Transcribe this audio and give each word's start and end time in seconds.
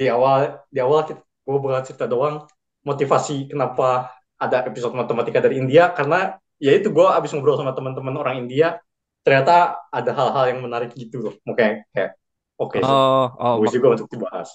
di 0.00 0.08
awal 0.08 0.64
di 0.72 0.80
awal 0.80 1.04
kita 1.04 1.20
gue 1.20 1.58
bakal 1.60 1.82
cerita 1.84 2.08
doang 2.08 2.48
motivasi 2.88 3.52
kenapa 3.52 4.08
ada 4.40 4.64
episode 4.64 4.96
matematika 4.96 5.44
dari 5.44 5.60
India 5.60 5.92
karena 5.92 6.40
ya 6.56 6.72
itu 6.72 6.88
gue 6.88 7.04
abis 7.04 7.36
ngobrol 7.36 7.60
sama 7.60 7.76
teman-teman 7.76 8.16
orang 8.16 8.48
India 8.48 8.80
ternyata 9.20 9.76
ada 9.92 10.10
hal-hal 10.16 10.56
yang 10.56 10.64
menarik 10.64 10.96
gitu 10.96 11.20
loh 11.20 11.34
kayak 11.52 11.84
kayak 11.92 12.16
oke 12.56 12.72
okay, 12.72 12.80
Oh, 12.80 13.28
oh, 13.36 13.60
bagus 13.60 13.68
mak- 13.68 13.76
juga 13.76 13.86
untuk 14.00 14.08
dibahas 14.08 14.48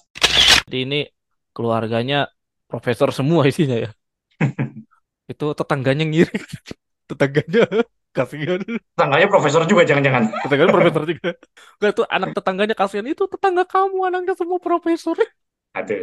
jadi 0.66 0.78
ini 0.81 1.00
keluarganya 1.54 2.26
profesor 2.66 3.14
semua 3.14 3.46
isinya 3.46 3.78
ya. 3.78 3.90
Itu 5.32 5.54
tetangganya 5.54 6.04
ngiri. 6.04 6.36
Tetangganya 7.10 7.64
kasihan. 8.16 8.60
tetangganya 8.96 9.28
profesor 9.28 9.62
juga 9.68 9.84
jangan-jangan 9.84 10.24
Tetangganya 10.48 10.72
profesor 10.72 11.04
juga. 11.04 11.29
Enggak 11.78 11.92
itu 11.94 12.04
anak 12.08 12.30
tetangganya 12.31 12.76
kasihan 12.80 13.08
itu 13.12 13.24
tetangga 13.28 13.63
kamu 13.68 13.98
anaknya 14.08 14.34
semua 14.40 14.60
profesor. 14.63 15.16
ada 15.76 15.99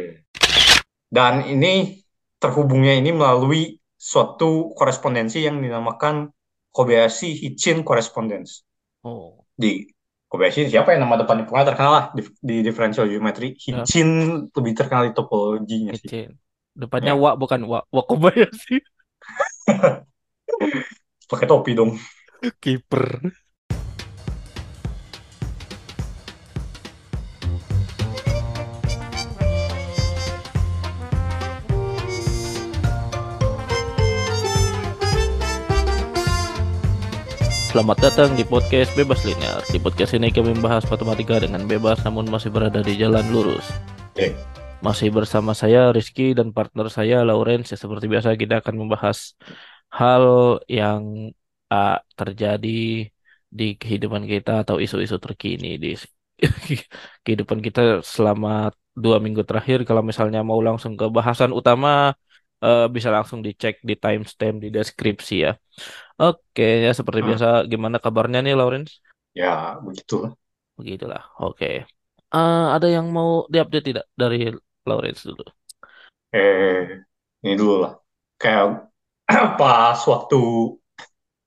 dan 1.09 1.49
ini 1.49 2.05
terhubungnya 2.37 2.93
ini 3.01 3.09
melalui 3.13 3.81
suatu 3.97 4.73
korespondensi 4.77 5.41
yang 5.41 5.57
dinamakan 5.63 6.29
Kobayashi 6.73 7.33
Hitchin 7.37 7.81
Correspondence 7.87 8.65
Oh, 9.05 9.45
di 9.53 9.85
Kobayashi 10.29 10.65
siapa 10.69 10.93
yang 10.97 11.05
nama 11.05 11.21
depannya 11.21 11.45
pokoknya 11.45 11.67
terkenal 11.73 11.93
lah 11.93 12.05
di, 12.17 12.21
di 12.41 12.55
differential 12.65 13.05
geometry 13.05 13.53
Ya. 13.53 13.81
Hitchin 13.81 14.09
lebih 14.49 14.73
terkenal 14.73 15.09
di 15.09 15.13
topologinya 15.13 15.93
sih 15.93 16.09
kecil. 16.09 16.29
Depannya 16.73 17.13
Ya. 17.13 17.21
wa 17.21 17.31
bukan 17.37 17.61
wa. 17.69 17.85
Wa 17.89 18.01
Kobayashi. 18.05 18.81
pakai 21.27 21.47
topi 21.47 21.71
dong 21.77 21.95
Kiper. 22.59 23.31
Selamat 37.73 37.97
datang 38.05 38.37
di 38.37 38.45
podcast 38.45 38.93
Bebas 38.93 39.25
Linear. 39.25 39.63
Di 39.71 39.81
podcast 39.81 40.13
ini 40.13 40.29
kami 40.29 40.53
membahas 40.53 40.85
matematika 40.91 41.41
dengan 41.41 41.65
bebas 41.65 42.03
namun 42.05 42.27
masih 42.27 42.51
berada 42.51 42.83
di 42.83 42.99
jalan 42.99 43.23
lurus. 43.31 43.65
Oke. 44.13 44.35
Masih 44.83 45.15
bersama 45.15 45.55
saya 45.55 45.95
Rizky 45.95 46.35
dan 46.35 46.51
partner 46.51 46.91
saya 46.91 47.23
Lawrence. 47.23 47.71
Ya, 47.71 47.79
seperti 47.79 48.11
biasa 48.11 48.35
kita 48.35 48.59
akan 48.59 48.83
membahas 48.83 49.33
hal 49.99 50.25
yang 50.77 51.03
ah, 51.73 51.91
terjadi 52.19 52.69
di 53.57 53.63
kehidupan 53.81 54.23
kita 54.31 54.51
atau 54.63 54.75
isu-isu 54.83 55.17
terkini 55.25 55.67
di 55.83 55.87
kehidupan 57.23 57.59
kita 57.65 57.79
selama 58.15 58.49
dua 59.03 59.17
minggu 59.25 59.41
terakhir. 59.49 59.77
Kalau 59.87 60.03
misalnya 60.09 60.39
mau 60.49 60.59
langsung 60.67 60.93
ke 60.99 61.05
bahasan 61.17 61.51
utama, 61.59 61.89
eh, 62.65 62.81
bisa 62.95 63.09
langsung 63.15 63.39
dicek 63.47 63.75
di 63.89 63.93
timestamp 64.03 64.55
di 64.63 64.67
deskripsi 64.75 65.33
ya. 65.45 65.51
Oke, 66.21 66.63
ya 66.85 66.91
seperti 66.99 67.21
Hmm. 67.21 67.29
biasa, 67.29 67.47
gimana 67.71 67.97
kabarnya 68.05 68.39
nih 68.45 68.53
Lawrence? 68.59 68.93
ya 69.39 69.77
begitu 69.85 70.15
Begitulah. 70.77 71.21
Oke. 71.41 71.65
Eh, 72.33 72.65
ada 72.75 72.87
yang 72.95 73.05
mau 73.17 73.29
diupdate 73.53 73.85
tidak 73.89 74.05
dari 74.21 74.37
Lawrence 74.89 75.21
dulu? 75.29 75.43
eh 76.35 76.81
ini 77.43 77.53
dulu 77.59 77.73
lah 77.83 77.93
kayak 78.41 78.65
pas 79.59 79.97
waktu 80.11 80.39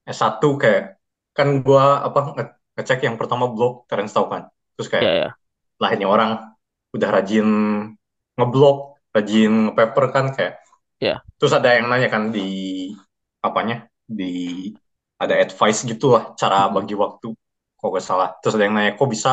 S1 0.07 0.57
kayak 0.61 0.83
kan 1.37 1.47
gua 1.65 2.01
apa 2.07 2.19
nge- 2.35 2.55
ngecek 2.77 2.99
yang 3.07 3.15
pertama 3.19 3.45
blog 3.55 3.73
Terence 3.89 4.13
tahu 4.15 4.27
kan 4.33 4.43
terus 4.75 4.87
kayak 4.93 5.07
Ya 5.07 5.13
ya. 5.21 5.37
lah 5.81 5.89
ini 5.95 6.05
orang 6.07 6.31
udah 6.95 7.09
rajin 7.15 7.47
ngeblog 8.37 8.77
rajin 9.15 9.51
ngepaper 9.69 10.05
kan 10.15 10.25
kayak 10.35 10.53
Ya. 10.99 11.21
terus 11.39 11.53
ada 11.57 11.69
yang 11.77 11.87
nanya 11.91 12.09
kan 12.15 12.23
di 12.35 12.41
apanya 13.43 13.87
di 14.07 14.23
ada 15.17 15.33
advice 15.41 15.81
gitu 15.85 16.13
lah 16.13 16.33
cara 16.37 16.69
Mhm. 16.69 16.73
bagi 16.77 16.95
waktu 16.97 17.27
kok 17.77 17.89
gak 17.93 18.05
salah 18.05 18.29
terus 18.41 18.53
ada 18.57 18.65
yang 18.69 18.75
nanya 18.77 18.93
kok 18.97 19.09
bisa 19.09 19.29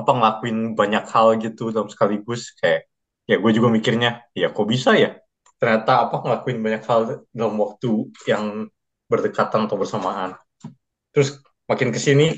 apa 0.00 0.10
ngelakuin 0.16 0.58
banyak 0.76 1.04
hal 1.12 1.28
gitu 1.44 1.72
dalam 1.74 1.88
sekaligus 1.92 2.56
kayak 2.60 2.88
ya 3.28 3.36
gue 3.40 3.52
juga 3.56 3.68
mikirnya 3.72 4.24
ya 4.32 4.48
kok 4.52 4.66
bisa 4.68 4.96
ya 4.96 5.19
ternyata 5.60 6.08
apa 6.08 6.24
ngelakuin 6.24 6.58
banyak 6.64 6.82
hal 6.88 7.00
dalam 7.36 7.54
waktu 7.60 8.08
yang 8.24 8.72
berdekatan 9.06 9.68
atau 9.68 9.76
bersamaan. 9.76 10.32
Terus 11.12 11.36
makin 11.68 11.92
ke 11.92 12.00
sini 12.00 12.32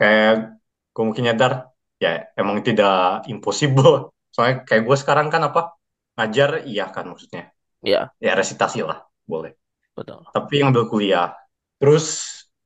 kayak 0.00 0.56
gue 0.96 1.04
mungkin 1.04 1.28
nyadar 1.28 1.68
ya 2.00 2.32
emang 2.34 2.64
tidak 2.64 3.28
impossible. 3.28 4.10
Soalnya 4.34 4.64
kayak 4.64 4.88
gue 4.88 4.96
sekarang 4.96 5.28
kan 5.28 5.44
apa 5.44 5.76
ngajar 6.16 6.64
iya 6.64 6.88
kan 6.88 7.12
maksudnya. 7.12 7.52
Ya, 7.84 8.08
ya 8.16 8.32
resitasi 8.32 8.80
lah 8.80 9.04
boleh. 9.28 9.52
Betul. 9.92 10.24
tapi 10.32 10.64
ngambil 10.64 10.88
kuliah. 10.88 11.36
Terus 11.76 12.06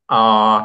eh 0.06 0.60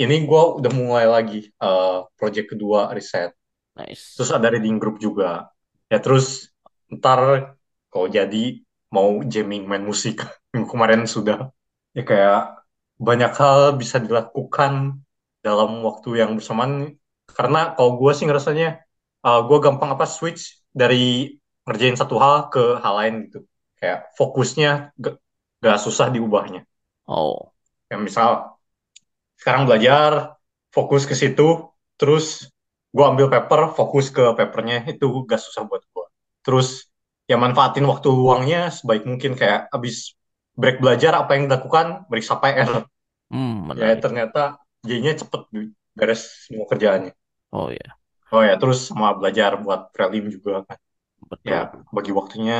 ini 0.00 0.24
gue 0.24 0.42
udah 0.64 0.72
mulai 0.72 1.04
lagi 1.04 1.52
eh 1.52 1.98
project 2.16 2.56
kedua 2.56 2.96
riset. 2.96 3.36
Nice. 3.76 4.16
terus 4.16 4.32
ada 4.32 4.48
reading 4.48 4.80
group 4.80 4.96
juga. 4.96 5.52
Ya 5.92 6.00
terus 6.00 6.48
ntar 6.88 7.52
kalau 7.92 8.08
jadi 8.08 8.64
mau 8.96 9.10
jamming 9.32 9.64
main 9.70 9.84
musik. 9.84 10.24
Minggu 10.52 10.68
kemarin 10.72 11.04
sudah. 11.04 11.52
Ya 11.96 12.02
kayak 12.08 12.40
banyak 12.96 13.32
hal 13.36 13.60
bisa 13.80 13.96
dilakukan 14.00 15.04
dalam 15.44 15.70
waktu 15.84 16.24
yang 16.24 16.30
bersamaan. 16.36 16.96
Karena 17.36 17.76
kalau 17.76 18.00
gue 18.00 18.12
sih 18.16 18.24
ngerasanya 18.24 18.80
gue 19.20 19.58
gampang 19.60 19.90
apa 19.92 20.06
switch 20.08 20.64
dari 20.72 21.36
ngerjain 21.66 21.98
satu 21.98 22.16
hal 22.16 22.48
ke 22.48 22.80
hal 22.80 22.94
lain 22.96 23.14
gitu. 23.28 23.38
Kayak 23.76 24.08
fokusnya 24.16 24.96
gak, 24.96 25.20
gak 25.60 25.78
susah 25.84 26.08
diubahnya. 26.08 26.64
Oh, 27.04 27.52
kayak 27.86 28.02
misal 28.02 28.58
sekarang 29.38 29.68
belajar 29.68 30.40
fokus 30.74 31.06
ke 31.06 31.14
situ 31.14 31.70
terus 31.96 32.50
gue 32.92 33.04
ambil 33.04 33.28
paper 33.30 33.72
fokus 33.76 34.10
ke 34.10 34.34
papernya 34.34 34.84
itu 34.88 35.06
gak 35.28 35.40
susah 35.40 35.64
buat 35.68 35.82
gue 35.84 36.06
terus 36.42 36.88
ya 37.30 37.36
manfaatin 37.42 37.84
waktu 37.90 38.08
luangnya 38.20 38.58
sebaik 38.76 39.02
mungkin 39.10 39.32
kayak 39.40 39.60
abis 39.76 39.96
break 40.60 40.76
belajar 40.82 41.12
apa 41.20 41.30
yang 41.36 41.42
dilakukan 41.50 41.86
meriksa 42.10 42.34
PR 42.42 42.72
hmm, 43.30 43.70
ya 43.80 43.86
ternyata 44.04 44.40
jadinya 44.88 45.12
cepet 45.22 45.42
beres 45.98 46.22
semua 46.46 46.66
kerjaannya. 46.70 47.12
Oh 47.52 47.70
ya, 47.70 47.98
oh 48.34 48.42
ya 48.48 48.54
terus 48.60 48.78
sama 48.90 49.08
belajar 49.18 49.50
buat 49.64 49.80
prelim 49.94 50.24
juga 50.34 50.52
kan. 50.68 50.78
Betul. 51.30 51.52
ya 51.52 51.70
bagi 51.96 52.12
waktunya 52.20 52.54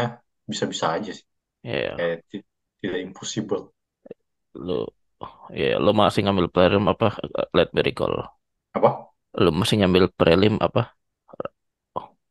bisa-bisa 0.50 0.86
aja 0.96 1.10
sih. 1.18 1.26
Ya, 1.62 1.98
kayak 1.98 2.16
ti- 2.30 2.46
tidak 2.82 3.00
impossible. 3.06 3.62
Lu, 4.66 4.72
ya 5.60 5.66
lu 5.84 5.90
masih 6.00 6.20
ngambil 6.24 6.46
prelim 6.54 6.84
apa? 6.92 7.06
Let 7.58 7.68
me 7.74 7.80
recall. 7.88 8.14
apa? 8.74 9.10
Lu 9.42 9.50
masih 9.58 9.76
ngambil 9.80 10.04
prelim 10.18 10.54
apa? 10.66 10.80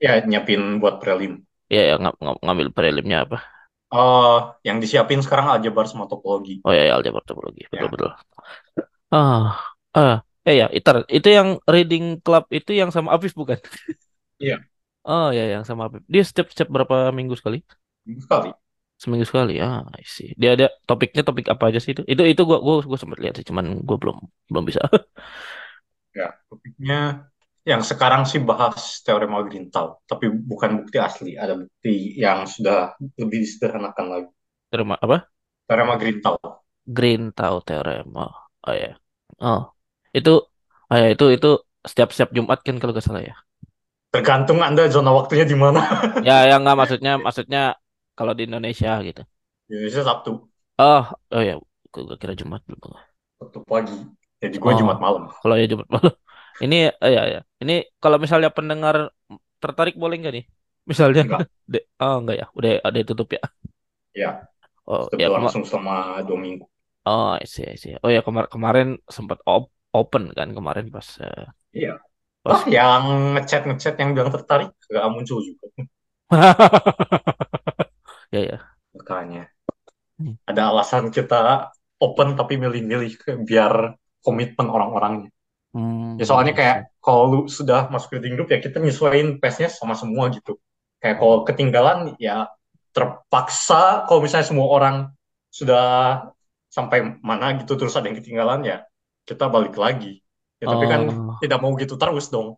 ya 0.03 0.11
nyiapin 0.29 0.61
buat 0.81 0.95
prelim 1.01 1.33
Ya, 1.73 1.79
ya 1.89 1.93
ng- 2.03 2.17
ng- 2.25 2.39
ngambil 2.45 2.67
prelimnya 2.77 3.17
apa? 3.25 3.37
Eh, 3.99 4.37
yang 4.67 4.77
disiapin 4.83 5.19
sekarang 5.25 5.47
aljabar 5.53 5.85
sama 5.91 6.05
topologi 6.11 6.55
Oh 6.65 6.71
ya, 6.77 6.81
ya 6.89 6.93
aljabar 6.97 7.23
topologi, 7.29 7.61
betul 7.71 7.87
Ya. 7.87 7.93
betul. 7.93 8.09
Ah, 9.13 9.39
ah, 9.97 10.13
eh 10.47 10.53
ya, 10.59 10.65
itu 10.77 10.89
itu 11.15 11.27
yang 11.37 11.49
reading 11.73 12.03
club 12.25 12.43
itu 12.57 12.71
yang 12.79 12.89
sama 12.95 13.09
Afif 13.15 13.33
bukan? 13.41 13.59
Iya. 14.39 14.65
Oh 15.11 15.27
ya, 15.37 15.43
yang 15.53 15.63
sama 15.67 15.81
Afif. 15.87 16.01
Dia 16.13 16.23
setiap 16.27 16.47
setiap 16.51 16.69
berapa 16.75 16.95
minggu 17.17 17.35
sekali? 17.39 17.57
sekali 18.23 18.49
Seminggu 19.01 19.25
sekali. 19.27 19.53
Ah, 19.65 19.83
I 19.99 20.03
see. 20.15 20.29
Dia 20.41 20.49
ada 20.55 20.65
topiknya 20.87 21.21
topik 21.27 21.45
apa 21.53 21.63
aja 21.69 21.79
sih 21.83 21.91
itu? 21.93 22.01
Itu 22.11 22.23
itu 22.31 22.41
gua 22.49 22.57
gua 22.65 22.75
gua 22.89 22.97
sempat 23.01 23.19
lihat 23.21 23.33
sih, 23.37 23.45
cuman 23.49 23.65
gua 23.87 23.97
belum 24.01 24.17
belum 24.51 24.63
bisa. 24.69 24.79
Ya, 26.17 26.25
topiknya 26.49 26.95
yang 27.71 27.81
sekarang 27.89 28.23
sih 28.31 28.39
bahas 28.49 29.01
teorema 29.05 29.39
Green-Tau, 29.47 29.87
tapi 30.09 30.25
bukan 30.29 30.71
bukti 30.85 30.97
asli, 31.01 31.31
ada 31.43 31.53
bukti 31.61 32.13
yang 32.23 32.45
sudah 32.45 32.93
lebih 33.21 33.39
disederhanakan 33.45 34.05
lagi. 34.13 34.29
Terima 34.69 34.95
apa? 35.01 35.17
Teorema. 35.67 35.97
Green 36.97 37.23
Tau 37.37 37.57
teorema. 37.67 38.25
Oh 38.67 38.73
ya. 38.81 38.89
Oh. 39.41 39.59
Itu 40.17 40.29
oh 40.91 40.97
ya 41.01 41.07
itu 41.13 41.25
itu 41.35 41.47
setiap 41.89 42.09
setiap 42.13 42.29
Jumat 42.37 42.59
kan 42.65 42.75
kalau 42.79 42.91
nggak 42.93 43.05
salah 43.07 43.23
ya. 43.29 43.35
Tergantung 44.13 44.63
Anda 44.63 44.87
zona 44.89 45.11
waktunya 45.13 45.45
di 45.45 45.53
mana. 45.59 45.81
Ya, 46.27 46.33
yang 46.49 46.59
nggak 46.63 46.77
maksudnya 46.81 47.11
maksudnya 47.25 47.59
kalau 48.17 48.33
di 48.37 48.43
Indonesia 48.47 48.91
gitu. 49.07 49.21
Indonesia 49.69 50.03
Sabtu, 50.03 50.49
Oh, 50.79 51.03
oh 51.35 51.41
ya, 51.47 51.53
gua 51.93 52.15
kira 52.21 52.33
Jumat 52.39 52.61
belum. 52.67 52.93
Sabtu 53.39 53.59
pagi. 53.69 53.97
Jadi 54.41 54.55
gue 54.63 54.71
Oh. 54.71 54.79
Jumat 54.79 54.97
malam. 55.05 55.23
Kalau 55.41 55.55
ya 55.61 55.65
Jumat 55.71 55.87
malam. 55.93 56.13
Ini 56.63 56.75
eh, 57.03 57.11
ya 57.17 57.21
ya. 57.33 57.39
Ini 57.61 57.73
kalau 58.01 58.17
misalnya 58.23 58.49
pendengar 58.57 58.95
tertarik 59.61 59.95
boleh 60.01 60.15
nggak 60.19 60.33
nih? 60.37 60.45
Misalnya 60.91 61.21
Enggak. 61.21 61.45
de, 61.71 61.77
oh 62.03 62.15
enggak 62.21 62.35
ya, 62.41 62.45
udah 62.57 62.71
ada 62.87 62.99
tutup 63.09 63.27
ya. 63.37 63.41
Ya, 64.21 64.31
Oh 64.87 65.09
itu 65.13 65.15
ya 65.21 65.27
langsung 65.35 65.63
selama 65.69 65.95
dua 66.27 66.37
minggu. 66.45 66.65
oh 67.05 67.27
I 67.41 67.45
see, 67.45 67.65
I 67.73 67.75
see. 67.81 67.93
Oh 68.03 68.09
ya 68.15 68.21
kemar 68.25 68.45
kemarin 68.53 68.87
sempat 69.15 69.39
op 69.49 69.63
open 69.95 70.23
kan 70.37 70.49
kemarin 70.57 70.85
pas 70.95 71.07
eh, 71.23 71.45
Iya. 71.77 71.91
pas 72.45 72.59
Wah, 72.59 72.63
yang 72.75 73.03
ngechat-ngechat 73.33 73.93
yang 74.01 74.09
bilang 74.15 74.31
tertarik, 74.35 74.69
gak 74.95 75.05
muncul 75.13 75.39
juga. 75.47 75.65
Ya 78.31 78.39
ya. 78.41 78.75
makanya 78.95 79.41
Hmm, 80.19 80.35
ada 80.49 80.61
alasan 80.71 81.05
kita 81.15 81.69
open 82.05 82.29
tapi 82.39 82.53
milih-milih 82.63 83.11
biar 83.49 83.73
komitmen 84.25 84.67
orang-orangnya 84.75 85.29
ya 86.19 86.23
Hmm, 86.23 86.29
soalnya 86.29 86.53
I 86.53 86.59
kayak 86.59 86.77
kalau 87.03 87.23
lu 87.31 87.39
sudah 87.51 87.87
masuk 87.93 88.17
reading 88.19 88.35
group 88.39 88.49
ya 88.53 88.59
kita 88.63 88.77
nyesuaiin 88.79 89.39
pace-nya 89.41 89.69
sama 89.71 89.93
semua 89.99 90.31
gitu 90.31 90.57
kayak 91.01 91.17
kalau 91.21 91.43
ketinggalan 91.47 92.15
ya 92.21 92.47
terpaksa 92.95 94.07
kalau 94.07 94.19
misalnya 94.23 94.47
semua 94.47 94.67
orang 94.71 94.95
sudah 95.51 95.83
sampai 96.71 97.19
mana 97.23 97.55
gitu 97.59 97.75
terus 97.79 97.95
ada 97.95 98.07
yang 98.11 98.17
ketinggalan 98.19 98.61
ya 98.67 98.77
kita 99.27 99.47
balik 99.51 99.75
lagi 99.79 100.19
ya 100.59 100.67
tapi 100.71 100.85
kan 100.91 101.01
Oh, 101.07 101.39
tidak 101.41 101.59
mau 101.63 101.71
gitu 101.79 101.95
terus 101.99 102.27
dong 102.31 102.55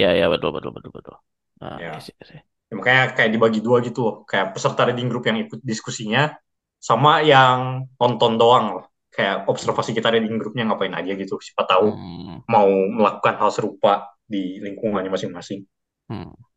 ya 0.00 0.08
ya 0.20 0.26
betul 0.32 0.50
betul 0.56 0.70
betul 0.76 0.92
betul. 0.96 1.16
Nah, 1.62 1.78
ya 1.80 2.00
see, 2.00 2.14
I 2.22 2.24
see. 2.28 2.40
Ya, 2.68 2.74
makanya 2.78 3.02
kayak 3.16 3.30
dibagi 3.34 3.60
dua 3.64 3.78
gitu 3.84 4.00
loh. 4.06 4.16
Kayak 4.28 4.52
peserta 4.56 4.82
reading 4.88 5.08
group 5.12 5.24
yang 5.28 5.38
ikut 5.44 5.60
diskusinya 5.64 6.36
sama 6.80 7.24
yang 7.24 7.88
nonton 8.00 8.36
doang 8.40 8.66
loh. 8.80 8.84
Kayak 9.18 9.36
observasi 9.52 9.90
kita 9.98 10.08
reading 10.14 10.36
groupnya 10.40 10.64
ngapain 10.70 10.94
aja 11.00 11.12
gitu. 11.22 11.34
Siapa 11.42 11.64
tahu 11.72 11.86
Hmm, 11.86 12.40
mau 12.54 12.68
melakukan 12.98 13.34
hal 13.42 13.50
serupa 13.56 13.92
di 14.32 14.62
lingkungannya 14.64 15.10
masing-masing. 15.12 15.60
hmm. 16.08 16.48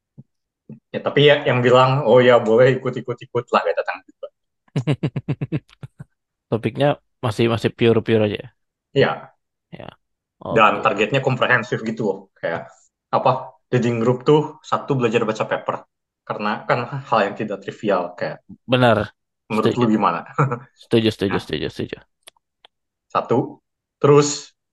Ya 0.94 1.00
tapi 1.08 1.20
ya 1.30 1.36
yang 1.50 1.60
bilang 1.66 1.90
oh 2.10 2.20
ya 2.28 2.36
boleh 2.48 2.68
ikut-ikut-ikut 2.80 3.46
lah 3.54 3.62
kayak 3.66 3.78
datang 3.80 3.98
juga. 4.08 4.28
Topiknya 6.52 6.88
masih 7.26 7.46
masih 7.54 7.72
pure-pure 7.78 8.24
aja 8.28 8.38
ya. 8.46 8.50
Ya, 8.94 9.34
Ya. 9.72 9.98
dan 10.58 10.74
Oke. 10.76 10.86
targetnya 10.86 11.22
komprehensif 11.28 11.80
gitu 11.90 12.02
loh. 12.08 12.18
Kayak 12.40 12.62
apa? 13.18 13.32
Reading 13.72 13.98
group 14.04 14.20
tuh 14.30 14.40
satu 14.70 14.92
belajar 15.00 15.22
baca 15.30 15.44
paper. 15.52 15.76
Karena 16.28 16.52
kan 16.70 16.80
hal 17.10 17.20
yang 17.26 17.36
tidak 17.40 17.58
trivial. 17.64 18.04
Kayak 18.20 18.38
Benar. 18.68 19.14
menurut 19.50 19.74
lu 19.80 19.86
Setuju. 19.86 19.96
gimana? 19.96 20.20
Setuju, 20.76 21.10
setuju, 21.16 21.38
Nah, 21.38 21.42
setuju, 21.44 21.68
setuju. 21.72 21.98
Satu, 23.14 23.60
terus 24.02 24.28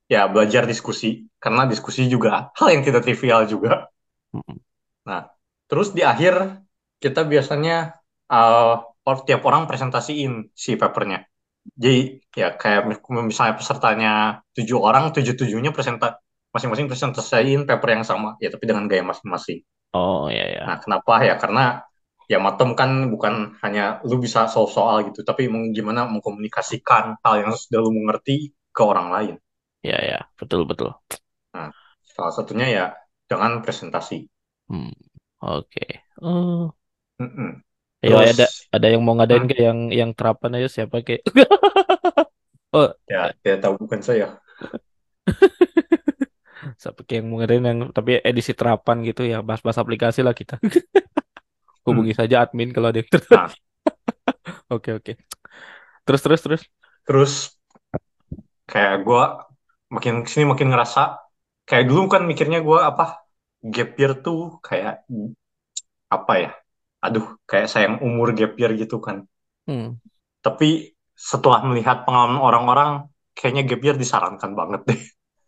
ya 0.07 0.25
belajar 0.31 0.63
diskusi, 0.71 1.27
karena 1.43 1.67
diskusi 1.67 2.07
juga 2.07 2.49
hal 2.57 2.67
yang 2.73 2.83
tidak 2.87 3.03
trivial 3.05 3.41
juga. 3.45 3.91
Nah, 5.07 5.21
terus 5.69 5.87
di 5.97 6.01
akhir 6.11 6.63
kita 7.03 7.21
biasanya 7.27 7.99
uh, 8.31 8.79
tiap 9.27 9.41
orang 9.49 9.65
presentasiin 9.69 10.53
si 10.53 10.71
papernya. 10.79 11.25
Jadi 11.75 12.23
ya 12.33 12.55
kayak 12.55 12.81
mis- 12.89 13.03
misalnya 13.29 13.55
pesertanya 13.59 14.11
tujuh 14.55 14.79
orang, 14.79 15.11
tujuh 15.15 15.33
tujuhnya 15.35 15.71
presenta 15.75 16.17
masing-masing 16.53 16.87
presentasiin 16.89 17.61
paper 17.69 17.89
yang 17.99 18.05
sama, 18.07 18.39
ya 18.41 18.49
tapi 18.49 18.65
dengan 18.65 18.89
gaya 18.89 19.03
masing-masing. 19.05 19.61
Oh 19.93 20.29
ya 20.29 20.45
Nah, 20.65 20.77
ya. 20.77 20.81
kenapa 20.83 21.13
ya? 21.25 21.35
Karena 21.41 21.81
ya 22.29 22.37
matem 22.37 22.77
kan 22.77 23.09
bukan 23.09 23.57
hanya 23.65 23.97
lu 24.05 24.21
bisa 24.21 24.45
solve 24.45 24.69
soal 24.69 25.01
gitu, 25.09 25.25
tapi 25.25 25.49
gimana 25.73 26.05
mengkomunikasikan 26.05 27.17
hal 27.25 27.33
yang 27.41 27.51
sudah 27.57 27.79
lu 27.81 27.89
mengerti 27.89 28.53
ke 28.69 28.81
orang 28.85 29.09
lain. 29.09 29.35
Ya 29.81 29.97
ya. 29.97 30.19
Betul 30.37 30.69
betul. 30.69 30.93
Nah, 31.57 31.73
salah 32.05 32.33
satunya 32.37 32.67
ya 32.69 32.85
dengan 33.25 33.65
presentasi. 33.65 34.29
Hmm. 34.69 34.93
Oke. 35.41 36.05
Oh. 36.21 36.69
Mm-mm. 37.17 37.65
Ayo 37.99 38.15
Terus, 38.15 38.31
ada 38.31 38.47
ada 38.79 38.87
yang 38.87 39.01
mau 39.03 39.11
ngadain 39.19 39.43
hmm, 39.43 39.51
ke 39.51 39.57
yang 39.59 39.79
yang 39.91 40.11
terapan 40.15 40.55
aja 40.61 40.69
siapa 40.71 41.03
ke? 41.03 41.19
Oh, 42.69 42.85
ya 43.09 43.33
tidak 43.41 43.65
tahu 43.65 43.81
bukan 43.81 43.97
saya. 44.05 44.37
siapa 46.81 47.01
ke 47.01 47.17
yang 47.17 47.33
mau 47.33 47.41
ngadain 47.41 47.65
yang 47.65 47.79
tapi 47.89 48.21
edisi 48.21 48.53
terapan 48.53 49.01
gitu 49.01 49.25
ya 49.25 49.41
bahas-bahas 49.41 49.81
aplikasi 49.81 50.21
lah 50.21 50.37
kita. 50.37 50.61
Hmm. 51.83 51.87
Hubungi 51.91 52.13
saja 52.15 52.43
admin 52.43 52.69
kalau 52.75 52.91
ada. 52.91 53.01
Nah, 53.31 53.49
Oke 54.75 54.93
oke. 54.93 55.13
Terus 56.05 56.21
terus 56.21 56.41
terus. 56.41 56.63
terus 57.05 57.33
kayak 58.69 59.01
gue 59.01 59.23
makin 59.89 60.21
ke 60.21 60.29
sini 60.29 60.45
makin 60.45 60.69
ngerasa 60.69 61.17
kayak 61.65 61.89
dulu 61.89 62.05
kan 62.05 62.21
mikirnya 62.29 62.61
gue 62.61 62.77
apa 62.77 63.25
gap 63.65 63.97
year 63.97 64.13
tuh 64.21 64.61
kayak 64.61 65.05
apa 66.09 66.33
ya? 66.37 66.51
Aduh, 66.99 67.25
kayak 67.49 67.67
sayang 67.71 67.97
umur 68.03 68.35
gap 68.37 68.53
year 68.59 68.77
gitu 68.77 69.01
kan. 69.01 69.25
Hmm. 69.65 69.97
Tapi 70.45 70.93
setelah 71.15 71.63
melihat 71.67 72.03
pengalaman 72.07 72.39
orang-orang, 72.39 72.89
kayaknya 73.35 73.63
gap 73.67 73.81
year 73.83 73.95
disarankan 73.97 74.51
banget 74.53 74.81
deh. 74.85 75.01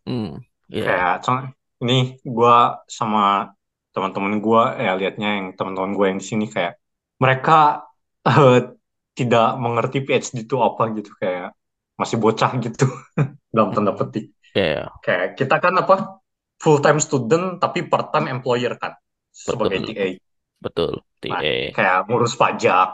Hmm. 0.08 0.30
Ya. 0.66 0.84
Kayak 0.88 1.14
ini 1.82 2.16
gue 2.24 2.56
sama 2.88 3.52
teman-teman 3.94 4.34
gue 4.44 4.62
ya 4.84 4.90
liatnya 5.00 5.28
yang 5.38 5.46
teman-teman 5.58 5.92
gue 5.98 6.06
yang 6.10 6.18
di 6.22 6.26
sini 6.32 6.44
kayak 6.54 6.72
mereka 7.22 7.52
eh, 8.28 8.56
tidak 9.18 9.46
mengerti 9.64 9.98
PhD 10.06 10.36
itu 10.48 10.56
apa 10.68 10.82
gitu 10.96 11.10
kayak 11.20 11.48
masih 12.00 12.16
bocah 12.24 12.50
gitu 12.64 12.84
dalam 13.54 13.70
tanda 13.76 13.92
petik. 13.98 14.24
Ya 14.54 14.64
ya. 14.64 15.02
Kayak 15.04 15.26
kita 15.38 15.56
kan 15.64 15.74
apa 15.82 15.94
full 16.62 16.78
time 16.84 17.00
student 17.02 17.58
tapi 17.62 17.86
part 17.90 18.08
time 18.14 18.28
employer 18.34 18.74
kan 18.82 18.92
sebagai 19.32 19.78
Betul. 19.78 19.86
TA. 19.86 20.08
Betul. 20.64 20.92
Nah, 21.30 21.42
TA. 21.42 21.74
kayak 21.74 21.96
ngurus 22.08 22.34
pajak, 22.36 22.88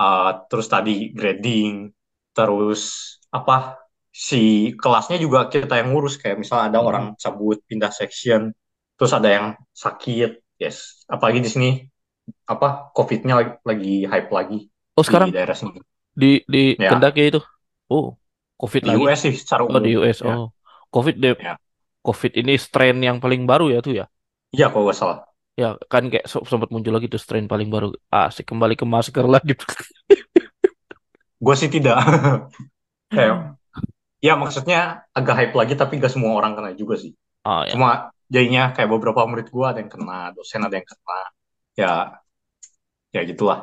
eh, 0.00 0.30
terus 0.48 0.66
tadi 0.74 0.92
grading, 1.18 1.90
terus 2.36 2.80
apa 3.32 3.80
si 4.12 4.72
kelasnya 4.76 5.16
juga 5.24 5.48
kita 5.48 5.74
yang 5.80 5.88
ngurus 5.92 6.14
kayak 6.20 6.36
misalnya 6.42 6.66
ada 6.76 6.80
orang 6.84 7.04
Hmm. 7.12 7.16
cabut 7.22 7.58
pindah 7.68 7.92
section, 7.92 8.52
terus 9.02 9.12
ada 9.18 9.28
yang 9.28 9.46
sakit, 9.74 10.30
yes. 10.62 11.02
Apalagi 11.10 11.42
di 11.42 11.50
sini 11.50 11.68
apa 12.46 12.94
COVID-nya 12.94 13.34
lagi, 13.40 13.52
lagi 13.66 13.92
hype 14.06 14.30
lagi 14.30 14.58
Oh 14.98 15.04
di 15.08 15.08
sekarang 15.08 15.30
daerah 15.34 15.56
sini. 15.58 15.80
di 16.20 16.26
di 16.54 16.58
Ya, 16.78 16.90
Kendaki 16.90 17.22
itu. 17.32 17.40
Oh, 17.92 18.16
COVID 18.60 18.82
di 18.84 18.88
lagi. 18.88 19.04
US 19.04 19.18
sih 19.24 19.34
secara 19.42 19.62
Oh 19.70 19.80
di 19.82 19.90
umum. 19.90 19.98
US. 19.98 20.18
Ya, 20.22 20.36
Oh, 20.36 20.52
COVID 20.94 21.16
deh. 21.24 21.34
ya, 21.40 21.54
COVID 22.06 22.32
ini 22.40 22.52
strain 22.60 22.98
yang 23.02 23.18
paling 23.24 23.42
baru 23.50 23.66
ya 23.74 23.80
tuh 23.86 23.94
ya. 24.00 24.06
iya 24.54 24.66
kalau 24.72 24.84
nggak 24.88 24.98
salah. 25.00 25.18
Ya 25.60 25.76
kan 25.92 26.08
kayak 26.08 26.24
so- 26.32 26.44
sempat 26.48 26.72
muncul 26.72 26.92
lagi 26.96 27.06
tuh 27.12 27.20
strain 27.20 27.44
paling 27.52 27.68
baru. 27.68 27.92
Asik 28.08 28.48
kembali 28.50 28.74
ke 28.80 28.84
masker 28.88 29.24
lagi. 29.28 29.52
Gue 31.42 31.54
sih 31.58 31.68
tidak. 31.72 31.96
Kayak 33.12 33.58
ya 34.22 34.34
maksudnya 34.38 35.08
agak 35.16 35.34
hype 35.38 35.54
lagi 35.56 35.74
tapi 35.78 35.98
gak 36.02 36.12
semua 36.12 36.36
orang 36.38 36.54
kena 36.56 36.72
juga 36.76 36.96
sih. 37.00 37.12
Ah 37.44 37.66
ya. 37.66 37.74
Cuma 37.74 38.11
jadinya 38.34 38.62
kayak 38.74 38.88
beberapa 38.94 39.22
murid 39.30 39.48
gue 39.54 39.64
ada 39.70 39.78
yang 39.82 39.92
kena, 39.94 40.32
dosen 40.36 40.60
ada 40.66 40.74
yang 40.78 40.88
kena. 40.92 41.18
Ya, 41.80 41.90
ya 43.14 43.20
gitulah. 43.28 43.58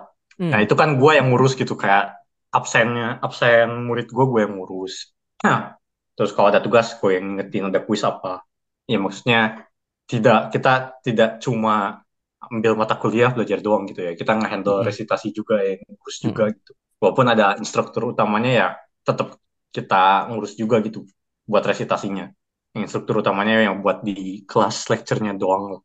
Nah 0.49 0.59
Hmm. 0.59 0.65
itu 0.65 0.73
kan 0.79 0.89
gue 0.99 1.11
yang 1.19 1.27
ngurus 1.29 1.53
gitu 1.59 1.73
kayak 1.75 2.15
absennya, 2.55 3.19
absen 3.25 3.67
murid 3.87 4.07
gue 4.15 4.25
gue 4.31 4.39
yang 4.45 4.53
ngurus. 4.57 5.11
Nah, 5.45 5.75
terus 6.15 6.31
kalau 6.35 6.47
ada 6.51 6.61
tugas 6.63 6.95
gue 6.99 7.11
yang 7.19 7.23
ngingetin 7.35 7.63
ada 7.69 7.79
kuis 7.85 8.01
apa. 8.07 8.41
Ya 8.89 8.97
maksudnya 9.03 9.67
tidak 10.09 10.49
kita 10.53 10.69
tidak 11.05 11.29
cuma 11.43 12.01
ambil 12.39 12.73
mata 12.79 12.95
kuliah 12.97 13.29
belajar 13.35 13.59
doang 13.65 13.83
gitu 13.89 14.01
ya. 14.07 14.11
Kita 14.17 14.31
ngehandle 14.39 14.81
Hmm. 14.81 14.87
resitasi 14.87 15.27
juga 15.35 15.55
yang 15.61 15.79
ngurus 15.91 16.17
juga 16.23 16.43
Hmm. 16.47 16.55
gitu. 16.57 16.71
Walaupun 17.03 17.27
ada 17.33 17.45
instruktur 17.61 18.01
utamanya 18.15 18.51
ya 18.51 18.67
tetap 19.07 19.37
kita 19.75 20.29
ngurus 20.31 20.53
juga 20.59 20.75
gitu 20.85 21.05
buat 21.47 21.63
resitasinya. 21.67 22.31
Instruktur 22.77 23.25
utamanya 23.25 23.65
yang 23.65 23.81
buat 23.81 24.05
di 24.05 24.45
kelas 24.45 24.89
lecture-nya 24.93 25.33
doang. 25.33 25.81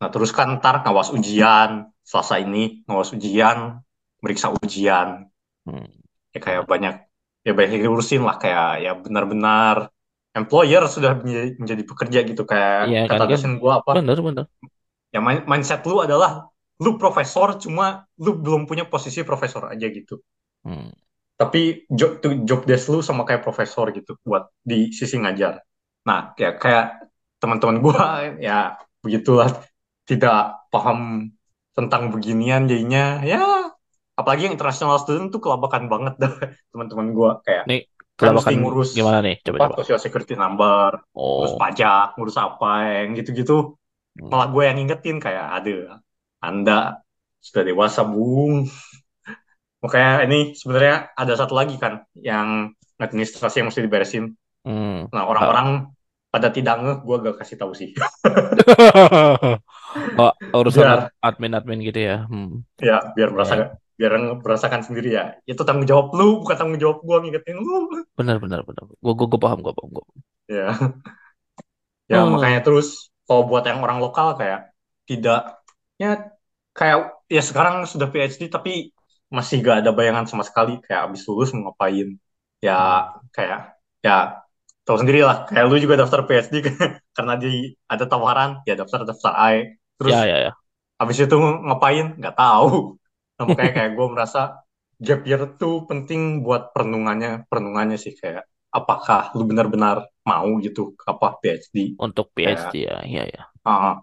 Nah, 0.00 0.08
terus 0.12 0.34
kan 0.36 0.60
ntar 0.60 0.84
ngawas 0.84 1.08
ujian, 1.16 1.88
Selasa 2.04 2.36
ini 2.36 2.84
ngawas 2.84 3.16
ujian, 3.16 3.80
meriksa 4.20 4.52
ujian. 4.52 5.32
Hmm. 5.64 5.88
Ya 6.36 6.40
kayak 6.44 6.68
banyak, 6.68 6.94
ya 7.40 7.52
banyak 7.56 7.80
yang 7.80 7.84
diurusin 7.88 8.20
lah 8.20 8.36
kayak 8.36 8.84
ya 8.84 8.92
benar-benar 9.00 9.88
employer 10.36 10.84
sudah 10.90 11.16
menjadi, 11.16 11.50
menjadi 11.56 11.82
pekerja 11.88 12.18
gitu. 12.28 12.42
Kayak 12.44 12.92
Iya 12.92 13.00
kan 13.08 13.16
kata 13.16 13.24
kan. 13.24 13.30
dosen 13.32 13.52
gua 13.56 13.80
apa, 13.80 13.90
Bener 13.96 14.18
bener. 14.20 14.44
ya 15.14 15.22
min- 15.24 15.46
mindset 15.48 15.80
lu 15.88 16.04
adalah 16.04 16.52
lu 16.82 16.98
profesor 17.00 17.56
cuma 17.56 18.04
lu 18.20 18.36
belum 18.36 18.66
punya 18.68 18.84
posisi 18.84 19.24
profesor 19.24 19.72
aja 19.72 19.86
gitu. 19.88 20.20
Hmm. 20.66 20.92
Tapi 21.40 21.88
job, 21.88 22.20
job 22.44 22.60
desk 22.68 22.92
lu 22.92 23.00
sama 23.00 23.24
kayak 23.24 23.40
profesor 23.40 23.88
gitu 23.94 24.18
buat 24.22 24.52
di 24.60 24.92
sisi 24.92 25.16
ngajar. 25.16 25.64
Nah, 26.04 26.36
ya 26.36 26.56
kayak 26.56 27.08
teman-teman 27.40 27.76
gua 27.80 28.04
ya 28.46 28.76
begitulah 29.04 29.48
tidak 30.04 30.68
paham 30.72 31.32
tentang 31.74 32.12
beginian 32.14 32.68
jadinya 32.70 33.20
ya 33.24 33.72
apalagi 34.14 34.46
yang 34.46 34.54
international 34.54 35.00
student 35.02 35.34
tuh 35.34 35.42
kelabakan 35.42 35.90
banget 35.90 36.14
dah 36.22 36.32
teman-teman 36.72 37.08
gua 37.12 37.30
kayak 37.42 37.66
Nih 37.66 37.80
kan 38.14 38.30
kelabakan 38.30 38.62
ngurus 38.62 38.94
gimana 38.94 39.18
nih? 39.26 39.42
Coba 39.42 39.56
apa 39.58 39.74
coba. 39.74 39.78
social 39.82 39.98
security 39.98 40.38
number, 40.38 41.02
ngurus 41.10 41.52
Oh. 41.54 41.58
pajak, 41.58 42.14
ngurus 42.14 42.36
apa 42.38 42.72
yang 43.02 43.18
gitu-gitu. 43.18 43.74
Hmm. 44.14 44.30
Malah 44.30 44.48
gue 44.54 44.62
yang 44.62 44.76
ngingetin 44.78 45.18
kayak 45.18 45.46
ada 45.50 45.98
Anda 46.38 46.78
sudah 47.42 47.62
dewasa, 47.66 48.06
Bung. 48.06 48.70
Makanya 49.82 50.24
ini 50.30 50.54
sebenarnya 50.54 51.10
ada 51.12 51.34
satu 51.34 51.58
lagi 51.58 51.74
kan 51.74 52.06
yang 52.14 52.70
administrasi 53.02 53.60
yang 53.60 53.68
mesti 53.74 53.82
diberesin. 53.82 54.24
Hmm. 54.62 55.10
Nah, 55.10 55.22
Ah, 55.24 55.28
orang-orang 55.28 55.68
pada 56.34 56.48
tidak 56.56 56.74
ngeh 56.82 56.96
gue 57.06 57.16
gak 57.26 57.36
kasih 57.40 57.56
tahu 57.62 57.72
sih 57.80 57.90
Oh, 60.18 60.32
urusan 60.58 60.88
admin-admin 61.26 61.78
gitu 61.86 61.98
ya. 62.08 62.16
Hmm. 62.30 62.62
ya 62.82 62.96
biar 63.16 63.28
Ya, 63.34 63.34
merasa 63.34 63.54
ya. 63.58 63.66
biar 63.98 64.12
merasakan 64.42 64.82
sendiri 64.86 65.08
ya 65.18 65.24
itu 65.46 65.62
tanggung 65.66 65.86
jawab 65.90 66.06
lu 66.18 66.42
bukan 66.42 66.56
tanggung 66.58 66.80
jawab 66.82 66.98
gue 67.06 67.16
ngingetin 67.22 67.56
lu 67.62 68.04
Benar, 68.18 68.36
benar, 68.42 68.60
benar. 68.68 68.84
Gue 69.02 69.12
gue 69.18 69.26
gue 69.32 69.40
paham, 69.44 69.58
gue 69.64 69.72
paham, 69.76 69.90
gue. 69.96 70.04
ya 70.48 70.94
ya 72.12 72.16
Oh, 72.16 72.28
makanya 72.32 72.58
terus 72.66 72.86
kalau 73.26 73.42
buat 73.48 73.64
yang 73.68 73.80
orang 73.84 73.98
lokal 74.04 74.36
kayak 74.40 74.60
tidak 75.08 75.38
ya 76.00 76.08
kayak 76.76 76.98
ya 77.34 77.40
sekarang 77.48 77.74
sudah 77.92 78.08
PhD 78.12 78.42
tapi 78.52 78.70
masih 79.36 79.56
gak 79.66 79.76
ada 79.82 79.90
bayangan 79.98 80.26
sama 80.30 80.44
sekali 80.48 80.78
kayak 80.84 81.00
abis 81.10 81.22
lulus 81.28 81.50
mau 81.56 81.72
ngapain 81.72 82.08
ya 82.66 82.72
kayak 83.34 83.58
ya 84.04 84.43
tahu 84.86 84.96
sendiri 85.00 85.20
lah 85.28 85.36
kayak 85.48 85.64
lu 85.70 85.76
juga 85.84 85.96
daftar 86.02 86.20
PhD 86.28 86.54
karena 87.16 87.34
di 87.42 87.48
ada 87.92 88.04
tawaran 88.10 88.50
ya 88.68 88.74
daftar 88.80 89.00
daftar 89.08 89.32
AE 89.44 89.60
terus 89.98 90.16
Ya, 90.16 90.24
ya, 90.26 90.36
ya. 90.38 90.50
habis 91.00 91.18
itu 91.24 91.36
ngapain? 91.66 92.06
Nggak 92.20 92.36
tahu. 92.38 92.68
Nah, 93.36 93.44
makanya 93.50 93.72
kayak 93.76 93.90
gue 93.98 94.06
merasa 94.14 94.40
gap 95.06 95.20
year 95.28 95.42
tuh 95.60 95.74
penting 95.90 96.20
buat 96.46 96.62
perenungannya 96.74 97.46
perenungannya 97.50 97.98
sih 98.04 98.14
kayak 98.20 98.44
apakah 98.78 99.20
lu 99.36 99.44
benar-benar 99.50 99.96
mau 100.28 100.48
gitu 100.66 100.94
apa 101.10 101.26
PhD 101.42 101.76
Untuk 102.04 102.30
kayak 102.42 102.74
PhD 102.74 102.86
ya, 102.86 103.02
ya, 103.02 103.24
ya. 103.34 103.42
uh, 103.68 104.00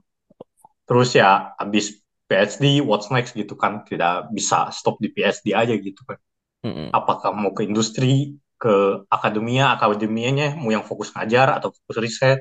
terus 0.87 1.09
ya 1.17 1.55
habis 1.59 1.85
PhD 2.29 2.79
what's 2.83 3.09
next 3.11 3.35
gitu 3.35 3.53
kan 3.59 3.83
tidak 3.87 4.31
bisa 4.35 4.71
stop 4.71 4.95
di 5.03 5.09
PhD 5.11 5.51
aja 5.55 5.73
gitu 5.75 6.01
kan. 6.07 6.19
Mm-mm. 6.63 6.93
apakah 6.93 7.31
mau 7.35 7.51
ke 7.57 7.63
industri 7.69 8.35
ke 8.61 8.73
akademia 9.15 9.73
akademianya 9.75 10.53
mau 10.61 10.69
yang 10.75 10.85
fokus 10.85 11.09
ngajar 11.15 11.47
atau 11.57 11.69
fokus 11.73 11.97
riset 12.05 12.39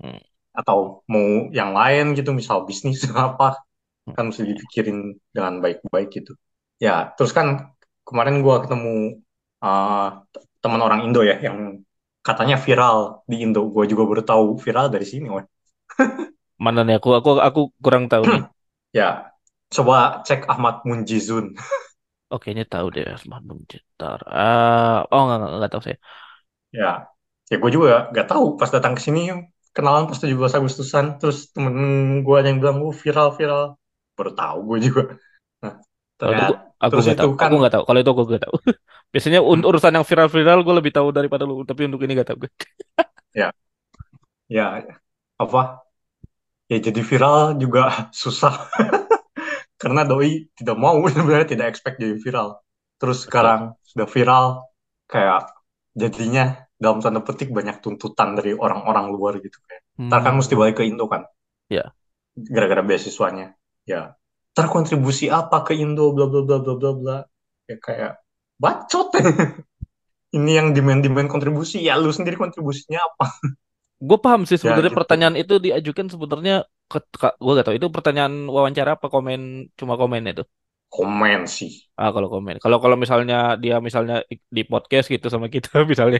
Mm. 0.00 0.16
atau 0.56 1.04
mau 1.12 1.52
yang 1.52 1.76
lain 1.76 2.16
gitu 2.16 2.32
misal 2.32 2.64
bisnis 2.68 3.04
apa 3.26 3.60
Mm. 4.08 4.14
kan 4.16 4.24
mesti 4.32 4.42
dipikirin 4.48 4.98
dengan 5.36 5.60
baik-baik 5.60 6.08
gitu 6.16 6.32
ya 6.80 7.12
terus 7.14 7.36
kan 7.36 7.76
kemarin 8.08 8.40
gua 8.40 8.64
ketemu 8.64 9.20
uh, 9.60 10.24
teman 10.64 10.80
orang 10.80 11.04
Indo 11.04 11.20
ya 11.24 11.36
yang 11.40 11.80
katanya 12.20 12.56
viral 12.60 13.24
di 13.24 13.40
Indo 13.44 13.68
gue 13.72 13.84
juga 13.88 14.04
baru 14.04 14.22
tahu 14.24 14.46
viral 14.60 14.92
dari 14.92 15.08
sini 15.08 15.28
weh. 15.32 15.46
Mana 16.64 16.84
nih 16.84 17.00
aku 17.00 17.16
aku 17.16 17.40
aku 17.40 17.60
kurang 17.80 18.12
tahu 18.12 18.24
nih. 18.28 18.42
ya 18.98 19.08
coba 19.72 20.20
cek 20.26 20.44
Ahmad 20.50 20.84
Munjizun 20.84 21.56
Oke, 22.32 22.46
ini 22.54 22.62
tahu 22.72 22.86
deh 22.94 23.04
Asmar 23.14 23.40
Bentar. 23.50 24.18
Ah, 24.36 24.94
oh 25.12 25.20
enggak, 25.22 25.36
enggak, 25.38 25.50
enggak 25.56 25.70
tahu 25.72 25.82
saya. 25.86 25.96
ya 26.78 26.86
ya 27.50 27.54
gue 27.62 27.70
juga 27.76 27.88
gak 28.16 28.26
tahu 28.30 28.44
pas 28.58 28.70
datang 28.74 28.92
ke 28.96 29.00
sini 29.06 29.20
kenalan 29.74 30.04
pas 30.08 30.18
17 30.22 30.54
Agustusan 30.58 31.04
terus 31.18 31.38
temen 31.54 31.74
gue 32.26 32.36
yang 32.46 32.58
bilang 32.62 32.76
gue 32.82 32.94
viral 33.02 33.28
viral 33.38 33.62
baru 34.16 34.30
tahu 34.38 34.58
gue 34.68 34.78
juga 34.86 35.02
nah 36.30 36.44
gua- 36.46 36.60
aku 36.84 36.96
terus 36.96 37.04
nggak 37.04 37.16
itu 37.16 37.26
tahu. 37.26 37.30
kan 37.40 37.44
Aku 37.44 37.54
nggak 37.58 37.72
tahu. 37.74 37.82
Kalau 37.86 37.98
itu 38.02 38.10
aku 38.14 38.22
nggak 38.30 38.42
tahu. 38.46 38.54
Biasanya 39.12 39.40
un- 39.50 39.64
urusan 39.68 39.92
yang 39.96 40.06
viral-viral 40.10 40.58
gue 40.66 40.74
lebih 40.78 40.92
tahu 40.96 41.08
daripada 41.16 41.44
lu. 41.48 41.54
Tapi 41.68 41.80
untuk 41.88 42.00
ini 42.04 42.12
nggak 42.16 42.28
tahu 42.30 42.38
gue. 42.46 42.50
ya 43.34 43.52
ya 44.48 44.84
apa 45.42 45.60
ya 46.70 46.78
jadi 46.86 47.00
viral 47.04 47.58
juga 47.62 47.82
susah 48.22 48.54
karena 49.80 50.02
doi 50.10 50.30
tidak 50.58 50.76
mau 50.84 50.96
sebenarnya 51.14 51.48
tidak 51.54 51.66
expect 51.72 51.96
jadi 52.02 52.16
viral. 52.24 52.48
Terus 53.00 53.18
Betul. 53.24 53.26
sekarang 53.26 53.60
sudah 53.90 54.06
viral 54.14 54.44
kayak 55.12 55.40
jadinya 56.02 56.44
dalam 56.82 56.98
tanda 57.04 57.20
petik 57.26 57.50
banyak 57.58 57.76
tuntutan 57.84 58.28
dari 58.38 58.52
orang-orang 58.64 59.06
luar 59.14 59.32
gitu. 59.44 59.56
Kayak 59.66 59.82
ntar 60.08 60.20
kan 60.26 60.34
mesti 60.38 60.54
Hmm. 60.54 60.60
balik 60.60 60.76
ke 60.80 60.84
Indo 60.90 61.06
kan? 61.12 61.22
Ya. 61.70 61.94
gara-gara 62.36 62.82
beasiswanya. 62.88 63.46
Ya 63.88 64.00
ntar 64.54 64.66
kontribusi 64.74 65.26
apa 65.32 65.62
ke 65.66 65.72
Indo 65.84 66.12
bla 66.16 66.26
bla 66.30 66.42
bla 66.46 66.58
bla 66.64 66.74
bla 66.80 66.90
bla. 67.00 67.16
Ya 67.70 67.76
kayak 67.86 68.12
bacot. 68.62 69.08
Ini 70.36 70.50
yang 70.62 70.68
demand 70.76 71.02
demand 71.02 71.28
kontribusi. 71.32 71.82
Ya 71.82 71.98
lu 71.98 72.10
sendiri 72.14 72.38
kontribusinya 72.38 73.00
apa? 73.02 73.26
Gue 74.00 74.18
paham 74.24 74.42
sih 74.48 74.56
ya 74.62 74.62
sebenarnya 74.62 74.92
gitu. 74.92 74.98
pertanyaan 74.98 75.36
itu 75.36 75.54
diajukan 75.60 76.06
sebenarnya 76.12 76.64
gue 76.90 77.52
gak 77.58 77.66
tahu 77.66 77.76
itu 77.78 77.88
pertanyaan 77.96 78.34
wawancara 78.54 78.90
apa 78.98 79.06
komen 79.14 79.40
cuma 79.78 79.94
komen 80.00 80.22
itu. 80.32 80.42
komen 80.96 81.40
sih 81.56 81.72
Ah 82.00 82.10
kalau 82.14 82.28
komen. 82.34 82.56
Kalau 82.64 82.78
kalau 82.84 82.96
misalnya 83.02 83.34
dia 83.62 83.76
misalnya 83.86 84.14
di 84.56 84.62
podcast 84.70 85.06
gitu 85.14 85.26
sama 85.34 85.46
kita 85.54 85.68
misalnya 85.92 86.18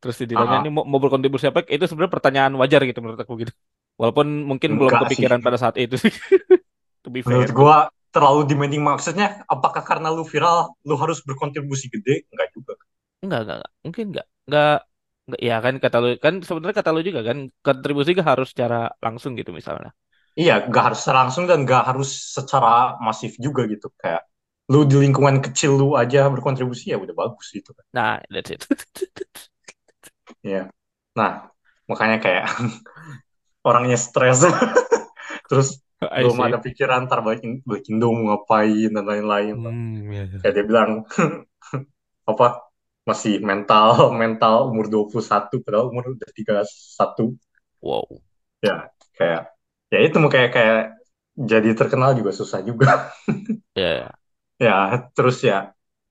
terus 0.00 0.16
ditanya 0.30 0.56
ah 0.56 0.60
ini 0.60 0.68
mau, 0.76 0.84
mau 0.90 0.98
berkontribusi 1.02 1.46
apa 1.50 1.60
itu 1.74 1.84
sebenarnya 1.88 2.12
pertanyaan 2.16 2.52
wajar 2.60 2.80
gitu 2.88 2.98
menurut 3.02 3.20
aku 3.24 3.34
gitu. 3.42 3.52
Walaupun 4.00 4.26
mungkin 4.50 4.70
belum 4.78 4.94
enggak 4.94 5.02
sih 5.16 5.24
kepikiran 5.24 5.40
pada 5.46 5.58
saat 5.62 5.76
itu 5.78 5.96
sih. 6.04 6.12
To 7.04 7.08
be 7.14 7.22
menurut 7.24 7.50
fair. 7.50 7.54
gua 7.58 7.76
terlalu 8.14 8.40
demanding 8.50 8.82
maksudnya 8.82 9.26
apakah 9.46 9.82
karena 9.86 10.08
lu 10.10 10.26
viral 10.26 10.74
lu 10.88 10.94
harus 10.98 11.22
berkontribusi 11.22 11.86
gede 11.94 12.26
enggak 12.32 12.48
juga 12.56 12.74
Enggak, 13.24 13.40
enggak, 13.44 13.56
enggak. 13.60 13.72
Mungkin 13.84 14.04
enggak. 14.12 14.26
Enggak, 14.48 14.62
enggak. 14.64 14.80
Ya 15.48 15.54
kan 15.64 15.74
kata 15.84 15.96
lu 16.02 16.08
kan 16.24 16.34
sebenarnya 16.46 16.76
kata 16.80 16.90
lu 16.94 17.00
juga 17.08 17.20
kan 17.28 17.38
kontribusi 17.66 18.10
gak 18.20 18.28
harus 18.32 18.48
secara 18.52 18.76
langsung 19.04 19.32
gitu 19.40 19.50
misalnya. 19.60 19.90
iya 20.42 20.52
nggak 20.68 20.82
harus 20.86 21.00
langsung 21.18 21.44
dan 21.50 21.58
nggak 21.66 21.82
harus 21.88 22.08
secara 22.36 22.68
masif 23.06 23.32
juga 23.44 23.62
gitu 23.72 23.86
kayak 24.00 24.22
lu 24.72 24.78
di 24.90 24.96
lingkungan 25.04 25.36
kecil 25.44 25.70
lu 25.80 25.86
aja 26.02 26.20
berkontribusi 26.34 26.84
ya 26.92 26.96
udah 27.04 27.14
bagus 27.22 27.46
gitu 27.56 27.70
kan 27.78 27.86
Nah, 27.92 28.20
that's 28.30 28.50
it. 28.50 28.66
Iya. 30.46 30.58
Nah, 31.18 31.30
makanya 31.90 32.16
kayak 32.24 32.44
orangnya 33.68 33.98
stres. 34.00 34.40
Terus 35.50 35.68
I 36.02 36.28
belum 36.28 36.36
see. 36.36 36.42
ada 36.46 36.58
pikiran 36.64 37.06
ntar 37.08 37.20
balik, 37.26 37.42
balik 37.68 37.84
Indo 37.92 38.06
mau 38.14 38.24
ngapain 38.36 38.90
dan 38.96 39.04
lain-lain. 39.10 39.54
Hmm, 39.54 40.12
ya, 40.12 40.24
ya. 40.24 40.40
Kayak 40.40 40.54
dia 40.56 40.64
bilang 40.70 40.90
apa 42.30 42.46
masih 43.10 43.32
mental 43.50 43.86
mental 44.22 44.54
umur 44.70 44.86
21 44.94 45.56
padahal 45.64 45.86
umur 45.92 46.04
udah 46.14 46.28
31. 46.38 47.26
Wow. 47.82 48.22
Ya, 48.66 48.92
kayak 49.16 49.40
ya 49.92 49.98
itu 50.06 50.16
mau 50.22 50.30
kayak 50.34 50.50
kayak 50.56 50.78
jadi 51.50 51.70
terkenal 51.78 52.10
juga 52.18 52.30
susah 52.40 52.60
juga. 52.68 52.88
Ya, 53.74 53.88
ya. 54.00 54.08
ya, 54.66 54.76
terus 55.16 55.36
ya 55.48 55.56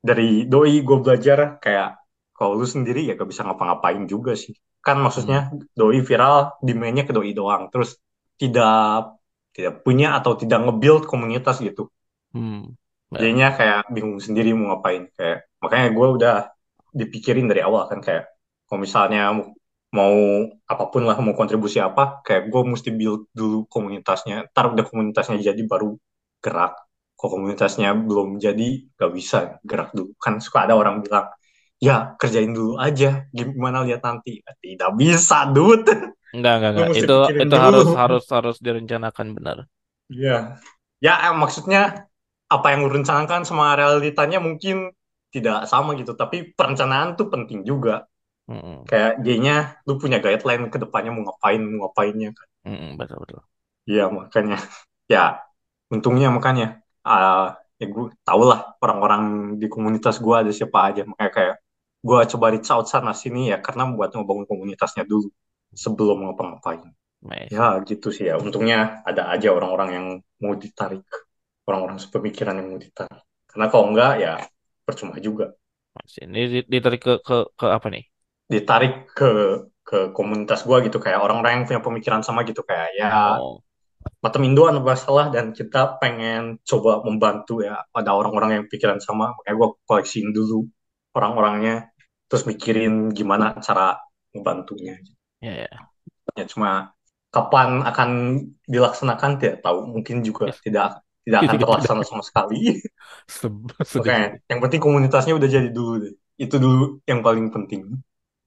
dari 0.08 0.48
doi 0.51 0.74
gue 0.88 0.98
belajar 1.03 1.39
kayak 1.63 1.88
kalau 2.36 2.51
lu 2.60 2.63
sendiri 2.75 3.00
ya 3.08 3.13
gak 3.20 3.29
bisa 3.32 3.44
ngapa-ngapain 3.48 4.03
juga 4.13 4.32
sih. 4.44 4.53
Kan 4.86 4.98
Hmm. 5.00 5.06
maksudnya 5.06 5.39
doi 5.79 6.00
viral, 6.10 6.36
demand-nya 6.68 7.03
ke 7.08 7.13
doi 7.18 7.32
doang. 7.36 7.63
Terus 7.74 7.89
tidak 8.41 9.20
tidak 9.56 9.74
punya 9.86 10.08
atau 10.18 10.34
tidak 10.41 10.60
nge-build 10.63 11.03
komunitas 11.12 11.60
gitu. 11.68 11.91
Hmm. 12.34 12.75
Ya. 13.12 13.20
Jadinya 13.20 13.48
kayak 13.58 13.79
bingung 13.96 14.20
sendiri 14.22 14.50
mau 14.58 14.65
ngapain. 14.77 15.03
Kayak 15.18 15.38
makanya 15.62 15.88
gue 15.98 16.08
udah 16.18 16.36
dipikirin 16.93 17.46
dari 17.50 17.62
awal 17.63 17.88
kan 17.91 18.00
kayak 18.01 18.29
kalau 18.65 18.79
misalnya 18.86 19.22
mau 19.89 20.15
apa 20.69 20.84
pun 20.93 21.01
lah 21.10 21.17
mau 21.17 21.34
kontribusi 21.34 21.81
apa, 21.81 22.22
kayak 22.22 22.53
gue 22.53 22.62
mesti 22.62 22.89
build 22.93 23.25
dulu 23.34 23.65
komunitasnya. 23.65 24.53
Ntar 24.53 24.77
udah 24.77 24.86
komunitasnya 24.86 25.41
jadi 25.41 25.62
baru 25.65 25.98
gerak. 26.46 26.77
Kalau 27.17 27.29
komunitasnya 27.36 27.98
belum 27.98 28.38
jadi 28.38 28.86
gak 28.96 29.12
bisa 29.12 29.38
gerak 29.65 29.89
dulu. 29.98 30.13
Kan 30.22 30.38
suka 30.39 30.69
ada 30.69 30.77
orang 30.77 31.01
bilang 31.01 31.27
ya 31.81 32.13
kerjain 32.19 32.51
dulu 32.53 32.75
aja 32.77 33.25
gimana 33.31 33.88
lihat 33.88 34.03
nanti 34.03 34.43
tidak 34.60 34.91
bisa 35.00 35.48
dude 35.48 35.88
Enggak, 36.29 36.53
enggak, 36.62 36.72
enggak. 36.75 36.89
Itu 36.93 37.17
itu 37.34 37.46
dulu 37.50 37.58
harus 37.58 37.89
harus 37.98 38.25
harus 38.29 38.58
direncanakan 38.62 39.27
benar. 39.34 39.58
Iya. 40.10 40.62
ya 41.00 41.13
eh, 41.31 41.34
maksudnya 41.34 42.05
apa 42.50 42.67
yang 42.74 42.86
lu 42.86 42.89
rencanakan 42.91 43.46
sama 43.46 43.77
realitanya 43.77 44.41
mungkin 44.41 44.93
tidak 45.33 45.65
sama 45.71 45.93
gitu. 46.00 46.13
Tapi 46.17 46.53
perencanaan 46.57 47.15
tuh 47.19 47.27
penting 47.33 47.62
juga. 47.65 48.05
Hmm. 48.50 48.81
kayak 48.89 49.21
G-nya 49.21 49.77
lu 49.86 50.01
punya 50.01 50.17
guideline 50.17 50.74
ke 50.74 50.81
depannya 50.81 51.13
mau 51.13 51.21
ngapain 51.21 51.62
mau 51.62 51.86
ngapainnya 51.86 52.33
kan. 52.33 52.48
Hmm, 52.65 52.98
betul 52.98 53.21
betul. 53.21 53.41
iya 53.86 54.09
makanya. 54.09 54.57
Ya 55.09 55.41
untungnya 55.89 56.29
makanya. 56.29 56.86
Ah 57.01 57.57
ya 57.81 57.86
gue 57.89 58.13
tau 58.21 58.41
lah 58.45 58.77
orang-orang 58.77 59.57
di 59.57 59.65
komunitas 59.65 60.21
gue 60.21 60.36
ada 60.38 60.51
siapa 60.53 60.89
aja. 60.89 61.01
Makanya 61.05 61.31
kayak 61.33 61.55
gue 62.01 62.19
coba 62.38 62.45
reach 62.53 62.69
out 62.69 62.86
sana 62.86 63.13
sini 63.13 63.50
ya 63.50 63.57
karena 63.57 63.89
buat 63.89 64.13
ngebangun 64.13 64.45
komunitasnya 64.45 65.05
dulu 65.05 65.29
sebelum 65.74 66.29
ngapa-ngapain. 66.29 66.89
Nice. 67.19 67.51
ya 67.51 67.81
gitu 67.86 68.09
sih 68.13 68.29
ya. 68.29 68.38
Untungnya 68.38 69.01
ada 69.05 69.33
aja 69.33 69.50
orang-orang 69.50 69.89
yang 69.93 70.05
mau 70.41 70.53
ditarik. 70.53 71.05
Orang-orang 71.65 71.98
sepemikiran 71.98 72.57
yang 72.62 72.67
mau 72.69 72.81
ditarik. 72.81 73.21
Karena 73.50 73.65
kalau 73.69 73.86
enggak 73.89 74.13
ya 74.21 74.33
percuma 74.89 75.15
juga. 75.27 75.46
Ini 76.24 76.39
di- 76.53 76.67
ditarik 76.74 77.01
ke 77.05 77.12
ke 77.27 77.36
ke 77.60 77.65
apa 77.77 77.88
nih? 77.93 78.03
ditarik 78.53 78.93
ke 79.17 79.29
ke 79.88 79.98
komunitas 80.17 80.60
gue 80.67 80.77
gitu 80.86 80.98
kayak 81.03 81.19
orang-orang 81.25 81.51
yang 81.62 81.65
punya 81.67 81.81
pemikiran 81.88 82.22
sama 82.27 82.39
gitu 82.50 82.62
kayak 82.69 82.89
ya 83.00 83.10
Oh, 83.10 83.63
Matem 84.24 84.43
Indo 84.48 84.63
masalah 84.91 85.25
dan 85.36 85.46
kita 85.60 86.00
pengen 86.01 86.41
coba 86.69 86.91
membantu 87.08 87.53
ya 87.67 87.75
ada 88.00 88.12
orang-orang 88.19 88.51
yang 88.58 88.65
pikiran 88.72 89.00
sama 89.08 89.25
makanya 89.36 89.55
gue 89.60 89.69
koleksiin 89.88 90.29
dulu 90.38 90.60
orang-orangnya 91.17 91.75
terus 92.27 92.43
mikirin 92.51 92.93
gimana 93.17 93.46
cara 93.65 94.00
membantunya 94.36 94.96
ya 95.41 95.51
ya. 95.55 95.89
Ya 96.38 96.46
cuma 96.51 96.69
kapan 97.34 97.69
akan 97.89 98.10
dilaksanakan 98.74 99.31
tidak 99.41 99.58
tahu. 99.65 99.79
Mungkin 99.93 100.17
juga 100.27 100.46
Yes. 100.46 100.60
tidak 100.65 101.01
tidak 101.29 101.41
akan 101.45 101.57
Tidak, 101.57 101.62
terlaksana 101.62 102.01
tidak. 102.01 102.09
sama 102.09 102.24
sekali. 102.25 102.81
Sedih. 103.83 104.17
yang 104.50 104.59
penting 104.63 104.81
komunitasnya 104.81 105.33
udah 105.38 105.50
jadi 105.50 105.69
dulu 105.71 105.91
deh. 106.03 106.13
Itu 106.39 106.55
dulu 106.59 107.03
yang 107.09 107.19
paling 107.25 107.51
penting. 107.55 107.81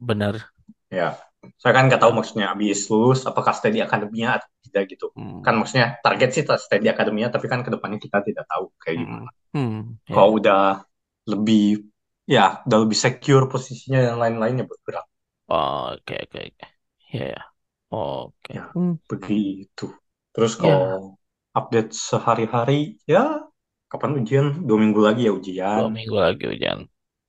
Benar. 0.00 0.52
Ya, 0.92 1.16
saya 1.62 1.72
kan 1.76 1.84
nggak 1.88 2.00
tahu 2.04 2.12
maksudnya 2.18 2.46
habis 2.52 2.78
lulus 2.92 3.20
apakah 3.30 3.52
stay 3.56 3.72
di 3.76 3.80
akademinya 3.86 4.28
atau 4.38 4.48
tidak 4.68 4.82
gitu. 4.92 5.06
Hmm. 5.16 5.42
Kan 5.44 5.52
maksudnya 5.58 5.86
target 6.04 6.28
sih 6.36 6.42
stay 6.64 6.78
di 6.84 6.88
akademinya, 6.92 7.28
tapi 7.34 7.46
kan 7.52 7.60
ke 7.66 7.70
depannya 7.74 7.98
kita 8.04 8.18
tidak 8.28 8.44
tahu 8.50 8.64
kayak 8.82 8.96
Hmm. 8.96 9.02
gimana. 9.02 9.30
Hmm. 9.54 9.98
Ya. 10.08 10.14
Kalau 10.14 10.30
udah 10.40 10.60
lebih 11.32 11.62
ya 12.34 12.62
udah 12.66 12.78
lebih 12.84 12.98
secure 13.04 13.44
posisinya 13.52 13.98
dan 14.06 14.16
lain-lainnya 14.22 14.64
bergerak. 14.70 15.06
Oke, 15.48 16.14
oke, 16.24 16.38
oke. 16.48 16.66
Ya, 17.12 17.24
ya. 17.34 17.40
Oke. 17.92 18.54
Ya, 18.56 18.64
Hmm. 18.74 18.92
begitu. 19.10 19.84
Terus 20.32 20.52
Ya. 20.58 20.62
kalau 20.62 21.16
update 21.58 21.90
sehari-hari, 21.92 22.98
ya 23.08 23.44
kapan 23.92 24.10
ujian? 24.20 24.46
Dua 24.66 24.78
minggu 24.80 25.00
lagi 25.04 25.28
ya 25.28 25.32
Dua 25.32 25.40
ujian. 25.40 25.92
minggu 25.96 26.16
lagi 26.16 26.44
hujan. 26.48 26.78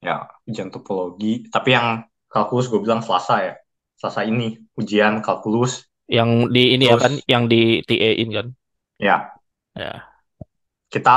Ya, 0.04 0.28
ujian 0.50 0.70
topologi. 0.74 1.48
Tapi 1.54 1.70
yang 1.76 1.88
kalkulus 2.32 2.68
gue 2.72 2.80
bilang 2.84 3.00
Selasa 3.06 3.36
ya. 3.48 3.54
Selasa 4.00 4.22
ini 4.28 4.60
ujian 4.80 5.24
kalkulus. 5.24 5.88
Yang 6.08 6.30
di 6.56 6.64
ini 6.76 6.84
ya 6.92 6.96
Terus 6.96 7.04
kan, 7.04 7.14
yang 7.32 7.44
di 7.48 7.80
TA-in 7.88 8.30
kan. 8.38 8.48
ya 9.00 9.34
Ya. 9.74 10.14
kita 10.94 11.12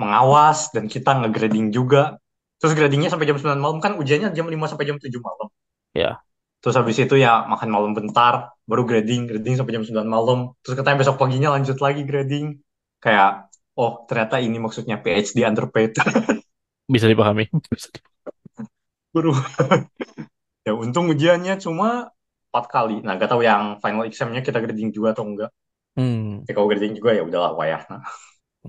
mengawas 0.00 0.72
dan 0.74 0.88
kita 0.88 1.10
nge-grading 1.20 1.68
juga. 1.76 2.16
Terus 2.58 2.72
gradingnya 2.74 3.12
sampai 3.12 3.28
jam 3.28 3.36
9 3.38 3.60
malam 3.62 3.78
kan 3.84 3.92
ujiannya 4.00 4.32
jam 4.34 4.46
5 4.48 4.66
sampai 4.70 4.84
jam 4.88 4.96
7 4.98 5.20
malam. 5.22 5.48
Ya. 5.94 6.22
Terus 6.68 6.84
habis 6.84 7.00
itu 7.00 7.16
ya 7.16 7.48
makan 7.48 7.72
malam 7.72 7.96
bentar, 7.96 8.52
baru 8.68 8.84
grading, 8.84 9.24
grading 9.24 9.56
sampai 9.56 9.80
jam 9.80 9.88
9 9.88 10.04
malam. 10.04 10.52
Terus 10.60 10.76
katanya 10.76 11.00
besok 11.00 11.16
paginya 11.16 11.56
lanjut 11.56 11.80
lagi 11.80 12.04
grading. 12.04 12.60
Kayak, 13.00 13.48
oh 13.72 14.04
ternyata 14.04 14.36
ini 14.36 14.60
maksudnya 14.60 15.00
PhD 15.00 15.48
underpaid. 15.48 15.96
Bisa 16.92 17.08
dipahami. 17.08 17.48
Baru. 19.16 19.32
ya 20.68 20.76
untung 20.76 21.08
ujiannya 21.08 21.56
cuma 21.56 22.12
4 22.52 22.64
kali. 22.68 23.00
Nah 23.00 23.16
gak 23.16 23.32
tahu 23.32 23.40
yang 23.40 23.80
final 23.80 24.04
examnya 24.04 24.44
kita 24.44 24.60
grading 24.60 24.92
juga 24.92 25.16
atau 25.16 25.24
enggak. 25.24 25.48
Hmm. 25.96 26.44
Ya 26.44 26.52
kalau 26.52 26.68
grading 26.68 27.00
juga 27.00 27.16
ya 27.16 27.24
udahlah 27.24 27.56
wayah. 27.56 27.80
Nah. 27.88 28.04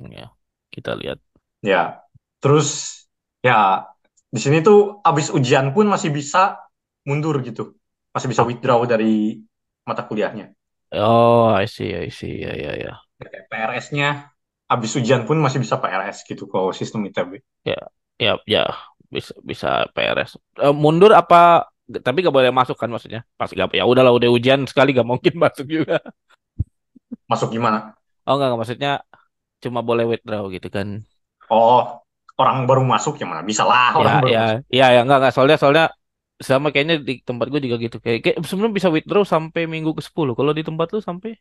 Ya. 0.08 0.32
Kita 0.70 0.96
lihat. 0.96 1.20
Ya, 1.60 2.00
terus 2.40 3.04
ya 3.44 3.90
di 4.32 4.40
sini 4.40 4.64
tuh 4.64 5.04
abis 5.04 5.34
ujian 5.34 5.76
pun 5.76 5.90
masih 5.90 6.14
bisa 6.14 6.62
mundur 7.04 7.42
gitu, 7.42 7.76
masih 8.14 8.28
bisa 8.32 8.44
withdraw 8.50 8.80
dari 8.90 9.42
mata 9.88 10.04
kuliahnya. 10.08 10.46
Oh, 10.92 11.50
I 11.54 11.66
see, 11.66 11.96
I 11.96 12.10
see. 12.10 12.42
Ya, 12.42 12.54
ya, 12.56 12.76
ya. 12.78 13.00
Kayak 13.24 13.44
PRS-nya 13.50 14.10
abis 14.74 14.92
ujian 15.00 15.22
pun 15.28 15.38
masih 15.46 15.60
bisa 15.64 15.76
PRS 15.82 16.18
gitu 16.30 16.44
kalau 16.54 16.70
sistem 16.80 17.02
ITB. 17.08 17.32
Ya, 17.68 17.76
ya, 18.20 18.32
ya. 18.48 18.62
Bisa, 19.10 19.34
bisa 19.42 19.68
PRS. 19.96 20.32
Eh, 20.62 20.74
mundur 20.84 21.12
apa? 21.18 21.66
Tapi 21.90 22.18
gak 22.22 22.36
boleh 22.38 22.54
masuk 22.54 22.78
kan 22.78 22.90
maksudnya? 22.94 23.26
Pasti 23.40 23.58
gak. 23.58 23.74
Ya 23.74 23.86
udahlah, 23.90 24.14
udah 24.14 24.30
ujian 24.30 24.62
sekali 24.70 24.94
gak 24.98 25.08
mungkin 25.10 25.34
masuk 25.44 25.66
juga. 25.68 25.98
Masuk 27.30 27.50
gimana? 27.56 27.96
Oh 28.28 28.32
enggak, 28.34 28.48
enggak, 28.48 28.60
maksudnya 28.62 28.90
cuma 29.64 29.80
boleh 29.90 30.06
withdraw 30.12 30.44
gitu 30.56 30.68
kan. 30.78 30.88
Oh, 31.58 31.82
orang 32.42 32.58
baru 32.70 32.82
masuk 32.94 33.14
ya 33.22 33.26
mana 33.32 33.44
bisa 33.50 33.64
lah 33.72 33.90
Ya, 34.02 34.06
orang 34.06 34.16
baru 34.24 34.34
ya, 34.34 34.40
masuk. 34.42 34.60
ya, 34.78 34.84
ya, 34.96 35.00
enggak, 35.04 35.18
enggak. 35.20 35.34
Soalnya, 35.36 35.58
soalnya 35.62 35.86
sama 36.40 36.72
kayaknya 36.74 36.96
di 37.04 37.14
tempat 37.28 37.48
gue 37.52 37.60
juga 37.66 37.78
gitu. 37.86 37.98
Kayak, 38.04 38.20
kayak 38.24 38.36
sebenarnya 38.48 38.76
bisa 38.80 38.90
withdraw 38.96 39.24
sampai 39.28 39.62
minggu 39.68 39.92
ke-10. 39.98 40.28
Kalau 40.38 40.52
di 40.58 40.64
tempat 40.64 40.88
lu 40.96 41.00
sampai? 41.04 41.32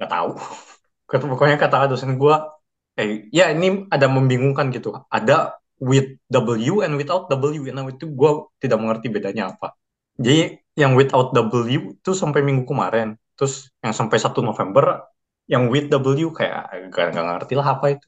Nggak 0.00 0.10
tahu. 0.10 0.30
Kata 1.10 1.24
pokoknya 1.30 1.56
kata 1.62 1.86
dosen 1.86 2.18
gua, 2.18 2.50
eh 2.98 3.30
ya 3.30 3.54
ini 3.54 3.86
ada 3.94 4.10
membingungkan 4.10 4.74
gitu. 4.74 4.90
Ada 5.06 5.54
with 5.78 6.18
W 6.34 6.82
and 6.82 6.98
without 6.98 7.30
W. 7.30 7.62
Nah 7.70 7.86
itu 7.86 8.10
gua 8.10 8.50
tidak 8.58 8.82
mengerti 8.82 9.06
bedanya 9.14 9.54
apa. 9.54 9.78
Jadi 10.18 10.58
yang 10.74 10.98
without 10.98 11.30
W 11.30 11.94
itu 11.94 12.10
sampai 12.10 12.42
minggu 12.42 12.66
kemarin. 12.66 13.14
Terus 13.38 13.70
yang 13.84 13.94
sampai 13.94 14.18
1 14.18 14.42
November 14.42 15.06
yang 15.46 15.70
with 15.70 15.86
W 15.94 16.26
kayak 16.34 16.90
gak, 16.90 17.14
gak 17.14 17.24
ngerti 17.30 17.54
lah 17.54 17.78
apa 17.78 17.86
itu. 17.94 18.06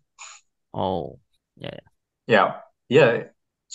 Oh, 0.72 1.18
ya, 1.56 1.70
ya. 1.70 1.84
Ya, 2.26 2.42
ya 2.88 3.04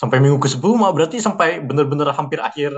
sampai 0.00 0.18
minggu 0.22 0.38
ke-10 0.44 0.74
mah 0.82 0.90
berarti 0.96 1.16
sampai 1.26 1.48
bener-bener 1.68 2.08
hampir 2.18 2.38
akhir 2.48 2.72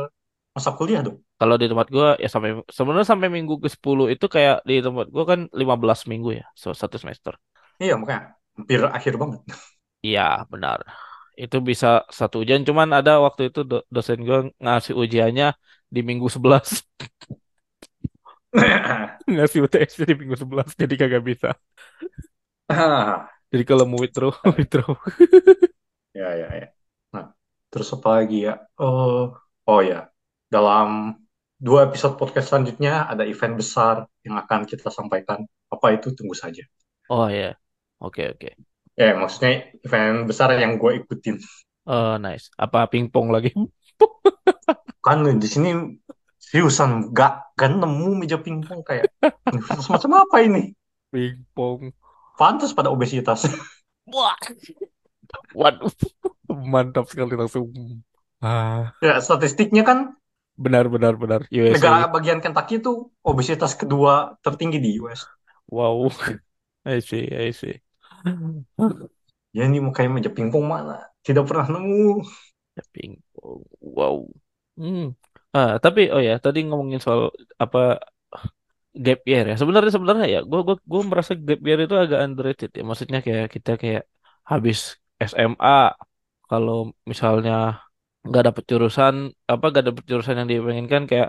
masa 0.56 0.70
kuliah 0.78 1.00
dong. 1.06 1.18
Kalau 1.40 1.56
di 1.60 1.66
tempat 1.70 1.88
gua 1.94 2.08
ya 2.22 2.28
sampai 2.34 2.50
sebenarnya 2.76 3.08
sampai 3.12 3.28
minggu 3.36 3.54
ke-10 3.64 4.04
itu 4.14 4.26
kayak 4.34 4.56
di 4.68 4.74
tempat 4.86 5.06
gua 5.14 5.24
kan 5.30 5.40
15 5.60 6.00
minggu 6.10 6.28
ya, 6.40 6.44
so, 6.60 6.68
satu 6.80 6.96
semester. 7.02 7.34
Iya 7.82 7.92
makanya 8.00 8.20
hampir 8.56 8.80
akhir 8.96 9.12
banget. 9.20 9.40
Iya, 10.06 10.20
benar. 10.52 10.78
Itu 11.42 11.56
bisa 11.68 11.86
satu 12.18 12.36
ujian, 12.42 12.62
cuman 12.68 12.88
ada 12.98 13.12
waktu 13.26 13.42
itu 13.48 13.60
do- 13.70 13.84
dosen 13.94 14.18
gua 14.28 14.38
ngasih 14.64 14.94
ujiannya 15.02 15.46
di 15.94 16.00
minggu 16.08 16.26
11. 16.34 16.68
Ngasih 19.32 19.58
UTS 19.64 19.94
di 20.08 20.14
minggu 20.18 20.36
11, 20.42 20.70
jadi 20.80 20.94
kagak 21.00 21.22
bisa. 21.30 21.48
Jadi 23.52 23.64
kalau 23.68 23.84
mau 23.86 23.98
withdraw, 24.02 24.32
withdraw. 24.58 24.94
ya 26.14 26.34
ya 26.36 26.48
ya. 26.56 26.75
Terus 27.70 27.88
apa 27.92 28.08
lagi 28.22 28.46
ya? 28.46 28.54
Oh, 28.78 29.34
oh 29.66 29.80
ya. 29.82 30.08
Dalam 30.46 31.18
dua 31.56 31.88
episode 31.90 32.14
podcast 32.20 32.52
selanjutnya 32.52 33.08
ada 33.10 33.26
event 33.26 33.58
besar 33.58 34.06
yang 34.22 34.38
akan 34.38 34.68
kita 34.68 34.88
sampaikan. 34.92 35.44
Apa 35.72 35.98
itu? 35.98 36.14
Tunggu 36.14 36.36
saja. 36.36 36.62
Oh 37.10 37.26
ya. 37.26 37.58
Oke, 37.98 38.28
oke. 38.30 38.54
Ya, 38.96 39.12
maksudnya 39.16 39.76
event 39.84 40.24
besar 40.24 40.52
yang 40.56 40.80
gue 40.80 41.04
ikutin. 41.04 41.36
Oh, 41.86 42.16
nice. 42.18 42.48
Apa 42.56 42.88
pingpong 42.88 43.28
lagi? 43.30 43.52
Kan 45.04 45.22
di 45.22 45.48
sini 45.48 45.70
seriusan 46.40 47.14
gak, 47.14 47.54
gak 47.58 47.70
nemu 47.76 48.22
meja 48.22 48.38
pingpong 48.38 48.82
kayak 48.86 49.10
semacam 49.82 50.26
apa 50.26 50.36
ini? 50.42 50.72
Pingpong. 51.10 51.90
Pantas 52.36 52.74
pada 52.76 52.92
obesitas. 52.92 53.48
Wah. 54.12 54.36
Waduh. 55.54 55.90
Mantap 56.72 57.04
sekali 57.10 57.34
langsung. 57.40 57.66
Ah, 58.40 58.94
Ya, 59.06 59.14
statistiknya 59.26 59.82
kan 59.88 59.98
benar 60.64 60.84
benar 60.94 61.14
benar. 61.22 61.40
USA. 61.52 61.94
negara 61.94 62.02
bagian 62.14 62.40
Kentucky 62.44 62.74
itu 62.82 62.92
obesitas 63.30 63.72
kedua 63.80 64.12
tertinggi 64.44 64.78
di 64.84 64.90
US. 65.02 65.20
Wow. 65.68 66.10
I 66.84 67.00
see, 67.00 67.28
I 67.34 67.50
see. 67.52 67.80
Ya 69.56 69.62
ini 69.68 69.78
mau 69.84 69.92
kayak 69.96 70.10
meja 70.14 70.30
pingpong 70.36 70.66
mana? 70.72 70.94
Tidak 71.26 71.44
pernah 71.48 71.66
nemu. 71.74 72.22
Pingpong. 72.92 73.62
Wow. 73.80 74.16
Hmm. 74.76 75.00
Ah, 75.56 75.70
tapi 75.84 76.00
oh 76.12 76.20
ya, 76.28 76.32
tadi 76.44 76.58
ngomongin 76.68 77.00
soal 77.04 77.20
apa 77.62 77.78
gap 79.04 79.18
year 79.30 79.44
ya. 79.50 79.54
Sebenarnya 79.60 79.90
sebenarnya 79.96 80.26
ya, 80.34 80.38
gua 80.50 80.60
gua 80.66 80.76
gua 80.92 81.02
merasa 81.10 81.32
gap 81.46 81.60
year 81.68 81.78
itu 81.84 81.94
agak 82.04 82.18
underrated 82.26 82.70
ya. 82.78 82.82
Maksudnya 82.88 83.18
kayak 83.26 83.46
kita 83.54 83.70
kayak 83.82 84.02
habis 84.50 84.78
SMA 85.30 85.70
kalau 86.50 86.74
misalnya 87.10 87.52
nggak 88.28 88.42
dapet 88.46 88.64
jurusan 88.70 89.14
apa 89.52 89.64
nggak 89.70 89.84
dapet 89.88 90.04
jurusan 90.10 90.36
yang 90.40 90.48
diinginkan 90.52 91.02
kayak 91.10 91.28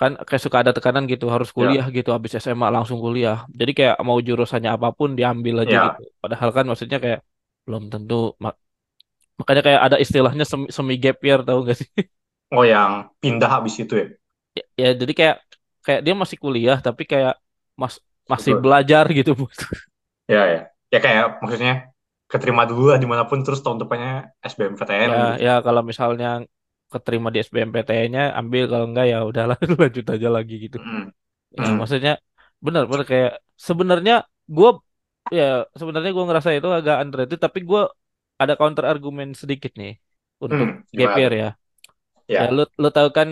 kan 0.00 0.12
kayak 0.26 0.42
suka 0.44 0.58
ada 0.62 0.72
tekanan 0.76 1.04
gitu 1.12 1.26
harus 1.34 1.50
Ya, 1.56 1.58
kuliah 1.58 1.86
gitu 1.96 2.08
habis 2.16 2.32
SMA 2.44 2.68
langsung 2.76 2.98
kuliah. 3.04 3.36
Jadi 3.60 3.72
kayak 3.78 3.94
mau 4.08 4.18
jurusannya 4.28 4.70
apa 4.76 4.88
pun 4.98 5.10
diambil 5.18 5.54
aja 5.62 5.74
ya. 5.74 5.84
gitu. 5.84 6.00
Padahal 6.22 6.50
kan 6.56 6.64
maksudnya 6.70 6.98
kayak 7.04 7.20
belum 7.66 7.82
tentu 7.92 8.14
mak- 8.44 8.58
makanya 9.40 9.62
kayak 9.66 9.82
ada 9.86 9.96
istilahnya 10.04 10.44
semi, 10.52 10.66
semi 10.76 10.94
gap 11.04 11.16
year 11.26 11.40
tahu 11.48 11.58
gak 11.70 11.76
sih? 11.80 11.88
Oh 12.56 12.64
yang 12.72 12.92
pindah 13.22 13.48
habis 13.54 13.74
itu 13.82 13.94
ya. 14.00 14.06
Ya, 14.56 14.62
ya, 14.82 14.88
jadi 15.00 15.12
kayak 15.18 15.36
kayak 15.84 16.00
dia 16.04 16.14
masih 16.22 16.38
kuliah 16.44 16.76
tapi 16.86 17.02
kayak 17.12 17.32
mas 17.80 17.94
masih 18.32 18.52
Betul. 18.52 18.62
belajar 18.62 19.04
gitu. 19.18 19.30
Ya 20.32 20.40
ya. 20.52 20.58
Ya 20.92 20.98
kayak 21.04 21.24
maksudnya 21.42 21.72
keterima 22.32 22.62
dulu 22.70 22.82
lah 22.92 22.98
di 23.02 23.08
mana 23.12 23.24
pun 23.30 23.38
terus 23.44 23.60
tahun 23.64 23.78
depannya 23.82 24.10
SBMPTN 24.50 25.10
Ya, 25.10 25.12
gitu. 25.20 25.32
ya 25.44 25.50
kalau 25.66 25.82
misalnya 25.90 26.26
keterima 26.92 27.28
di 27.34 27.38
SBMPTN-nya 27.46 28.22
ambil 28.40 28.62
kalau 28.70 28.84
enggak 28.88 29.06
ya 29.12 29.16
udahlah 29.30 29.56
lanjut 29.82 30.04
aja 30.14 30.28
lagi 30.36 30.54
gitu. 30.64 30.76
Mm, 30.76 31.12
Ya 31.56 31.62
mm. 31.62 31.78
maksudnya 31.80 32.12
benar 32.66 32.82
benar 32.90 33.04
kayak 33.12 33.32
sebenarnya 33.68 34.14
gue 34.56 34.68
ya 35.38 35.44
sebenarnya 35.80 36.10
gue 36.16 36.24
ngerasa 36.28 36.50
itu 36.58 36.68
agak 36.78 36.96
underrated 37.02 37.40
tapi 37.46 37.60
gue 37.70 37.80
ada 38.42 38.54
counter 38.60 38.84
argumen 38.92 39.28
sedikit 39.42 39.72
nih 39.80 39.92
untuk 40.44 40.68
Hmm, 40.68 40.82
gap 40.98 41.12
year 41.20 41.32
ya. 41.42 41.46
Ya, 42.40 42.42
Ya 42.42 42.46
lu 42.56 42.60
lu 42.82 42.88
tahu 42.96 43.08
kan 43.18 43.28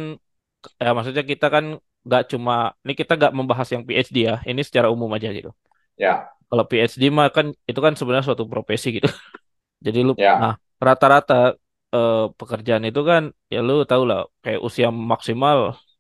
ya 0.85 0.89
maksudnya 0.97 1.25
kita 1.33 1.47
kan 1.55 1.65
nggak 2.07 2.23
cuma 2.33 2.53
ini 2.85 2.93
kita 3.01 3.13
nggak 3.19 3.33
membahas 3.39 3.69
yang 3.75 3.83
PhD 3.89 4.17
ya 4.31 4.35
ini 4.51 4.61
secara 4.69 4.89
umum 4.95 5.11
aja 5.17 5.29
gitu. 5.39 5.51
ya, 5.97 6.36
Kalau 6.51 6.65
PhD 6.71 7.03
mah 7.19 7.27
kan 7.37 7.47
itu 7.71 7.81
kan 7.87 7.93
sebenarnya 7.99 8.27
suatu 8.29 8.45
profesi 8.53 8.87
gitu. 8.97 9.09
Jadi 9.87 9.99
lu 10.09 10.13
ya, 10.17 10.41
nah 10.41 10.53
rata-rata 10.87 11.35
eh, 11.97 12.17
pekerjaan 12.41 12.85
itu 12.89 13.01
kan 13.11 13.23
ya 13.55 13.59
lu 13.67 13.73
tahu 13.91 14.03
lah 14.11 14.19
kayak 14.45 14.61
usia 14.69 14.89
maksimal 15.13 15.59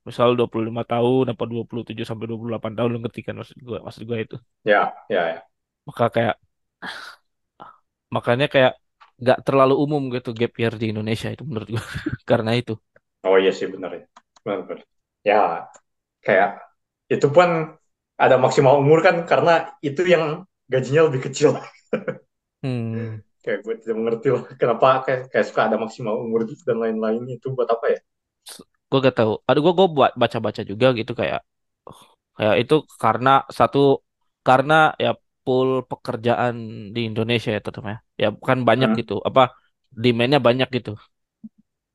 misal 0.08 0.28
25 0.38 0.82
tahun 0.92 1.24
apa 1.32 1.44
27 1.52 2.04
sampai 2.10 2.26
28 2.30 2.72
tahun 2.78 2.90
lu 2.94 2.98
ngerti 3.04 3.20
kan 3.26 3.34
maksud 3.40 3.56
gua 3.68 3.78
maksud 3.86 4.02
gua 4.08 4.18
itu 4.24 4.36
Ya, 4.64 4.94
ya, 5.08 5.22
ya. 5.28 5.46
maka 5.86 6.04
kayak 6.14 6.36
makanya 8.14 8.46
kayak 8.54 8.72
nggak 9.22 9.38
terlalu 9.46 9.74
umum 9.84 10.02
gitu 10.14 10.28
gap 10.38 10.52
year 10.60 10.72
di 10.80 10.86
Indonesia 10.92 11.28
itu 11.34 11.42
menurut 11.48 11.68
gua 11.74 11.82
karena 12.30 12.50
itu 12.60 12.72
Oh 13.26 13.36
iya 13.42 13.50
sih 13.58 13.66
benar 13.74 13.90
ya. 13.98 14.02
Benar, 14.44 14.60
benar. 14.68 14.80
Ya, 15.28 15.36
kayak 16.26 16.48
itu 17.14 17.26
pun 17.36 17.48
ada 18.24 18.36
maksimal 18.44 18.74
umur 18.82 18.98
kan 19.06 19.16
karena 19.30 19.52
itu 19.84 20.02
yang 20.08 20.24
gajinya 20.72 21.02
lebih 21.08 21.20
kecil. 21.30 21.50
hmm 22.62 23.22
Kayak 23.44 23.58
gue 23.64 23.74
tidak 23.82 23.96
mengerti 24.00 24.28
lah 24.34 24.42
kenapa 24.60 24.88
kayak, 25.06 25.20
kayak 25.30 25.46
suka 25.48 25.60
ada 25.70 25.76
maksimal 25.84 26.14
umur 26.24 26.40
gitu 26.50 26.62
dan 26.68 26.78
lain-lain 26.82 27.22
itu 27.36 27.46
buat 27.56 27.68
apa 27.70 27.86
ya? 27.94 27.98
gue 28.90 28.98
gak 29.06 29.16
tahu 29.18 29.32
aduh 29.48 29.60
gue 29.66 29.72
gue 29.78 29.88
buat 29.96 30.12
baca-baca 30.22 30.62
juga 30.70 30.86
gitu 30.98 31.12
kayak 31.20 31.40
kayak 32.36 32.56
itu 32.62 32.74
karena 33.02 33.30
satu 33.58 33.78
karena 34.46 34.74
ya 35.04 35.10
pool 35.44 35.68
pekerjaan 35.90 36.54
di 36.94 37.00
Indonesia 37.08 37.50
ya 37.54 37.60
terutama 37.64 37.88
ya 37.96 38.00
ya 38.22 38.28
bukan 38.36 38.58
banyak 38.68 38.88
Hmm, 38.88 39.00
gitu 39.00 39.14
apa 39.28 39.42
demandnya 40.02 40.38
banyak 40.48 40.68
gitu 40.76 40.90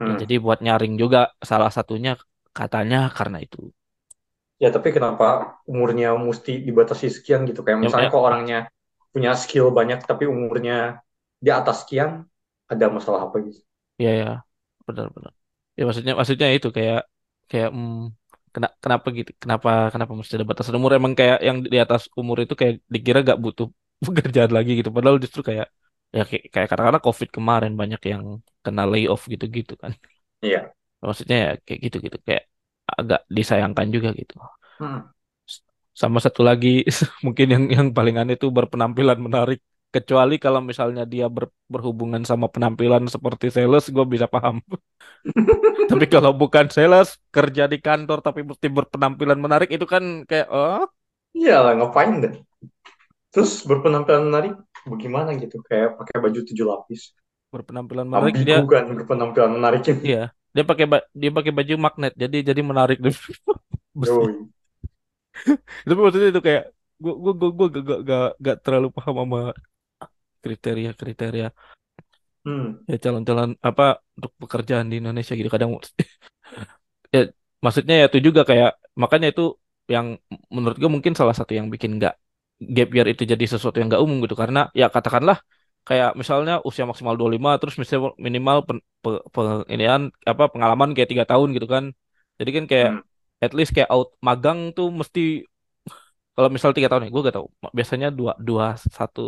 ya 0.07 0.11
hmm. 0.11 0.21
jadi 0.21 0.35
buat 0.45 0.59
nyaring 0.65 0.93
juga 1.01 1.19
salah 1.49 1.71
satunya 1.77 2.11
katanya 2.57 2.97
karena 3.17 3.37
itu 3.45 3.59
Ya 4.63 4.69
tapi 4.75 4.89
kenapa 4.95 5.25
umurnya 5.71 6.07
mesti 6.27 6.51
dibatasi 6.67 7.05
sekian 7.15 7.41
gitu? 7.49 7.59
Kayak 7.65 7.79
ya 7.81 7.89
misalnya 7.89 8.07
ya 8.07 8.11
kalau 8.11 8.25
orangnya 8.29 8.59
punya 9.13 9.31
skill 9.41 9.67
banyak 9.77 9.99
tapi 10.09 10.23
umurnya 10.35 11.01
di 11.45 11.49
atas 11.59 11.75
sekian, 11.83 12.09
ada 12.71 12.85
masalah 12.95 13.21
apa 13.27 13.37
gitu? 13.47 13.59
ya, 14.03 14.09
ya. 14.21 14.27
Benar-benar 14.87 15.33
ya 15.77 15.81
maksudnya 15.87 16.13
maksudnya 16.19 16.47
itu 16.57 16.67
kayak 16.77 16.99
kayak 17.49 17.69
hmm, 17.75 17.91
kena- 18.53 18.75
kenapa 18.83 19.07
gitu? 19.17 19.29
Kenapa 19.43 19.69
kenapa 19.93 20.11
mesti 20.19 20.33
ada 20.37 20.47
batasan 20.51 20.75
umur? 20.79 20.91
Emang 20.99 21.13
kayak 21.19 21.37
yang 21.47 21.57
di 21.73 21.77
atas 21.85 22.01
umur 22.19 22.37
itu 22.43 22.53
kayak 22.59 22.73
dikira 22.93 23.17
gak 23.29 23.39
butuh 23.43 23.67
pekerjaan 24.07 24.51
lagi 24.57 24.71
gitu. 24.79 24.89
Padahal 24.95 25.17
justru 25.23 25.41
kayak 25.49 25.67
ya 26.15 26.21
kayak, 26.29 26.43
kayak 26.53 26.67
katakanlah 26.71 27.01
COVID 27.07 27.29
kemarin 27.37 27.73
banyak 27.81 28.01
yang 28.11 28.23
kena 28.65 28.81
layoff 28.91 29.21
gitu-gitu 29.33 29.73
kan. 29.83 29.91
Iya. 30.41 30.73
maksudnya 31.05 31.35
ya 31.45 31.49
kayak 31.65 31.79
gitu-gitu. 31.85 32.17
Kayak 32.27 32.43
agak 32.99 33.19
disayangkan 33.37 33.87
juga 33.95 34.09
gitu 34.19 34.35
Hmm. 34.79 35.11
Sama 36.01 36.17
satu 36.25 36.41
lagi 36.49 36.67
mungkin 37.25 37.47
yang 37.53 37.63
yang 37.77 37.87
paling 37.97 38.15
aneh 38.21 38.35
itu 38.39 38.47
berpenampilan 38.57 39.19
menarik 39.25 39.59
kecuali 39.95 40.33
kalau 40.43 40.59
misalnya 40.69 41.03
dia 41.13 41.25
ber- 41.35 41.51
berhubungan 41.73 42.23
sama 42.29 42.47
penampilan 42.53 43.03
seperti 43.13 43.45
sales 43.55 43.83
gue 43.95 44.05
bisa 44.13 44.27
paham 44.33 44.55
Tapi 45.89 46.05
kalau 46.13 46.31
bukan 46.41 46.65
sales, 46.75 47.09
kerja 47.35 47.63
di 47.71 47.77
kantor 47.85 48.17
tapi 48.25 48.41
mesti 48.47 48.67
berpenampilan 48.77 49.39
menarik 49.43 49.69
itu 49.75 49.85
kan 49.93 50.03
kayak 50.29 50.47
oh 50.55 50.87
Iya 51.39 51.53
lah, 51.63 51.71
ngapain 51.77 52.13
deh? 52.23 52.33
Terus 53.33 53.51
berpenampilan 53.69 54.23
menarik, 54.29 54.53
bagaimana 54.91 55.29
gitu? 55.41 55.57
Kayak 55.67 55.89
pakai 55.99 56.17
baju 56.23 56.39
tujuh 56.47 56.65
lapis. 56.71 57.01
berpenampilan 57.53 58.07
menarik 58.13 58.39
dia 58.47 58.59
Ambigu 58.59 58.63
kan 58.71 58.85
berpenampilan 58.97 59.51
menarik 59.57 59.81
iya 60.03 60.33
dia 60.55 60.63
pakai 60.69 60.85
ba- 60.91 61.07
dia 61.21 61.31
pakai 61.37 61.51
baju 61.57 61.73
magnet 61.85 62.13
jadi 62.21 62.37
jadi 62.49 62.61
menarik. 62.69 62.97
Yoi. 64.05 64.51
Tapi 65.85 65.99
maksudnya 66.03 66.29
itu 66.33 66.41
kayak 66.47 66.63
gua 67.03 67.13
gua 67.23 67.31
gua, 67.39 67.49
gua 67.57 67.67
gak, 67.75 67.83
gak, 67.89 67.99
gak, 68.09 68.23
gak 68.45 68.55
terlalu 68.63 68.87
paham 68.95 69.15
sama 69.21 69.39
kriteria 70.43 70.91
kriteria 70.99 71.47
Hmm. 72.45 72.81
ya 72.91 72.95
calon-calon 73.03 73.51
apa 73.69 73.83
untuk 74.17 74.31
pekerjaan 74.41 74.87
di 74.91 74.95
Indonesia 75.01 75.33
gitu 75.39 75.49
kadang 75.53 75.71
ya 77.15 77.19
maksudnya 77.63 77.93
ya 78.01 78.05
itu 78.09 78.19
juga 78.27 78.41
kayak 78.49 78.69
makanya 79.01 79.27
itu 79.33 79.43
yang 79.93 80.07
menurut 80.55 80.77
gue 80.81 80.89
mungkin 80.95 81.13
salah 81.19 81.35
satu 81.39 81.51
yang 81.59 81.67
bikin 81.73 81.91
nggak 81.99 82.13
gap 82.75 82.89
year 82.95 83.07
itu 83.13 83.23
jadi 83.31 83.45
sesuatu 83.53 83.77
yang 83.79 83.87
nggak 83.91 84.03
umum 84.05 84.17
gitu 84.25 84.35
karena 84.41 84.59
ya 84.79 84.85
katakanlah 84.95 85.37
kayak 85.87 86.09
misalnya 86.21 86.53
usia 86.67 86.83
maksimal 86.89 87.15
25 87.19 87.51
terus 87.59 87.75
misalnya 87.81 88.13
minimal 88.25 88.57
pen, 88.67 88.77
pe, 89.03 89.09
pe- 89.33 89.65
inian 89.73 90.01
apa 90.31 90.43
pengalaman 90.53 90.89
kayak 90.95 91.09
tiga 91.11 91.25
tahun 91.31 91.47
gitu 91.57 91.67
kan. 91.75 91.85
Jadi 92.39 92.49
kan 92.57 92.65
kayak 92.71 92.89
Hmm. 92.89 93.01
at 93.45 93.51
least 93.57 93.71
kayak 93.75 93.89
out 93.95 94.07
magang 94.27 94.59
tuh 94.77 94.87
mesti 94.99 95.21
kalau 96.35 96.49
misal 96.55 96.71
tiga 96.75 96.87
tahun 96.89 97.03
ya 97.07 97.09
gue 97.13 97.21
gak 97.29 97.35
tahu. 97.37 97.47
Biasanya 97.77 98.07
dua 98.19 98.31
dua 98.47 98.65
satu 98.97 99.21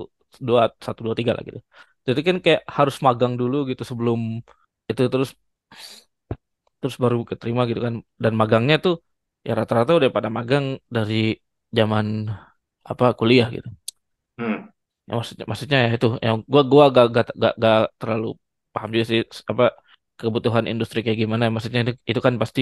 dua 0.47 0.61
satu 0.85 0.99
dua 1.05 1.15
tiga 1.19 1.31
lah 1.35 1.43
gitu. 1.47 1.59
Jadi 2.07 2.19
kan 2.27 2.35
kayak 2.43 2.61
harus 2.77 2.95
magang 3.05 3.33
dulu 3.41 3.55
gitu 3.71 3.83
sebelum 3.89 4.19
itu 4.91 5.01
terus 5.13 5.29
terus 6.79 6.95
baru 7.03 7.17
keterima 7.29 7.61
gitu 7.69 7.81
kan. 7.85 7.95
Dan 8.23 8.33
magangnya 8.41 8.75
tuh 8.85 8.93
ya 9.47 9.51
rata-rata 9.59 9.91
udah 9.99 10.09
pada 10.17 10.29
magang 10.37 10.65
dari 10.95 11.13
zaman 11.77 12.05
apa 12.91 13.05
kuliah 13.19 13.47
gitu. 13.55 13.69
Hmm. 14.37 14.62
Ya 15.07 15.13
maksudnya 15.19 15.45
maksudnya 15.49 15.77
ya 15.85 15.89
itu 15.97 16.07
yang 16.25 16.37
gua 16.51 16.61
gua 16.71 16.85
gak, 16.95 17.07
gak, 17.15 17.27
gak, 17.35 17.53
gak 17.59 17.79
terlalu 17.99 18.27
paham 18.73 18.89
juga 18.95 19.05
sih 19.11 19.19
apa 19.51 19.65
kebutuhan 20.19 20.65
industri 20.71 21.03
kayak 21.03 21.19
gimana 21.23 21.51
maksudnya 21.53 21.81
itu, 21.85 21.93
itu 22.07 22.19
kan 22.23 22.35
pasti 22.41 22.61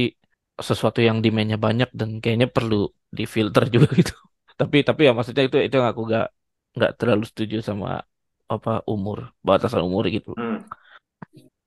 sesuatu 0.57 0.99
yang 0.99 1.21
demandnya 1.23 1.57
banyak 1.57 1.89
dan 1.93 2.19
kayaknya 2.23 2.47
perlu 2.49 2.89
difilter 3.13 3.63
juga 3.69 3.87
gitu 3.99 4.13
tapi 4.59 4.77
tapi 4.87 5.01
ya 5.07 5.11
maksudnya 5.17 5.43
itu 5.47 5.57
itu 5.61 5.75
yang 5.77 5.89
aku 5.89 6.01
gak 6.09 6.27
nggak 6.71 6.91
terlalu 6.99 7.23
setuju 7.27 7.57
sama 7.59 7.99
apa 8.47 8.83
umur 8.87 9.31
batasan 9.43 9.83
umur 9.83 10.07
gitu 10.11 10.35
Hmm. 10.35 10.63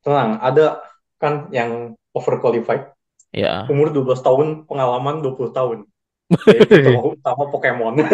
Tenang, 0.05 0.37
ada 0.37 0.85
kan 1.17 1.49
yang 1.49 1.97
overqualified. 2.13 2.93
ya 3.33 3.65
Umur 3.73 3.89
12 3.89 4.21
tahun, 4.21 4.69
pengalaman 4.69 5.25
20 5.25 5.49
tahun. 5.57 5.79
Utama 7.17 7.45
Pokemon. 7.49 8.05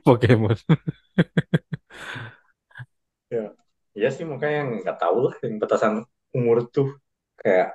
Pokemon. 0.00 0.56
Iya 3.96 4.08
sih, 4.16 4.24
makanya 4.32 4.58
nggak 4.82 4.96
tahu 5.02 5.16
lah 5.24 5.34
yang 5.44 5.54
batasan 5.62 5.94
umur 6.36 6.56
tuh. 6.74 6.88
Kayak 7.40 7.66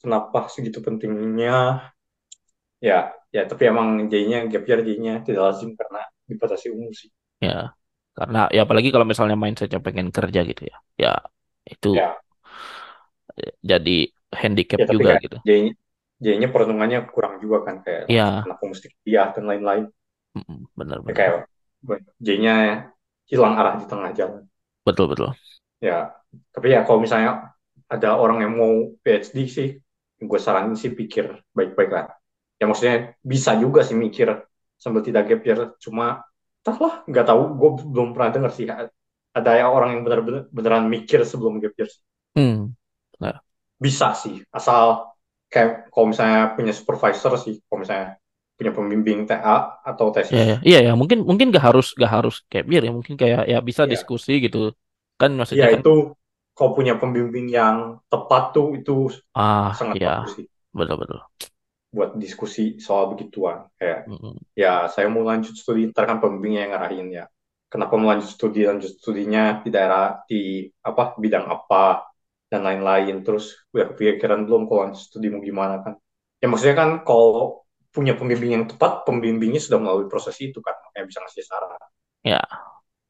kenapa 0.00 0.38
segitu 0.54 0.78
pentingnya. 0.86 1.50
Ya, 2.88 2.98
ya 3.36 3.42
tapi 3.50 3.62
emang 3.72 3.88
jadinya 4.12 4.38
gap 4.52 4.64
year 4.68 4.80
jadinya 4.88 5.14
tidak 5.26 5.42
lazim 5.52 5.70
karena 5.80 6.00
dibatasi 6.28 6.66
umur 6.76 6.92
sih. 7.00 7.10
ya 7.44 7.50
karena 8.18 8.38
ya 8.54 8.60
apalagi 8.66 8.88
kalau 8.94 9.06
misalnya 9.12 9.36
mindsetnya 9.42 9.80
pengen 9.86 10.08
kerja 10.16 10.40
gitu 10.50 10.62
ya 10.70 10.76
ya 11.02 11.10
itu 11.72 11.88
Ya, 11.94 12.20
jadi 13.64 13.96
handicap 14.40 14.80
ya 14.80 14.84
juga 14.92 15.10
gitu 15.20 15.38
jadinya, 15.46 15.72
jadinya 16.24 16.48
perlindungannya 16.52 16.98
kurang 17.14 17.34
juga 17.42 17.58
kan 17.66 17.76
kayak 17.84 18.04
ya 18.06 18.42
kenapa 18.42 18.62
mesti 18.70 18.86
kuliah 19.00 19.28
dan 19.34 19.44
lain-lain. 19.50 19.84
mm, 20.34 20.64
Ya, 21.06 21.12
kayak 21.16 21.34
benar-benar 21.86 22.14
jadinya 22.26 22.52
hilang 23.30 23.54
arah 23.60 23.74
di 23.80 23.84
tengah 23.90 24.10
jalan. 24.18 24.42
betul 24.86 25.06
betul 25.10 25.30
Ya, 25.80 26.12
tapi 26.54 26.72
ya 26.76 26.84
kalau 26.86 27.00
misalnya 27.04 27.52
ada 27.90 28.08
orang 28.20 28.38
yang 28.44 28.52
mau 28.60 28.72
PhD 29.02 29.36
sih, 29.48 29.68
gue 30.20 30.38
saranin 30.40 30.76
sih 30.76 30.92
pikir 30.92 31.26
baik-baik 31.56 31.90
lah. 31.90 32.06
Ya 32.60 32.64
maksudnya 32.68 33.16
bisa 33.24 33.56
juga 33.56 33.80
sih 33.88 33.96
mikir 33.96 34.28
sambil 34.76 35.00
tidak 35.04 35.28
gap 35.28 35.42
year, 35.48 35.60
cuma 35.80 36.24
entahlah 36.60 37.04
nggak 37.08 37.24
tahu, 37.28 37.42
gue 37.60 37.70
belum 37.92 38.08
pernah 38.16 38.30
dengar 38.32 38.52
sih 38.52 38.66
ada 39.32 39.50
ya 39.56 39.66
orang 39.70 39.96
yang 39.96 40.02
benar-benar 40.06 40.42
beneran 40.52 40.84
mikir 40.92 41.24
sebelum 41.24 41.60
gap 41.64 41.72
year. 41.80 41.90
hmm. 42.34 42.74
Nah, 43.20 43.40
Bisa 43.84 44.12
sih, 44.12 44.44
asal 44.52 45.08
kayak 45.52 45.88
kalau 45.92 46.06
misalnya 46.12 46.52
punya 46.56 46.72
supervisor 46.76 47.32
sih, 47.40 47.54
kalau 47.66 47.78
misalnya 47.82 48.08
punya 48.56 48.72
pembimbing 48.76 49.20
TA 49.28 49.80
atau 49.90 50.12
ya 50.30 50.40
ya 50.50 50.54
tesis. 50.54 50.60
iya 50.68 50.78
ya 50.86 50.92
mungkin 51.00 51.18
mungkin 51.28 51.46
gak 51.54 51.64
harus 51.68 51.86
gak 52.02 52.10
harus 52.16 52.34
kayak 52.50 52.64
bir 52.70 52.82
ya 52.86 52.92
mungkin 52.98 53.14
kayak 53.20 53.40
ya 53.52 53.58
bisa 53.68 53.82
Ya, 53.84 53.92
diskusi 53.92 54.30
gitu 54.44 54.58
kan 55.20 55.30
ya 55.58 55.64
maksudnya 55.64 55.68
kan 55.72 55.80
itu 55.80 55.90
kalau 56.56 56.70
punya 56.76 56.94
pembimbing 57.00 57.46
yang 57.58 57.76
tepat 58.10 58.42
tuh 58.54 58.66
itu 58.78 58.92
ah 59.44 59.70
sangat 59.78 59.98
ya 60.00 60.08
bagus 60.08 60.30
sih. 60.36 60.46
betul 60.76 60.96
betul 61.02 61.20
buat 61.90 62.14
diskusi 62.18 62.78
soal 62.78 63.10
begituan. 63.14 63.66
Kayak, 63.78 64.00
Mm-mm. 64.06 64.36
ya 64.54 64.86
saya 64.90 65.06
mau 65.10 65.22
lanjut 65.26 65.54
studi, 65.58 65.90
ntar 65.90 66.06
kan 66.06 66.18
pembimbingnya 66.22 66.60
yang 66.66 66.72
ngarahin 66.76 67.08
ya. 67.18 67.24
Kenapa 67.70 67.94
mau 67.98 68.10
lanjut 68.10 68.30
studi, 68.30 68.66
lanjut 68.66 68.90
studinya 68.98 69.62
di 69.62 69.68
daerah, 69.70 70.22
di 70.26 70.66
apa 70.82 71.14
bidang 71.18 71.46
apa, 71.50 72.06
dan 72.50 72.60
lain-lain. 72.66 73.22
Terus 73.26 73.66
udah 73.74 73.94
kepikiran 73.94 74.46
belum 74.46 74.66
kalau 74.70 74.80
lanjut 74.90 75.02
studi 75.02 75.26
mau 75.30 75.42
gimana 75.42 75.74
kan. 75.82 75.94
Ya 76.42 76.46
maksudnya 76.50 76.76
kan 76.78 76.90
kalau 77.06 77.62
punya 77.94 78.14
pembimbing 78.18 78.52
yang 78.54 78.64
tepat, 78.70 79.02
pembimbingnya 79.06 79.58
sudah 79.62 79.78
melalui 79.82 80.06
proses 80.06 80.34
itu 80.38 80.58
kan, 80.62 80.74
makanya 80.86 81.06
bisa 81.10 81.18
ngasih 81.26 81.44
saran. 81.46 81.74
ya 82.24 82.40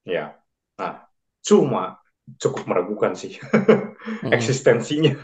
Ya, 0.04 0.40
nah 0.80 1.04
cuma 1.44 1.99
cukup 2.38 2.62
meragukan 2.70 3.12
sih 3.18 3.40
Mm-mm. 4.22 4.30
eksistensinya. 4.36 5.16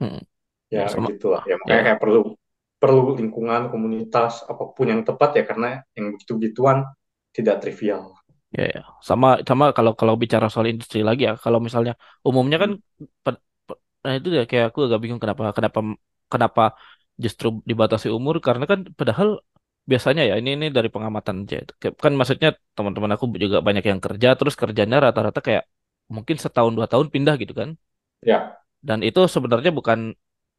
Mm-mm. 0.00 0.22
Ya 0.74 0.84
ya 0.88 0.88
sama 0.92 1.08
gitulah. 1.08 1.42
Ya 1.50 1.54
ya 1.70 1.76
makanya 1.76 1.82
kayak 1.86 2.00
perlu 2.02 2.20
perlu 2.82 3.02
lingkungan, 3.20 3.62
komunitas, 3.72 4.32
apa 4.50 4.64
pun 4.74 4.86
yang 4.92 5.02
tepat 5.08 5.30
ya 5.38 5.42
karena 5.50 5.68
yang 5.96 6.06
begitu-gituan 6.14 6.78
tidak 7.36 7.56
trivial. 7.62 8.02
ya 8.56 8.62
ya 8.74 8.80
sama 9.08 9.26
sama 9.48 9.64
kalau 9.76 9.92
kalau 10.00 10.14
bicara 10.22 10.46
soal 10.52 10.66
industri 10.72 11.00
lagi 11.08 11.22
ya 11.28 11.32
kalau 11.44 11.58
misalnya 11.66 11.92
umumnya 12.28 12.56
kan 12.62 12.70
Hmm. 12.70 13.06
nah 14.04 14.12
itu 14.18 14.28
ya 14.38 14.42
kayak 14.50 14.64
aku 14.70 14.78
agak 14.86 15.00
bingung 15.02 15.20
kenapa 15.22 15.42
kenapa 15.58 15.78
kenapa 16.32 16.62
justru 17.24 17.46
dibatasi 17.70 18.08
umur 18.18 18.34
karena 18.46 18.64
kan 18.70 18.80
padahal 18.98 19.28
biasanya 19.90 20.22
ya 20.30 20.34
ini 20.40 20.50
ini 20.56 20.66
dari 20.76 20.88
pengamatan 20.94 21.36
aja 21.42 21.56
kan 22.04 22.12
maksudnya 22.18 22.48
teman-teman 22.76 23.10
aku 23.14 23.24
juga 23.44 23.58
banyak 23.66 23.84
yang 23.90 24.00
kerja 24.06 24.28
terus 24.38 24.54
kerjanya 24.62 24.96
rata-rata 25.04 25.40
kayak 25.46 25.62
mungkin 26.16 26.36
setahun 26.44 26.72
dua 26.78 26.86
tahun 26.92 27.08
pindah 27.14 27.34
gitu 27.42 27.54
kan. 27.60 27.70
Ya, 28.22 28.62
dan 28.88 28.98
itu 29.06 29.20
sebenarnya 29.34 29.70
bukan 29.78 29.98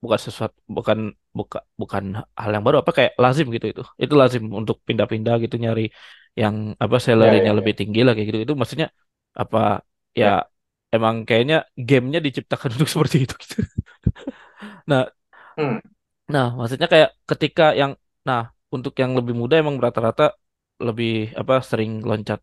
bukan 0.04 0.20
sesuatu 0.26 0.58
bukan 0.78 0.98
buka, 1.38 1.58
bukan 1.82 2.04
hal 2.42 2.50
yang 2.56 2.64
baru 2.68 2.78
apa 2.84 2.92
kayak 2.98 3.12
lazim 3.24 3.46
gitu 3.56 3.66
itu. 3.72 3.82
Itu 4.04 4.14
lazim 4.22 4.44
untuk 4.60 4.78
pindah-pindah 4.88 5.34
gitu 5.44 5.56
nyari 5.64 5.82
yang 6.42 6.56
apa 6.84 6.96
ya, 7.20 7.34
salary-nya 7.38 7.52
ya, 7.52 7.54
lebih 7.58 7.74
ya. 7.74 7.78
tinggi 7.80 8.00
lah 8.06 8.12
kayak 8.16 8.28
gitu. 8.30 8.40
Itu 8.48 8.54
maksudnya 8.60 8.88
apa 9.42 9.60
ya 10.22 10.28
Ya, 10.28 10.44
emang 10.96 11.16
kayaknya 11.28 11.56
gamenya 11.88 12.20
diciptakan 12.26 12.70
untuk 12.76 12.90
seperti 12.94 13.18
itu 13.26 13.34
gitu. 13.44 13.56
Nah, 14.88 15.08
hmm, 15.58 15.78
Nah, 16.34 16.46
maksudnya 16.60 16.88
kayak 16.94 17.10
ketika 17.30 17.64
yang, 17.80 17.92
nah, 18.28 18.42
untuk 18.76 18.94
yang 19.02 19.12
lebih 19.18 19.34
muda 19.42 19.56
emang 19.64 19.76
rata-rata 19.86 20.24
lebih 20.88 21.10
apa 21.42 21.54
sering 21.70 21.92
loncat, 22.10 22.40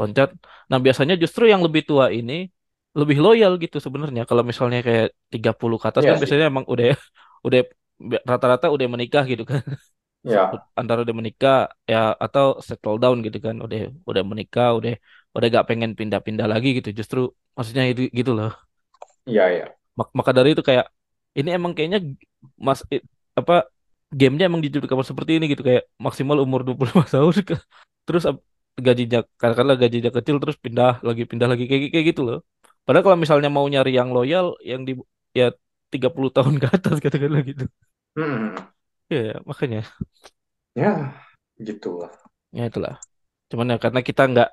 loncat. 0.00 0.28
Nah, 0.70 0.78
biasanya 0.84 1.14
justru 1.22 1.42
yang 1.52 1.60
lebih 1.66 1.82
tua 1.88 2.06
ini 2.18 2.32
lebih 2.98 3.16
loyal 3.24 3.52
gitu 3.62 3.76
sebenarnya. 3.86 4.22
Kalau 4.28 4.42
misalnya 4.50 4.78
kayak 4.86 5.06
30 5.32 5.76
ke 5.82 5.86
atas 5.90 6.04
kan 6.08 6.16
iya 6.16 6.18
sih. 6.20 6.34
biasanya 6.34 6.44
emang 6.52 6.66
udah 6.72 6.86
udah 7.46 7.60
rata-rata 8.30 8.66
udah 8.76 8.86
menikah 8.94 9.22
gitu 9.32 9.42
kan. 9.50 9.62
Ya, 10.24 10.64
Antara 10.80 10.98
udah 11.06 11.16
menikah 11.20 11.54
ya 11.92 11.98
atau 12.24 12.46
settle 12.68 12.96
down 13.02 13.18
gitu 13.26 13.38
kan. 13.46 13.56
Udah 13.66 13.78
udah 14.10 14.22
menikah, 14.30 14.68
udah 14.78 14.92
udah 15.36 15.46
gak 15.56 15.66
pengen 15.70 15.90
pindah-pindah 15.98 16.46
lagi 16.52 16.68
gitu. 16.78 16.88
Justru 17.00 17.20
maksudnya 17.56 17.84
itu 17.92 18.02
gitu 18.18 18.32
loh. 18.38 18.50
iya, 19.26 19.42
iya. 19.50 19.76
Mak- 19.98 20.12
maka 20.18 20.30
dari 20.36 20.48
itu 20.54 20.62
kayak 20.68 20.86
ini 21.38 21.48
emang 21.58 21.72
kayaknya 21.76 21.98
mas 22.66 22.80
i- 22.94 23.04
apa 23.40 23.54
gamenya 24.20 24.44
emang 24.50 24.62
diciptakan 24.64 25.06
seperti 25.10 25.32
ini 25.38 25.44
gitu 25.52 25.62
kayak 25.68 25.82
maksimal 26.06 26.36
umur 26.44 26.60
25 26.66 27.06
tahun 27.14 27.32
terus 28.06 28.24
gajinya 28.86 29.18
katakanlah 29.40 29.76
gajinya 29.82 30.10
kecil 30.16 30.36
terus 30.42 30.56
pindah 30.64 30.90
lagi 31.06 31.22
pindah 31.30 31.48
lagi 31.52 31.64
kayak 31.70 31.82
kayak 31.94 32.06
gitu 32.10 32.22
loh. 32.28 32.38
Padahal 32.84 33.04
kalau 33.06 33.18
misalnya 33.24 33.48
mau 33.56 33.66
nyari 33.72 33.90
yang 33.98 34.10
loyal 34.16 34.46
yang 34.70 34.80
di 34.88 34.92
ya 35.38 35.46
30 35.92 36.30
tahun 36.36 36.54
ke 36.62 36.66
atas 36.76 36.96
katakanlah 37.04 37.42
gitu. 37.50 37.64
Hmm, 38.16 38.56
Ya 39.12 39.40
makanya 39.48 39.84
ya, 40.74 41.14
gitulah. 41.58 42.12
ya 42.56 42.62
itulah. 42.68 42.94
Cuman 43.50 43.66
ya 43.72 43.76
karena 43.84 44.00
kita 44.08 44.22
nggak 44.32 44.48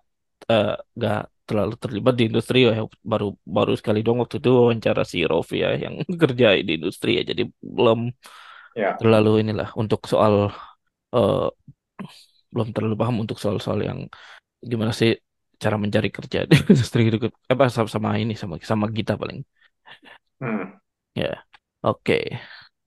eh, 0.52 0.68
nggak 0.98 1.16
terlalu 1.48 1.74
terlibat 1.84 2.14
di 2.20 2.24
industri 2.30 2.58
ya 2.70 2.74
baru 3.12 3.26
baru 3.58 3.72
sekali 3.80 4.00
dong 4.08 4.18
waktu 4.24 4.38
itu 4.42 4.50
wawancara 4.60 5.02
si 5.12 5.18
Rofi 5.32 5.56
ya 5.66 5.70
yang 5.84 5.96
kerja 6.24 6.48
di 6.68 6.72
industri 6.80 7.10
ya 7.20 7.24
jadi 7.32 7.44
belum 7.78 8.00
Ya, 8.76 9.00
terlalu 9.00 9.30
inilah 9.44 9.70
untuk 9.82 10.00
soal 10.12 10.34
eh, 11.16 11.48
belum 12.54 12.70
terlalu 12.76 12.96
paham 13.02 13.16
untuk 13.24 13.38
soal-soal 13.44 13.80
yang 13.90 14.00
gimana 14.72 14.94
sih 15.00 15.12
cara 15.64 15.78
mencari 15.84 16.10
kerja 16.18 16.40
di 16.50 16.56
industri 16.72 17.02
gitu 17.08 17.18
apa 17.54 17.66
sama, 17.76 17.90
sama 17.96 18.10
ini 18.24 18.34
sama 18.42 18.56
sama 18.72 18.88
kita 19.00 19.14
paling 19.22 19.40
hmm, 20.42 20.82
ya 21.20 21.32
oke 21.84 22.18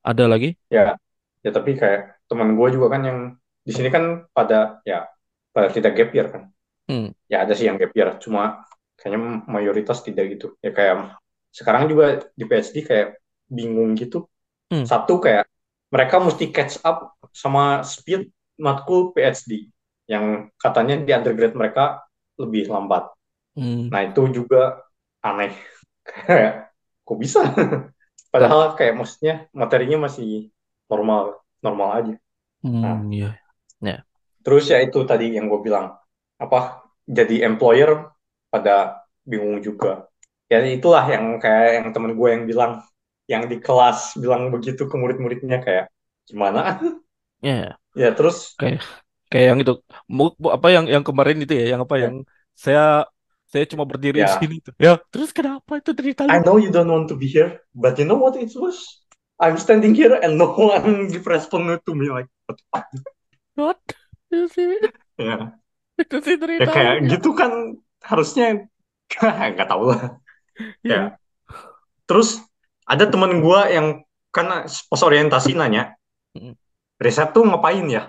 ada 0.09 0.24
lagi 0.33 0.48
ya, 0.72 0.96
ya. 1.44 1.50
Tapi 1.53 1.70
kayak 1.81 2.00
teman 2.29 2.57
gue 2.59 2.68
juga 2.74 2.87
kan 2.94 3.03
yang 3.09 3.18
di 3.64 3.72
sini 3.72 3.88
kan 3.92 4.29
pada 4.37 4.81
ya 4.85 5.09
pada 5.55 5.68
tidak 5.72 5.92
gap 5.96 6.11
year 6.16 6.29
kan. 6.33 6.42
hmm 6.88 7.14
Ya 7.31 7.44
ada 7.46 7.55
sih 7.57 7.66
yang 7.68 7.79
gap 7.81 7.92
year, 7.96 8.11
cuma 8.22 8.64
kayaknya 9.00 9.20
mayoritas 9.50 10.05
tidak 10.07 10.37
gitu. 10.38 10.55
Ya 10.64 10.70
kayak 10.74 11.16
sekarang 11.55 11.88
juga 11.92 12.29
di 12.38 12.44
PhD 12.48 12.77
kayak 12.87 13.09
bingung 13.50 13.94
gitu. 13.98 14.29
hmm 14.70 14.87
Satu 14.87 15.20
kayak 15.22 15.46
mereka 15.92 16.16
mesti 16.22 16.50
catch 16.55 16.81
up 16.87 17.16
sama 17.35 17.83
speed 17.87 18.29
matkul 18.61 19.12
PhD 19.14 19.71
yang 20.11 20.51
katanya 20.61 21.01
di 21.01 21.11
undergrad 21.17 21.55
mereka 21.57 22.05
lebih 22.40 22.69
lambat. 22.71 23.09
hmm 23.57 23.95
Nah 23.95 24.01
itu 24.07 24.23
juga 24.43 24.83
aneh. 25.25 25.53
Kayak 26.09 26.75
kok 27.07 27.19
bisa? 27.21 27.40
Padahal 28.35 28.75
kayak 28.79 28.95
maksudnya 28.99 29.35
materinya 29.55 30.11
masih 30.11 30.51
normal, 30.90 31.38
normal 31.62 31.88
aja. 31.99 32.14
Nah, 32.83 32.97
hmm 33.03 33.12
ya 33.12 33.38
ya 33.81 34.05
terus 34.45 34.64
ya 34.73 34.79
itu 34.85 34.99
tadi 35.09 35.35
yang 35.37 35.47
gue 35.53 35.61
bilang 35.64 35.97
apa 36.40 36.85
jadi 37.09 37.49
employer 37.49 38.11
pada 38.53 39.05
bingung 39.25 39.61
juga. 39.64 40.09
Ya 40.53 40.61
itulah 40.64 41.05
yang 41.09 41.40
kayak 41.43 41.69
yang 41.81 41.87
temen 41.95 42.12
gue 42.19 42.29
yang 42.35 42.45
bilang 42.51 42.73
yang 43.29 43.43
di 43.49 43.57
kelas 43.61 44.17
bilang 44.21 44.53
begitu 44.55 44.85
ke 44.90 44.97
murid-muridnya 45.01 45.59
kayak 45.64 45.87
gimana? 46.29 46.79
ya 47.43 47.79
Ya 47.94 48.11
terus? 48.12 48.59
Kayak 48.59 48.83
kayak 49.30 49.46
yang 49.54 49.59
itu. 49.62 49.74
Apa 50.50 50.68
yang 50.70 50.85
yang 50.90 51.04
kemarin 51.07 51.38
itu 51.42 51.54
ya 51.54 51.74
yang 51.74 51.80
apa 51.87 51.94
ya, 51.98 52.02
yang 52.11 52.16
saya 52.54 52.85
saya 53.48 53.64
cuma 53.70 53.87
berdiri 53.87 54.22
di 54.22 54.26
ya. 54.26 54.38
sini 54.38 54.59
tuh. 54.59 54.74
Ya 54.83 54.98
terus 55.11 55.30
kenapa 55.30 55.78
itu 55.78 55.94
cerita 55.94 56.26
I 56.26 56.42
know 56.42 56.59
you 56.59 56.74
don't 56.74 56.90
want 56.90 57.07
to 57.11 57.16
be 57.16 57.30
here, 57.30 57.62
but 57.70 57.94
you 57.98 58.07
know 58.07 58.18
what 58.18 58.35
it 58.35 58.50
was? 58.59 59.07
I'm 59.38 59.59
standing 59.59 59.94
here 59.94 60.14
and 60.14 60.38
no 60.38 60.54
one 60.59 61.11
give 61.11 61.26
response 61.26 61.83
to 61.87 61.92
me 61.94 62.11
like 62.11 62.30
what? 62.46 62.59
What? 63.54 63.80
Itu 64.30 64.50
sih. 64.50 64.83
Ya, 65.14 65.54
itu 65.94 66.16
sih 66.22 66.35
ya 66.35 66.42
cerita 66.42 66.70
lu 66.70 66.74
kayak 66.74 66.94
ya 66.98 67.07
gitu 67.14 67.30
kan 67.38 67.78
harusnya 68.02 68.66
nggak 69.54 69.68
tahu 69.70 69.94
lah. 69.94 70.18
Iya. 70.83 70.90
Ya. 70.90 71.00
Terus 72.11 72.42
ada 72.85 73.07
temen 73.07 73.40
gue 73.40 73.61
yang 73.70 74.04
karena 74.35 74.66
pas 74.66 75.02
orientasi 75.07 75.54
nanya, 75.54 75.94
Mm. 76.35 76.59
Riset 77.05 77.29
tuh 77.37 77.43
ngapain 77.49 77.85
ya? 77.97 78.03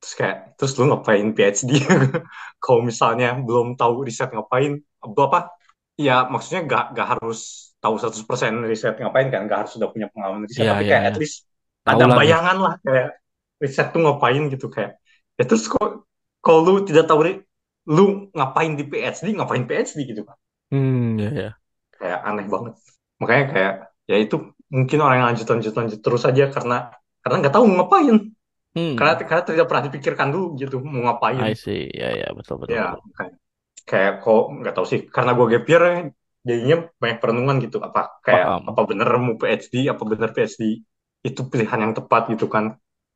Terus 0.00 0.12
kayak, 0.18 0.36
terus 0.58 0.72
lu 0.78 0.84
ngapain 0.90 1.26
PhD? 1.36 1.70
Kalau 2.62 2.80
misalnya 2.82 3.28
belum 3.46 3.78
tahu 3.80 3.94
riset 4.08 4.28
ngapain, 4.34 4.72
apa? 5.02 5.38
Ya 5.98 6.26
maksudnya 6.32 6.60
gak, 6.66 6.84
gak 6.96 7.08
harus 7.18 7.38
tahu 7.82 7.94
100% 8.00 8.52
riset 8.70 8.94
ngapain 9.00 9.28
kan, 9.34 9.42
gak 9.50 9.58
harus 9.66 9.72
sudah 9.76 9.88
punya 9.92 10.06
pengalaman 10.12 10.42
riset, 10.48 10.64
Iya, 10.64 10.72
tapi 10.72 10.84
iya, 10.84 10.90
kayak 10.90 11.02
iya. 11.02 11.10
at 11.10 11.16
least 11.20 11.36
Tahu 11.82 11.98
ada 11.98 12.04
lah 12.10 12.18
bayangan 12.18 12.56
lah 12.64 12.74
kayak 12.86 13.08
riset 13.62 13.86
tuh 13.94 14.00
ngapain 14.04 14.42
gitu 14.54 14.66
kayak. 14.70 14.92
Ya 15.38 15.44
terus 15.48 15.64
kok 15.66 16.06
kalau 16.44 16.58
lu 16.66 16.72
tidak 16.86 17.04
tahu 17.10 17.20
lu 17.90 18.30
ngapain 18.36 18.72
di 18.78 18.84
PhD, 18.86 19.34
ngapain 19.34 19.64
PhD 19.66 19.98
gitu 20.06 20.22
kan? 20.22 20.38
Hmm, 20.70 21.18
ya, 21.18 21.30
ya. 21.30 21.62
Kayak 21.98 22.20
aneh 22.28 22.46
banget. 22.50 22.74
Makanya 23.20 23.44
kayak 23.52 23.72
ya 24.10 24.16
itu 24.18 24.36
mungkin 24.72 24.98
orang 25.04 25.16
yang 25.22 25.28
lanjut 25.32 25.46
lanjut 25.52 25.72
lanjut 25.78 25.98
terus 26.02 26.22
aja 26.26 26.44
karena 26.50 26.76
karena 27.22 27.36
nggak 27.40 27.54
tahu 27.54 27.64
ngapain. 27.70 28.16
Hmm, 28.74 28.98
Karena 28.98 29.12
karena 29.28 29.42
tidak 29.48 29.66
pernah 29.68 29.84
dipikirkan 29.88 30.28
dulu 30.34 30.46
gitu 30.60 30.76
mau 30.84 31.00
I 31.30 31.52
ngapain. 31.52 31.54
see. 31.54 31.90
Ya, 31.94 32.10
ya, 32.20 32.28
betul, 32.38 32.56
betul, 32.62 32.76
Ya 32.76 32.82
betul. 32.82 33.02
kayak, 33.16 33.32
kayak 33.90 34.12
kok 34.22 34.40
nggak 34.60 34.74
tahu 34.76 34.86
sih 34.92 35.00
karena 35.14 35.30
gue 35.38 35.46
gap 35.52 35.64
year 35.70 35.84
jadinya 36.48 36.76
banyak 37.02 37.18
perenungan 37.22 37.56
gitu 37.64 37.76
apa 37.88 38.00
kayak 38.26 38.44
Paham. 38.44 38.64
apa 38.70 38.80
bener 38.90 39.08
mau 39.24 39.34
PhD 39.40 39.74
apa 39.92 40.02
bener 40.12 40.30
PhD 40.36 40.62
itu 41.28 41.40
pilihan 41.52 41.80
yang 41.84 41.94
tepat 41.98 42.22
gitu 42.32 42.46
kan 42.54 42.64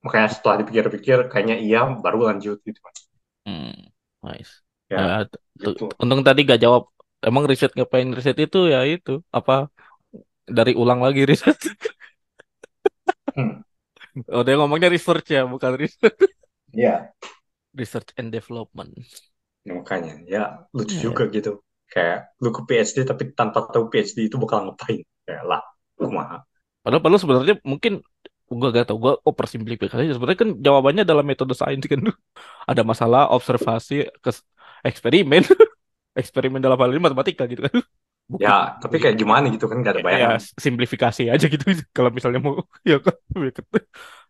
makanya 0.04 0.28
setelah 0.34 0.56
dipikir-pikir 0.62 1.18
kayaknya 1.32 1.56
iya 1.66 1.78
baru 2.04 2.18
lanjut 2.30 2.56
gitu 2.68 2.80
kan 2.86 2.94
Hmm, 3.46 3.70
nice. 4.24 4.52
ya 4.90 4.98
Nah, 4.98 5.26
gitu 5.60 5.86
untung 6.02 6.20
tadi 6.26 6.40
gak 6.50 6.60
jawab. 6.64 6.82
Emang 7.26 7.44
riset 7.50 7.70
ngapain 7.76 8.08
riset 8.16 8.36
itu 8.44 8.58
ya 8.72 8.78
itu 8.92 9.10
apa 9.38 9.52
dari 10.46 10.72
ulang 10.78 11.00
lagi 11.02 11.22
riset. 11.26 11.56
Hmm. 13.36 13.65
Oh, 14.32 14.42
dia 14.46 14.54
ngomongnya 14.58 14.88
research 14.94 15.26
ya, 15.36 15.40
bukan 15.52 15.72
riset. 15.80 16.14
ya 16.72 17.12
Research 17.74 18.12
and 18.16 18.32
development. 18.32 19.06
makanya 19.78 20.12
ya 20.34 20.42
lucu 20.76 20.94
Ya, 20.94 21.02
ya. 21.02 21.10
juga 21.10 21.22
gitu 21.36 21.50
kayak 21.92 22.18
lu 22.42 22.48
ke 22.56 22.60
PhD 22.68 22.96
tapi 23.10 23.22
tanpa 23.38 23.58
tahu 23.72 23.84
PhD 23.92 24.18
itu 24.28 24.36
bakal 24.42 24.58
ngapain 24.64 25.00
kayak 25.26 25.42
lah 25.50 25.60
kumaha 25.98 26.36
Padahal, 26.82 27.02
padahal 27.02 27.20
sebenarnya 27.22 27.54
mungkin 27.66 27.92
gua 28.46 28.68
gak 28.76 28.86
tau, 28.88 28.98
gua 29.02 29.12
oversimplifikasi. 29.28 30.02
Sebenarnya 30.14 30.38
kan 30.44 30.50
jawabannya 30.66 31.02
dalam 31.10 31.24
metode 31.26 31.54
sains 31.58 31.82
kan. 31.90 32.00
Ada 32.70 32.82
masalah 32.86 33.30
observasi 33.34 34.06
ke 34.22 34.30
eksperimen. 34.86 35.42
eksperimen 36.20 36.60
dalam 36.64 36.78
hal 36.80 36.90
ini 36.94 37.02
matematika 37.02 37.44
gitu 37.50 37.62
kan. 37.68 37.74
Ya 38.42 38.74
tapi 38.82 38.96
kayak 39.02 39.16
gimana 39.22 39.46
gitu 39.54 39.64
kan 39.70 39.76
gak 39.86 39.92
ada 39.94 40.02
ya 40.02 40.06
bayangan. 40.06 40.40
simplifikasi 40.64 41.22
aja 41.32 41.44
gitu. 41.52 41.64
Kalau 41.96 42.10
misalnya 42.16 42.40
mau 42.46 42.54
ya 42.90 42.94
kan 43.06 43.14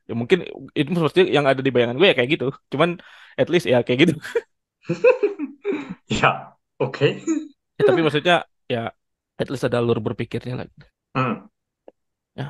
ya 0.08 0.12
mungkin 0.20 0.38
itu 0.78 0.88
maksudnya 1.02 1.26
yang 1.36 1.46
ada 1.50 1.60
di 1.66 1.70
bayangan 1.74 1.96
gue 2.00 2.06
ya 2.10 2.14
kayak 2.18 2.30
gitu. 2.34 2.46
Cuman 2.72 2.90
at 3.40 3.48
least 3.52 3.66
ya 3.72 3.76
kayak 3.86 3.98
gitu. 4.08 4.14
Ya 6.08 6.56
oke. 6.78 7.06
Ya, 7.78 7.82
tapi 7.88 8.00
maksudnya 8.04 8.34
ya 8.72 8.80
at 9.40 9.48
least 9.52 9.66
ada 9.68 9.78
alur 9.82 9.98
berpikirnya 10.06 10.54
lah. 10.58 10.66
Hmm. 11.14 11.46
ya 12.38 12.44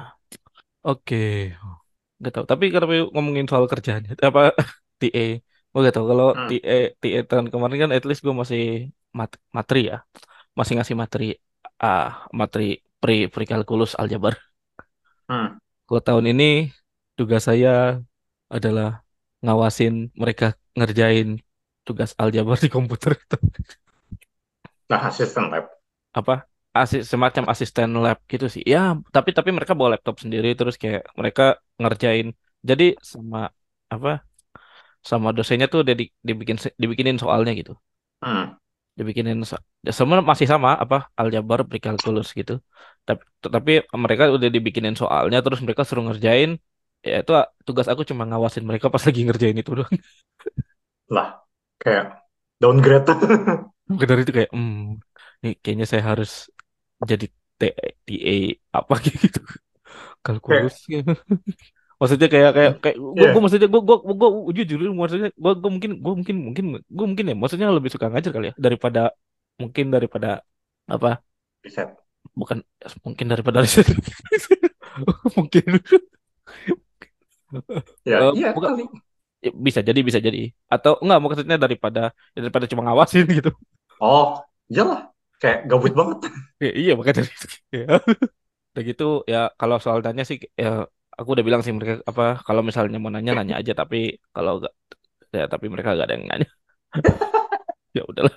oke. 0.87 1.17
Nggak 2.19 2.33
tahu. 2.35 2.45
Tapi 2.53 2.65
kalau 2.75 2.87
ngomongin 3.15 3.47
soal 3.51 3.67
kerjaannya 3.73 4.11
apa 4.29 4.41
TA 5.01 5.23
gue 5.73 5.81
gak 5.87 5.95
tahu. 5.97 6.07
Kalau 6.13 6.27
Hmm. 6.33 6.49
TA 6.49 6.75
TA 7.01 7.21
tahun 7.31 7.47
kemarin 7.53 7.77
kan 7.83 7.91
at 7.97 8.05
least 8.09 8.21
gue 8.27 8.35
masih 8.43 8.61
mat- 9.19 9.41
materi 9.57 9.81
ya 9.93 9.97
masih 10.59 10.75
ngasih 10.77 10.97
materi 11.03 11.25
ah 11.85 12.07
materi 12.41 12.65
pre 13.01 13.15
pre 13.33 13.45
kalkulus 13.51 13.93
aljabar 14.01 14.35
Hmm. 15.29 15.59
kalau 15.87 16.03
tahun 16.07 16.25
ini 16.33 16.45
tugas 17.17 17.43
saya 17.49 17.69
adalah 18.57 18.87
ngawasin 19.45 19.95
mereka 20.23 20.45
ngerjain 20.79 21.29
tugas 21.87 22.11
aljabar 22.23 22.57
di 22.65 22.69
komputer 22.77 23.13
itu. 23.23 23.37
Nah, 24.91 25.03
asisten 25.07 25.51
lab. 25.51 25.67
Apa? 26.19 26.33
Asis, 26.81 27.03
semacam 27.13 27.45
asisten 27.53 27.89
lab 28.05 28.19
gitu 28.33 28.47
sih. 28.55 28.63
Ya, 28.73 28.79
tapi 29.15 29.31
tapi 29.37 29.51
mereka 29.57 29.73
bawa 29.79 29.91
laptop 29.97 30.17
sendiri 30.25 30.49
terus 30.59 30.75
kayak 30.83 31.03
mereka 31.21 31.43
ngerjain. 31.81 32.27
Jadi 32.69 32.85
sama 33.13 33.39
apa? 33.95 34.11
Sama 35.11 35.29
dosennya 35.37 35.67
tuh 35.73 35.81
udah 35.85 35.95
di- 36.01 36.13
dibikin 36.29 36.57
dibikinin 36.83 37.17
soalnya 37.23 37.53
gitu. 37.61 37.73
Hmm, 38.23 38.57
Dibikinin 38.99 39.39
so- 39.51 39.61
ya 39.87 39.93
semua 39.99 40.17
masih 40.31 40.49
sama 40.53 40.69
apa? 40.85 40.97
Aljabar, 41.21 41.59
prekalkulus 41.71 42.29
gitu. 42.39 42.53
Tapi 43.07 43.23
tapi 43.55 43.71
mereka 44.05 44.23
udah 44.37 44.49
dibikinin 44.57 44.95
soalnya 45.01 45.39
terus 45.45 45.61
mereka 45.65 45.83
suruh 45.89 46.05
ngerjain. 46.07 46.51
Ya 47.07 47.15
itu 47.23 47.33
tugas 47.67 47.87
aku 47.93 48.03
cuma 48.11 48.23
ngawasin 48.29 48.65
mereka 48.69 48.87
pas 48.95 49.03
lagi 49.09 49.21
ngerjain 49.27 49.57
itu 49.61 49.71
doang. 49.79 49.95
lah, 51.15 51.43
kayak 51.83 52.07
downgrade. 52.63 53.11
Maka 53.91 54.05
dari 54.11 54.21
itu 54.25 54.33
kayak, 54.37 54.51
hmm, 54.55 54.99
ini 55.43 55.49
kayaknya 55.63 55.87
saya 55.93 56.03
harus 56.11 56.31
jadi 57.11 57.27
TA 57.61 58.35
apa 58.79 58.95
gitu, 59.07 59.41
kayak, 60.47 60.71
kalkulus. 60.71 60.75
gitu. 60.93 61.13
Maksudnya 62.01 62.29
kayak 62.33 62.51
kayak 62.57 62.73
kayak 62.83 62.97
gue 63.19 63.27
gue 63.33 63.41
iya, 63.41 63.43
maksudnya 63.43 63.69
gue 63.73 63.81
gue 63.89 63.97
gue 64.21 64.55
jujur 64.59 64.79
maksudnya 65.01 65.29
gue 65.43 65.53
gue 65.63 65.71
mungkin 65.75 65.91
gue 66.05 66.13
mungkin 66.19 66.37
mungkin 66.47 66.65
gue 66.97 67.07
mungkin 67.11 67.27
ya 67.31 67.35
maksudnya 67.41 67.69
lebih 67.77 67.91
suka 67.95 68.07
ngajar 68.13 68.31
kali 68.37 68.47
ya 68.51 68.55
daripada 68.67 69.01
mungkin 69.61 69.85
daripada 69.95 70.29
apa 70.95 71.09
riset. 71.65 71.97
bukan 72.37 72.59
mungkin 73.05 73.27
daripada 73.33 73.59
riset 73.65 73.87
mungkin 75.37 75.65
Ya, 78.07 78.17
Eh, 78.23 78.33
iya 78.39 78.49
bukan 78.57 78.71
kali. 78.73 78.85
ya, 79.45 79.51
bisa 79.67 79.81
jadi 79.89 80.01
bisa 80.09 80.21
jadi 80.27 80.39
atau 80.75 80.93
enggak 81.03 81.19
maksudnya 81.23 81.57
daripada 81.65 82.01
daripada 82.37 82.67
cuma 82.71 82.83
ngawasin 82.87 83.25
gitu 83.39 83.51
Oh, 84.01 84.41
iyalah. 84.73 85.01
Kayak 85.41 85.59
gabut 85.69 85.93
banget. 85.99 86.19
Ya, 86.63 86.69
iya 86.81 86.91
makanya. 86.99 87.23
Ya. 87.77 87.85
Udah 88.73 88.83
gitu 88.91 89.05
ya 89.33 89.39
kalau 89.61 89.77
soal 89.85 90.01
tanya 90.07 90.23
sih 90.29 90.39
ya 90.63 90.69
aku 91.17 91.29
udah 91.35 91.45
bilang 91.45 91.61
sih 91.65 91.73
mereka 91.73 92.05
apa 92.05 92.45
kalau 92.45 92.61
misalnya 92.61 93.01
mau 93.01 93.09
nanya 93.09 93.33
nanya 93.33 93.55
aja 93.61 93.73
tapi 93.73 94.21
kalau 94.31 94.61
enggak 94.61 94.75
ya 95.33 95.45
tapi 95.49 95.67
mereka 95.73 95.97
gak 95.97 96.07
ada 96.07 96.15
yang 96.17 96.27
nanya. 96.29 96.49
Ya 97.97 98.05
udahlah. 98.05 98.37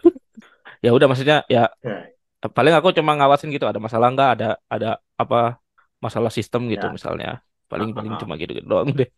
Ya 0.80 0.96
udah 0.96 1.12
maksudnya 1.12 1.44
ya 1.52 1.68
Ya, 1.84 2.48
paling 2.48 2.72
aku 2.72 2.96
cuma 2.96 3.12
ngawasin 3.20 3.52
gitu 3.52 3.68
ada 3.68 3.76
masalah 3.84 4.08
enggak 4.08 4.40
ada 4.40 4.56
ada 4.72 4.90
apa 5.20 5.60
masalah 6.00 6.32
sistem 6.32 6.72
gitu 6.72 6.88
ya. 6.88 6.96
misalnya. 6.96 7.30
Paling 7.68 7.92
paling 7.92 8.16
ah. 8.16 8.20
cuma 8.24 8.40
gitu, 8.40 8.56
gitu 8.56 8.64
doang 8.64 8.96
deh. 8.96 9.12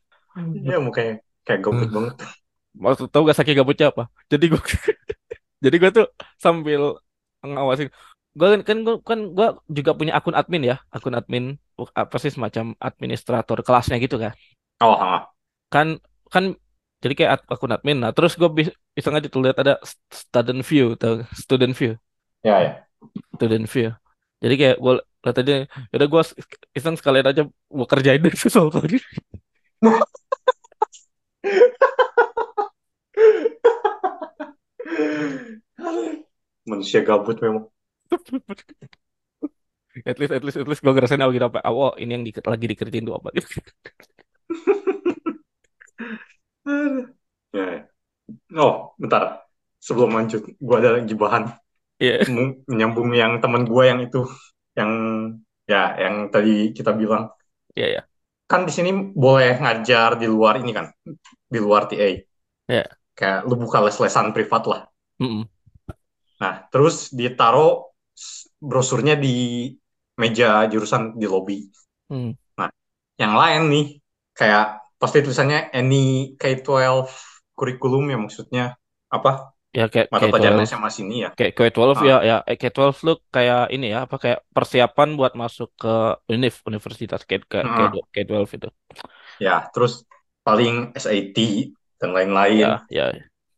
Iya, 0.65 0.82
mukanya 0.82 1.21
kayak 1.45 1.62
gabut 1.62 1.89
banget. 1.93 2.15
Maksud 2.74 3.08
tahu 3.13 3.30
gak 3.30 3.38
saking 3.38 3.62
gabutnya 3.62 3.93
apa? 3.93 4.10
Jadi 4.34 4.50
gue 4.50 4.62
jadi 5.63 5.76
gue 5.78 5.89
tuh 5.93 6.08
sambil 6.41 6.97
ngawasin 7.45 7.93
gue 8.38 8.48
kan 8.54 8.62
kan 8.67 8.78
gue 8.86 8.96
kan 9.10 9.20
gue 9.38 9.48
juga 9.78 9.91
punya 10.00 10.13
akun 10.17 10.36
admin 10.39 10.63
ya 10.72 10.76
akun 10.96 11.15
admin 11.20 11.46
apa 12.02 12.15
sih 12.22 12.32
semacam 12.36 12.65
administrator 12.80 13.58
kelasnya 13.65 13.98
gitu 14.00 14.15
kan 14.24 14.32
Oh, 14.82 14.98
ah. 14.98 15.30
kan 15.74 15.88
kan 16.34 16.44
jadi 17.04 17.13
kayak 17.17 17.32
ak- 17.36 17.50
akun 17.54 17.74
admin 17.76 17.98
nah 18.04 18.12
terus 18.15 18.34
gue 18.39 18.50
bis, 18.58 18.67
iseng 19.00 19.15
aja 19.17 19.28
tuh 19.28 19.41
lihat 19.44 19.58
ada 19.63 19.74
st- 19.84 20.00
student 20.24 20.62
view 20.63 20.86
atau 20.96 21.12
student 21.36 21.74
view 21.80 21.91
Ya, 22.44 22.58
ya. 22.62 22.88
student 23.36 23.65
view 23.67 23.89
jadi 24.41 24.56
kayak 24.60 24.78
gue 24.84 24.94
lihat 25.26 25.38
aja 25.41 25.54
udah 25.96 26.08
gue 26.13 26.22
iseng 26.78 26.96
sekalian 26.98 27.28
aja 27.32 27.41
gue 27.48 27.88
kerjain 27.91 28.22
deh 28.26 28.34
soal 28.54 28.70
tadi 28.74 28.98
Manusia 36.70 37.00
gabut 37.08 37.38
memang. 37.41 37.65
at 40.10 40.17
least 40.19 40.32
at 40.38 40.43
least 40.45 40.58
at 40.62 40.67
least 40.69 40.82
gue 40.84 40.93
ngerasain 40.95 41.21
oh 41.26 41.32
gitu 41.36 41.45
apa 41.52 41.60
oh 41.67 41.91
ini 42.02 42.12
yang 42.15 42.24
di, 42.28 42.32
lagi 42.52 42.65
dikerjain 42.71 43.04
tuh 43.08 43.15
apa 43.19 43.28
gitu 43.36 43.47
Ya, 47.56 47.63
ya. 47.76 47.80
Oh, 48.63 48.74
bentar. 49.02 49.24
Sebelum 49.82 50.12
lanjut, 50.17 50.41
gua 50.62 50.78
ada 50.82 50.91
lagi 51.00 51.15
bahan 51.17 51.43
Mu- 52.34 52.58
menyambung 52.71 53.10
yang 53.21 53.34
teman 53.43 53.63
gua 53.71 53.84
yang 53.91 54.00
itu, 54.08 54.19
yang 54.80 54.91
ya, 55.71 55.82
yang 56.04 56.15
tadi 56.34 56.74
kita 56.78 56.91
bilang. 57.02 57.24
iya 57.76 57.88
iya 57.91 58.02
Kan 58.52 58.62
di 58.67 58.71
sini 58.78 58.91
boleh 59.24 59.52
ngajar 59.62 60.10
di 60.21 60.28
luar 60.34 60.54
ini 60.62 60.71
kan, 60.78 60.88
di 61.54 61.60
luar 61.65 61.82
TA. 61.89 62.10
iya 62.69 63.02
Kayak 63.19 63.39
lu 63.50 63.56
buka 63.63 63.80
les-lesan 63.88 64.28
privat 64.36 64.63
lah. 64.71 64.82
Mm-mm. 65.19 65.47
Nah, 66.41 66.54
terus 66.74 66.95
ditaruh 67.19 67.90
brosurnya 68.69 69.15
di 69.24 69.30
meja 70.21 70.50
jurusan 70.71 71.02
di 71.21 71.26
lobi. 71.34 71.58
Hmm. 72.10 72.32
Nah, 72.60 72.69
yang 73.21 73.34
lain 73.41 73.62
nih, 73.74 73.86
kayak 74.38 74.63
pasti 75.02 75.17
tulisannya 75.26 75.60
any 75.78 75.95
K-12 76.39 77.10
kurikulum 77.58 78.04
ya 78.12 78.17
maksudnya 78.24 78.63
apa? 79.15 79.32
ya 79.78 79.84
kayak 79.93 80.10
Mata 80.12 80.28
pelajaran 80.32 80.60
12 80.60 80.69
SMA 80.69 80.91
sini 80.97 81.15
ya. 81.26 81.32
kayak 81.38 81.52
K12 81.58 82.00
ya 82.10 82.13
Ah, 82.13 82.21
ya 82.30 82.36
eh, 82.50 82.58
K12 82.62 82.97
lu 83.08 83.12
kayak 83.36 83.60
ini 83.76 83.86
ya 83.93 84.00
apa 84.06 84.15
kayak 84.24 84.39
persiapan 84.56 85.10
buat 85.19 85.34
masuk 85.43 85.69
ke 85.82 85.89
univ 86.34 86.54
universitas 86.69 87.21
K 87.30 87.32
K 87.52 87.54
mm, 87.62 87.93
K- 87.93 88.08
K12 88.13 88.50
itu 88.58 88.67
ya, 89.39 89.67
terus 89.74 90.04
paling 90.45 90.93
SAT 90.97 91.38
dan 92.00 92.10
lain-lain. 92.17 92.67
ya 92.88 92.88
ya 92.89 93.12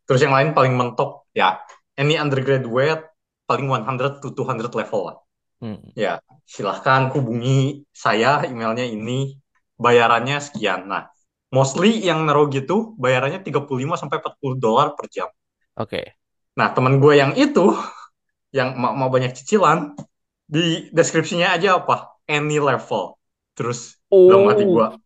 Terus 0.07 0.21
yang 0.25 0.35
lain 0.37 0.51
paling 0.57 0.73
mentok 0.75 1.29
ya 1.37 1.61
any 1.99 2.15
undergraduate 2.19 3.12
paling 3.45 3.67
100 3.67 4.23
to 4.23 4.32
200 4.32 4.71
level 4.71 5.01
lah. 5.12 5.17
Hmm. 5.63 5.79
Ya, 5.95 6.19
silahkan 6.43 7.08
hubungi 7.15 7.88
saya, 7.95 8.43
emailnya 8.43 8.84
ini, 8.84 9.39
bayarannya 9.79 10.43
sekian. 10.43 10.91
Nah, 10.91 11.08
mostly 11.56 12.03
yang 12.03 12.27
naruh 12.27 12.51
gitu, 12.51 12.95
bayarannya 12.99 13.39
35 13.43 13.95
sampai 13.95 14.19
40 14.19 14.60
dolar 14.60 14.88
per 14.97 15.08
jam. 15.08 15.29
oke 15.79 16.19
Nah, 16.53 16.69
teman 16.69 17.01
gue 17.01 17.13
yang 17.17 17.34
itu, 17.34 17.73
yang 18.53 18.77
mau, 18.77 18.93
mau 18.93 19.10
banyak 19.10 19.34
cicilan, 19.34 19.97
di 20.45 20.91
deskripsinya 20.93 21.58
aja 21.58 21.82
apa? 21.82 22.21
Any 22.29 22.62
level. 22.62 23.17
Terus 23.58 23.97
dalam 24.12 24.53
hati 24.53 24.69
gue, 24.69 24.86
oh 24.86 25.01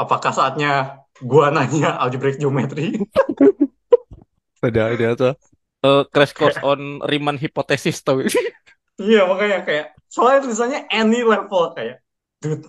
apakah 0.00 0.32
saatnya 0.32 1.04
gue 1.20 1.44
nanya 1.52 2.00
algebraic 2.00 2.40
geometry? 2.40 2.96
ada 4.66 4.92
ada 4.92 5.08
tuh 5.12 5.34
Eh, 5.80 6.02
crash 6.12 6.36
course 6.36 6.60
Kayak, 6.60 6.68
on 6.70 6.80
Riemann 7.08 7.40
hypothesis 7.40 8.04
tau. 8.04 8.20
Iya 9.00 9.24
makanya 9.24 9.64
kayak, 9.64 9.96
soalnya 10.12 10.44
tulisannya 10.44 10.84
any 10.92 11.24
level 11.24 11.72
kayak, 11.72 12.04
dude, 12.44 12.68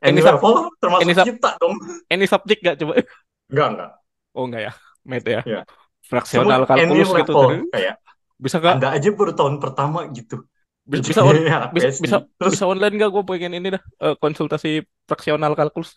any 0.00 0.24
sub 0.24 0.40
level 0.40 0.72
termasuk 0.80 1.04
sub 1.12 1.26
kita 1.28 1.50
dong. 1.60 1.74
ini 2.08 2.24
subjek 2.24 2.58
gak 2.64 2.76
coba? 2.80 3.04
Enggak, 3.52 3.68
enggak. 3.76 3.90
oh 4.32 4.44
enggak 4.48 4.62
ya? 4.64 4.72
Med 5.04 5.24
ya? 5.28 5.40
Ya. 5.44 5.60
fraksional 6.08 6.64
any 6.64 6.88
kalkulus 6.96 7.08
gitu 7.12 7.32
tadi. 7.36 7.56
kayak, 7.76 7.94
bisa 8.40 8.56
gak 8.56 8.72
Anda 8.80 8.88
aja 8.96 9.08
baru 9.12 9.32
tahun 9.36 9.54
pertama 9.60 10.08
gitu. 10.16 10.48
bisa 10.88 11.12
bisa 11.12 11.20
on 11.24 11.36
Ya, 11.36 11.68
bisa 11.72 11.88
bisa 11.96 12.16
Terus 12.40 12.52
bisa 12.56 12.64
online 12.64 12.96
gak 12.96 13.12
gue 13.12 13.24
pengen 13.28 13.52
ini 13.60 13.68
dah 13.76 13.82
eh, 14.00 14.16
konsultasi 14.16 14.80
fraksional 15.04 15.52
kalkulus. 15.52 15.92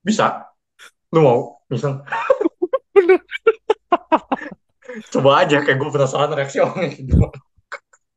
Bisa, 0.00 0.48
lu 1.12 1.20
mau? 1.20 1.40
Bener 2.96 3.20
coba 5.12 5.30
aja 5.44 5.62
kayak 5.62 5.78
gue 5.78 5.90
penasaran 5.90 6.30
reaksi 6.32 6.56
orangnya 6.60 6.92
gimana. 6.98 7.36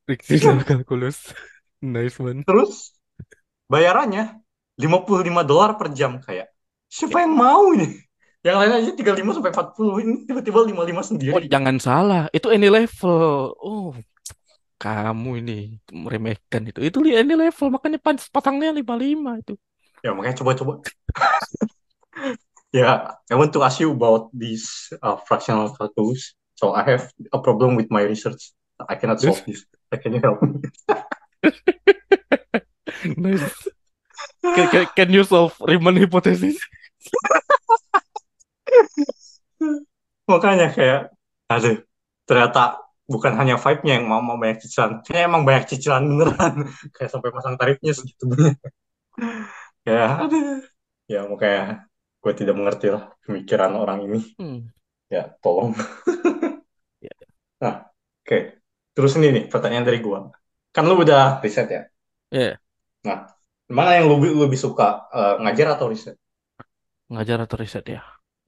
fraksional 0.04 0.64
kalkulus 0.68 1.32
nice 1.80 2.20
one 2.20 2.44
Terus 2.44 2.92
bayarannya 3.68 4.40
55 4.76 5.48
dolar 5.48 5.78
per 5.80 5.94
jam 5.94 6.20
kayak 6.20 6.50
siapa 6.90 7.24
yang 7.24 7.34
mau 7.34 7.72
ini? 7.74 8.00
Yang 8.44 8.56
lain 8.60 8.72
aja 8.76 8.90
35 8.92 9.36
sampai 9.40 9.52
40 9.56 10.04
ini 10.04 10.14
tiba-tiba 10.28 10.60
55 10.68 10.76
oh 10.76 11.06
sendiri. 11.08 11.46
jangan 11.48 11.78
salah 11.80 12.24
itu 12.36 12.48
any 12.52 12.68
level 12.68 13.56
oh 13.56 13.96
kamu 14.76 15.40
ini 15.40 15.60
meremehkan 15.96 16.68
itu 16.68 16.84
itu 16.84 16.98
any 17.16 17.40
level 17.40 17.72
makanya 17.72 18.04
pas- 18.04 18.28
pasangnya 18.28 18.76
55 18.76 19.40
itu 19.40 19.56
Ya 20.04 20.12
makanya 20.12 20.36
coba-coba. 20.44 20.74
Ya, 22.74 23.14
I 23.30 23.38
want 23.38 23.54
to 23.54 23.62
ask 23.62 23.78
you 23.78 23.94
about 23.94 24.34
this 24.34 24.90
uh, 25.00 25.14
fractional 25.30 25.70
calculus. 25.78 26.34
So 26.64 26.72
I 26.72 26.96
have 26.96 27.12
a 27.36 27.44
problem 27.44 27.76
with 27.76 27.92
my 27.92 28.08
research. 28.08 28.56
I 28.80 28.96
cannot 28.96 29.20
solve 29.20 29.44
this. 29.44 29.68
Can 29.92 30.16
you 30.16 30.24
help 30.24 30.40
me? 30.40 30.64
nice 33.20 33.44
can, 34.40 34.72
can, 34.72 34.86
can 34.96 35.10
you 35.12 35.28
solve 35.28 35.52
Riemann 35.60 36.00
hypothesis 36.00 36.56
Makanya 40.32 40.72
kayak, 40.72 41.12
aduh, 41.52 41.84
ternyata 42.24 42.80
bukan 43.12 43.36
hanya 43.36 43.60
vibe-nya 43.60 44.00
yang 44.00 44.08
mau, 44.08 44.24
mau 44.24 44.40
banyak 44.40 44.64
cicilan. 44.64 45.04
Kayaknya 45.04 45.28
emang 45.28 45.44
banyak 45.44 45.68
cicilan 45.68 46.08
beneran. 46.08 46.72
kayak 46.96 47.12
sampai 47.12 47.36
pasang 47.36 47.60
tarifnya 47.60 47.92
segitu 47.92 48.24
banyak. 48.32 48.56
Ya, 49.84 50.24
aduh. 50.24 50.64
ya 51.12 51.28
makanya 51.28 51.92
gue 52.24 52.34
tidak 52.40 52.56
mengerti 52.56 52.88
lah 52.88 53.12
pemikiran 53.28 53.76
orang 53.76 54.08
ini 54.08 54.20
Hmm. 54.40 54.72
ya 55.12 55.28
tolong 55.44 55.76
nah 57.64 57.74
oke 58.22 58.38
terus 58.96 59.12
ini 59.18 59.28
nih 59.36 59.44
pertanyaan 59.52 59.86
dari 59.88 60.00
gue 60.06 60.20
kan 60.76 60.84
lu 60.90 60.94
udah 61.04 61.22
riset 61.44 61.68
ya 61.76 61.82
ya, 62.32 62.60
nah 63.08 63.18
mana 63.78 63.92
yang 63.98 64.06
lu 64.12 64.16
lu 64.24 64.40
lebih 64.46 64.60
suka 64.66 64.88
eh, 65.18 65.34
ngajar 65.44 65.68
atau 65.76 65.86
riset 65.94 66.16
ngajar 67.12 67.38
atau 67.46 67.58
riset 67.62 67.84
ya. 67.96 68.00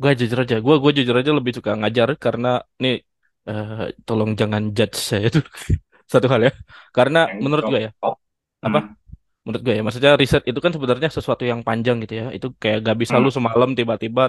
Gue 0.01 0.11
jujur 0.19 0.37
aja, 0.43 0.55
gue 0.65 0.75
gue 0.83 0.91
jujur 0.97 1.15
aja 1.21 1.31
lebih 1.39 1.53
suka 1.57 1.71
ngajar 1.79 2.09
karena 2.25 2.47
nih 2.83 2.93
eh, 3.49 3.69
tolong 4.07 4.31
jangan 4.39 4.63
judge 4.77 4.95
saya 5.09 5.27
dulu 5.33 5.47
satu 6.11 6.27
hal 6.31 6.41
ya. 6.47 6.51
Karena 6.95 7.19
yang 7.27 7.39
menurut 7.43 7.65
gue 7.71 7.79
ya, 7.87 7.91
oh, 8.03 8.15
apa? 8.67 8.79
hmm, 8.79 8.95
Menurut 9.45 9.61
gue 9.65 9.73
ya, 9.79 9.81
maksudnya 9.85 10.11
riset 10.21 10.43
itu 10.49 10.59
kan 10.65 10.71
sebenarnya 10.75 11.09
sesuatu 11.17 11.43
yang 11.51 11.61
panjang 11.67 11.97
gitu 12.03 12.13
ya. 12.21 12.25
Itu 12.37 12.47
kayak 12.61 12.77
gak 12.87 12.97
bisa 13.03 13.15
lu 13.23 13.29
hmm. 13.29 13.37
semalam 13.37 13.69
tiba-tiba 13.79 14.21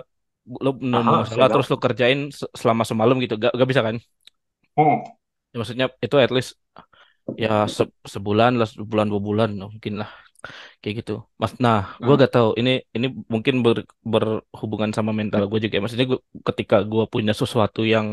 lu 0.64 0.70
nemu 0.92 1.14
masalah 1.22 1.46
terus 1.52 1.66
lu 1.72 1.76
kerjain 1.84 2.20
se- 2.38 2.50
selama 2.60 2.84
semalam 2.90 3.16
gitu. 3.24 3.34
Gak, 3.44 3.52
gak 3.60 3.68
bisa 3.70 3.82
kan? 3.88 3.96
Hmm, 4.76 5.16
Ya, 5.52 5.56
maksudnya 5.60 5.86
itu 6.04 6.16
at 6.24 6.32
least 6.36 6.50
ya 7.44 7.48
se- 7.76 7.94
sebulan 8.14 8.50
lah, 8.60 8.68
sebulan 8.74 9.06
dua 9.12 9.22
bulan 9.28 9.50
mungkin 9.74 9.94
lah 10.02 10.10
kayak 10.82 10.94
gitu. 11.00 11.12
Mas, 11.42 11.52
nah, 11.64 11.78
gue 12.04 12.12
hmm, 12.12 12.24
gak 12.24 12.32
tahu 12.36 12.48
ini 12.60 12.70
ini 12.96 13.06
mungkin 13.34 13.54
ber- 13.64 13.88
berhubungan 14.12 14.92
sama 14.98 15.12
mental 15.20 15.42
gue 15.50 15.58
juga. 15.64 15.74
ya. 15.78 15.82
Maksudnya 15.84 16.08
gua, 16.12 16.20
ketika 16.48 16.76
gue 16.92 17.02
punya 17.14 17.32
sesuatu 17.42 17.80
yang 17.94 18.08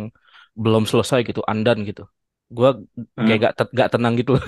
belum 0.64 0.84
selesai 0.92 1.20
gitu, 1.30 1.42
andan 1.52 1.78
gitu, 1.90 2.02
gue 2.56 2.68
kayak 3.26 3.40
hmm, 3.40 3.46
gak 3.46 3.54
te- 3.60 3.72
gak 3.80 3.90
tenang 3.94 4.14
gitu 4.20 4.32
loh. 4.38 4.44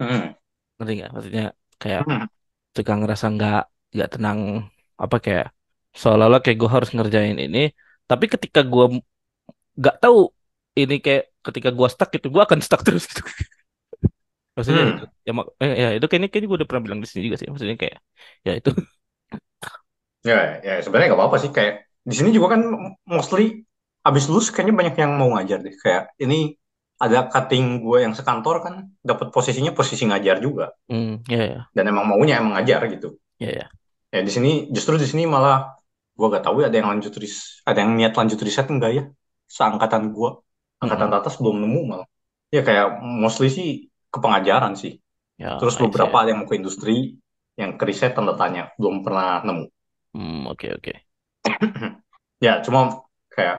hmm, 0.00 0.34
Ngerti 0.76 0.92
gak? 1.02 1.10
Maksudnya 1.14 1.42
kayak 1.82 2.02
hmm, 2.06 2.24
suka 2.76 2.92
ngerasa 3.00 3.26
nggak 3.34 3.56
nggak 3.94 4.10
tenang 4.14 4.40
apa 5.04 5.16
kayak 5.24 5.46
seolah-olah 6.00 6.40
kayak 6.44 6.58
gue 6.62 6.70
harus 6.76 6.90
ngerjain 6.96 7.38
ini 7.46 7.58
tapi 8.10 8.26
ketika 8.34 8.60
gue 8.72 8.84
nggak 9.80 9.96
tahu 10.02 10.16
ini 10.80 10.94
kayak 11.04 11.22
ketika 11.46 11.68
gue 11.78 11.88
stuck 11.92 12.10
itu 12.18 12.28
gue 12.34 12.42
akan 12.46 12.60
stuck 12.66 12.80
terus 12.86 13.04
gitu 13.10 13.22
maksudnya 14.56 14.82
itu 14.90 15.02
hmm. 15.02 15.14
ya, 15.26 15.32
mak- 15.38 15.50
eh, 15.62 15.72
ya 15.82 15.86
itu 15.96 16.06
kayaknya 16.08 16.28
kayaknya 16.30 16.48
gue 16.50 16.58
udah 16.60 16.68
pernah 16.70 16.84
bilang 16.86 17.00
di 17.02 17.08
sini 17.10 17.20
juga 17.26 17.36
sih 17.40 17.48
maksudnya 17.52 17.76
kayak 17.82 17.96
ya 18.46 18.52
itu 18.58 18.70
Ya, 20.24 20.36
ya 20.64 20.72
sebenarnya 20.80 21.08
nggak 21.12 21.20
apa-apa 21.20 21.38
sih 21.42 21.50
kayak 21.56 21.72
di 22.08 22.14
sini 22.16 22.30
juga 22.36 22.56
kan 22.56 22.62
mostly 23.08 23.44
abis 24.08 24.24
lulus 24.28 24.48
kayaknya 24.52 24.74
banyak 24.80 24.94
yang 25.02 25.12
mau 25.20 25.28
ngajar 25.36 25.58
deh. 25.64 25.74
Kayak 25.82 26.02
ini 26.24 26.56
ada 27.04 27.28
cutting 27.32 27.64
gue 27.84 27.98
yang 28.04 28.12
sekantor 28.16 28.56
kan 28.64 28.74
dapat 29.04 29.28
posisinya 29.34 29.72
posisi 29.76 30.02
ngajar 30.08 30.36
juga 30.40 30.72
hmm, 30.88 31.22
ya 31.28 31.44
ya 31.46 31.70
dan 31.76 31.84
emang 31.90 32.06
maunya 32.10 32.34
emang 32.40 32.54
ngajar 32.56 32.80
gitu. 32.94 33.18
ya 33.38 33.50
ya 33.50 33.70
Ya 34.14 34.20
di 34.26 34.30
sini 34.36 34.50
justru 34.74 34.94
di 35.02 35.06
sini 35.10 35.24
malah 35.26 35.74
gue 36.18 36.26
gak 36.34 36.44
tahu 36.46 36.62
ya 36.62 36.66
ada 36.70 36.76
yang 36.80 36.88
lanjut 36.92 37.12
ris 37.22 37.36
ada 37.68 37.78
yang 37.82 37.92
niat 37.98 38.14
lanjut 38.18 38.38
riset 38.46 38.66
enggak 38.70 38.90
ya 38.98 39.02
seangkatan 39.50 40.02
gue 40.14 40.30
angkatan 40.84 41.10
Mm-mm. 41.10 41.18
atas 41.18 41.34
belum 41.40 41.56
nemu 41.62 41.80
malah. 41.90 42.08
Ya 42.54 42.60
kayak 42.68 42.86
mostly 43.02 43.48
sih 43.52 43.68
ke 44.12 44.18
pengajaran 44.24 44.74
sih. 44.82 44.92
ya 45.38 45.50
Terus 45.58 45.76
beberapa 45.82 46.14
ada 46.20 46.28
yang 46.32 46.40
mau 46.44 46.48
ke 46.50 46.56
industri 46.60 47.18
yang 47.60 47.76
ke 47.78 47.84
riset 47.88 48.12
tanda 48.16 48.34
tanya 48.40 48.70
belum 48.80 49.02
pernah 49.06 49.42
nemu. 49.46 49.64
Hmm, 50.14 50.46
oke 50.46 50.68
oke 50.76 50.92
Ya, 52.44 52.60
cuma 52.64 53.04
kayak 53.32 53.56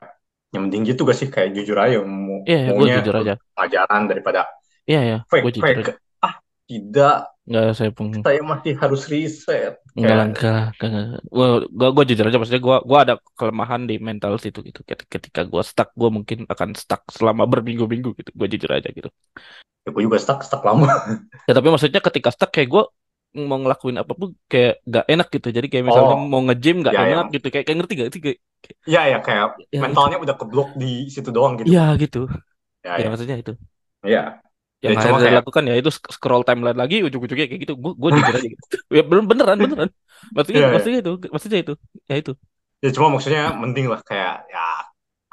yang 0.53 0.67
mending 0.69 0.83
gitu 0.95 1.03
gak 1.03 1.17
sih 1.19 1.29
kayak 1.29 1.51
jujur 1.57 1.77
aja 1.77 1.99
mau 2.05 2.47
Iya 2.47 2.57
ya 2.65 2.71
gue 2.77 2.87
maunya 2.87 2.95
jujur 2.95 3.15
aja 3.21 3.33
pelajaran 3.55 4.03
daripada 4.07 4.41
iya 4.89 4.99
ya 5.09 5.15
gue 5.41 5.49
fake 5.49 5.51
jujur 5.55 5.75
fake 5.75 5.83
aja 5.83 5.93
ah 6.25 6.35
tidak 6.69 7.34
nggak 7.47 7.63
saya 7.77 7.91
pun 7.97 8.07
saya 8.23 8.41
masih 8.51 8.73
harus 8.81 9.01
riset 9.11 9.73
Enggak 9.99 10.19
kayak 10.19 10.25
enggak 10.27 10.55
enggak, 10.81 10.89
enggak. 11.07 11.19
Gua, 11.35 11.45
gua, 11.79 11.87
gua 11.95 12.03
jujur 12.09 12.25
aja, 12.27 12.37
maksudnya 12.39 12.63
gua, 12.67 12.77
gua 12.89 12.99
ada 13.03 13.13
kelemahan 13.39 13.81
di 13.89 13.93
mental 14.07 14.33
situ 14.43 14.59
gitu. 14.67 14.79
Ket- 14.89 15.07
Ketika 15.13 15.41
gua 15.51 15.61
stuck, 15.69 15.87
gua 15.99 16.09
mungkin 16.17 16.37
akan 16.53 16.69
stuck 16.81 17.01
selama 17.17 17.43
berminggu-minggu 17.51 18.09
gitu. 18.19 18.29
Gua 18.39 18.47
jujur 18.53 18.71
aja 18.77 18.89
gitu. 18.97 19.07
ya, 19.85 19.89
gue 19.93 20.01
juga 20.05 20.17
stuck 20.21 20.39
stuck 20.45 20.61
lama 20.65 20.87
Ya 21.47 21.51
tapi 21.57 21.67
maksudnya 21.73 22.01
ketika 22.07 22.29
stuck 22.33 22.49
kayak 22.55 22.69
gua 22.73 22.83
mau 23.49 23.57
ngelakuin 23.61 23.97
apa 24.01 24.13
pun 24.19 24.29
kayak 24.51 24.71
gak 24.93 25.05
enak 25.11 25.27
gitu. 25.35 25.47
Jadi 25.57 25.67
kayak 25.71 25.85
misalkan 25.89 26.17
oh 26.17 26.31
mau 26.31 26.41
nge-gym 26.47 26.75
gak 26.87 26.95
ya 26.95 27.01
enak 27.03 27.25
yang 27.25 27.25
gitu. 27.35 27.45
Kayak, 27.51 27.63
kayak 27.67 27.77
ngerti 27.83 27.93
gak 28.01 28.09
sih? 28.15 28.21
Kayak, 28.25 28.39
ya 28.93 28.99
ya 29.11 29.17
kayak 29.25 29.47
ya 29.71 29.85
itu. 29.93 30.07
mentalnya 30.07 30.17
udah 30.23 30.35
keblok 30.39 30.67
di 30.81 30.85
situ 31.13 31.29
doang 31.35 31.53
gitu 31.61 31.69
Iya 31.69 31.81
gitu. 32.01 32.17
ya 32.85 32.93
Ya 32.97 33.03
ya 33.03 33.07
maksudnya 33.11 33.37
itu. 33.43 33.51
ya 34.03 34.09
ya 34.13 34.44
Yang 34.83 34.95
cuma 35.03 35.15
akhirnya 35.15 35.23
kayak 35.23 35.41
dilakukan 35.41 35.63
ya 35.69 35.73
itu 35.81 35.89
scroll 36.15 36.43
timeline 36.47 36.77
lagi 36.81 36.95
ujung-ujungnya 37.05 37.45
kayak 37.49 37.61
gitu. 37.63 37.73
Gua, 37.83 37.91
gua 38.01 38.11
jujur 38.17 38.33
aja 38.37 38.47
gitu. 38.53 38.65
Ya 38.97 39.01
belum 39.09 39.25
beneran, 39.31 39.57
beneran. 39.63 39.89
Maksudnya, 40.35 40.61
ya 40.61 40.67
ya 40.73 40.73
maksudnya 40.73 40.99
itu, 41.03 41.11
maksudnya 41.33 41.59
itu. 41.63 41.73
Ya 42.09 42.15
itu. 42.21 42.31
ya 42.83 42.89
cuma 42.95 43.07
maksudnya 43.13 43.43
mending 43.61 43.87
lah 43.91 44.01
kayak 44.09 44.35
ya 44.53 44.63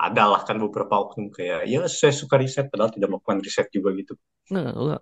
ada 0.07 0.23
lah 0.33 0.41
kan 0.49 0.57
beberapa 0.65 0.95
oknum 1.05 1.27
kayak 1.37 1.59
ya 1.73 1.81
saya 1.87 2.13
suka 2.21 2.35
riset 2.43 2.67
padahal 2.73 2.91
tidak 2.95 3.09
melakukan 3.13 3.39
riset 3.47 3.67
juga 3.77 3.91
gitu 4.01 4.15
Nggak, 4.51 4.75
gua, 4.79 4.97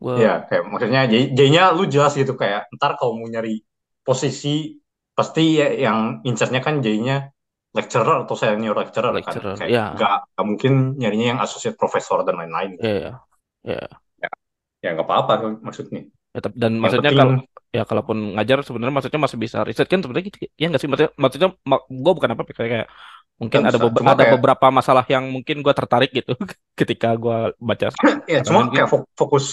gua, 0.00 0.20
Ya, 0.22 0.30
kayak 0.48 0.62
maksudnya 0.70 1.00
J- 1.12 1.30
J-nya 1.38 1.62
lu 1.76 1.82
jelas 1.94 2.12
gitu 2.20 2.32
kayak 2.42 2.60
ntar 2.76 2.90
kalau 2.98 3.12
mau 3.18 3.28
nyari 3.34 3.62
posisi 4.06 4.48
pasti 5.16 5.42
ya, 5.60 5.66
yang 5.86 5.98
incernya 6.28 6.60
kan 6.66 6.74
J-nya 6.84 7.14
lecturer 7.76 8.16
atau 8.26 8.34
senior 8.40 8.74
lecturer 8.82 9.14
kan. 9.26 9.36
lecturer. 9.36 9.58
Kayak 9.58 9.72
Ya, 9.74 9.84
nggak 9.94 10.12
nggak 10.34 10.44
mungkin 10.50 10.72
nyarinya 11.00 11.26
yang 11.36 11.40
associate 11.46 11.78
professor 11.78 12.18
dan 12.26 12.34
lain-lain. 12.42 12.72
ya, 12.78 12.88
ya. 13.00 13.29
Ya, 13.64 13.80
Ya, 14.20 14.28
ya 14.84 14.88
nggak 14.96 15.06
apa-apa 15.08 15.32
maksudnya. 15.64 16.08
Ya, 16.30 16.40
tapi- 16.44 16.56
dan 16.62 16.72
Yang 16.78 16.82
maksudnya 16.82 17.10
penting 17.10 17.20
kalau 17.20 17.34
ya 17.70 17.82
kalaupun 17.86 18.18
ngajar 18.34 18.58
sebenarnya 18.66 18.94
maksudnya 18.98 19.20
masih 19.22 19.38
bisa 19.38 19.58
riset 19.62 19.86
kan 19.86 19.98
sebenarnya 20.02 20.26
gitu 20.30 20.38
ya 20.58 20.66
nggak 20.70 20.80
sih? 20.82 20.88
Maksudnya 20.90 21.10
maksudnya 21.18 21.48
gue 22.04 22.12
bukan 22.18 22.30
apa 22.34 22.42
kayak, 22.46 22.70
kayak 22.70 22.88
mungkin 23.40 23.60
ada 23.64 23.78
beber- 23.80 24.04
ada 24.04 24.14
kayak 24.20 24.32
beberapa 24.36 24.66
masalah 24.68 25.04
yang 25.08 25.24
mungkin 25.32 25.56
gue 25.64 25.74
tertarik 25.74 26.10
gitu 26.12 26.32
ketika 26.80 27.08
gue 27.16 27.38
baca 27.58 27.86
ya 28.28 28.38
cuma 28.44 28.68
mungkin 28.68 28.76
kayak 28.84 28.88
fo- 28.92 29.08
fokus 29.16 29.46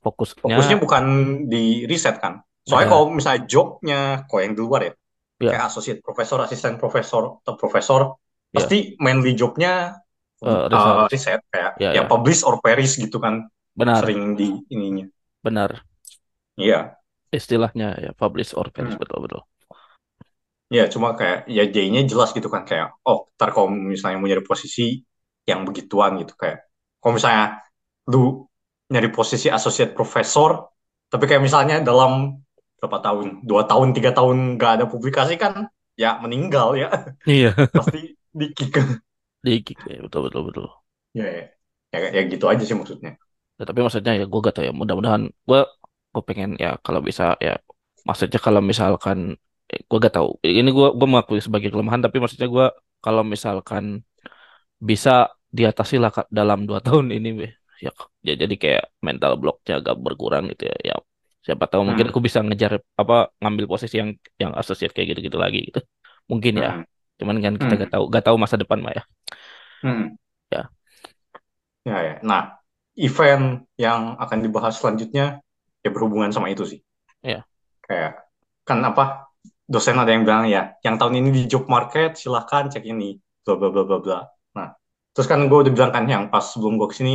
fokusnya 0.00 0.40
fokusnya 0.44 0.76
bukan 0.80 1.04
di 1.52 1.84
riset 1.84 2.16
kan. 2.20 2.40
Soalnya 2.64 2.86
ya. 2.88 2.92
kalau 2.92 3.04
misalnya 3.12 3.42
jobnya 3.48 4.00
kalau 4.28 4.40
yang 4.44 4.54
di 4.56 4.62
luar 4.62 4.80
ya 4.88 4.92
kayak 5.40 5.52
ya 5.56 5.60
associate 5.68 6.00
professor, 6.04 6.38
asisten 6.44 6.76
profesor 6.76 7.22
atau 7.40 7.54
profesor 7.56 8.00
ya. 8.52 8.56
pasti 8.60 8.76
mainly 9.00 9.32
jobnya 9.32 9.96
eh, 10.44 10.48
uh, 10.48 10.64
research 10.68 11.08
riset 11.12 11.40
kayak 11.52 11.70
ya 11.80 11.90
ya 11.96 12.02
ya. 12.04 12.08
publish 12.08 12.40
or 12.48 12.60
perish 12.64 12.96
gitu 12.96 13.20
kan 13.20 13.48
benar. 13.76 14.00
sering 14.04 14.34
di 14.38 14.48
ininya. 14.72 15.06
benar. 15.44 15.84
Iya. 16.56 16.96
istilahnya 17.30 17.94
ya 18.02 18.10
publish 18.18 18.52
or 18.58 18.68
perish 18.74 18.98
Hmm. 18.98 19.02
betul 19.02 19.18
betul. 19.24 19.42
Ya, 20.70 20.86
cuma 20.86 21.18
kayak 21.18 21.50
ya 21.50 21.66
J-nya 21.66 22.06
jelas 22.06 22.30
gitu 22.30 22.46
kan 22.46 22.62
kayak 22.62 22.94
oh, 23.02 23.26
ntar 23.34 23.50
kalau 23.50 23.70
misalnya 23.70 24.18
mau 24.22 24.30
nyari 24.30 24.42
posisi 24.46 25.02
yang 25.46 25.66
begituan 25.66 26.18
gitu 26.22 26.34
kayak 26.38 26.66
kalau 27.02 27.18
misalnya 27.18 27.58
lu 28.10 28.46
nyari 28.90 29.10
posisi 29.10 29.50
associate 29.50 29.94
professor 29.98 30.70
tapi 31.10 31.26
kayak 31.26 31.42
misalnya 31.42 31.82
dalam 31.82 32.38
berapa 32.78 32.98
tahun, 33.02 33.42
dua 33.42 33.66
tahun, 33.66 33.92
tiga 33.92 34.10
tahun 34.14 34.56
nggak 34.58 34.72
ada 34.78 34.84
publikasi 34.86 35.34
kan 35.38 35.66
ya 35.98 36.16
meninggal 36.22 36.78
ya. 36.78 36.88
Iya. 37.26 37.50
Pasti 37.76 38.14
di 39.44 39.50
di 39.66 39.72
ya, 39.90 40.00
betul 40.04 40.20
betul. 40.26 40.42
Betul 40.48 40.66
Ya, 41.18 41.24
ya, 41.36 41.42
ya, 41.92 41.98
ya 42.16 42.20
gitu 42.32 42.44
aja 42.52 42.62
sih 42.68 42.76
maksudnya. 42.80 43.10
Ya, 43.58 43.62
tapi 43.68 43.78
maksudnya 43.84 44.12
ya 44.20 44.24
gue 44.30 44.38
gak 44.46 44.54
tau 44.56 44.64
ya. 44.68 44.72
Mudah-mudahan 44.80 45.22
gue 45.48 45.58
gue 46.14 46.22
pengen 46.28 46.50
ya 46.64 46.68
kalau 46.84 47.00
bisa 47.08 47.24
ya 47.46 47.52
maksudnya 48.08 48.38
kalau 48.46 48.60
misalkan 48.70 49.18
eh, 49.72 49.80
gue 49.88 49.96
gak 50.06 50.14
tahu. 50.16 50.28
Ini 50.60 50.70
gue 50.76 50.86
gue 50.98 51.06
mengakui 51.10 51.40
sebagai 51.46 51.68
kelemahan 51.72 52.00
tapi 52.04 52.16
maksudnya 52.22 52.48
gue 52.56 52.66
kalau 53.04 53.22
misalkan 53.32 53.84
bisa 54.90 55.10
diatasi 55.58 55.96
lah 56.02 56.10
dalam 56.30 56.58
dua 56.68 56.78
tahun 56.86 57.06
ini 57.16 57.28
Be. 57.40 57.48
ya 57.84 57.90
ya 58.26 58.32
jadi 58.42 58.54
kayak 58.62 58.84
mental 59.06 59.32
blocknya 59.40 59.74
agak 59.80 59.96
berkurang 60.04 60.44
gitu 60.52 60.64
ya. 60.70 60.76
Ya 60.88 60.94
siapa 61.46 61.64
tahu 61.70 61.82
mungkin 61.88 62.06
Hmm, 62.06 62.12
aku 62.12 62.20
bisa 62.26 62.40
ngejar 62.44 62.72
apa 63.00 63.14
ngambil 63.40 63.66
posisi 63.72 63.96
yang 64.02 64.10
yang 64.42 64.52
associate 64.60 64.92
kayak 64.94 65.08
gitu-gitu 65.16 65.38
lagi 65.40 65.58
gitu. 65.68 65.80
Mungkin 66.30 66.54
ya. 66.64 66.70
Hmm, 66.70 66.82
cuman 67.20 67.36
kan 67.44 67.54
kita 67.60 67.74
hmm, 67.74 67.80
gak 67.84 67.90
tahu 67.94 68.04
gak 68.08 68.24
tahu 68.26 68.36
masa 68.40 68.56
depan 68.56 68.78
mah 68.80 68.92
ya 68.96 69.02
hmm. 69.84 70.16
ya 70.50 70.62
Ya, 71.88 71.96
ya. 72.04 72.14
Nah, 72.20 72.60
event 73.00 73.64
yang 73.80 74.16
akan 74.20 74.38
dibahas 74.44 74.76
selanjutnya 74.76 75.40
ya 75.80 75.88
berhubungan 75.88 76.28
sama 76.28 76.52
itu 76.52 76.64
sih. 76.68 76.80
ya 77.24 77.40
Kayak 77.84 78.28
kan 78.68 78.78
apa 78.84 79.32
dosen 79.64 79.96
ada 79.96 80.12
yang 80.12 80.22
bilang 80.28 80.44
ya, 80.50 80.76
yang 80.84 81.00
tahun 81.00 81.24
ini 81.24 81.28
di 81.32 81.42
job 81.48 81.64
market 81.70 82.20
silahkan 82.20 82.68
cek 82.68 82.84
ini, 82.84 83.16
bla 83.46 83.54
bla 83.56 83.68
bla 83.72 83.82
bla 83.88 83.98
bla. 84.04 84.18
Nah, 84.56 84.68
terus 85.16 85.26
kan 85.30 85.40
gue 85.48 85.58
udah 85.64 85.72
bilang 85.72 85.92
kan 85.94 86.04
yang 86.04 86.28
pas 86.28 86.44
sebelum 86.44 86.76
gue 86.76 86.88
ke 86.92 86.96
sini 87.00 87.14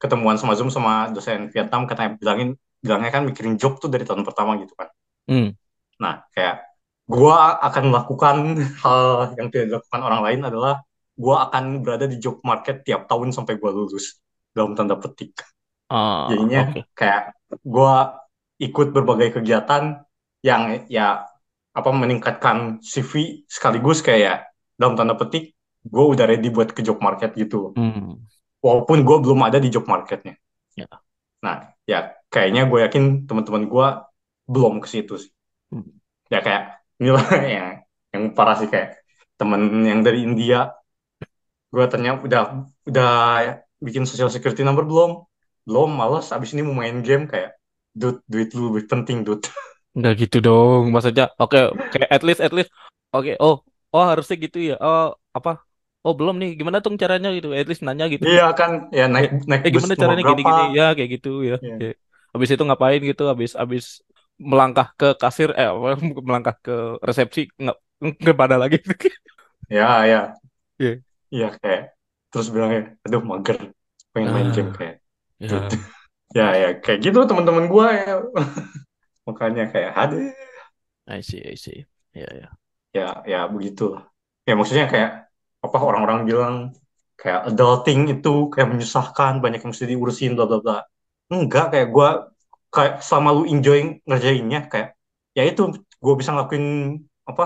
ketemuan 0.00 0.40
sama 0.40 0.56
Zoom 0.58 0.72
sama 0.72 1.12
dosen 1.14 1.52
Vietnam 1.52 1.84
katanya 1.86 2.16
bilangin 2.18 2.56
bilangnya 2.80 3.10
kan 3.12 3.22
mikirin 3.28 3.54
job 3.60 3.76
tuh 3.78 3.92
dari 3.92 4.02
tahun 4.08 4.24
pertama 4.26 4.58
gitu 4.58 4.74
kan. 4.74 4.88
hmm 5.28 5.54
Nah, 6.00 6.24
kayak 6.34 6.69
gue 7.10 7.36
akan 7.66 7.84
melakukan 7.90 8.36
hal 8.78 9.34
yang 9.34 9.50
tidak 9.50 9.66
dilakukan 9.66 10.00
orang 10.06 10.20
lain 10.22 10.40
adalah 10.46 10.74
gue 11.18 11.36
akan 11.36 11.82
berada 11.82 12.06
di 12.06 12.16
job 12.22 12.38
market 12.46 12.86
tiap 12.86 13.10
tahun 13.10 13.34
sampai 13.34 13.58
gue 13.58 13.70
lulus 13.70 14.22
dalam 14.54 14.78
tanda 14.78 14.94
petik. 14.94 15.42
ah 15.90 16.30
Jadinya 16.30 16.70
oke 16.70 16.80
kayak 16.94 17.34
gue 17.50 17.94
ikut 18.62 18.88
berbagai 18.94 19.42
kegiatan 19.42 20.06
yang 20.40 20.86
ya 20.86 21.26
apa 21.70 21.90
meningkatkan 21.90 22.78
CV 22.80 23.44
sekaligus 23.50 24.00
kayak 24.00 24.48
dalam 24.78 24.94
tanda 24.94 25.18
petik 25.18 25.52
gue 25.84 26.04
udah 26.04 26.24
ready 26.30 26.48
buat 26.48 26.70
ke 26.70 26.80
job 26.80 27.02
market 27.02 27.34
gitu. 27.34 27.74
Hmm. 27.74 28.22
Walaupun 28.60 29.02
gue 29.02 29.16
belum 29.24 29.40
ada 29.44 29.58
di 29.58 29.72
job 29.72 29.88
marketnya. 29.88 30.36
Ya. 30.76 30.88
Nah, 31.40 31.72
ya 31.88 32.12
kayaknya 32.28 32.68
gue 32.68 32.78
yakin 32.84 33.24
teman-teman 33.24 33.64
gue 33.66 33.86
belum 34.46 34.84
ke 34.84 34.88
situ 34.88 35.16
sih. 35.16 35.32
Hmm. 35.72 35.88
Ya 36.28 36.44
kayak 36.44 36.79
inilah 37.00 37.24
yang 37.56 37.68
yang 38.12 38.24
parah 38.36 38.60
sih 38.60 38.68
kayak 38.68 39.00
temen 39.40 39.88
yang 39.88 40.04
dari 40.04 40.22
India. 40.22 40.76
Gue 41.72 41.86
ternyata 41.88 42.26
udah 42.26 42.42
udah 42.84 43.12
bikin 43.80 44.04
social 44.04 44.28
security 44.28 44.60
number 44.60 44.84
belum? 44.84 45.24
Belum, 45.64 45.90
males. 45.96 46.28
Abis 46.34 46.52
ini 46.52 46.66
mau 46.66 46.76
main 46.76 47.00
game 47.00 47.24
kayak, 47.30 47.56
dude, 47.96 48.20
duit 48.28 48.52
lu 48.52 48.74
lebih 48.74 48.90
penting, 48.90 49.24
dude. 49.24 49.46
Nggak 49.98 50.14
gitu 50.28 50.38
dong, 50.44 50.92
maksudnya. 50.92 51.32
Oke, 51.40 51.72
kayak 51.94 52.10
at 52.10 52.22
least, 52.22 52.42
at 52.42 52.52
least. 52.54 52.70
Oke, 53.10 53.34
oh, 53.38 53.62
oh 53.90 54.04
harusnya 54.06 54.36
gitu 54.38 54.74
ya. 54.74 54.76
Oh, 54.78 55.14
apa? 55.34 55.62
Oh 56.00 56.16
belum 56.16 56.40
nih, 56.40 56.56
gimana 56.56 56.80
tuh 56.80 56.96
caranya 56.96 57.28
gitu? 57.34 57.52
At 57.52 57.68
least 57.68 57.84
nanya 57.84 58.08
gitu. 58.08 58.24
Iya 58.24 58.56
kan, 58.56 58.88
ya 58.88 59.04
naik 59.04 59.44
naik 59.44 59.62
eh 59.68 59.72
gimana 59.74 59.94
caranya 59.94 60.24
berapa? 60.24 60.32
gini-gini? 60.32 60.64
Ya 60.72 60.88
kayak 60.96 61.10
gitu 61.20 61.32
ya. 61.44 61.56
Iya. 61.60 61.76
Kayak, 61.76 61.96
Habis 62.30 62.48
itu 62.54 62.62
ngapain 62.62 63.00
gitu? 63.02 63.24
Habis 63.26 63.52
habis 63.58 63.84
melangkah 64.50 64.86
ke 65.00 65.06
kasir, 65.22 65.48
eh 65.60 65.68
melangkah 66.28 66.54
ke 66.64 66.72
resepsi 67.08 67.40
nggak 67.62 67.76
pada 68.40 68.56
lagi. 68.62 68.76
Ya, 69.68 70.04
ya, 70.06 70.40
Iya. 70.78 71.02
iya 71.34 71.46
kayak 71.62 71.80
terus 72.30 72.46
bilangnya, 72.54 72.80
aduh 73.04 73.22
mager, 73.30 73.56
pengen 74.12 74.30
main 74.34 74.48
game 74.54 74.70
Ah, 74.70 74.78
kayak, 74.78 74.94
ya, 75.40 75.48
dude. 75.48 75.70
Ya, 76.38 76.44
ya 76.62 76.66
kayak 76.84 77.00
gitu 77.06 77.18
teman-teman 77.30 77.66
gue 77.72 77.86
ya. 78.00 78.12
Makanya 79.26 79.64
kayak, 79.72 79.92
aduh, 80.00 80.20
I 81.06 81.20
see, 81.20 81.42
I 81.44 81.54
see. 81.56 81.84
Ya, 82.14 82.26
ya. 82.34 82.48
ya, 82.96 83.06
ya 83.32 83.38
begitu. 83.54 83.82
Ya 84.46 84.52
maksudnya 84.58 84.86
kayak 84.92 85.10
apa 85.64 85.76
orang-orang 85.88 86.20
bilang 86.28 86.54
kayak 87.20 87.40
adulting 87.52 88.00
itu 88.12 88.28
kayak 88.52 88.68
menyusahkan, 88.72 89.32
banyak 89.42 89.58
yang 89.62 89.70
mesti 89.72 89.86
diurusin, 89.92 90.30
bla 90.36 90.44
bla 90.50 90.58
bla. 90.64 90.76
Enggak, 91.32 91.64
kayak 91.72 91.88
gue 91.94 92.08
kayak 92.74 92.92
selama 93.06 93.30
lu 93.36 93.42
enjoy 93.52 93.78
ngerjainnya 94.08 94.58
kayak 94.72 94.88
ya 95.36 95.42
itu 95.50 95.62
gue 96.04 96.14
bisa 96.20 96.30
ngelakuin 96.34 96.66
apa 97.30 97.44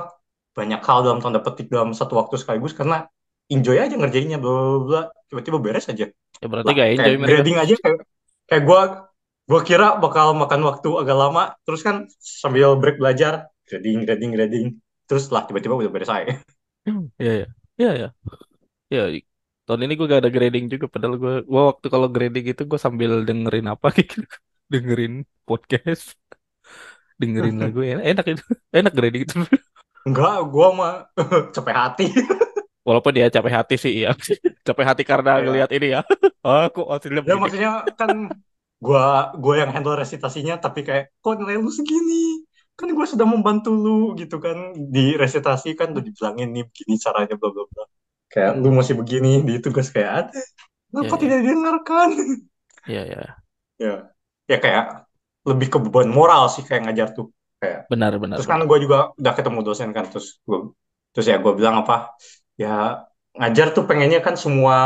banyak 0.56 0.80
hal 0.86 0.98
dalam 1.06 1.18
tanda 1.24 1.40
petik 1.44 1.66
dalam 1.74 1.90
satu 1.98 2.14
waktu 2.20 2.34
sekaligus 2.40 2.72
karena 2.78 2.96
enjoy 3.52 3.76
aja 3.84 3.94
ngerjainnya 4.00 4.38
bla 4.42 4.50
bla 4.52 4.78
bla 4.88 5.00
tiba-tiba 5.28 5.58
beres 5.64 5.86
aja 5.92 6.06
Ya 6.42 6.46
berarti 6.52 6.70
lah 6.70 6.76
gak 6.78 6.88
kayak 6.96 6.96
enjoy 6.96 7.16
mereka. 7.24 7.42
grading 7.42 7.56
aja 7.62 7.74
kayak 7.82 7.98
kayak 8.48 8.62
gue 8.68 8.80
gue 9.50 9.60
kira 9.68 9.86
bakal 10.04 10.26
makan 10.42 10.60
waktu 10.68 10.88
agak 11.00 11.16
lama 11.22 11.42
terus 11.64 11.82
kan 11.86 11.96
sambil 12.42 12.76
break 12.80 12.96
belajar 13.02 13.32
grading 13.68 13.98
grading 14.08 14.30
grading 14.36 14.66
terus 15.08 15.28
lah 15.34 15.44
tiba-tiba 15.48 15.74
udah 15.80 15.92
beres 15.94 16.10
aja 16.12 16.34
Ya, 17.24 17.30
ya. 17.40 17.46
Ya, 17.82 17.88
ya. 18.00 18.06
Ya, 18.94 19.00
tahun 19.66 19.80
ini 19.84 19.92
gue 19.98 20.06
gak 20.12 20.22
ada 20.22 20.32
grading 20.36 20.64
juga. 20.72 20.86
Padahal 20.94 21.16
gue, 21.22 21.32
gue 21.52 21.62
waktu 21.70 21.86
kalau 21.94 22.08
grading 22.14 22.44
itu 22.52 22.62
gue 22.70 22.78
sambil 22.86 23.10
dengerin 23.28 23.66
apa 23.74 23.86
gitu. 23.98 24.16
Dengerin 24.72 25.14
podcast. 25.44 26.16
Dengerin 27.20 27.56
lagu. 27.62 27.80
Enak, 27.90 28.04
enak 28.04 28.24
itu. 28.34 28.44
Enak 28.78 28.92
grading 28.96 29.24
itu. 29.28 29.38
enggak 30.04 30.36
gue 30.52 30.68
mah 30.76 30.94
capek 31.54 31.74
hati 31.74 32.06
Walaupun 32.84 33.16
dia 33.16 33.32
capek 33.32 33.52
hati 33.64 33.74
sih, 33.80 34.04
iya. 34.04 34.12
Capek 34.60 34.84
hati 34.84 35.02
karena 35.08 35.40
ya 35.40 35.48
ngelihat 35.48 35.70
ini 35.72 35.96
ya. 35.96 36.00
Oh, 36.44 36.68
kok 36.68 36.86
hasilnya 36.92 37.24
ya 37.24 37.36
maksudnya 37.40 37.70
kan 37.96 38.28
gue 38.84 39.04
gue 39.40 39.54
yang 39.56 39.70
handle 39.72 39.96
resitasinya 39.96 40.60
tapi 40.60 40.84
kayak 40.84 41.16
kok 41.24 41.40
nilai 41.40 41.56
lu 41.56 41.72
segini 41.72 42.44
kan 42.76 42.92
gue 42.92 43.06
sudah 43.08 43.24
membantu 43.24 43.72
lu 43.72 44.12
gitu 44.20 44.36
kan 44.36 44.76
di 44.76 45.16
resitasi 45.16 45.72
kan 45.72 45.96
udah 45.96 46.04
dibilangin 46.04 46.52
nih 46.52 46.64
begini 46.68 47.00
caranya 47.00 47.32
bla 47.40 47.48
bla 47.48 47.64
bla 47.72 47.84
kayak 48.28 48.60
lu 48.60 48.68
masih 48.76 49.00
begini 49.00 49.40
di 49.40 49.56
tugas 49.64 49.88
kayak 49.88 50.28
ada 50.28 50.40
Ya, 50.94 51.08
kenapa 51.08 51.14
ya. 51.16 51.20
tidak 51.24 51.38
didengarkan 51.42 52.08
Ya, 52.84 53.02
ya. 53.08 53.22
ya 53.80 53.94
ya 54.50 54.56
kayak 54.64 54.84
lebih 55.48 55.68
ke 55.72 55.78
beban 55.84 56.08
moral 56.08 56.48
sih 56.52 56.62
kayak 56.64 56.88
ngajar 56.88 57.08
tuh. 57.16 57.26
Kayak 57.60 57.88
Benar, 57.90 58.12
benar, 58.22 58.38
terus 58.38 58.46
kan 58.50 58.58
gue 58.64 58.78
juga 58.84 58.98
udah 59.20 59.32
ketemu 59.38 59.58
dosen 59.62 59.90
kan 59.96 60.04
terus 60.10 60.42
gue 60.48 60.58
terus 61.14 61.26
ya 61.30 61.36
gue 61.38 61.52
bilang 61.54 61.76
apa 61.86 62.12
ya 62.58 63.04
ngajar 63.38 63.66
tuh 63.76 63.84
pengennya 63.88 64.20
kan 64.26 64.34
semua 64.38 64.76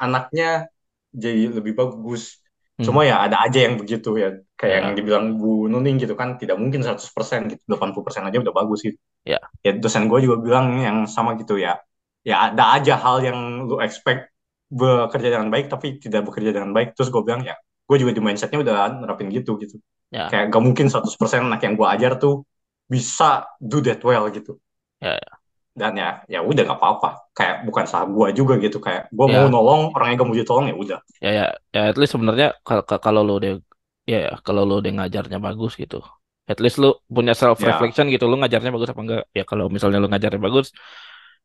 anaknya 0.00 0.68
jadi 1.14 1.52
lebih 1.52 1.74
bagus. 1.76 2.40
Hmm. 2.74 2.90
cuma 2.90 3.06
ya 3.06 3.22
ada 3.22 3.38
aja 3.46 3.70
yang 3.70 3.78
begitu 3.78 4.18
ya 4.18 4.34
kayak 4.58 4.74
yang 4.82 4.88
Ya, 4.90 4.96
dibilang 4.98 5.24
Bu 5.38 5.70
Nuning 5.70 5.94
gitu 6.02 6.18
kan 6.18 6.34
tidak 6.42 6.58
mungkin 6.58 6.82
100% 6.82 7.46
gitu 7.46 7.62
80% 7.70 8.26
aja 8.26 8.38
udah 8.42 8.50
bagus 8.50 8.82
gitu. 8.82 8.98
Ya. 9.24 9.38
ya 9.64 9.72
dosen 9.78 10.10
gue 10.10 10.18
juga 10.26 10.36
bilang 10.42 10.66
yang 10.82 10.98
sama 11.06 11.38
gitu 11.38 11.54
ya. 11.56 11.78
Ya 12.26 12.50
ada 12.50 12.74
aja 12.76 12.98
hal 12.98 13.16
yang 13.22 13.38
lu 13.70 13.78
expect 13.78 14.32
bekerja 14.72 15.28
dengan 15.38 15.48
baik 15.54 15.70
tapi 15.70 16.02
tidak 16.02 16.26
bekerja 16.26 16.50
dengan 16.56 16.74
baik. 16.76 16.98
Terus 16.98 17.08
gue 17.14 17.22
bilang 17.22 17.42
ya 17.46 17.54
gue 17.88 17.96
juga 18.02 18.12
di 18.16 18.22
mindsetnya 18.24 18.58
udah 18.64 18.74
nerapin 19.04 19.28
gitu 19.32 19.56
gitu. 19.62 19.76
Ya, 20.10 20.30
kayak 20.30 20.44
gak 20.52 20.62
mungkin 20.62 20.86
100% 20.92 21.46
anak 21.48 21.60
yang 21.66 21.74
gue 21.76 21.88
ajar 21.88 22.12
tuh 22.22 22.44
bisa 22.88 23.44
do 23.60 23.78
that 23.84 24.00
well 24.06 24.24
gitu. 24.32 24.56
Ya, 25.00 25.10
ya. 25.14 25.44
dan 25.74 25.92
ya 25.98 26.08
ya 26.30 26.38
udah 26.46 26.62
gak 26.70 26.78
apa-apa. 26.78 27.08
Kayak 27.34 27.54
bukan 27.66 27.84
salah 27.90 28.06
gue 28.06 28.28
juga 28.38 28.54
gitu. 28.62 28.78
Kayak 28.78 29.10
gue 29.10 29.26
mau 29.26 29.44
Ya, 29.44 29.50
nolong 29.50 29.80
orangnya 29.94 30.22
gak 30.22 30.28
mau 30.30 30.36
ditolong 30.38 30.66
ya 30.70 30.76
udah. 30.78 30.98
Ya, 31.24 31.30
ya. 31.38 31.44
Ya, 31.74 31.80
at 31.90 31.96
least 31.98 32.12
sebenarnya 32.14 32.46
kal- 32.66 32.84
kal- 32.86 33.02
kalau 33.02 33.20
lo 33.26 33.32
udah, 33.42 33.58
ya, 34.06 34.18
ya, 34.30 34.32
kalau 34.46 34.62
lo 34.68 34.78
udah 34.78 34.92
ngajarnya 35.02 35.38
bagus 35.42 35.72
gitu. 35.82 35.98
At 36.46 36.58
least 36.62 36.76
lo 36.82 37.02
punya 37.08 37.32
self 37.34 37.58
reflection 37.64 38.06
gitu, 38.12 38.24
lo 38.30 38.36
ngajarnya 38.38 38.70
bagus 38.74 38.90
apa 38.92 39.00
enggak? 39.02 39.22
Ya 39.34 39.42
kalau 39.48 39.66
misalnya 39.72 39.98
lo 40.02 40.06
ngajarnya 40.12 40.40
bagus, 40.46 40.66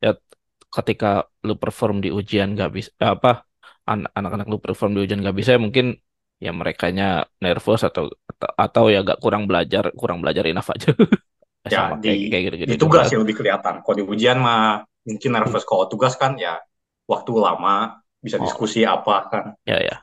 ya 0.03 0.11
ketika 0.75 1.07
lu 1.47 1.53
perform 1.61 1.95
di 2.05 2.09
ujian 2.13 2.53
gak 2.59 2.71
bisa 2.77 2.91
apa 3.01 3.29
an- 3.89 4.09
anak-anak 4.17 4.47
lu 4.51 4.57
perform 4.65 4.91
di 4.95 4.99
ujian 5.05 5.19
gak 5.25 5.35
bisa 5.39 5.49
ya 5.57 5.61
mungkin 5.61 5.85
ya 6.39 6.55
merekanya 6.55 7.27
nervous 7.43 7.83
atau 7.83 8.07
atau, 8.25 8.49
atau 8.55 8.83
ya 8.87 9.03
gak 9.03 9.19
kurang 9.19 9.45
belajar 9.45 9.91
kurang 9.93 10.23
belajar 10.23 10.47
enough 10.47 10.71
aja. 10.71 10.91
Ya, 11.67 11.75
ya 11.75 11.79
sama 11.91 11.95
kayak 11.99 12.15
di 12.15 12.31
kayak 12.31 12.43
gitu-gitu 12.47 12.69
di 12.71 12.77
juga. 12.79 12.83
tugas 12.87 13.05
sih 13.11 13.19
lebih 13.19 13.35
kelihatan. 13.35 13.83
Kalau 13.83 13.95
di 13.99 14.05
ujian 14.07 14.39
mah 14.39 14.79
mungkin 15.03 15.29
nervous. 15.35 15.67
Kalau 15.67 15.91
tugas 15.91 16.15
kan 16.15 16.39
ya 16.39 16.55
waktu 17.03 17.35
lama 17.35 17.99
bisa 18.23 18.39
oh. 18.39 18.47
diskusi 18.47 18.87
apa 18.87 19.27
kan. 19.27 19.45
Ya 19.67 19.75
ya. 19.83 19.95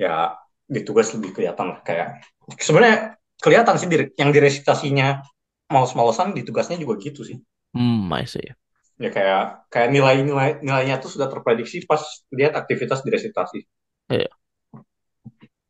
Ya 0.00 0.40
di 0.64 0.80
tugas 0.80 1.12
lebih 1.12 1.36
kelihatan 1.36 1.76
lah 1.76 1.84
kayak 1.84 2.24
sebenarnya 2.56 3.20
kelihatan 3.44 3.76
sih 3.76 3.92
di, 3.92 4.08
yang 4.16 4.32
diresitasinya 4.32 5.20
males-malesan 5.68 6.32
di 6.32 6.48
tugasnya 6.48 6.80
juga 6.80 6.96
gitu 6.96 7.28
sih. 7.28 7.36
Hmm 7.76 8.08
I 8.08 8.24
see. 8.24 8.48
Ya 8.96 9.12
kayak 9.12 9.68
kayak 9.68 9.92
nilai-nilai 9.92 10.64
nilainya 10.64 10.96
tuh 10.96 11.12
sudah 11.12 11.28
terprediksi 11.28 11.84
pas 11.84 12.00
lihat 12.32 12.56
aktivitas 12.56 13.04
di 13.04 13.12
resitasi 13.12 13.60
ya 14.08 14.32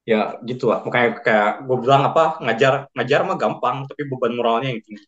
ya 0.02 0.38
gitu 0.42 0.70
lah. 0.70 0.82
Makanya 0.82 1.08
kayak 1.22 1.50
gue 1.66 1.76
bilang 1.78 2.02
apa 2.10 2.42
ngajar 2.42 2.90
ngajar 2.94 3.20
mah 3.26 3.36
gampang 3.38 3.86
tapi 3.86 4.02
beban 4.10 4.32
moralnya 4.34 4.74
yang 4.74 4.82
tinggi. 4.82 5.04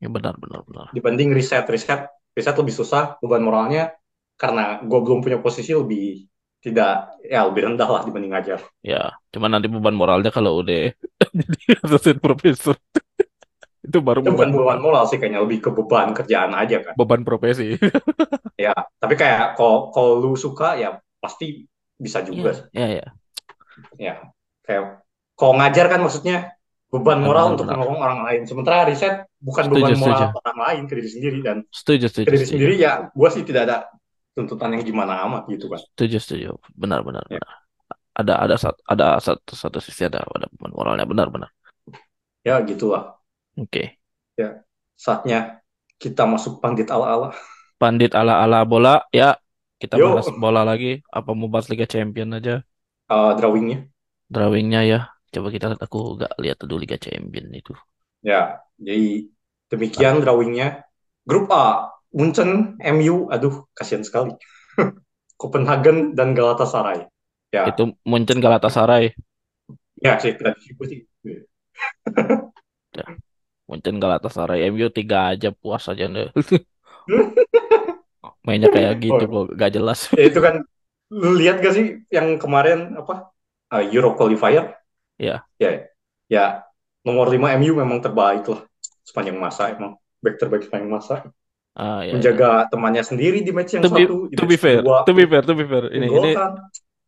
Ya 0.00 0.08
benar 0.08 0.34
benar 0.40 0.60
benar. 0.66 0.86
Dibanding 0.92 1.30
riset 1.32 1.64
riset 1.68 2.08
riset 2.32 2.56
lebih 2.56 2.74
susah 2.74 3.16
beban 3.20 3.44
moralnya 3.44 3.92
karena 4.40 4.80
gue 4.82 5.00
belum 5.00 5.20
punya 5.22 5.38
posisi 5.38 5.76
lebih 5.76 6.26
tidak 6.62 7.18
ya 7.26 7.42
lebih 7.46 7.74
rendah 7.74 7.88
lah 7.90 8.02
dibanding 8.06 8.32
ngajar. 8.32 8.60
Ya 8.80 9.12
cuman 9.34 9.58
nanti 9.58 9.66
beban 9.68 9.96
moralnya 9.96 10.30
kalau 10.32 10.62
udah 10.62 10.94
jadi 11.38 11.62
asisten 11.84 12.18
profesor. 12.22 12.76
Itu 13.82 13.98
baru 13.98 14.22
itu 14.22 14.30
bukan 14.30 14.54
beban 14.54 14.78
beban 14.78 14.78
moral 14.78 15.04
sih 15.10 15.18
kayaknya. 15.18 15.42
Lebih 15.42 15.58
ke 15.58 15.70
beban 15.74 16.14
kerjaan 16.14 16.54
aja 16.54 16.86
kan. 16.86 16.94
Beban 16.94 17.26
profesi. 17.26 17.74
Ya 18.60 18.70
tapi 19.02 19.18
kayak 19.18 19.58
kalau 19.58 19.90
kalau 19.90 20.22
lu 20.22 20.38
suka 20.38 20.78
ya 20.78 21.02
pasti 21.18 21.66
bisa 21.98 22.22
juga 22.22 22.54
ya 22.70 22.86
ya 22.86 23.02
ya 23.02 23.08
ya 23.98 24.22
kayak 24.62 25.02
kalau 25.34 25.58
ngajar 25.58 25.86
kan 25.90 26.00
maksudnya 26.00 26.54
beban 26.92 27.24
moral 27.24 27.48
benar 27.48 27.52
untuk 27.56 27.66
benar. 27.66 27.76
menolong 27.80 28.00
orang 28.04 28.20
lain. 28.28 28.40
Sementara 28.44 28.84
riset 28.84 29.24
bukan 29.40 29.64
setuju 29.64 29.80
beban 29.80 29.92
setuju. 29.96 30.12
moral 30.12 30.40
orang 30.44 30.58
lain 30.60 30.82
ke 30.84 30.92
diri 31.00 31.10
sendiri 31.10 31.38
dan 31.40 31.56
setuju 31.72 32.06
ke 32.06 32.10
setuju 32.12 32.26
diri 32.28 32.36
setuju. 32.36 32.52
sendiri 32.52 32.74
ya 32.76 32.92
gue 33.08 33.28
sih 33.32 33.42
tidak 33.48 33.62
ada 33.64 33.76
tuntutan 34.32 34.68
yang 34.76 34.84
gimana 34.84 35.24
amat 35.28 35.42
gitu 35.48 35.72
kan 35.72 35.80
setuju 35.96 36.16
setuju. 36.20 36.50
Benar 36.76 37.00
benar 37.00 37.24
ya, 37.32 37.40
benar. 37.40 37.58
Ada 38.12 38.34
ada 38.44 38.56
satu 38.60 38.80
ada 38.84 39.06
satu 39.24 39.52
satu 39.56 39.78
sisi 39.80 40.04
ada 40.04 40.20
ada 40.20 40.46
beban 40.52 40.72
moralnya. 40.76 41.08
Benar 41.08 41.32
benar. 41.32 41.50
Ya 42.44 42.60
gitulah. 42.60 43.16
Oke. 43.56 43.96
Ya 44.36 44.60
saatnya 45.00 45.64
kita 45.96 46.28
masuk 46.28 46.58
pandit 46.60 46.90
ala-ala. 46.90 47.32
Pandit 47.78 48.14
ala-ala 48.14 48.62
bola, 48.62 49.06
ya 49.10 49.38
kita 49.78 49.98
yuk 49.98 50.18
bahas 50.18 50.30
bola 50.34 50.62
lagi. 50.62 51.02
Apa 51.10 51.34
mau 51.34 51.50
bahas 51.50 51.66
Liga 51.70 51.86
Champion 51.86 52.38
aja? 52.38 52.62
Uh, 53.12 53.36
drawingnya. 53.36 53.92
Drawingnya 54.32 54.80
ya. 54.88 55.00
Coba 55.28 55.52
kita 55.52 55.76
aku 55.76 56.16
gak 56.16 56.32
lihat 56.40 56.64
dulu 56.64 56.80
Liga 56.80 56.96
Champion 56.96 57.52
itu. 57.52 57.76
ya 58.24 58.64
jadi 58.80 59.28
demikian 59.68 60.24
drawingnya. 60.24 60.88
Grup 61.28 61.52
A 61.52 61.92
Munchen 62.12 62.76
MU 62.80 63.28
aduh 63.28 63.68
kasihan 63.76 64.04
sekali. 64.04 64.32
Copenhagen 65.40 66.16
dan 66.16 66.32
Galatasaray. 66.32 67.04
Ya. 67.52 67.68
Itu 67.68 67.92
Munchen 68.08 68.40
Galatasaray. 68.40 69.12
ya 70.02 70.18
sih 70.18 70.34
prediksi 70.34 70.74
gue 70.74 70.86
sih. 70.88 71.00
Ya, 72.92 73.08
Munchen 73.64 73.64
Munchen 73.64 73.96
Galatasaray 74.04 74.68
MU 74.68 74.92
tiga 74.92 75.32
aja 75.32 75.48
puas 75.48 75.88
aja 75.88 76.04
deh. 76.04 76.28
Mainnya 78.46 78.70
kayak 78.70 78.98
gitu 79.02 79.24
Oh, 79.30 79.46
kok 79.46 79.54
gak 79.58 79.70
jelas. 79.74 80.10
ya 80.18 80.26
itu 80.30 80.38
kan 80.42 80.62
lu 81.12 81.36
lihat 81.36 81.60
gak 81.60 81.74
sih 81.76 81.86
yang 82.08 82.40
kemarin 82.40 82.96
apa 82.96 83.28
uh, 83.72 83.84
Euro 83.92 84.16
qualifier? 84.16 84.72
Ya, 85.20 85.44
Ya, 85.60 85.86
ya 86.26 86.44
nomor 87.04 87.28
5 87.28 87.52
MU 87.52 87.76
memang 87.76 88.00
terbaik 88.00 88.48
lah 88.48 88.64
sepanjang 89.04 89.36
masa 89.36 89.74
emang 89.74 89.98
back 90.22 90.40
terbaik 90.40 90.62
sepanjang 90.66 90.90
masa. 90.90 91.14
ah 91.76 92.00
ya, 92.04 92.12
ya. 92.12 92.12
Menjaga 92.16 92.48
temannya 92.68 93.02
sendiri 93.04 93.40
di 93.44 93.52
match 93.52 93.76
yang 93.76 93.84
To 93.84 93.90
be, 93.92 94.04
satu, 94.04 94.16
to 94.32 94.44
be 94.44 94.56
fair, 94.60 94.80
kedua, 94.80 94.98
to 95.04 95.12
be 95.12 95.24
fair, 95.28 95.42
to 95.44 95.54
be 95.56 95.64
fair. 95.64 95.84
Ini 95.92 96.06
ini 96.08 96.32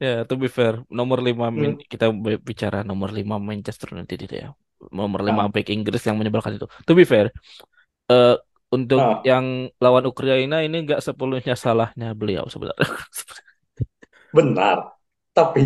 ya 0.01 0.15
to 0.29 0.35
be 0.37 0.49
fair. 0.51 0.75
Nomor 0.91 1.19
5 1.23 1.49
Hmm. 1.55 1.77
kita 1.81 2.07
bicara 2.43 2.83
nomor 2.83 3.09
5 3.13 3.37
Manchester 3.41 3.95
United 3.95 4.29
ya. 4.29 4.49
Nomor 4.91 5.21
5 5.25 5.33
Nah, 5.33 5.49
back 5.49 5.69
Inggris 5.73 6.03
yang 6.05 6.17
menyebalkan 6.21 6.59
itu. 6.61 6.67
To 6.85 6.93
be 6.93 7.05
fair, 7.09 7.33
eh 8.11 8.37
untuk 8.75 8.99
nah, 8.99 9.23
yang 9.23 9.71
lawan 9.79 10.05
Ukraina 10.11 10.67
ini 10.67 10.83
nggak 10.83 10.99
sepenuhnya 10.99 11.55
salahnya 11.55 12.11
beliau 12.19 12.51
sebenarnya. 12.51 12.85
benar. 14.37 14.77
Tapi 15.37 15.63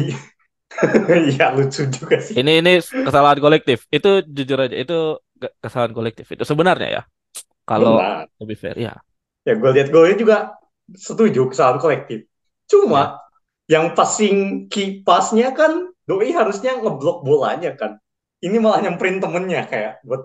ya 1.39 1.47
lucu 1.57 1.83
juga 1.97 2.17
sih. 2.21 2.39
Ini 2.39 2.51
ini 2.63 2.71
kesalahan 3.05 3.41
kolektif. 3.45 3.79
Itu 3.97 4.09
jujur 4.37 4.59
aja 4.65 4.77
itu 4.83 4.95
ke- 5.41 5.55
kesalahan 5.63 5.95
kolektif. 5.99 6.27
Itu 6.35 6.45
sebenarnya 6.51 6.89
ya. 6.97 7.03
Kalau 7.69 7.95
Benar. 7.97 8.29
be 8.49 8.57
fair 8.59 8.77
ya. 8.79 8.95
Ya 9.47 9.53
gue 9.57 9.71
lihat 9.77 9.89
golnya 9.95 10.17
juga 10.19 10.37
setuju 10.95 11.49
kesalahan 11.51 11.81
kolektif. 11.81 12.29
Ya. 12.89 13.09
Cuma 13.09 13.19
yang 13.69 13.93
passing 13.97 14.69
key 14.73 15.01
pass-nya 15.05 15.53
kan 15.57 15.93
Doi 16.09 16.33
harusnya 16.33 16.81
ngeblok 16.81 17.21
bolanya 17.25 17.77
kan. 17.77 18.01
Ini 18.41 18.57
malah 18.63 18.81
nyamperin 18.85 19.21
temennya 19.21 19.69
kayak 19.69 20.01
buat 20.09 20.25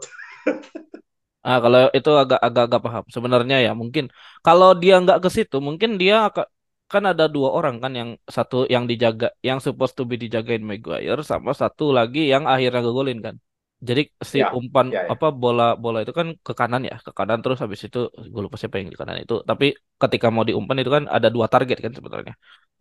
Ah, 1.47 1.57
kalau 1.63 1.79
itu 1.97 2.09
agak 2.21 2.39
agak 2.45 2.63
agak 2.67 2.81
paham. 2.85 3.03
Sebenarnya 3.15 3.55
ya 3.65 3.71
mungkin 3.81 4.03
kalau 4.45 4.69
dia 4.81 4.93
nggak 5.03 5.17
ke 5.23 5.29
situ, 5.35 5.55
mungkin 5.67 5.89
dia 6.01 6.15
akan 6.27 6.45
kan 6.93 7.03
ada 7.11 7.23
dua 7.35 7.49
orang 7.57 7.75
kan 7.83 7.91
yang 7.99 8.09
satu 8.35 8.55
yang 8.73 8.83
dijaga, 8.91 9.25
yang 9.47 9.59
supposed 9.65 9.95
to 9.97 10.03
be 10.09 10.15
dijagain 10.23 10.63
Maguire 10.69 11.19
sama 11.31 11.51
satu 11.61 11.83
lagi 11.97 12.19
yang 12.33 12.43
akhirnya 12.53 12.79
ngegolin 12.83 13.19
kan. 13.25 13.35
Jadi 13.87 14.01
si 14.31 14.37
ya 14.37 14.47
umpan 14.57 14.87
ya 14.89 15.01
ya. 15.07 15.13
apa 15.13 15.25
bola 15.41 15.63
bola 15.83 15.97
itu 16.03 16.13
kan 16.19 16.27
ke 16.47 16.53
kanan 16.59 16.81
ya, 16.89 16.95
ke 17.05 17.11
kanan 17.17 17.37
terus 17.43 17.59
habis 17.63 17.81
itu 17.87 17.97
gue 18.33 18.41
lupa 18.45 18.55
siapa 18.61 18.75
yang 18.79 18.89
di 18.93 18.99
kanan 19.01 19.17
itu. 19.23 19.33
Tapi 19.49 19.65
ketika 20.01 20.27
mau 20.33 20.43
diumpan 20.47 20.77
itu 20.81 20.91
kan 20.95 21.03
ada 21.15 21.27
dua 21.35 21.47
target 21.53 21.77
kan 21.85 21.91
sebenarnya. 21.97 22.33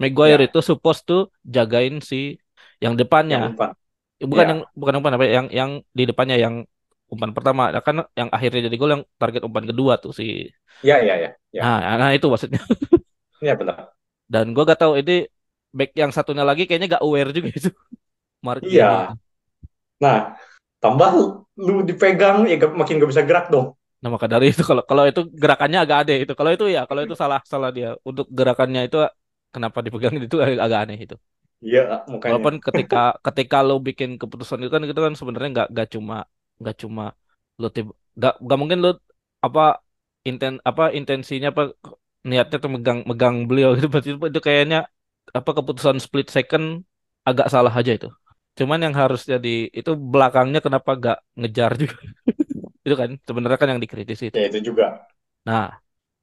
Maguire 0.02 0.40
Ya, 0.40 0.48
itu 0.48 0.58
supposed 0.70 1.02
to 1.08 1.14
jagain 1.56 1.94
si 2.10 2.16
yang 2.84 2.94
yang 3.30 3.40
depannya, 3.40 3.40
umpan. 3.48 3.70
bukan 4.30 4.46
yang 4.52 4.60
Ya, 4.60 4.72
bukan 4.80 4.94
umpan 4.98 5.12
apa 5.16 5.24
yang 5.38 5.46
yang 5.60 5.70
di 5.98 6.02
depannya 6.10 6.36
yang 6.44 6.54
umpan 7.12 7.30
pertama 7.36 7.62
Nah, 7.74 7.82
kan 7.86 7.96
yang 8.18 8.28
akhirnya 8.36 8.60
jadi 8.68 8.76
gol 8.80 8.90
yang 8.94 9.04
target 9.20 9.42
umpan 9.48 9.64
kedua 9.70 9.92
tuh 10.02 10.12
si 10.18 10.24
ya, 10.82 10.98
ya, 11.02 11.16
ya, 11.16 11.36
ya. 11.52 11.62
nah, 11.62 11.78
nah 12.00 12.10
itu 12.16 12.26
maksudnya 12.32 12.60
Ya 13.40 13.54
benar. 13.60 13.92
Dan 14.32 14.44
gue 14.54 14.62
gak 14.70 14.80
tahu 14.82 14.92
ini 15.00 15.12
back 15.78 15.90
yang 16.02 16.10
satunya 16.16 16.44
lagi 16.48 16.62
kayaknya 16.66 16.88
gak 16.96 17.04
aware 17.06 17.30
juga 17.36 17.48
itu 17.58 17.68
Martial 18.48 18.90
Iya. 18.90 19.14
Nah, 20.02 20.18
tambah 20.82 21.10
lu, 21.66 21.74
dipegang 21.88 22.38
ya 22.50 22.54
gak- 22.62 22.76
makin 22.80 22.96
gak 23.02 23.10
bisa 23.12 23.24
gerak 23.28 23.46
dong. 23.54 23.66
nah 24.02 24.10
maka 24.14 24.26
dari 24.32 24.44
itu 24.52 24.62
kalau 24.70 24.82
kalau 24.90 25.04
itu 25.10 25.20
gerakannya 25.42 25.78
agak 25.84 25.96
aneh 26.02 26.16
itu 26.26 26.32
kalau 26.38 26.50
itu 26.54 26.64
ya 26.76 26.80
kalau 26.88 27.00
itu 27.06 27.14
salah 27.22 27.38
salah 27.52 27.70
dia 27.76 27.88
untuk 28.08 28.26
gerakannya 28.38 28.80
itu 28.86 28.96
kenapa 29.54 29.78
dipegang 29.84 30.14
itu 30.26 30.36
agak, 30.44 30.58
agak 30.66 30.78
aneh 30.84 30.98
itu 31.06 31.14
Iya, 31.66 31.80
makanya. 32.12 32.26
walaupun 32.26 32.54
ketika 32.66 32.96
ketika 33.26 33.56
lo 33.66 33.74
bikin 33.86 34.10
keputusan 34.20 34.58
itu 34.62 34.70
kan 34.74 34.82
itu 34.86 35.00
kan 35.06 35.14
sebenarnya 35.20 35.48
nggak 35.54 35.68
nggak 35.74 35.88
cuma 35.94 36.14
nggak 36.60 36.76
cuma 36.82 37.02
lo 37.60 37.66
tiba 37.74 37.90
nggak 38.18 38.32
nggak 38.44 38.58
mungkin 38.60 38.78
lo 38.84 38.88
apa 39.46 39.60
inten 40.28 40.52
apa 40.68 40.82
intensinya 40.98 41.48
apa 41.52 41.62
niatnya 42.30 42.56
tuh 42.62 42.70
megang 42.74 42.98
megang 43.10 43.36
beliau 43.48 43.68
gitu 43.76 43.86
berarti 43.92 44.08
itu, 44.14 44.40
kayaknya 44.48 44.78
apa 45.38 45.50
keputusan 45.58 45.96
split 46.04 46.26
second 46.36 46.64
agak 47.28 47.46
salah 47.54 47.72
aja 47.80 47.92
itu 47.98 48.08
cuman 48.58 48.78
yang 48.84 48.94
harus 49.00 49.20
jadi 49.32 49.48
itu 49.78 49.90
belakangnya 50.12 50.60
kenapa 50.66 50.90
nggak 51.00 51.16
ngejar 51.40 51.70
juga 51.82 51.96
itu 52.86 52.94
kan 53.00 53.10
sebenarnya 53.28 53.58
kan 53.62 53.68
yang 53.72 53.82
dikritisi 53.84 54.24
itu 54.30 54.38
Ya 54.38 54.48
itu 54.48 54.58
juga. 54.72 54.86
nah 55.48 55.64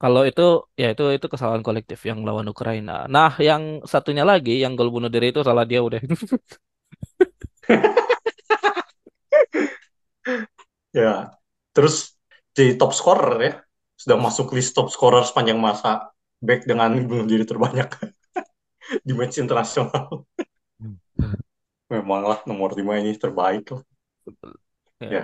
kalau 0.01 0.21
itu 0.29 0.41
ya 0.81 0.85
itu 0.93 1.03
itu 1.15 1.27
kesalahan 1.33 1.63
kolektif 1.67 1.99
yang 2.09 2.19
lawan 2.27 2.47
Ukraina 2.53 2.91
nah 3.15 3.29
yang 3.47 3.63
satunya 3.91 4.23
lagi 4.31 4.51
yang 4.63 4.71
gol 4.77 4.89
bunuh 4.95 5.09
diri 5.13 5.25
itu 5.31 5.41
salah 5.47 5.65
dia 5.69 5.79
udah 5.87 5.99
Ya. 10.97 11.09
Terus 11.73 11.95
di 12.55 12.63
top 12.79 12.91
scorer 12.97 13.33
ya. 13.45 13.51
Sudah 13.99 14.15
masuk 14.15 14.55
list 14.55 14.71
top 14.71 14.87
scorer 14.87 15.27
sepanjang 15.27 15.59
masa. 15.59 16.07
Back 16.39 16.63
dengan 16.63 16.95
bunuh 17.03 17.27
diri 17.27 17.43
terbanyak 17.43 17.99
di 19.07 19.11
match 19.11 19.43
internasional. 19.43 20.23
Memang 21.91 22.21
lah 22.23 22.39
nomor 22.47 22.71
5 22.71 22.95
ini 23.03 23.11
terbaik 23.19 23.75
lah. 23.75 23.83
ya 25.03 25.09
Ya. 25.11 25.23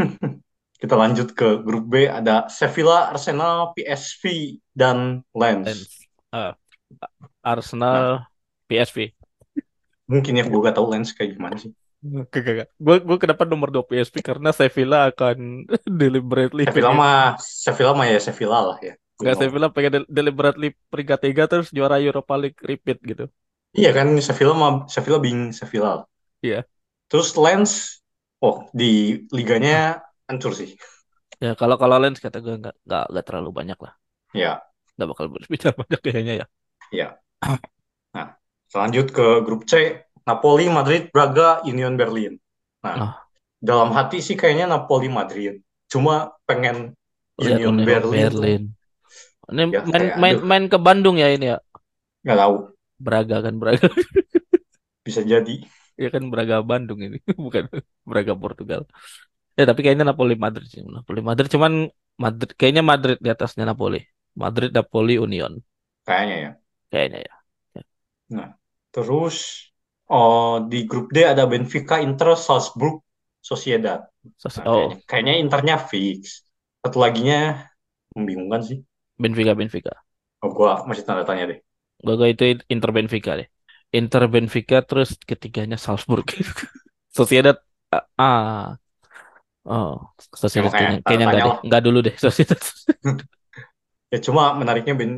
Kita 0.80 0.94
lanjut 0.96 1.36
ke 1.36 1.60
grup 1.64 1.84
B 1.88 2.08
ada 2.08 2.48
Sevilla, 2.48 3.12
Arsenal, 3.12 3.72
PSV 3.76 4.56
dan 4.72 5.20
Lens 5.36 5.68
Lens. 5.68 5.92
Ah, 6.32 6.56
Nah, 7.00 7.10
Arsenal 7.42 8.04
PSV 8.68 9.12
mungkin 10.04 10.36
ya 10.36 10.44
gue 10.44 10.60
gak 10.60 10.76
tahu 10.76 10.86
Lens 10.92 11.16
kayak 11.16 11.36
gimana 11.36 11.56
sih. 11.56 11.72
Gak, 12.04 12.26
gak, 12.46 12.54
gak. 12.60 12.68
Gue 12.84 12.96
gue 13.08 13.16
kenapa 13.22 13.42
nomor 13.48 13.68
2 13.74 13.84
PSV 13.88 14.16
karena 14.28 14.50
Sevilla 14.58 14.98
akan 15.10 15.36
deliberately 16.00 16.64
Sevilla 16.64 16.90
pengen 16.90 17.00
mah 17.00 17.16
Sevilla 17.64 17.92
mah 17.98 18.06
ya 18.12 18.18
Sevilla 18.26 18.58
lah 18.68 18.78
ya. 18.86 18.94
You 19.22 19.28
nggak 19.28 19.34
know. 19.34 19.40
Sevilla 19.40 19.68
pengen 19.74 19.92
del- 19.94 20.10
deliberately 20.18 20.68
peringkat 20.92 21.18
tiga 21.24 21.42
terus 21.50 21.68
juara 21.76 21.96
Europa 22.06 22.34
League 22.42 22.58
repeat 22.70 22.98
gitu. 23.10 23.24
Iya 23.78 23.90
kan 23.96 24.08
Sevilla 24.26 24.54
mah 24.62 24.72
Sevilla 24.94 25.18
being 25.24 25.42
Sevilla. 25.58 25.92
Iya. 26.42 26.64
Terus 27.10 27.28
Lens 27.44 27.72
oh 28.44 28.56
di 28.80 28.90
liganya 29.36 30.00
hancur 30.28 30.52
sih. 30.60 30.70
Ya 31.44 31.50
kalau 31.60 31.76
kalau 31.82 31.96
Lens 32.02 32.18
kata 32.24 32.38
gue 32.44 32.54
nggak 32.62 32.74
nggak 32.86 33.02
nggak 33.10 33.24
terlalu 33.28 33.50
banyak 33.58 33.78
lah. 33.84 33.92
Ya, 34.34 34.64
Nggak 34.96 35.08
bakal 35.12 35.26
berbicara 35.34 35.74
banyak 35.82 36.00
kayaknya 36.04 36.34
ya. 36.42 36.46
ya. 36.92 37.18
Nah, 38.14 38.28
selanjut 38.72 39.06
ke 39.16 39.26
grup 39.46 39.62
C, 39.70 39.72
Napoli, 40.28 40.66
Madrid, 40.72 41.02
Braga, 41.14 41.60
Union 41.68 41.94
Berlin. 42.00 42.32
Nah, 42.84 42.96
Nah, 42.96 43.24
dalam 43.60 43.90
hati 43.96 44.18
sih 44.24 44.36
kayaknya 44.40 44.66
Napoli 44.74 45.08
Madrid. 45.12 45.60
Cuma 45.92 46.32
pengen 46.48 46.96
lihat 47.42 47.62
Union 47.64 47.84
Berlin 47.88 48.02
Berlin. 48.08 48.62
Ini 49.52 49.62
ya 49.72 49.80
main 49.92 50.04
kayak 50.04 50.16
main 50.22 50.36
aduh 50.36 50.42
main 50.50 50.64
ke 50.72 50.78
Bandung 50.86 51.16
ya 51.22 51.28
ini 51.36 51.46
ya. 51.52 51.58
nggak 52.24 52.38
tahu 52.40 52.54
Braga 52.98 53.36
kan 53.44 53.54
Braga. 53.60 53.88
bisa 55.04 55.22
jadi. 55.24 55.54
Ya 56.02 56.08
kan 56.14 56.22
Braga 56.32 56.56
Bandung 56.70 56.98
ini 57.06 57.16
bukan 57.44 57.64
Braga 58.10 58.34
Portugal. 58.42 58.80
Ya 59.58 59.64
tapi 59.70 59.80
kayaknya 59.84 60.06
Napoli 60.10 60.34
Madrid 60.44 60.66
sih. 60.72 60.82
Napoli 60.96 61.20
Madrid 61.28 61.48
cuman 61.54 61.72
Madrid 62.24 62.50
kayaknya 62.58 62.84
Madrid 62.92 63.16
di 63.24 63.30
atasnya 63.34 63.64
Napoli. 63.70 63.98
Madrid 64.42 64.70
Napoli 64.78 65.14
Union 65.26 65.52
Kayaknya 66.04 66.36
ya. 66.44 66.50
kayaknya 66.90 67.18
ya. 67.26 67.34
Ya. 67.76 67.82
Nah, 68.34 68.48
terus 68.92 69.36
oh, 70.10 70.50
di 70.70 70.78
grup 70.90 71.06
D 71.14 71.18
ada 71.32 71.44
Benfica, 71.52 71.94
Inter, 72.06 72.28
Salzburg, 72.36 73.00
Sociedad. 73.50 74.00
Sos- 74.38 74.60
Nah, 74.60 74.66
Oh, 74.66 74.74
kayaknya, 74.74 74.96
kayaknya 75.08 75.34
Internya 75.42 75.76
fix. 75.90 76.44
Satu 76.82 76.98
laginya 77.04 77.36
membingungkan 78.16 78.62
sih. 78.68 78.78
Benfica 79.18 79.54
Benfica. 79.56 80.04
Oh, 80.44 80.50
gua 80.58 80.70
masih 80.88 81.04
tanda 81.06 81.24
tanya 81.28 81.44
deh. 81.50 81.58
Gue 82.04 82.14
gue 82.20 82.28
itu 82.34 82.44
Inter 82.74 82.90
Benfica 82.96 83.30
deh. 83.40 83.48
Inter 83.98 84.22
Benfica 84.34 84.76
terus 84.88 85.08
ketiganya 85.30 85.76
Salzburg. 85.84 86.26
Sociedad 87.18 87.56
ah, 87.94 88.04
ah. 88.20 88.76
oh 89.68 89.90
Ya 90.56 90.60
Sociedad 90.60 90.66
makanya 90.66 90.90
kayaknya 90.98 90.98
kayaknya 91.06 91.26
enggak 91.28 91.42
deh. 91.46 91.54
Enggak 91.64 91.80
dulu 91.86 91.98
deh 92.06 92.14
Sociedad. 92.24 92.60
Ya 94.12 94.18
cuma 94.26 94.42
menariknya 94.60 94.94
Ben 95.00 95.12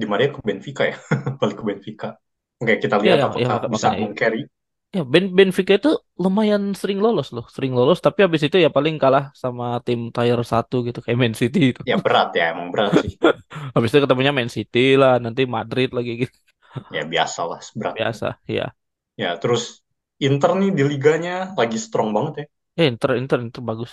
Di 0.00 0.04
Maria 0.10 0.28
ke 0.34 0.40
Benfica 0.48 0.82
ya. 0.90 0.96
Balik 1.40 1.56
ke 1.60 1.64
Benfica. 1.68 2.08
Oke, 2.60 2.74
kita 2.84 2.96
Iya 3.02 3.10
lihat 3.10 3.20
ya, 3.20 3.24
ya 3.42 3.48
apakah 3.48 3.58
maka- 3.72 3.72
bisa 3.72 3.88
meng-carry. 4.00 4.40
ya 4.96 5.02
Ben 5.12 5.24
Benfica 5.38 5.72
itu 5.78 5.90
lumayan 6.24 6.62
sering 6.80 6.98
lolos 7.04 7.28
loh, 7.36 7.44
sering 7.54 7.72
lolos 7.78 7.98
tapi 8.06 8.18
habis 8.26 8.42
itu 8.46 8.56
ya 8.64 8.70
paling 8.76 8.94
kalah 9.02 9.24
sama 9.42 9.64
tim 9.86 10.00
tier 10.14 10.40
1 10.52 10.76
gitu 10.86 10.98
kayak 11.04 11.18
Man 11.22 11.34
City 11.40 11.60
itu. 11.72 11.82
Ya 11.90 11.96
berat 12.04 12.28
ya, 12.38 12.44
emang 12.52 12.68
berat 12.74 12.92
sih. 13.02 13.12
Habis 13.74 13.88
itu 13.92 13.98
ketemunya 14.04 14.32
Man 14.38 14.50
City 14.56 14.78
lah, 15.00 15.12
nanti 15.24 15.42
Madrid 15.56 15.88
lagi 15.96 16.10
gitu. 16.26 16.36
Ya 16.96 17.02
biasa 17.12 17.40
lah, 17.50 17.60
berat. 17.78 17.96
Biasa, 17.96 18.38
ya. 18.46 18.74
Ya, 19.22 19.28
terus 19.42 19.62
Inter 20.26 20.50
nih 20.60 20.70
di 20.78 20.82
liganya 20.90 21.32
lagi 21.58 21.78
strong 21.86 22.08
banget 22.16 22.34
ya. 22.40 22.44
Eh, 22.76 22.86
Inter 22.92 23.10
Inter 23.20 23.38
Inter 23.44 23.62
bagus. 23.68 23.92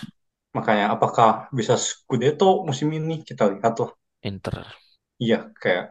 Makanya 0.56 0.86
apakah 0.94 1.30
bisa 1.58 1.74
Scudetto 1.86 2.48
musim 2.68 2.88
ini? 2.98 3.14
Kita 3.28 3.42
lihat 3.52 3.74
lah. 3.82 3.90
Inter. 4.22 4.76
Iya, 5.22 5.36
kayak 5.62 5.84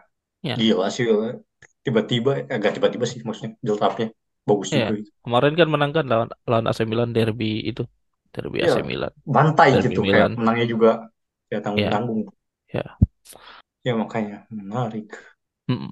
Ya. 0.44 0.60
gila 0.60 0.86
sih. 0.96 1.06
Tiba-tiba, 1.88 2.32
eh, 2.42 2.46
agak 2.58 2.72
tiba-tiba 2.78 3.06
sih 3.12 3.20
maksudnya 3.28 3.54
build 3.66 3.82
up-nya. 3.88 4.08
Bagus 4.50 4.70
Iya. 4.74 4.80
juga 4.80 4.94
itu. 5.02 5.12
Kemarin 5.24 5.54
kan 5.60 5.68
menang 5.74 5.92
kan 5.98 6.06
lawan 6.12 6.30
lawan 6.50 6.66
AC 6.72 6.80
Milan 6.92 7.10
derby 7.16 7.46
itu. 7.70 7.82
Derby 8.34 8.58
ya 8.66 8.68
AC 8.68 8.76
Milan. 8.90 9.14
bantai 9.36 9.70
Derby 9.72 9.96
gitu 9.96 10.00
kayak 10.12 10.28
Milan. 10.28 10.32
menangnya 10.40 10.66
juga 10.74 10.90
ya 11.52 11.58
tanggung-tanggung 11.66 12.22
ya. 12.74 12.98
ya 13.86 13.94
makanya 14.02 14.36
menarik 14.58 15.08
Mm-mm. 15.70 15.92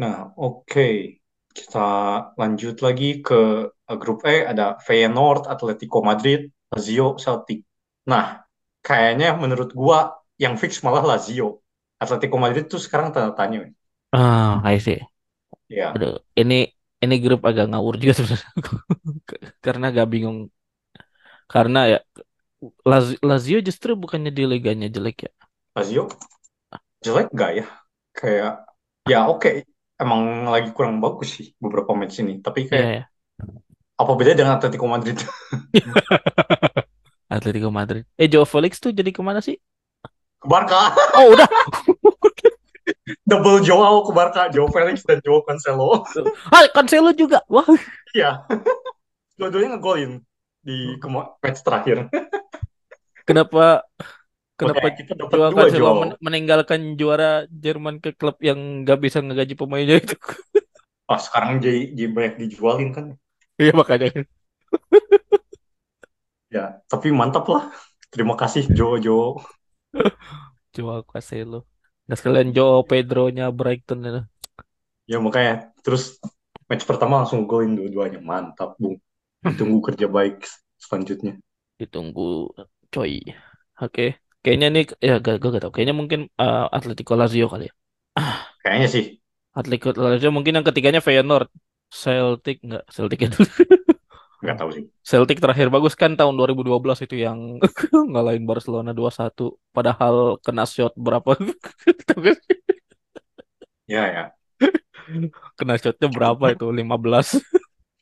nah 0.00 0.14
oke 0.44 0.80
kita 1.56 1.78
lanjut 2.40 2.74
lagi 2.86 3.06
ke 3.26 3.34
eh, 3.90 3.96
grup 4.02 4.18
E 4.28 4.34
ada 4.52 4.64
Feyenoord 4.86 5.42
Atletico 5.52 5.98
Madrid 6.10 6.40
Lazio 6.72 7.06
Celtic 7.24 7.58
nah 8.10 8.24
kayaknya 8.86 9.26
menurut 9.42 9.70
gua 9.80 9.98
yang 10.42 10.54
fix 10.60 10.72
malah 10.84 11.04
Lazio 11.10 11.46
Atletico 12.02 12.36
Madrid 12.44 12.64
tuh 12.72 12.76
sekarang 12.84 13.08
tanda 13.14 13.32
tanya. 13.38 13.58
Ah, 14.12 14.60
I 14.64 14.78
see. 14.78 15.00
Ya 15.68 15.88
Aduh, 15.94 16.12
ini 16.40 16.54
ini 17.02 17.14
grup 17.22 17.40
agak 17.48 17.64
ngawur 17.70 17.94
juga 18.00 18.12
sebenarnya. 18.18 18.50
Karena 19.64 19.84
agak 19.92 20.06
bingung. 20.12 20.38
Karena 21.52 21.78
ya 21.92 21.98
Laz- 22.90 23.20
Lazio 23.28 23.58
justru 23.68 23.90
bukannya 24.02 24.30
di 24.38 24.42
liganya 24.52 24.86
jelek 24.96 25.16
ya. 25.26 25.30
Lazio 25.76 26.02
jelek 27.04 27.28
gak 27.40 27.50
ya 27.58 27.66
kayak 28.18 28.52
ya 29.12 29.18
oke 29.32 29.50
emang 30.02 30.22
lagi 30.54 30.70
kurang 30.76 30.96
bagus 31.04 31.28
sih 31.36 31.46
beberapa 31.62 31.92
match 32.00 32.16
ini 32.22 32.32
tapi 32.46 32.60
Iya 32.70 32.72
kayak 32.72 32.90
ya. 32.96 33.10
apa 33.96 34.12
bedanya 34.16 34.38
dengan 34.44 34.54
Atletico 34.60 34.86
Madrid 34.88 35.16
Atletico 37.30 37.70
Madrid. 37.70 38.04
Eh, 38.18 38.28
Joao 38.30 38.46
Felix 38.46 38.78
tuh 38.82 38.90
jadi 38.94 39.10
ke 39.14 39.22
mana 39.22 39.40
sih? 39.42 39.56
ke 40.40 40.46
Barca 40.48 40.92
Oh, 41.14 41.32
udah. 41.34 41.48
double 43.26 43.58
Joao 43.60 44.06
ke 44.06 44.10
Barca 44.14 44.46
Joao 44.48 44.70
Felix 44.70 45.02
dan 45.02 45.18
Joao 45.20 45.42
Cancelo 45.42 46.06
Ah, 46.54 46.62
Cancelo 46.70 47.10
juga. 47.10 47.42
Wah, 47.50 47.66
iya 48.14 48.46
dua-duanya 49.36 49.76
ngegolin 49.76 50.24
di 50.64 50.96
match 51.42 51.60
terakhir 51.60 52.08
kenapa 53.28 53.84
kenapa 54.56 54.78
Makanya 54.80 54.96
kita 54.96 55.12
dapat 55.18 55.34
Joao 55.36 55.50
Cancelo 55.52 55.82
Joao 55.84 55.94
men- 56.00 56.18
meninggalkan 56.22 56.80
juara 56.96 57.44
Jerman 57.52 58.00
ke 58.00 58.16
klub 58.16 58.38
yang 58.40 58.86
nggak 58.86 58.98
bisa 59.02 59.20
ngegaji 59.20 59.54
pemainnya 59.58 60.00
itu? 60.00 60.16
pas 61.08 61.22
sekarang 61.22 61.62
jadi, 61.62 61.92
jadi 61.94 62.10
banyak 62.10 62.34
dijualin 62.46 62.90
kan 62.96 63.04
Iya 63.56 63.72
makanya. 63.72 64.10
ya 66.52 66.78
tapi 66.86 67.08
mantap 67.12 67.44
lah 67.50 67.68
terima 68.08 68.34
kasih 68.38 68.70
Joao 68.72 68.96
Joao 70.72 71.02
Cancelo. 71.04 71.64
Nah 72.06 72.16
sekalian 72.18 72.50
Joao 72.56 72.82
Pedro-nya 72.90 73.44
Brighton 73.58 74.00
itu. 74.08 74.20
ya 75.10 75.16
makanya 75.22 75.52
terus 75.84 76.18
match 76.68 76.84
pertama 76.90 77.22
langsung 77.22 77.46
golin 77.50 77.78
dua-duanya 77.78 78.18
mantap 78.30 78.74
bung 78.80 78.96
ditunggu 79.46 79.78
kerja 79.92 80.06
baik 80.10 80.42
selanjutnya 80.82 81.38
Ditunggu 81.80 82.22
coy. 82.92 83.12
Oke. 83.82 84.02
Kayaknya 84.42 84.66
nih 84.74 84.84
ya 85.08 85.12
gak, 85.24 85.34
gue 85.40 85.48
gak 85.54 85.62
tau. 85.64 85.72
Kayaknya 85.74 85.96
mungkin 86.00 86.20
uh, 86.42 86.66
Atletico 86.76 87.12
Lazio 87.20 87.46
kali 87.52 87.64
ya. 87.68 87.74
kayaknya 88.62 88.88
sih 88.94 89.04
Atletico 89.58 89.88
Lazio 90.04 90.30
mungkin 90.36 90.54
yang 90.56 90.66
ketiganya 90.68 91.00
Feyenoord. 91.06 91.48
Celtic 92.02 92.56
nggak 92.66 92.84
Celtic 92.94 93.20
itu. 93.26 93.40
nggak 94.46 94.58
tahu 94.62 94.70
sih 94.70 94.84
Celtic 95.02 95.42
terakhir 95.42 95.66
bagus 95.68 95.98
kan 95.98 96.14
tahun 96.14 96.38
2012 96.38 96.78
itu 97.02 97.16
yang 97.18 97.58
ngalahin 98.14 98.46
Barcelona 98.46 98.94
2-1 98.94 99.34
padahal 99.74 100.38
kena 100.38 100.62
shot 100.62 100.94
berapa? 100.94 101.34
Gak 101.36 102.30
ya 103.92 104.04
ya 104.06 104.24
kena 105.58 105.74
shotnya 105.76 106.08
berapa 106.10 106.54
itu? 106.54 106.66
15 106.70 107.42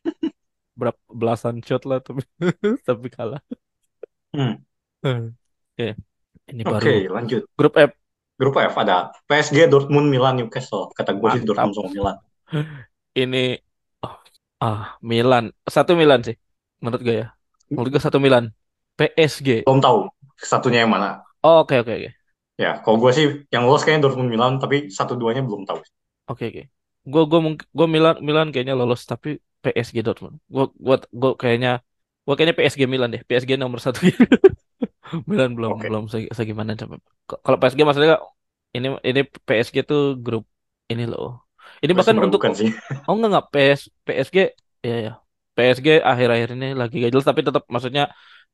berapa 0.79 1.01
belasan 1.09 1.63
shot 1.63 1.87
lah 1.89 2.03
tapi 2.03 2.23
tapi 2.83 3.09
kalah. 3.09 3.41
Hmm. 4.35 4.61
Oke. 5.05 5.95
Ini 6.45 6.61
oke 6.67 6.77
baru 6.77 7.15
lanjut 7.17 7.43
grup 7.57 7.75
F. 7.81 7.91
grup 8.37 8.57
F 8.61 8.75
ada 8.77 9.15
PSG 9.25 9.65
Dortmund 9.71 10.13
Milan 10.13 10.37
Newcastle 10.37 10.93
kata 10.93 11.17
gue 11.17 11.29
sih. 11.41 11.43
Dortmund 11.47 11.73
sama 11.73 11.89
Milan 11.89 12.17
Ini 13.15 13.45
ah 14.65 14.79
Milan. 15.11 15.45
Satu 15.77 15.93
Milan 16.01 16.21
sih. 16.27 16.37
Menurut 16.83 17.03
gue 17.07 17.15
ya. 17.23 17.27
Menurut 17.75 17.91
gue 17.95 18.03
satu 18.07 18.19
Milan. 18.25 18.45
PSG. 18.99 19.49
belum 19.65 19.79
tahu 19.85 19.99
satunya 20.51 20.85
yang 20.85 20.93
mana 20.95 21.09
Oh, 21.43 21.61
Oke 21.61 21.79
oke 21.79 21.93
oke. 21.95 22.15
ya 22.63 22.71
kalau 22.83 22.97
gue 23.03 23.11
sih 23.17 23.27
yang 23.55 23.63
lolos 23.67 23.83
kayaknya 23.83 24.03
Dortmund 24.07 24.31
Milan 24.35 24.53
tapi 24.63 24.77
satu 24.99 25.13
duanya 25.21 25.43
belum 25.47 25.63
tahu 25.69 25.81
Oke 26.31 26.45
oke. 26.51 26.63
Gue 27.13 27.23
gue 27.31 27.41
mungkin 27.47 27.67
gue 27.79 27.87
Milan 27.95 28.15
Milan 28.29 28.47
kayaknya 28.53 28.75
lolos 28.81 29.01
tapi 29.11 29.29
PSG 29.63 29.99
Dortmund. 30.07 30.37
Gue 30.55 30.63
gue 30.87 30.97
gue 31.21 31.31
kayaknya 31.43 31.71
gue 32.25 32.33
kayaknya 32.37 32.57
PSG 32.59 32.83
Milan 32.93 33.09
deh. 33.15 33.23
PSG 33.29 33.53
nomor 33.63 33.79
satu. 33.85 33.99
Milan 35.31 35.51
belum 35.59 35.73
Oke. 35.73 35.89
belum 35.89 36.05
segi, 36.13 36.27
segimana 36.39 36.71
coba. 36.81 36.95
Kalau 37.45 37.59
PSG 37.61 37.81
maksudnya 37.87 38.17
ini 38.77 38.87
ini 39.09 39.21
PSG 39.47 39.77
tuh 39.91 40.01
grup 40.25 40.45
ini 40.93 41.03
loh. 41.13 41.44
Ini 41.85 41.93
Gue 41.93 42.03
sih 42.07 42.15
bahkan 42.15 42.17
untuk 42.27 42.43
sih 42.61 42.71
oh 43.07 43.13
enggak 43.17 43.31
enggak 43.31 43.47
PS 43.55 43.83
PSG 44.07 44.39
ya 44.89 44.95
ya. 45.07 45.13
PSG 45.57 45.89
akhir-akhir 46.11 46.49
ini 46.57 46.67
lagi 46.81 46.95
gak 47.03 47.11
jelas 47.15 47.29
tapi 47.31 47.43
tetap 47.49 47.65
maksudnya 47.75 48.03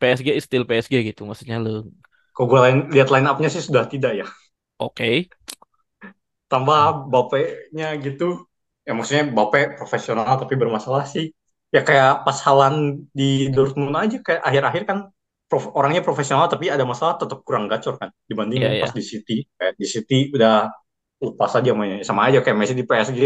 PSG 0.01 0.29
is 0.39 0.45
still 0.49 0.65
PSG 0.71 0.95
gitu 1.09 1.23
maksudnya 1.31 1.57
lo. 1.65 1.71
kalau 2.35 2.47
gue 2.51 2.61
lain, 2.65 2.79
lihat 2.95 3.09
line 3.15 3.29
up-nya 3.31 3.49
sih 3.55 3.63
sudah 3.67 3.85
tidak 3.93 4.13
ya 4.21 4.27
Oke. 4.79 5.31
tambah 6.51 7.07
Bape-nya 7.13 7.87
gitu 8.05 8.25
ya 8.87 8.91
maksudnya 8.97 9.25
Bape 9.37 9.61
profesional 9.79 10.27
tapi 10.43 10.55
bermasalah 10.59 11.05
sih 11.07 11.31
ya 11.75 11.81
kayak 11.87 12.27
pas 12.27 12.39
Haaland 12.45 13.07
di 13.19 13.25
Dortmund 13.55 13.95
aja 13.95 14.17
kayak 14.27 14.43
akhir-akhir 14.49 14.83
kan 14.91 14.99
prof- 15.51 15.71
orangnya 15.79 16.03
profesional 16.03 16.47
tapi 16.51 16.67
ada 16.75 16.83
masalah 16.83 17.15
tetap 17.23 17.39
kurang 17.47 17.71
gacor 17.71 17.95
kan 18.01 18.11
dibandingin 18.31 18.71
Iya, 18.71 18.75
pas 18.81 18.91
iya. 18.91 18.99
di 18.99 19.03
City 19.05 19.47
kayak 19.59 19.75
di 19.79 19.87
City 19.87 20.17
udah 20.35 20.67
lepas 21.21 21.51
aja 21.59 21.71
mainnya 21.79 22.01
sama 22.09 22.23
aja 22.29 22.39
kayak 22.45 22.57
Messi 22.61 22.75
di 22.81 22.85
PSG 22.89 23.23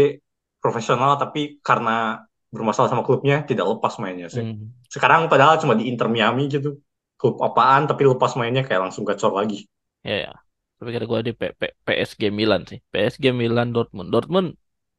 profesional 0.63 1.11
tapi 1.21 1.59
karena 1.67 2.23
bermasalah 2.53 2.89
sama 2.91 3.03
klubnya 3.07 3.35
tidak 3.49 3.65
lepas 3.71 3.93
mainnya 4.03 4.27
sih 4.35 4.45
Hmm. 4.45 4.75
sekarang 4.93 5.27
padahal 5.31 5.55
cuma 5.61 5.73
di 5.79 5.87
Inter 5.91 6.07
Miami 6.11 6.43
gitu 6.51 6.79
klub 7.19 7.35
apaan 7.47 7.83
tapi 7.89 8.03
lepas 8.11 8.31
mainnya 8.39 8.63
kayak 8.67 8.81
langsung 8.89 9.03
gacor 9.07 9.31
lagi 9.39 9.67
Ya, 10.07 10.13
ya. 10.25 10.29
Tapi 10.77 10.89
kata 10.93 11.05
gue 11.11 11.19
di 11.27 11.31
P- 11.39 11.55
P- 11.59 11.75
PSG 11.85 12.21
Milan 12.39 12.61
sih. 12.69 12.79
PSG 12.91 13.25
Milan 13.41 13.67
Dortmund. 13.75 14.07
Dortmund 14.13 14.47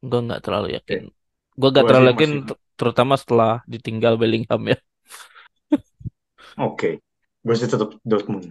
gue 0.09 0.19
nggak 0.25 0.41
terlalu 0.45 0.67
yakin. 0.77 0.99
Gue 1.59 1.67
nggak 1.73 1.85
Gua 1.85 1.89
terlalu 1.89 2.07
yakin 2.13 2.31
masih- 2.31 2.57
terutama 2.77 3.13
setelah 3.21 3.49
ditinggal 3.73 4.13
Bellingham 4.21 4.61
ya. 4.71 4.77
oke 6.65 6.89
gue 7.45 7.55
sih 7.59 7.69
tetap 7.73 7.89
Dortmund 8.09 8.45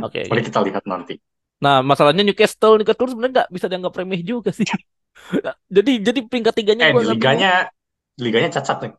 Oke. 0.00 0.20
mari 0.28 0.40
oke. 0.40 0.48
kita 0.48 0.60
lihat 0.66 0.84
nanti 0.92 1.14
Nah 1.62 1.80
masalahnya 1.80 2.26
Newcastle 2.26 2.76
Newcastle 2.82 3.08
sebenarnya 3.14 3.32
nggak 3.42 3.50
bisa 3.54 3.66
dianggap 3.70 3.94
remeh 3.94 4.20
juga 4.26 4.50
sih. 4.50 4.66
jadi 5.76 5.92
jadi 6.02 6.20
peringkat 6.26 6.54
tiganya 6.58 6.90
eh 6.90 6.94
liganya 6.98 7.52
di 8.18 8.26
liganya 8.26 8.50
cacat 8.58 8.76
nih 8.82 8.92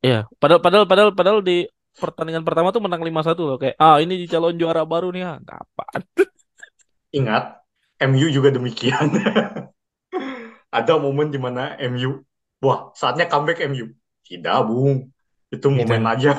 ya. 0.00 0.18
Padahal 0.38 0.60
padahal 0.62 0.84
padahal 0.86 1.10
padahal 1.12 1.40
di 1.42 1.66
pertandingan 1.96 2.44
pertama 2.44 2.70
tuh 2.70 2.84
menang 2.84 3.02
5-1 3.02 3.40
loh 3.42 3.56
kayak 3.58 3.76
ah 3.80 3.96
ini 3.98 4.20
di 4.20 4.26
calon 4.30 4.54
juara 4.54 4.86
baru 4.86 5.10
nih 5.10 5.22
ah 5.26 5.36
apaan. 5.42 6.02
ingat 7.18 7.64
MU 8.06 8.28
juga 8.28 8.52
demikian 8.52 9.08
ada 10.76 10.92
momen 11.00 11.32
di 11.32 11.40
mana 11.40 11.74
MU 11.90 12.20
wah 12.60 12.92
saatnya 12.92 13.26
comeback 13.26 13.64
MU 13.66 13.88
tidak 14.22 14.68
bung 14.68 15.08
itu 15.48 15.66
momen 15.72 16.02
Tidak. 16.04 16.12
aja 16.12 16.32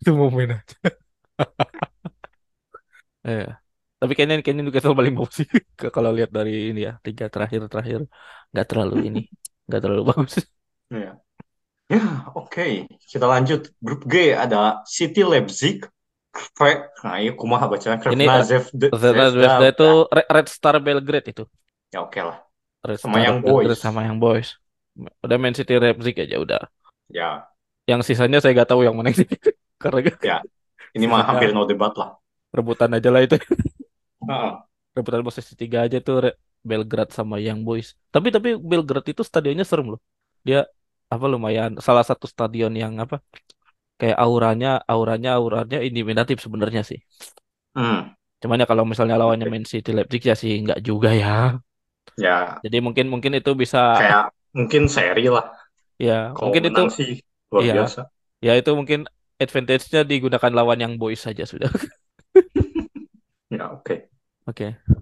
Itu 0.00 0.12
momen 0.12 0.60
aja. 0.60 0.78
Iya. 3.26 3.58
Tapi 4.00 4.12
kayaknya 4.16 4.34
kayaknya 4.44 4.62
Newcastle 4.68 4.96
paling 4.98 5.14
bagus 5.18 5.34
sih 5.40 5.48
kalau 5.96 6.10
lihat 6.16 6.30
dari 6.36 6.52
ini 6.70 6.80
ya 6.88 6.92
tiga 7.06 7.24
terakhir 7.32 7.60
terakhir 7.72 8.00
nggak 8.52 8.66
terlalu 8.70 8.94
ini 9.08 9.20
nggak 9.66 9.80
terlalu 9.82 10.02
bagus. 10.10 10.32
ya 10.92 11.12
ya 11.92 12.02
oke 12.34 12.66
kita 13.10 13.26
lanjut 13.26 13.60
grup 13.86 14.02
G 14.12 14.14
ada 14.34 14.82
City 14.86 15.22
Leipzig 15.26 15.76
Kre- 16.56 16.84
nah 17.04 17.16
iya 17.22 17.32
kumaha 17.32 17.64
bacanya 17.72 17.96
Ini, 17.96 18.24
Krevna 18.28 19.26
Zvezda 19.32 19.66
itu 19.72 19.88
Re- 20.12 20.28
Red 20.36 20.46
Star 20.52 20.76
Belgrade 20.84 21.28
itu. 21.32 21.44
ya 21.94 21.98
oke 22.04 22.20
lah 22.20 22.36
Red 22.86 23.00
Sama 23.00 23.18
Star 23.18 23.24
Young 23.26 23.38
Belgrade 23.44 23.76
Boys. 23.76 23.80
sama 23.80 24.00
yang 24.06 24.18
boys. 24.22 24.48
Udah 25.24 25.36
Man 25.40 25.54
City 25.58 25.74
Leipzig 25.76 26.14
aja 26.16 26.36
udah. 26.40 26.60
ya 27.10 27.48
Yang 27.90 28.00
sisanya 28.12 28.38
saya 28.42 28.52
nggak 28.56 28.70
tahu 28.70 28.82
yang 28.86 28.94
mana 28.98 29.10
sih. 29.14 29.26
Karena 29.82 30.00
Ya. 30.24 30.36
ini 30.96 31.04
mah 31.06 31.22
hampir 31.28 31.52
no 31.52 31.68
debat 31.68 31.92
lah 32.00 32.16
rebutan 32.56 32.90
aja 32.96 33.08
lah 33.12 33.22
itu. 33.26 33.36
Rebutan 34.96 35.22
posisi 35.28 35.52
tiga 35.62 35.78
aja 35.84 35.98
tuh 36.06 36.16
Re- 36.24 36.36
Belgrade 36.68 37.12
sama 37.18 37.36
Young 37.44 37.60
Boys. 37.68 37.88
Tapi 38.14 38.28
tapi 38.36 38.48
Belgrade 38.70 39.08
itu 39.12 39.22
stadionnya 39.30 39.64
serem 39.70 39.86
loh. 39.94 40.00
Dia 40.46 40.58
apa 41.14 41.24
lumayan 41.32 41.70
salah 41.86 42.04
satu 42.10 42.26
stadion 42.34 42.72
yang 42.82 42.94
apa 43.04 43.16
kayak 44.00 44.18
auranya 44.24 44.68
auranya 44.92 45.30
auranya 45.38 45.76
intimidatif 45.88 46.36
sebenarnya 46.46 46.82
sih. 46.90 46.98
Hmm, 47.74 48.16
Cuman 48.42 48.60
ya 48.62 48.66
kalau 48.70 48.84
misalnya 48.90 49.16
lawannya. 49.20 49.46
Man 49.52 49.64
City 49.72 49.90
Leipzig 49.96 50.22
ya 50.30 50.34
sih 50.42 50.52
nggak 50.64 50.80
juga 50.88 51.08
ya. 51.22 51.28
ya 52.16 52.62
Jadi 52.64 52.76
mungkin 52.84 53.06
mungkin 53.12 53.32
itu 53.38 53.50
bisa 53.62 53.78
kayak 53.96 54.22
mungkin 54.56 54.82
seri 54.94 55.24
lah 55.34 55.46
ya 56.06 56.12
kalau 56.36 56.56
mungkin 56.56 56.62
itu 56.70 56.80
sih 56.96 57.10
luar 57.52 57.64
iya. 57.64 57.74
biasa 57.74 58.00
ya 58.46 58.50
itu 58.60 58.70
mungkin 58.80 59.00
advantage-nya 59.42 60.00
digunakan 60.10 60.52
lawan 60.58 60.78
yang 60.84 60.94
boys 61.00 61.20
saja 61.26 61.44
sudah. 61.52 61.70
Ya, 64.46 64.50
oke. 64.52 64.64
Oke. 64.76 64.96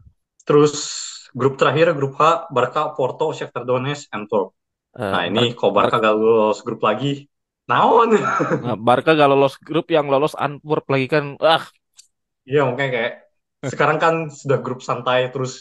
Terus 0.45 0.72
grup 1.32 1.55
terakhir 1.61 1.86
grup 1.99 2.12
H 2.20 2.49
Barca, 2.53 2.92
Porto, 2.97 3.32
Shakhtar 3.36 3.64
Donetsk, 3.68 4.12
Antwerp. 4.16 4.53
Eh, 4.99 5.01
Nah, 5.12 5.22
ini 5.30 5.40
Bar- 5.40 5.55
kalau 5.59 5.72
Barca 5.78 5.97
Bar- 5.97 6.05
gak 6.05 6.14
lolos 6.18 6.61
grup 6.66 6.80
lagi, 6.88 7.28
naon? 7.70 8.11
nah, 8.62 8.74
Barca 8.86 9.11
gak 9.18 9.30
lolos 9.32 9.55
grup 9.66 9.86
yang 9.97 10.07
lolos 10.12 10.34
Antwerp 10.47 10.84
lagi 10.92 11.07
kan. 11.14 11.24
Ah, 11.42 11.64
Iya, 12.49 12.59
makanya 12.68 12.90
kayak 12.97 13.12
sekarang 13.70 13.99
kan 14.05 14.14
sudah 14.40 14.59
grup 14.64 14.80
santai, 14.88 15.18
terus 15.32 15.53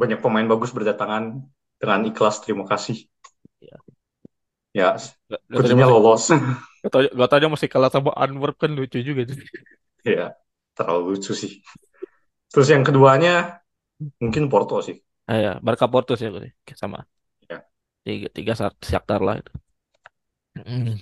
banyak 0.00 0.18
pemain 0.24 0.46
bagus 0.52 0.70
berdatangan 0.76 1.24
dengan 1.80 2.00
ikhlas, 2.10 2.36
terima 2.44 2.64
kasih. 2.72 2.96
Iya. 3.60 3.78
Ya, 4.74 4.98
kuncinya 5.54 5.86
masih, 5.86 5.92
lolos. 5.92 6.30
gak 6.92 7.02
gak 7.18 7.28
taunya 7.30 7.48
masih 7.54 7.68
kalah 7.72 7.90
sama 7.94 8.10
Antwerp 8.24 8.56
kan 8.62 8.70
lucu 8.78 8.98
juga. 9.08 9.22
tuh. 9.30 9.38
Ya, 10.04 10.36
terlalu 10.76 11.02
lucu 11.16 11.32
sih. 11.40 11.52
Terus 12.54 12.68
yang 12.74 12.84
keduanya 12.86 13.58
mungkin 14.22 14.44
Porto 14.52 14.76
sih. 14.86 14.96
Ah, 15.30 15.38
ya, 15.44 15.50
Barca 15.66 15.86
Porto 15.92 16.12
sih 16.18 16.28
nih. 16.44 16.52
sama. 16.82 16.98
Ya. 17.50 17.64
Tiga, 18.04 18.28
tiga 18.36 18.52
Shakhtar 18.90 19.20
lah 19.26 19.34
itu. 19.40 19.52
Mm. 20.58 20.94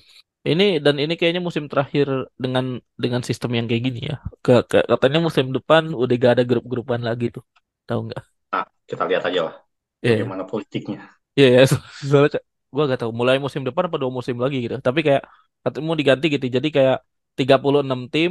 Ini 0.43 0.65
dan 0.85 0.97
ini 0.99 1.15
kayaknya 1.19 1.43
musim 1.49 1.65
terakhir 1.71 2.07
dengan 2.45 2.65
dengan 2.99 3.23
sistem 3.29 3.51
yang 3.59 3.67
kayak 3.71 3.83
gini 3.87 4.01
ya. 4.11 4.17
Ke, 4.45 4.53
ke- 4.71 4.87
katanya 4.91 5.19
musim 5.27 5.47
depan 5.57 5.83
udah 6.03 6.15
gak 6.19 6.33
ada 6.41 6.45
grup-grupan 6.51 7.01
lagi 7.09 7.27
tuh. 7.37 7.45
Tahu 7.87 8.01
nggak? 8.11 8.23
Nah, 8.53 8.65
kita 8.89 9.03
lihat 9.11 9.23
aja 9.29 9.41
lah 9.49 9.55
Iya. 10.03 10.15
bagaimana 10.19 10.45
politiknya. 10.53 11.01
Iya, 11.39 11.47
ya, 11.57 11.61
so- 11.71 11.83
soalnya 12.11 12.31
gue 12.75 12.83
gak 12.93 13.01
tahu 13.03 13.13
mulai 13.21 13.37
musim 13.45 13.63
depan 13.69 13.85
apa 13.89 13.97
dua 14.03 14.11
musim 14.19 14.37
lagi 14.45 14.57
gitu. 14.65 14.75
Tapi 14.89 15.01
kayak 15.07 15.23
katanya 15.65 15.85
mau 15.89 15.99
diganti 16.01 16.27
gitu. 16.35 16.47
Jadi 16.57 16.69
kayak 16.77 16.97
36 17.39 18.01
tim 18.13 18.31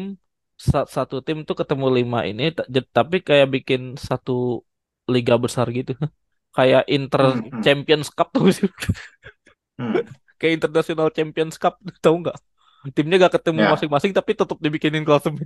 satu 0.96 1.16
tim 1.26 1.38
tuh 1.48 1.56
ketemu 1.60 1.86
lima 1.98 2.20
ini 2.30 2.44
tapi 2.98 3.16
kayak 3.28 3.48
bikin 3.56 3.82
satu 4.08 4.32
liga 5.14 5.34
besar 5.44 5.66
gitu. 5.78 5.92
Kayak 6.58 6.84
Inter 6.96 7.24
Hmm, 7.24 7.40
hmm. 7.52 7.62
Champions 7.64 8.08
Cup 8.18 8.28
tuh. 8.36 8.44
Hmm. 9.78 10.06
Kayak 10.40 10.54
International 10.62 11.08
Champions 11.14 11.56
Cup 11.62 11.76
tahu 12.04 12.16
nggak? 12.26 12.38
Timnya 12.98 13.16
gak 13.30 13.38
ketemu 13.38 13.62
Ya. 13.62 13.70
masing-masing 13.70 14.12
tapi 14.18 14.32
tetap 14.34 14.58
dibikinin 14.58 15.06
klasemen. 15.06 15.46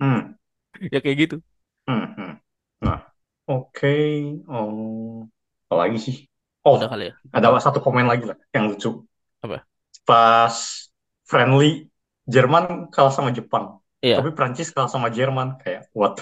Hmm. 0.00 0.34
ya 0.92 0.98
kayak 1.04 1.16
gitu. 1.22 1.36
Hmm. 1.88 2.04
Hmm. 2.16 2.32
Nah, 2.84 2.98
oke. 3.50 3.88
Oh, 4.48 5.28
apa 5.68 5.74
lagi 5.82 5.98
sih? 6.06 6.16
Oh, 6.64 6.80
Udah 6.80 6.88
kali 6.92 7.04
ya. 7.10 7.14
ada 7.36 7.48
Apa? 7.52 7.60
satu 7.60 7.78
komen 7.84 8.06
lagi 8.08 8.24
lah 8.30 8.36
yang 8.54 8.64
lucu. 8.72 8.88
Apa? 9.42 9.66
Pas 10.08 10.56
friendly 11.28 11.88
Jerman 12.28 12.88
kalah 12.92 13.12
sama 13.12 13.30
Jepang, 13.36 13.80
Iya. 14.04 14.16
tapi 14.20 14.30
Prancis 14.36 14.68
kalah 14.74 14.90
sama 14.92 15.08
Jerman 15.08 15.56
kayak 15.62 15.88
what? 15.96 16.20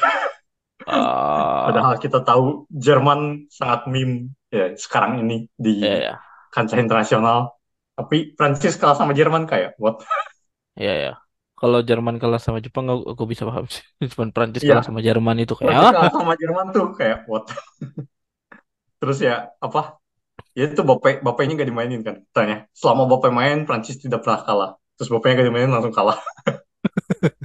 Ah, 0.87 1.67
Padahal 1.67 1.95
kita 1.99 2.19
tahu 2.23 2.67
Jerman 2.71 3.51
sangat 3.51 3.91
meme 3.91 4.31
ya 4.53 4.75
sekarang 4.79 5.23
ini 5.27 5.47
di 5.57 5.83
iya 5.83 5.95
ya. 6.07 6.15
kancah 6.55 6.79
internasional. 6.79 7.59
Tapi 7.99 8.33
Prancis 8.39 8.75
kalah 8.81 8.97
sama 8.97 9.13
Jerman 9.19 9.45
kayak 9.51 9.77
what? 9.83 10.01
Iya 10.79 10.93
ya. 11.05 11.13
Kalau 11.61 11.79
Jerman 11.89 12.17
kalah 12.19 12.41
sama 12.43 12.59
Jepang 12.59 12.87
aku, 12.91 13.03
aku 13.15 13.25
bisa 13.31 13.43
paham 13.49 13.67
sih. 13.71 13.85
Cuman 14.13 14.29
Prancis 14.35 14.63
Iya. 14.63 14.73
kalah 14.79 14.87
sama 14.89 15.01
Jerman 15.07 15.37
itu 15.45 15.55
kayak 15.59 15.71
Prancis 15.71 15.91
ah, 15.91 15.93
kalah 15.95 16.13
sama 16.19 16.33
Jerman 16.41 16.67
tuh 16.75 16.87
kayak 16.99 17.19
what? 17.31 17.45
Terus 19.01 19.19
ya 19.23 19.51
apa? 19.59 19.99
Ya 20.59 20.69
itu 20.69 20.83
Bape 20.85 21.23
Bapaknya 21.27 21.53
gak 21.61 21.71
dimainin 21.71 22.01
kan? 22.07 22.17
Tanya. 22.35 22.57
Selama 22.77 23.03
Bape 23.11 23.29
main 23.33 23.59
Prancis 23.69 23.97
tidak 24.05 24.21
pernah 24.25 24.41
kalah. 24.47 24.71
Terus 24.97 25.09
Bapaknya 25.13 25.35
gak 25.43 25.49
dimainin 25.51 25.73
langsung 25.75 25.95
kalah. 25.95 26.19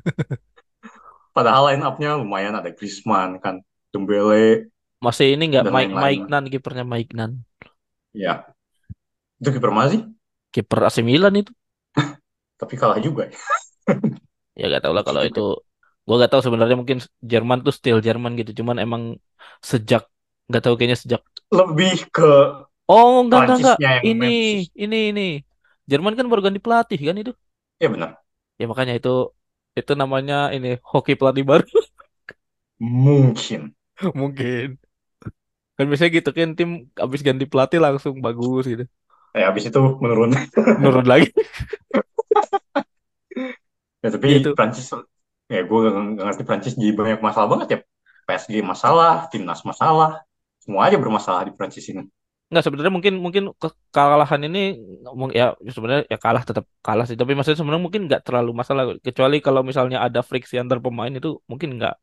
Padahal 1.35 1.69
line 1.73 1.83
up-nya 1.85 2.17
lumayan 2.17 2.57
ada 2.57 2.69
Griezmann 2.73 3.37
kan, 3.37 3.61
Dembele, 3.93 4.71
masih 4.97 5.37
ini 5.37 5.43
nggak 5.53 5.65
Mike. 5.69 5.93
Mike 5.93 6.25
Nan 6.31 6.45
kipernya 6.49 6.85
Mike 6.85 7.13
Nan. 7.13 7.31
Ya, 8.17 8.49
itu 9.37 9.49
kiper 9.53 9.71
mana 9.73 9.87
sih? 9.93 10.01
Kiper 10.53 10.79
AC 10.89 10.97
Milan 11.05 11.33
itu. 11.37 11.51
Tapi 12.61 12.73
kalah 12.79 12.99
juga. 13.01 13.29
ya. 13.29 13.37
Ya 14.57 14.73
gak 14.73 14.89
tau 14.89 14.93
lah 14.97 15.05
kalau 15.05 15.21
itu. 15.21 15.41
Gua 16.01 16.15
gak 16.17 16.31
tahu 16.33 16.41
sebenarnya 16.41 16.73
mungkin 16.73 16.97
Jerman 17.21 17.61
tuh 17.61 17.69
still 17.69 18.01
Jerman 18.01 18.33
gitu. 18.41 18.65
Cuman 18.65 18.81
emang 18.81 19.21
sejak 19.61 20.09
nggak 20.49 20.63
tahu 20.65 20.73
kayaknya 20.79 20.97
sejak 20.97 21.21
Lebih 21.53 22.09
ke 22.09 22.31
Oh 22.89 23.21
enggak 23.21 23.45
enggak 23.45 23.57
enggak. 23.61 23.77
Ini 24.01 24.33
ini 24.73 24.97
ini. 25.13 25.27
Jerman 25.85 26.17
kan 26.17 26.25
baru 26.25 26.41
ganti 26.41 26.57
pelatih 26.57 26.97
kan 26.97 27.15
itu. 27.21 27.31
Ya 27.77 27.87
benar. 27.93 28.17
Ya 28.57 28.65
makanya 28.65 28.97
itu 28.97 29.36
itu 29.79 29.91
namanya 30.01 30.35
ini 30.55 30.67
hoki 30.91 31.13
pelatih 31.19 31.43
baru 31.51 31.65
Mungkin. 32.79 33.75
mungkin. 34.15 34.77
Kan 35.77 35.85
biasanya 35.89 36.11
gitu 36.17 36.29
kan 36.37 36.49
tim 36.57 36.69
habis 37.01 37.21
ganti 37.27 37.45
pelatih 37.51 37.79
langsung 37.85 38.15
bagus 38.25 38.63
gitu. 38.71 38.83
Ya, 39.37 39.43
habis 39.53 39.63
itu 39.69 39.79
menurun. 40.01 40.31
Menurun 40.77 41.05
lagi. 41.09 41.27
Ya, 44.03 44.09
tapi 44.13 44.29
Gitu. 44.29 44.53
Prancis, 44.55 44.87
ya 45.53 45.61
gue 45.69 45.77
gak, 45.85 45.93
gak 46.17 46.25
ngerti 46.27 46.43
Prancis 46.47 46.73
jadi 46.77 46.93
banyak 46.99 47.19
masalah 47.27 47.47
banget 47.53 47.67
ya. 47.73 47.79
PSG 48.27 48.55
masalah, 48.71 49.13
timnas 49.31 49.61
masalah, 49.63 50.09
semua 50.59 50.81
aja 50.87 50.97
bermasalah 50.99 51.41
di 51.47 51.51
Prancis 51.57 51.85
ini. 51.91 52.03
Nggak 52.47 52.63
sebenarnya 52.63 52.93
mungkin 52.95 53.13
mungkin 53.25 53.43
kekalahan 53.59 54.41
ini 54.47 54.59
ngomong 55.03 55.29
ya 55.35 55.51
sebenarnya 55.75 56.03
ya 56.07 56.17
kalah 56.25 56.43
tetap 56.47 56.65
kalah 56.85 57.03
sih. 57.09 57.17
Tapi 57.19 57.31
maksudnya 57.35 57.59
sebenarnya 57.59 57.83
mungkin 57.87 58.01
nggak 58.07 58.21
terlalu 58.23 58.51
masalah 58.55 58.83
kecuali 59.03 59.37
kalau 59.45 59.61
misalnya 59.67 59.97
ada 60.07 60.19
friksi 60.23 60.55
antar 60.61 60.79
pemain 60.79 61.11
itu 61.11 61.29
mungkin 61.51 61.69
nggak. 61.75 61.93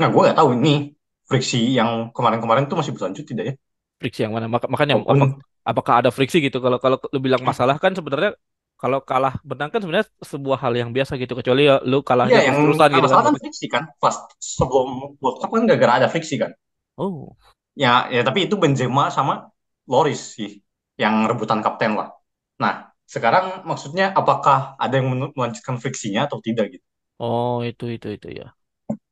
Nah, 0.00 0.08
gue 0.08 0.20
gak 0.32 0.38
tahu 0.38 0.48
ini 0.56 0.96
friksi 1.28 1.76
yang 1.78 1.90
kemarin-kemarin 2.16 2.64
tuh 2.70 2.76
masih 2.80 2.92
berlanjut 2.96 3.24
tidak 3.26 3.44
ya? 3.50 3.54
friksi 4.00 4.20
yang 4.24 4.32
mana? 4.32 4.46
Maka- 4.48 4.70
makanya 4.72 4.94
apa- 4.96 5.06
Walaupun, 5.12 5.30
apakah 5.66 5.94
ada 6.00 6.10
friksi 6.14 6.38
gitu? 6.46 6.58
Kalau 6.64 6.78
kalau 6.80 6.96
lu 7.12 7.18
bilang 7.20 7.42
masalah 7.44 7.76
kan 7.76 7.92
sebenarnya 7.92 8.32
kalau 8.80 9.04
kalah 9.04 9.36
menang 9.44 9.68
kan 9.68 9.80
sebenarnya 9.84 10.08
sebuah 10.24 10.58
hal 10.64 10.72
yang 10.72 10.90
biasa 10.96 11.12
gitu. 11.20 11.36
Kecuali 11.36 11.68
ya 11.68 11.76
lu 11.84 12.00
kalahnya 12.00 12.40
iya 12.40 12.48
yang 12.48 12.56
terus-terusan 12.64 12.90
gitu 12.96 13.04
masalah 13.04 13.24
kan 13.28 13.34
kan 13.36 13.42
friksi 13.44 13.66
kan. 13.68 13.82
Pas 14.00 14.16
sebelum 14.40 14.88
World 15.20 15.36
Cup 15.44 15.50
kan 15.52 15.62
gara-gara 15.68 15.92
ada 16.00 16.08
friksi 16.08 16.36
kan. 16.40 16.52
oh 16.96 17.36
Ya, 17.78 18.10
ya 18.12 18.20
tapi 18.26 18.46
itu 18.50 18.56
Benzema 18.60 19.08
sama 19.14 19.48
Loris 19.88 20.20
sih 20.36 20.60
yang 21.00 21.24
rebutan 21.30 21.62
kapten 21.64 21.96
lah. 21.96 22.12
Nah, 22.60 22.92
sekarang 23.08 23.64
maksudnya 23.64 24.12
apakah 24.12 24.76
ada 24.76 24.94
yang 25.00 25.08
melanjutkan 25.36 25.76
friksinya 25.80 26.28
atau 26.28 26.38
tidak 26.44 26.66
gitu? 26.76 26.86
oh 27.28 27.56
itu 27.70 27.84
itu 27.96 28.06
itu 28.16 28.28
ya 28.40 28.46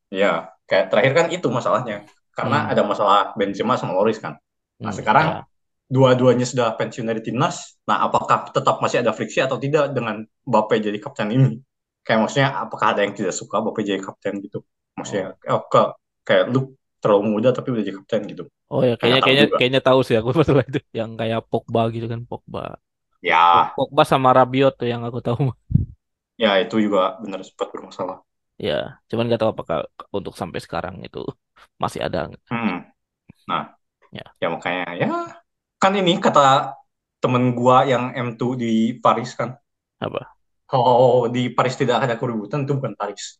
Ya, 0.09 0.57
kayak 0.69 0.89
terakhir 0.91 1.13
kan 1.19 1.27
itu 1.33 1.47
masalahnya. 1.53 2.09
Karena 2.33 2.65
Hmm. 2.65 2.71
ada 2.71 2.83
masalah 2.87 3.35
Benzema 3.37 3.75
sama 3.77 3.93
Loris 3.99 4.17
kan. 4.23 4.39
Nah, 4.85 4.93
Hmm, 4.93 4.95
sekarang 4.95 5.27
ya. 5.27 5.49
dua-duanya 5.91 6.47
sudah 6.49 6.73
pensiun 6.79 7.05
dari 7.09 7.21
timnas. 7.25 7.77
Nah, 7.89 8.09
apakah 8.09 8.49
tetap 8.55 8.81
masih 8.81 9.03
ada 9.05 9.13
friksi 9.13 9.43
atau 9.45 9.59
tidak 9.61 9.93
dengan 9.93 10.25
Mbappe 10.49 10.81
jadi 10.81 10.97
kapten 11.03 11.29
ini? 11.35 11.61
Kayak 12.07 12.19
maksudnya 12.25 12.49
apakah 12.57 12.87
ada 12.97 13.01
yang 13.05 13.13
tidak 13.17 13.35
suka 13.37 13.61
Mbappe 13.61 13.81
jadi 13.85 14.01
kapten 14.01 14.41
gitu? 14.45 14.65
Maksudnya 14.97 15.37
oh, 15.53 15.63
ke, 15.69 15.81
kayak 16.25 16.45
lu 16.55 16.73
terlalu 16.99 17.23
muda 17.39 17.49
tapi 17.55 17.69
udah 17.75 17.83
jadi 17.87 17.97
kapten 18.03 18.23
gitu. 18.31 18.43
oh 18.71 18.83
ya 18.85 18.95
kayaknya 19.01 19.21
kayaknya 19.25 19.47
juga. 19.49 19.57
kayaknya 19.59 19.81
tahu 19.85 20.01
sih 20.07 20.17
aku 20.19 20.29
masalah 20.41 20.65
itu 20.67 20.81
yang 20.95 21.11
kayak 21.21 21.41
Pogba 21.51 21.83
gitu 21.95 22.07
kan 22.11 22.21
Pogba 22.27 22.77
Ya, 23.19 23.75
Pogba 23.75 24.07
sama 24.07 24.31
Rabiot 24.31 24.79
tuh 24.79 24.87
yang 24.87 25.03
aku 25.03 25.19
tahu 25.19 25.51
ya 26.39 26.63
itu 26.63 26.79
juga 26.79 27.19
benar 27.19 27.43
sempat 27.43 27.69
bermasalah. 27.75 28.23
Ya, 28.59 28.99
cuman 29.11 29.27
nggak 29.31 29.39
tahu 29.43 29.51
apakah 29.55 29.79
untuk 30.11 30.35
sampai 30.35 30.59
sekarang 30.59 30.99
itu 31.07 31.23
masih 31.79 32.03
ada. 32.03 32.31
Hmm. 32.51 32.87
Nah, 33.47 33.75
Ya. 34.09 34.25
ya 34.41 34.49
makanya 34.49 34.85
ya 34.97 35.09
kan 35.77 35.93
ini 35.93 36.17
kata 36.17 36.75
temen 37.21 37.53
gua 37.53 37.85
yang 37.85 38.15
M2 38.17 38.57
di 38.57 38.97
Paris 38.99 39.37
kan. 39.37 39.59
Apa? 40.01 40.31
Kalau 40.69 41.29
di 41.33 41.49
Paris 41.53 41.77
tidak 41.81 42.05
ada 42.09 42.15
keributan 42.21 42.65
itu 42.65 42.73
bukan 42.79 42.95
Paris. 42.97 43.37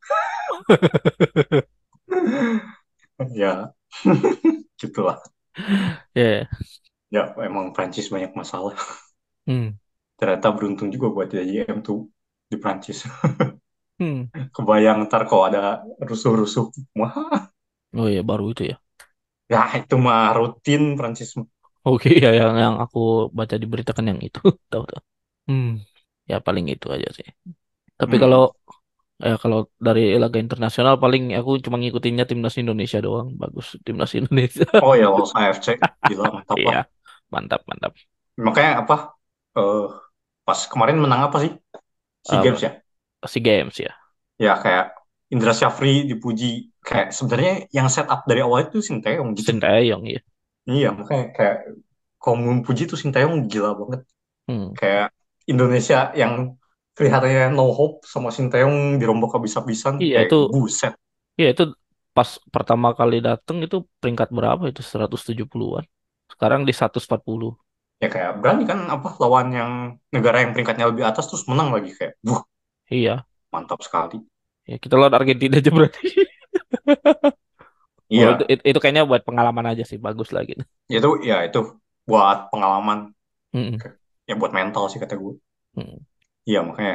ya, 3.35 3.73
gitulah. 4.81 5.19
Ya, 6.15 6.49
Ya, 7.15 7.23
emang 7.49 7.67
Prancis 7.77 8.09
banyak 8.13 8.33
masalah. 8.41 8.77
hmm, 9.47 9.79
Ternyata 10.19 10.49
beruntung 10.57 10.89
juga 10.95 11.07
buat 11.15 11.29
jadi 11.31 11.53
M2 11.71 12.07
di 12.51 12.57
Prancis. 12.63 12.99
hmm. 13.99 14.31
Kebayang 14.57 14.99
ntar 15.07 15.23
kalau 15.29 15.45
ada 15.49 15.63
rusuh-rusuh. 16.09 16.67
Wah, 16.99 17.15
Oh 17.99 18.07
iya 18.13 18.21
baru 18.31 18.45
itu 18.53 18.63
ya. 18.71 18.77
ya 19.53 19.61
itu 19.81 19.95
mah 20.05 20.23
rutin 20.39 20.83
Prancis. 20.99 21.31
Oke 21.91 22.09
ya 22.25 22.31
yang 22.41 22.55
yang 22.65 22.75
aku 22.85 22.99
baca 23.39 23.57
diberitakan 23.63 24.05
yang 24.11 24.21
itu 24.29 24.39
tahu 24.71 24.85
tahu. 24.91 25.03
Hmm, 25.47 25.79
ya 26.31 26.37
paling 26.47 26.67
itu 26.75 26.87
aja 26.95 27.09
sih. 27.19 27.27
Tapi 28.01 28.15
Hmm. 28.15 28.23
kalau 28.23 28.41
ya 29.19 29.35
kalau 29.43 29.59
dari 29.87 30.01
laga 30.23 30.39
internasional 30.45 30.95
paling 31.03 31.23
aku 31.39 31.51
cuma 31.65 31.77
ngikutinnya 31.81 32.25
timnas 32.31 32.57
Indonesia 32.63 32.99
doang. 33.07 33.29
Bagus 33.43 33.67
timnas 33.87 34.13
Indonesia. 34.19 34.65
Oh 34.81 34.95
ya, 34.95 35.07
lolos 35.11 35.33
AFC. 35.35 35.67
Gila, 36.07 36.27
mantap. 36.35 36.59
Iya, 36.63 36.79
mantap 37.33 37.61
mantap. 37.71 37.93
Makanya 38.47 38.73
apa? 38.83 38.95
eh 39.59 39.85
pas 40.47 40.61
kemarin 40.73 40.97
menang 41.03 41.21
apa 41.27 41.37
sih? 41.45 41.53
SEA 42.27 42.39
Apa? 42.39 42.45
Games 42.45 42.61
ya? 42.67 42.71
SEA 43.27 43.41
Games 43.43 43.77
ya. 43.81 43.93
Ya 44.39 44.53
kayak 44.63 44.85
Indra 45.35 45.53
Syafri 45.53 46.09
dipuji 46.11 46.73
kayak 46.81 47.09
sebenarnya 47.13 47.55
yang 47.77 47.89
setup 47.93 48.25
dari 48.25 48.41
awal 48.47 48.61
itu 48.71 48.79
Sinteyong 48.81 49.37
gitu. 49.39 49.51
Sinteyong 49.51 50.05
ya. 50.07 50.21
Iya, 50.71 50.87
makanya 50.99 51.25
kayak 51.37 51.57
kalau 52.23 52.37
puji 52.67 52.83
tuh 52.91 52.99
Sinteyong 53.03 53.35
gila 53.53 53.71
banget. 53.81 54.01
Hmm. 54.49 54.79
Kayak 54.79 55.07
Indonesia 55.53 55.99
yang 56.21 56.33
kelihatannya 56.99 57.55
no 57.55 57.71
hope 57.79 58.03
sama 58.03 58.29
Sinteyong 58.35 58.99
dirombak 59.01 59.31
habis-habisan 59.39 59.95
Iya 60.03 60.17
kayak 60.17 60.27
itu 60.29 60.39
buset. 60.53 60.93
Iya 61.41 61.49
itu 61.55 61.65
pas 62.17 62.31
pertama 62.55 62.89
kali 62.99 63.17
datang 63.29 63.57
itu 63.67 63.77
peringkat 64.03 64.29
berapa 64.37 64.63
itu 64.73 64.83
170-an. 64.83 65.85
Sekarang 66.33 66.61
di 66.69 66.73
140. 66.75 67.55
Ya 68.03 68.09
kayak 68.15 68.33
berani 68.43 68.63
kan 68.71 68.79
apa 68.95 69.09
lawan 69.23 69.47
yang 69.59 69.71
negara 70.15 70.37
yang 70.43 70.51
peringkatnya 70.55 70.87
lebih 70.91 71.03
atas 71.11 71.27
terus 71.31 71.45
menang 71.51 71.75
lagi 71.75 71.91
kayak, 71.99 72.15
buh 72.27 72.41
Iya. 72.91 73.25
mantap 73.53 73.81
sekali. 73.87 74.19
Ya, 74.69 74.77
kita 74.77 74.95
lawan 75.01 75.15
Argentina 75.19 75.57
aja 75.61 75.71
berarti. 75.73 76.01
Oh, 78.09 78.15
Iya, 78.15 78.27
itu, 78.33 78.45
itu, 78.53 78.63
itu 78.73 78.79
kayaknya 78.81 79.05
buat 79.05 79.23
pengalaman 79.29 79.67
aja 79.71 79.85
sih 79.85 79.99
bagus 80.01 80.33
lagi. 80.33 80.57
itu 80.89 81.09
ya 81.29 81.37
itu 81.49 81.61
buat 82.09 82.49
pengalaman, 82.53 83.13
Hmm. 83.53 83.79
ya 84.29 84.35
buat 84.41 84.53
mental 84.59 84.85
sih 84.93 85.01
kata 85.03 85.15
gue. 85.23 85.35
Hmm. 85.75 85.99
Iya 86.49 86.59
makanya 86.69 86.95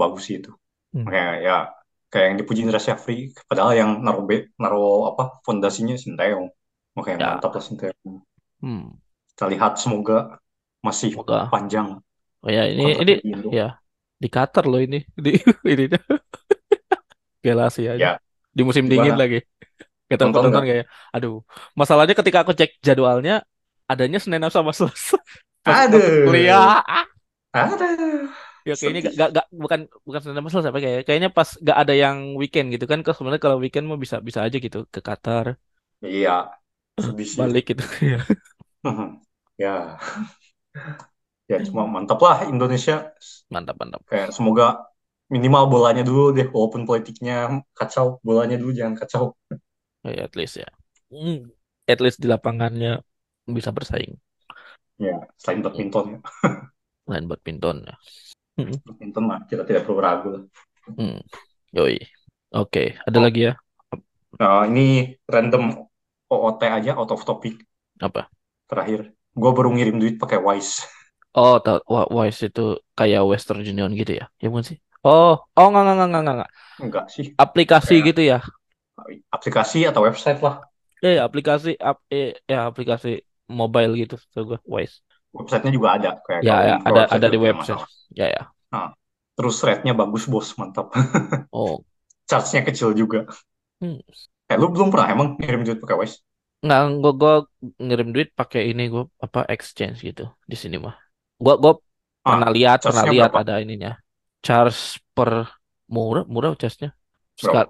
bagus 0.00 0.22
sih 0.26 0.34
itu. 0.40 0.50
Hmm. 0.92 1.04
Makanya 1.04 1.28
ya 1.46 1.54
kayak 2.10 2.26
yang 2.28 2.38
dipuji 2.40 2.60
Indra 2.64 2.80
Syafri, 2.86 3.14
padahal 3.48 3.72
yang 3.80 3.90
naruh 4.04 4.24
be, 4.30 4.36
naruh 4.62 5.10
apa 5.10 5.22
fondasinya 5.46 5.94
Sinteyong. 6.04 6.46
Makanya 6.96 7.18
Ya. 7.18 7.26
mantap 7.26 7.50
lah 7.56 7.64
Sinteyong. 7.68 8.16
Hmm. 8.62 8.98
Kita 9.32 9.44
lihat 9.52 9.72
semoga 9.82 10.18
masih 10.86 11.12
Semoga. 11.12 11.38
panjang 11.52 11.88
Oh 12.44 12.50
ya 12.56 12.62
ini 12.72 12.82
ini 13.02 13.12
Indo. 13.22 13.50
ya 13.58 13.62
di 14.22 14.28
Qatar 14.34 14.64
loh 14.70 14.80
ini 14.86 14.98
di 15.24 15.30
ini 15.72 15.84
Gelasi 17.44 17.82
aja. 17.86 18.08
Ya, 18.08 18.18
Di 18.56 18.62
musim 18.66 18.86
gimana? 18.86 18.90
dingin 18.90 19.14
lagi. 19.20 19.38
Kita 20.10 20.24
Nonton 20.26 20.42
nonton 20.44 20.64
kayak 20.68 20.86
aduh. 21.14 21.44
Masalahnya 21.78 22.14
ketika 22.18 22.38
aku 22.44 22.52
cek 22.56 22.80
jadwalnya 22.86 23.44
adanya 23.90 24.18
Senin 24.22 24.42
sama 24.52 24.72
Selasa. 24.76 25.18
Aduh. 25.66 26.26
kuliah 26.26 26.82
ah, 26.86 27.06
Aduh. 27.54 28.28
Ya 28.68 28.72
kayaknya 28.78 29.00
gak, 29.08 29.14
gak, 29.20 29.28
gak- 29.36 29.48
bukan 29.62 29.80
bukan 30.06 30.20
Senin 30.22 30.36
sama 30.38 30.48
Selasa 30.52 30.68
apa 30.72 30.80
kayak 30.86 31.00
kayaknya 31.06 31.30
pas 31.38 31.48
gak 31.68 31.76
ada 31.82 31.94
yang 32.02 32.16
weekend 32.40 32.66
gitu 32.74 32.84
kan. 32.90 32.98
Sebenarnya 33.16 33.42
kalau 33.46 33.58
weekend 33.62 33.84
mah 33.90 33.98
bisa 34.04 34.16
bisa 34.28 34.40
aja 34.46 34.56
gitu 34.66 34.78
ke 34.94 35.00
Qatar 35.06 35.46
Iya, 36.02 36.58
balik 37.38 37.64
gitu. 37.70 37.82
Ya. 38.12 38.18
Ya, 39.58 39.98
ya 41.50 41.56
cuma 41.66 41.82
mantap 41.88 42.18
lah 42.24 42.36
Indonesia. 42.52 43.12
Mantap 43.52 43.76
mantap. 43.80 44.02
Kayak 44.08 44.28
semoga 44.36 44.66
minimal 45.34 45.64
bolanya 45.72 46.02
dulu 46.08 46.32
deh, 46.36 46.46
walaupun 46.54 46.82
politiknya 46.88 47.62
kacau, 47.78 48.06
bolanya 48.26 48.56
dulu 48.60 48.72
jangan 48.78 48.96
kacau. 49.00 49.24
Ya, 50.04 50.24
at 50.26 50.34
least 50.38 50.56
ya. 50.62 50.68
Hmm. 51.12 51.50
At 51.88 51.98
least 52.04 52.20
di 52.22 52.28
lapangannya 52.28 53.00
bisa 53.56 53.70
bersaing. 53.72 54.14
Ya, 54.98 55.14
selain 55.38 55.62
badminton 55.62 56.04
ya. 56.12 56.18
Lain 57.10 57.26
badminton 57.30 57.76
ya. 57.88 57.94
Hmm. 58.58 58.74
Mah 59.28 59.40
kita 59.50 59.62
tidak 59.68 59.82
perlu 59.86 60.00
ragu. 60.02 60.30
Hmm. 60.96 61.20
Yoi. 61.76 61.98
Oke, 62.54 62.96
ada 63.06 63.18
Oh. 63.18 63.24
lagi 63.24 63.40
ya? 63.48 63.52
Nah, 64.40 64.66
ini 64.70 65.14
random 65.34 65.64
OOT 66.32 66.62
aja, 66.68 66.92
out 66.98 67.10
of 67.14 67.22
topic 67.28 67.54
Apa? 68.00 68.30
terakhir. 68.70 69.12
Gue 69.38 69.50
baru 69.54 69.70
ngirim 69.74 69.96
duit 70.02 70.16
pakai 70.18 70.38
Wise. 70.42 70.82
Oh, 71.36 71.60
Wa- 71.86 72.10
Wise 72.10 72.40
itu 72.50 72.60
kayak 72.98 73.22
Western 73.30 73.60
Union 73.62 73.90
gitu 73.94 74.12
ya? 74.20 74.24
Ya 74.42 74.46
bukan 74.50 74.64
sih? 74.74 74.78
Oh, 75.06 75.38
oh 75.56 75.66
enggak 75.70 75.82
enggak 75.84 75.94
enggak 75.96 76.08
enggak 76.22 76.34
enggak. 76.36 76.50
Enggak 76.82 77.04
sih, 77.14 77.26
Aplikasi 77.38 77.94
Kayak- 77.94 78.06
gitu 78.10 78.22
ya? 78.32 78.38
aplikasi 79.32 79.78
atau 79.88 80.02
website 80.04 80.40
lah. 80.42 80.54
Eh, 81.04 81.16
aplikasi 81.26 81.70
ap, 81.78 82.02
eh, 82.10 82.34
ya 82.50 82.66
aplikasi 82.70 83.08
mobile 83.60 83.92
gitu, 84.02 84.14
so 84.34 84.38
gue 84.48 84.58
Wise. 84.74 84.96
Websitenya 85.38 85.72
juga 85.78 85.88
ada. 85.96 86.10
Kayak 86.26 86.42
Ya, 86.46 86.54
ya, 86.68 86.74
ada 86.86 87.02
ada 87.10 87.26
di 87.32 87.38
website. 87.38 87.82
Ya 88.14 88.26
ya. 88.30 88.42
Terus 89.38 89.56
rate-nya 89.66 89.94
bagus 90.00 90.24
bos, 90.32 90.48
mantap. 90.58 90.86
Oh, 91.52 91.84
Charge-nya 92.30 92.62
kecil 92.68 92.90
juga. 93.00 93.18
Hmm. 93.80 93.98
Eh, 94.52 94.56
lu 94.60 94.66
belum 94.74 94.88
pernah 94.92 95.08
emang 95.14 95.28
ngirim 95.40 95.60
duit 95.66 95.78
pakai 95.82 95.96
Wise? 96.00 96.16
Nggak, 96.64 96.80
gue 97.02 97.12
gue 97.20 97.32
ngirim 97.86 98.08
duit 98.14 98.28
pakai 98.38 98.60
ini 98.70 98.82
gue 98.92 99.02
apa 99.26 99.38
exchange 99.54 99.96
gitu 100.08 100.22
di 100.50 100.56
sini 100.62 100.76
mah. 100.84 100.94
Gue 101.44 101.54
gue 101.62 101.72
Ah, 102.32 102.42
pernah 102.42 102.48
lihat 102.56 102.78
pernah 102.84 103.04
lihat 103.12 103.30
berapa? 103.30 103.38
ada 103.40 103.52
ininya. 103.62 103.90
Charge 104.44 104.78
per 105.14 105.30
murah 105.94 106.24
murah 106.34 106.50
charge-nya. 106.60 106.88
Sekal 107.42 107.66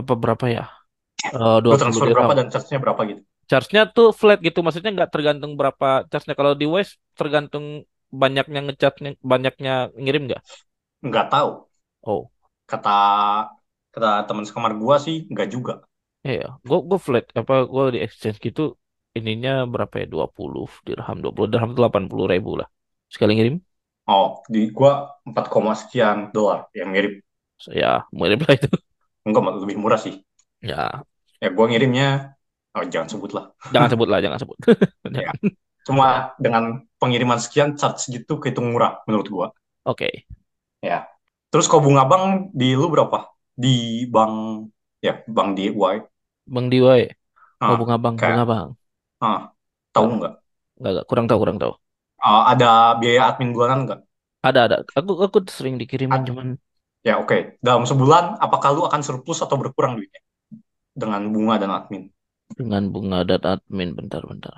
apa 0.00 0.12
berapa 0.22 0.46
ya? 0.56 0.62
Eh 1.36 1.58
Lu 1.70 1.74
20 1.74 1.80
transfer 1.80 2.06
berapa 2.14 2.32
dan 2.38 2.46
charge-nya 2.52 2.78
berapa 2.84 3.00
gitu? 3.10 3.22
Charge-nya 3.50 3.82
tuh 3.96 4.06
flat 4.20 4.38
gitu, 4.46 4.58
maksudnya 4.64 4.90
nggak 4.96 5.10
tergantung 5.14 5.52
berapa 5.60 5.86
charge-nya. 6.10 6.34
Kalau 6.40 6.52
di 6.60 6.66
Wise 6.74 6.92
tergantung 7.18 7.64
banyaknya 8.22 8.58
ngechatnya, 8.66 9.08
banyaknya 9.32 9.70
ngirim 10.02 10.22
nggak? 10.28 10.42
Nggak 11.06 11.26
tahu. 11.32 11.50
Oh, 12.06 12.30
Kata 12.70 12.90
kata 13.94 14.10
teman 14.28 14.44
sekamar 14.48 14.72
gua 14.82 14.96
sih 15.04 15.16
nggak 15.32 15.48
juga. 15.54 15.72
iya, 16.26 16.44
gue 16.68 16.76
gue 16.88 16.98
flat 17.06 17.24
apa 17.40 17.52
gue 17.72 17.82
di 17.94 17.98
exchange 18.04 18.38
gitu 18.46 18.60
ininya 19.18 19.50
berapa 19.72 19.94
ya? 20.00 20.04
20 20.14 20.62
dirham, 20.86 21.16
20 21.22 21.48
dirham 21.52 21.68
itu 21.72 21.80
80 21.82 22.26
ribu 22.32 22.50
lah. 22.60 22.68
Sekali 23.12 23.30
ngirim, 23.36 23.54
Oh, 24.16 24.28
di 24.54 24.60
gua 24.78 24.92
4, 25.28 25.44
koma 25.52 25.72
sekian 25.80 26.18
dolar 26.34 26.60
yang 26.78 26.88
ngirim. 26.92 27.14
ya 27.80 27.90
mirip 28.18 28.40
lah 28.46 28.54
itu. 28.58 28.68
Enggak, 29.26 29.42
lebih 29.62 29.76
murah 29.82 30.00
sih. 30.04 30.14
Ya, 30.60 31.04
Ya 31.42 31.48
gua 31.56 31.66
ngirimnya 31.68 32.06
oh 32.74 32.84
jangan 32.92 33.08
sebut 33.10 33.30
lah. 33.36 33.44
jangan 33.72 33.88
sebut 33.92 34.08
lah, 34.10 34.18
jangan 34.24 34.38
sebut. 34.40 34.58
Ya. 35.14 35.30
Cuma 35.86 36.32
dengan 36.40 36.82
pengiriman 36.98 37.38
sekian 37.38 37.76
charge 37.78 38.08
gitu 38.08 38.40
kehitung 38.40 38.72
murah 38.72 39.04
menurut 39.06 39.28
gua. 39.28 39.46
Oke, 39.84 40.26
Ya. 40.82 41.06
Terus 41.50 41.66
kalau 41.70 41.86
bunga 41.86 42.04
bank 42.10 42.50
di 42.54 42.74
lu 42.74 42.86
berapa? 42.90 43.30
Di 43.54 44.04
bank 44.10 44.34
ya, 45.06 45.22
bank 45.30 45.48
di 45.58 45.70
Y. 45.70 45.96
Bang 46.54 46.66
Diwai, 46.72 47.02
oh 47.68 47.74
Ah, 47.74 47.78
bunga 47.80 47.96
bang, 48.04 48.14
kayak- 48.20 48.32
bunga 48.32 48.44
bang, 48.52 48.68
ah, 49.24 49.38
tahu 49.94 50.06
nggak? 50.18 50.34
nggak 50.80 50.90
nggak 50.94 51.06
kurang 51.10 51.26
tahu 51.28 51.38
kurang 51.42 51.58
tahu. 51.62 51.72
Ah, 52.28 52.42
ada 52.52 52.66
biaya 53.00 53.20
admin 53.30 53.50
bulanan 53.54 53.80
nggak? 53.86 54.00
Ada 54.48 54.60
ada, 54.66 54.76
aku 54.98 55.12
aku 55.26 55.38
sering 55.48 55.74
dikirimin 55.80 56.22
Ada. 56.22 56.28
cuman 56.30 56.48
Ya 57.04 57.14
oke, 57.20 57.60
dalam 57.60 57.84
sebulan 57.84 58.40
apakah 58.40 58.72
lu 58.72 58.82
akan 58.88 59.00
surplus 59.04 59.44
atau 59.44 59.56
berkurang 59.60 59.92
duitnya 60.00 60.20
dengan 60.96 61.22
bunga 61.34 61.54
dan 61.62 61.70
admin? 61.76 62.02
Dengan 62.52 62.82
bunga 62.92 63.24
dan 63.24 63.42
admin 63.56 63.96
bentar-bentar. 63.96 64.54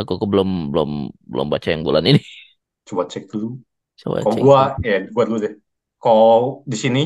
Aku, 0.00 0.20
aku 0.20 0.26
belum 0.28 0.72
belum 0.72 0.90
belum 1.32 1.46
baca 1.52 1.68
yang 1.72 1.82
bulan 1.86 2.04
ini. 2.10 2.20
Coba 2.88 3.02
cek 3.08 3.24
dulu. 3.32 3.58
Coba 4.00 4.18
Kalau 4.22 4.34
cek. 4.34 4.42
gua, 4.44 4.60
ya 4.82 4.96
gua 5.14 5.24
dulu 5.28 5.38
deh. 5.44 5.54
Kalau 6.02 6.66
di 6.66 6.76
sini 6.76 7.02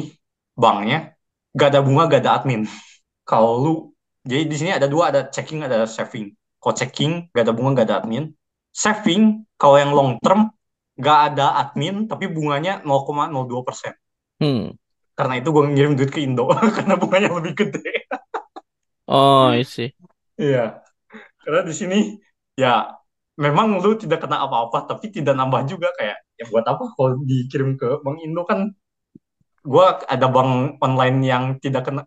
banknya 0.56 1.14
gak 1.52 1.68
ada 1.72 1.80
bunga, 1.84 2.02
gak 2.10 2.20
ada 2.24 2.32
admin. 2.40 2.62
Kalau 3.30 3.52
lu, 3.62 3.72
jadi 4.24 4.42
di 4.46 4.56
sini 4.56 4.70
ada 4.72 4.86
dua, 4.86 5.10
ada 5.12 5.20
checking, 5.34 5.60
ada 5.66 5.84
saving. 5.86 6.32
Kalau 6.62 6.74
checking 6.74 7.12
gak 7.34 7.44
ada 7.46 7.54
bunga, 7.56 7.70
gak 7.82 7.86
ada 7.92 7.96
admin. 8.02 8.32
Saving, 8.76 9.48
kalau 9.56 9.76
yang 9.80 9.92
long 9.96 10.20
term 10.20 10.52
gak 11.00 11.32
ada 11.32 11.46
admin, 11.64 12.04
tapi 12.10 12.28
bunganya 12.28 12.84
0,02 12.84 13.64
persen. 13.64 13.92
Hmm. 14.40 14.76
Karena 15.16 15.34
itu 15.40 15.48
gua 15.54 15.64
ngirim 15.72 15.92
duit 15.96 16.10
ke 16.12 16.20
Indo, 16.26 16.44
karena 16.76 16.94
bunganya 17.00 17.28
lebih 17.36 17.52
gede. 17.56 18.06
Oh, 19.08 19.48
I 19.48 19.62
see. 19.62 19.94
Iya, 20.42 20.58
karena 21.42 21.60
di 21.68 21.74
sini 21.80 21.96
ya 22.62 22.68
memang 23.44 23.66
lu 23.84 23.90
tidak 24.02 24.18
kena 24.24 24.36
apa-apa, 24.46 24.78
tapi 24.90 25.06
tidak 25.16 25.34
nambah 25.40 25.62
juga 25.72 25.88
kayak 25.98 26.16
ya 26.40 26.44
buat 26.52 26.66
apa 26.72 26.84
kalau 26.96 27.10
dikirim 27.30 27.70
ke 27.80 27.86
Bank 28.04 28.18
Indo 28.26 28.42
kan 28.50 28.60
gua 29.72 29.86
ada 30.14 30.26
bank 30.34 30.50
online 30.86 31.18
yang 31.32 31.44
tidak 31.64 31.82
kena 31.88 32.02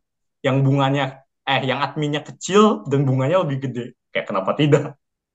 yang 0.46 0.58
bunganya 0.66 1.04
eh 1.50 1.62
yang 1.70 1.80
adminnya 1.86 2.22
kecil 2.30 2.62
dan 2.90 3.00
bunganya 3.08 3.38
lebih 3.44 3.58
gede. 3.70 3.84
Kayak 4.12 4.26
kenapa 4.30 4.52
tidak? 4.60 4.84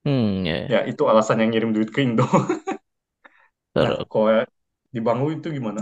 Hmm, 0.04 0.44
ya. 0.46 0.72
Ya 0.72 0.78
itu 0.90 1.02
alasan 1.10 1.40
yang 1.44 1.50
ngirim 1.52 1.70
duit 1.76 1.90
ke 1.94 2.00
Indo. 2.04 2.24
Nah, 3.74 4.04
kalau 4.10 4.28
di 4.94 4.98
bank 5.04 5.18
lu 5.24 5.28
itu 5.36 5.48
gimana? 5.56 5.80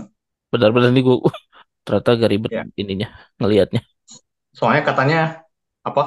bentar-bentar 0.51 0.89
nih 0.93 1.03
gua 1.07 1.15
ternyata 1.85 2.09
gak 2.23 2.31
ribet 2.33 2.51
Ya. 2.51 2.65
ininya 2.81 3.07
ngelihatnya. 3.39 3.81
Soalnya 4.57 4.81
katanya 4.89 5.19
apa? 5.87 6.01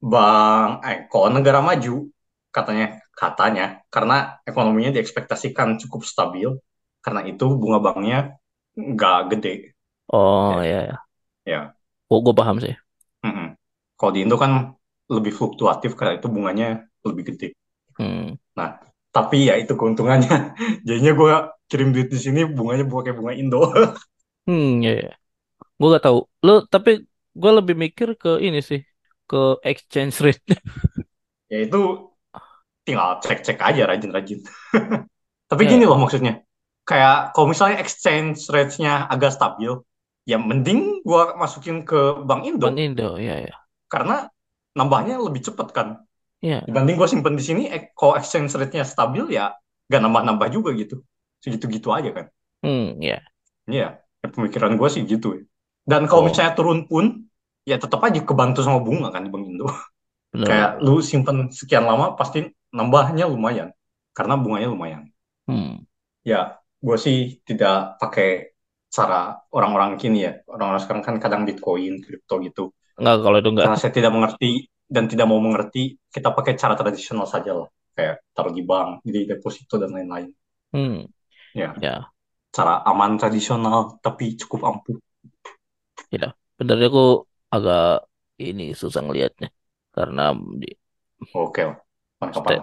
Bank 0.00 0.80
eh 0.88 0.98
kalau 1.12 1.28
negara 1.28 1.60
maju 1.60 2.08
katanya 2.50 3.04
katanya 3.12 3.84
karena 3.92 4.40
ekonominya 4.48 4.96
diekspektasikan 4.96 5.76
cukup 5.76 6.02
stabil 6.08 6.48
karena 7.04 7.20
itu 7.28 7.46
bunga 7.60 7.78
banknya 7.84 8.18
nggak 8.74 9.18
gede. 9.36 9.54
Oh, 10.12 10.62
ya 10.62 10.82
ya. 10.90 10.96
Ya. 11.46 11.74
Gua, 12.08 12.18
gua 12.24 12.34
paham 12.34 12.56
sih. 12.60 12.74
Mm-mm. 13.24 13.56
Kalau 13.98 14.12
di 14.16 14.20
Indo 14.24 14.36
kan 14.40 14.72
lebih 15.12 15.32
fluktuatif 15.36 15.92
karena 15.98 16.16
itu 16.16 16.28
bunganya 16.32 16.88
lebih 17.04 17.34
gede. 17.34 17.48
Hmm. 17.98 18.36
Tapi 19.10 19.50
ya 19.50 19.54
itu 19.58 19.74
keuntungannya. 19.74 20.54
Jadinya 20.86 21.12
gue 21.18 21.32
kirim 21.70 21.88
duit 21.94 22.08
di 22.14 22.18
sini 22.18 22.40
bunganya 22.46 22.86
pakai 22.86 23.12
bunga 23.14 23.32
Indo. 23.34 23.60
Hmm, 24.46 24.82
ya, 24.84 24.90
ya. 25.04 25.10
Gue 25.78 25.88
gak 25.96 26.04
tahu. 26.06 26.18
Lo 26.46 26.52
tapi 26.74 26.90
gue 27.40 27.52
lebih 27.58 27.74
mikir 27.84 28.08
ke 28.22 28.28
ini 28.46 28.58
sih, 28.70 28.80
ke 29.30 29.42
exchange 29.70 30.16
rate. 30.24 30.44
Ya 31.50 31.58
itu 31.66 31.78
tinggal 32.86 33.20
cek-cek 33.22 33.58
aja 33.60 33.82
rajin-rajin. 33.90 34.40
Tapi 35.50 35.62
Ya, 35.62 35.70
gini 35.70 35.84
loh 35.88 35.98
maksudnya, 36.00 36.42
kayak 36.88 37.34
kalau 37.34 37.46
misalnya 37.52 37.78
exchange 37.82 38.48
rate-nya 38.50 39.06
agak 39.10 39.34
stabil, 39.34 39.72
ya 40.26 40.38
mending 40.40 41.02
gua 41.06 41.34
masukin 41.38 41.82
ke 41.86 42.22
Bank 42.28 42.46
Indo 42.46 42.84
Indo, 42.84 43.18
ya, 43.18 43.38
ya, 43.40 43.54
karena 43.90 44.28
nambahnya 44.78 45.18
lebih 45.20 45.42
cepet 45.50 45.68
kan. 45.74 45.88
ya. 46.42 46.66
Dibanding 46.68 46.96
gua 47.00 47.08
simpen 47.10 47.34
di 47.38 47.44
sini, 47.44 47.62
eh, 47.70 47.92
kalau 47.98 48.14
exchange 48.20 48.52
rate-nya 48.58 48.84
stabil 48.86 49.24
ya 49.36 49.54
gak 49.90 50.02
nambah-nambah 50.04 50.48
juga 50.54 50.70
gitu. 50.76 51.02
Segitu-gitu 51.44 51.88
aja 51.94 52.10
kan. 52.16 52.26
Hmm, 52.62 53.00
ya. 53.02 53.22
Iya, 53.70 53.86
ya, 54.22 54.26
pemikiran 54.34 54.72
gua 54.78 54.88
sih 54.94 55.02
gitu. 55.12 55.26
ya. 55.38 55.42
Dan 55.90 56.02
kalau 56.08 56.22
Oh, 56.22 56.26
misalnya 56.28 56.52
turun 56.58 56.78
pun, 56.90 57.04
ya 57.70 57.76
tetap 57.84 58.00
aja 58.06 58.20
kebantu 58.28 58.60
sama 58.66 58.78
bunga 58.86 59.08
kan 59.14 59.22
di 59.26 59.30
Bank 59.34 59.44
Indo. 59.50 59.66
Kayak 60.48 60.70
benar-benar. 60.72 60.84
lu 60.84 60.94
simpen 61.10 61.36
sekian 61.60 61.84
lama 61.90 62.06
pasti 62.18 62.38
nambahnya 62.76 63.24
lumayan. 63.32 63.68
Karena 64.16 64.34
bunganya 64.42 64.68
lumayan. 64.74 65.02
Hmm, 65.48 65.86
Ya, 66.30 66.60
gue 66.84 66.96
sih 67.00 67.18
tidak 67.48 67.96
pakai 68.02 68.28
cara 68.90 69.40
orang-orang 69.56 69.96
kini 70.00 70.18
ya. 70.26 70.32
Orang-orang 70.50 70.80
sekarang 70.84 71.02
kan 71.06 71.16
kadang 71.22 71.42
Bitcoin, 71.48 72.02
kripto 72.04 72.36
gitu. 72.44 72.64
enggak 73.00 73.16
kalau 73.24 73.36
itu 73.40 73.48
enggak. 73.54 73.64
Karena 73.70 73.78
saya 73.80 73.92
tidak 73.96 74.12
mengerti 74.12 74.50
dan 74.90 75.04
tidak 75.08 75.26
mau 75.30 75.40
mengerti, 75.40 75.96
kita 76.10 76.28
pakai 76.36 76.52
cara 76.60 76.74
tradisional 76.76 77.24
saja 77.24 77.52
lah. 77.56 77.68
Kayak 77.96 78.14
taruh 78.34 78.52
di 78.54 78.62
bank, 78.66 79.00
di 79.06 79.24
deposito, 79.30 79.78
dan 79.80 79.90
lain-lain. 79.94 80.28
Hmm, 80.74 81.06
Ya, 81.50 81.74
ya, 81.82 81.96
cara 82.54 82.78
aman 82.86 83.18
tradisional, 83.18 83.98
tapi 84.04 84.38
cukup 84.38 84.60
ampuh. 84.70 84.96
ya. 86.14 86.34
Benernya 86.58 86.92
aku 86.92 87.24
agak 87.54 87.80
ini 88.44 88.62
susah 88.80 89.00
ngelihatnya 89.04 89.48
karena 89.96 90.22
di 90.62 90.68
Oke 91.44 91.62
kapan-kapan. 92.18 92.56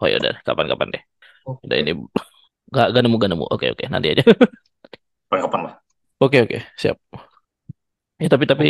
Oh 0.00 0.06
ya 0.10 0.16
udah, 0.20 0.34
kapan-kapan 0.46 0.88
deh. 0.94 1.02
Udah 1.66 1.76
ini 1.82 1.92
gak, 2.76 2.86
gak 2.94 3.02
nemu 3.04 3.16
gak 3.22 3.30
nemu. 3.32 3.46
Oke 3.54 3.66
oke 3.74 3.84
nanti 3.92 4.08
aja. 4.14 4.24
kapan-kapan 5.28 5.60
lah. 5.68 5.74
Oke 6.20 6.38
oke 6.44 6.58
siap. 6.76 6.96
Ya 8.22 8.28
tapi 8.32 8.44
tapi 8.46 8.66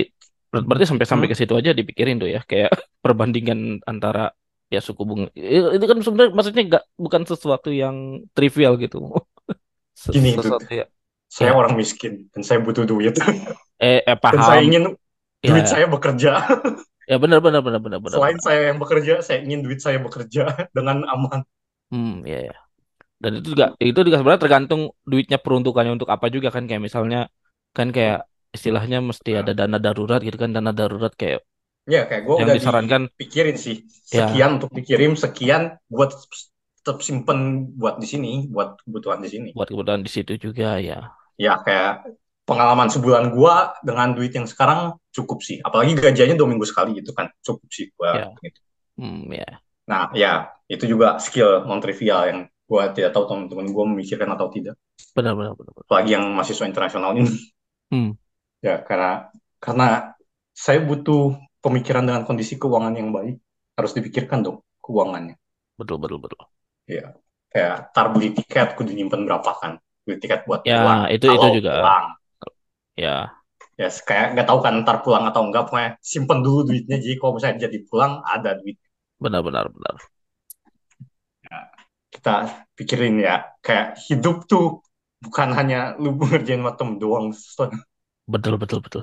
ber- 0.53 0.65
berarti 0.69 0.87
sampai 0.91 1.07
sampai 1.09 1.27
ke 1.31 1.37
hmm, 1.37 1.39
situ 1.39 1.53
aja 1.61 1.71
dipikirin 1.77 2.17
tuh 2.23 2.29
ya 2.35 2.41
kayak 2.51 2.71
perbandingan 3.05 3.81
antara 3.91 4.33
ya 4.73 4.81
suku 4.81 5.03
bunga 5.09 5.29
itu 5.77 5.85
kan 5.91 5.99
sebenarnya 6.03 6.33
maksudnya 6.35 6.63
nggak 6.71 6.85
bukan 6.99 7.23
sesuatu 7.31 7.69
yang 7.71 8.25
trivial 8.35 8.75
gitu 8.81 8.97
Ses- 10.03 10.13
gini 10.13 10.29
itu, 10.39 10.49
sesuatu 10.49 10.71
ya 10.81 10.85
ya 11.45 11.51
saya 11.51 11.53
orang 11.59 11.75
miskin 11.81 12.13
dan 12.33 12.43
saya 12.47 12.61
butuh 12.67 12.85
duit. 12.91 13.15
eh, 13.79 14.03
eh 14.07 14.17
Dan 14.31 14.41
saya 14.49 14.63
paham 14.65 14.85
ingin 15.45 15.53
duit 15.53 15.67
ya 15.67 15.69
saya 15.69 15.87
bekerja. 15.95 16.31
ya 17.11 17.17
benar 17.23 17.39
benar 17.45 17.61
benar 17.67 17.81
benar 17.85 18.01
benar 18.05 18.21
Selain 18.21 18.39
benar. 18.41 18.41
saya 18.45 18.61
yang 18.73 18.79
bekerja, 18.83 19.15
saya 19.27 19.39
ingin 19.45 19.61
duit 19.65 19.81
saya 19.85 19.99
bekerja 20.07 20.43
dengan 20.77 20.99
aman. 21.15 21.41
hmm 21.93 22.11
ya 22.31 22.37
ya 22.49 22.55
dan 23.23 23.33
itu 23.39 23.49
juga 23.55 23.67
itu 23.89 23.99
juga 24.07 24.17
sebenarnya 24.21 24.43
tergantung 24.47 24.83
duitnya 25.11 25.39
peruntukannya 25.45 25.93
untuk 25.99 26.11
apa 26.15 26.27
juga 26.35 26.49
kan. 26.55 26.65
Kayak 26.69 26.83
misalnya 26.89 27.19
kan 27.77 27.89
kayak 27.97 28.19
istilahnya 28.57 28.99
mesti 29.11 29.31
ada 29.41 29.53
Nah, 29.53 29.61
dana 29.61 29.79
darurat 29.85 30.21
gitu 30.27 30.37
kan. 30.43 30.51
Dana 30.57 30.71
darurat 30.81 31.13
kayak 31.21 31.41
ya 31.93 32.01
kayak 32.09 32.23
gue 32.29 32.37
udah 32.45 32.57
disarankan. 32.57 33.03
dipikirin 33.09 33.57
sih. 33.65 33.77
ya. 34.13 34.27
Sekian 34.27 34.51
untuk 34.57 34.71
dikirim, 34.79 35.13
sekian 35.25 35.63
buat 35.95 36.11
tetap 36.81 36.99
simpen 37.07 37.39
buat 37.81 37.95
di 38.03 38.07
sini, 38.13 38.31
buat 38.55 38.69
kebutuhan 38.85 39.21
di 39.25 39.29
sini. 39.35 39.51
buat 39.55 39.69
kebutuhan 39.71 40.03
di 40.07 40.11
situ 40.15 40.33
juga 40.45 40.69
ya. 40.89 40.99
Ya 41.45 41.59
kayak 41.65 42.07
pengalaman 42.47 42.89
sebulan 42.95 43.35
gua 43.35 43.75
dengan 43.83 44.15
duit 44.15 44.33
yang 44.39 44.47
sekarang 44.47 44.95
cukup 45.17 45.39
sih. 45.49 45.59
Apalagi 45.67 45.93
gajiannya 45.99 46.37
dua 46.41 46.49
minggu 46.53 46.67
sekali 46.71 46.91
gitu 47.01 47.11
kan. 47.19 47.27
Cukup 47.47 47.69
sih 47.73 47.87
gua. 47.97 48.13
ya 48.13 48.25
gitu. 48.45 48.61
hmm 48.99 49.33
ya 49.33 49.65
Nah 49.91 50.05
ya 50.23 50.33
itu 50.73 50.85
juga 50.93 51.09
skill 51.25 51.65
non 51.69 51.81
trivial 51.85 52.21
yang 52.31 52.39
gua 52.69 52.83
tidak 52.97 53.11
tahu 53.15 53.25
teman-teman 53.29 53.67
gua 53.75 53.85
memikirkan 53.93 54.31
atau 54.37 54.49
tidak. 54.55 54.77
benar 55.17 55.35
benar 55.39 55.55
benar 55.59 55.73
benar. 55.75 55.89
Apalagi 55.89 56.11
yang 56.17 56.25
mahasiswa 56.37 56.67
internasional 56.69 57.13
ini. 57.17 57.33
hmm 57.91 58.17
Ya 58.67 58.75
karena 58.89 59.11
karena 59.65 59.87
saya 60.65 60.81
butuh 60.89 61.37
pemikiran 61.65 62.05
dengan 62.09 62.23
kondisi 62.29 62.55
keuangan 62.61 62.95
yang 63.01 63.11
baik. 63.17 63.37
Harus 63.79 63.93
dipikirkan 63.97 64.41
dong 64.47 64.59
keuangannya. 64.85 65.35
betul 65.79 65.97
betul 66.03 66.19
betul 66.23 66.41
Ya 66.89 67.07
kayak 67.53 67.77
tar 67.95 68.07
beli 68.13 68.29
tiket 68.37 68.69
kudu 68.77 68.91
nyimpen 68.97 69.25
berapa 69.29 69.51
kan. 69.61 69.73
Beli 70.05 70.17
tiket 70.23 70.41
buat 70.49 70.63
Ya, 70.69 70.75
pulang. 70.75 71.01
itu 71.15 71.27
itu 71.37 71.47
Kalau 71.47 71.55
juga 71.57 71.71
pulang. 71.71 72.05
ya 72.97 73.44
Ya 73.81 73.89
kayak 74.09 74.27
nggak 74.35 74.47
tahu 74.49 74.59
kan 74.65 74.75
ntar 74.83 74.97
pulang 75.05 75.25
atau 75.31 75.43
enggak. 75.47 75.63
Pokoknya 75.69 75.91
simpen 76.13 76.39
dulu 76.47 76.59
duitnya. 76.69 76.97
Jadi 77.03 77.15
kalau 77.21 77.33
misalnya 77.37 77.59
jadi 77.67 77.79
pulang 77.89 78.13
ada 78.35 78.51
duit. 78.61 78.77
benar-benar 79.23 79.67
benar. 79.73 79.97
Ya, 81.45 81.59
kita 82.13 82.35
pikirin 82.79 83.17
ya. 83.27 83.35
Kayak 83.65 83.87
hidup 84.07 84.37
tuh 84.51 84.65
bukan 85.25 85.49
hanya 85.59 85.79
lu 86.03 86.17
ngerjain 86.21 86.63
matem 86.63 86.99
doang. 87.03 87.27
Betul 88.33 88.55
betul 88.63 88.81
betul. 88.85 89.03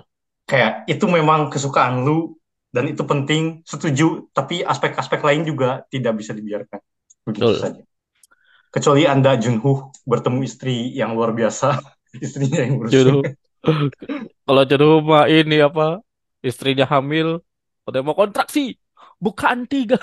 kayak 0.50 0.74
itu 0.92 1.06
memang 1.08 1.48
kesukaan 1.54 2.04
lu 2.04 2.36
dan 2.76 2.88
itu 2.92 3.04
penting 3.08 3.64
setuju 3.64 4.28
tapi 4.36 4.64
aspek-aspek 4.64 5.22
lain 5.24 5.44
juga 5.48 5.84
tidak 5.94 6.14
bisa 6.20 6.32
dibiarkan 6.36 6.80
begitu 7.28 7.52
Betul. 7.52 7.56
saja 7.56 7.82
kecuali 8.72 9.04
anda 9.08 9.36
Junho 9.40 9.92
bertemu 10.08 10.40
istri 10.48 10.92
yang 10.96 11.16
luar 11.16 11.32
biasa 11.36 11.80
istrinya 12.26 12.60
yang 12.64 12.76
Jodoh. 12.88 13.22
Kalau 14.52 14.64
jodoh 14.68 15.00
mah 15.00 15.32
ini 15.32 15.64
apa? 15.64 16.04
Istrinya 16.44 16.84
hamil, 16.84 17.40
udah 17.88 18.02
mau 18.04 18.12
kontraksi. 18.20 18.76
Bukan 19.24 19.64
tiga. 19.72 19.96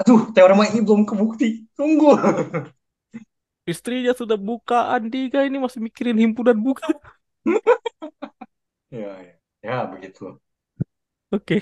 aduh 0.00 0.20
teorema 0.34 0.66
ini 0.70 0.80
belum 0.82 1.06
kebukti 1.06 1.70
tunggu 1.78 2.18
Istrinya 3.72 4.12
sudah 4.20 4.36
bukaan 4.48 5.02
tiga 5.14 5.38
ini 5.48 5.56
masih 5.64 5.80
mikirin 5.86 6.16
himpunan 6.20 6.56
bukan. 6.66 6.92
ya 8.90 9.10
ya, 9.22 9.34
ya 9.62 9.76
begitu 9.92 10.40
Oke. 11.34 11.54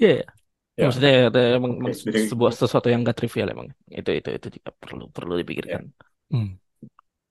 Iya. 0.00 0.08
ya. 0.20 0.24
ya 0.80 0.84
Maksudnya 0.86 1.10
ya, 1.16 1.20
emang, 1.58 1.72
oke 1.72 1.90
emang 1.92 1.94
jadi 2.06 2.22
sebuah 2.30 2.52
sesuatu 2.60 2.88
yang 2.92 3.00
gak 3.08 3.18
trivial 3.20 3.48
emang. 3.54 3.68
Itu 3.98 4.10
itu 4.18 4.28
itu 4.38 4.46
juga 4.56 4.70
perlu 4.82 5.02
perlu 5.16 5.32
dipikirkan. 5.40 5.82
ya 5.92 5.96
Hmm. 6.32 6.58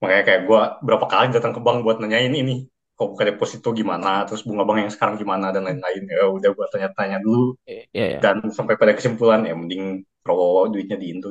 makanya 0.02 0.24
kayak 0.28 0.42
gue 0.48 0.60
berapa 0.88 1.06
kali 1.12 1.26
datang 1.36 1.54
ke 1.56 1.60
bank 1.66 1.78
buat 1.86 1.98
nanyain 2.04 2.32
ini 2.42 2.54
kok 2.96 3.08
buka 3.12 3.24
deposito 3.28 3.70
gimana 3.76 4.24
terus 4.28 4.42
bunga 4.48 4.64
bank 4.68 4.78
yang 4.88 4.94
sekarang 4.96 5.16
gimana 5.22 5.52
dan 5.54 5.64
lain-lain 5.68 6.04
ya 6.08 6.26
udah 6.32 6.50
gue 6.56 6.68
tanya-tanya 6.74 7.18
dulu 7.26 7.54
I- 7.68 7.88
Iya 7.92 8.06
ya. 8.16 8.20
dan 8.24 8.36
sampai 8.58 8.76
pada 8.80 8.94
kesimpulan 8.98 9.42
ya 9.50 9.54
mending 9.60 10.04
taruh 10.26 10.72
duitnya 10.74 10.98
di 11.02 11.08
Indo. 11.14 11.30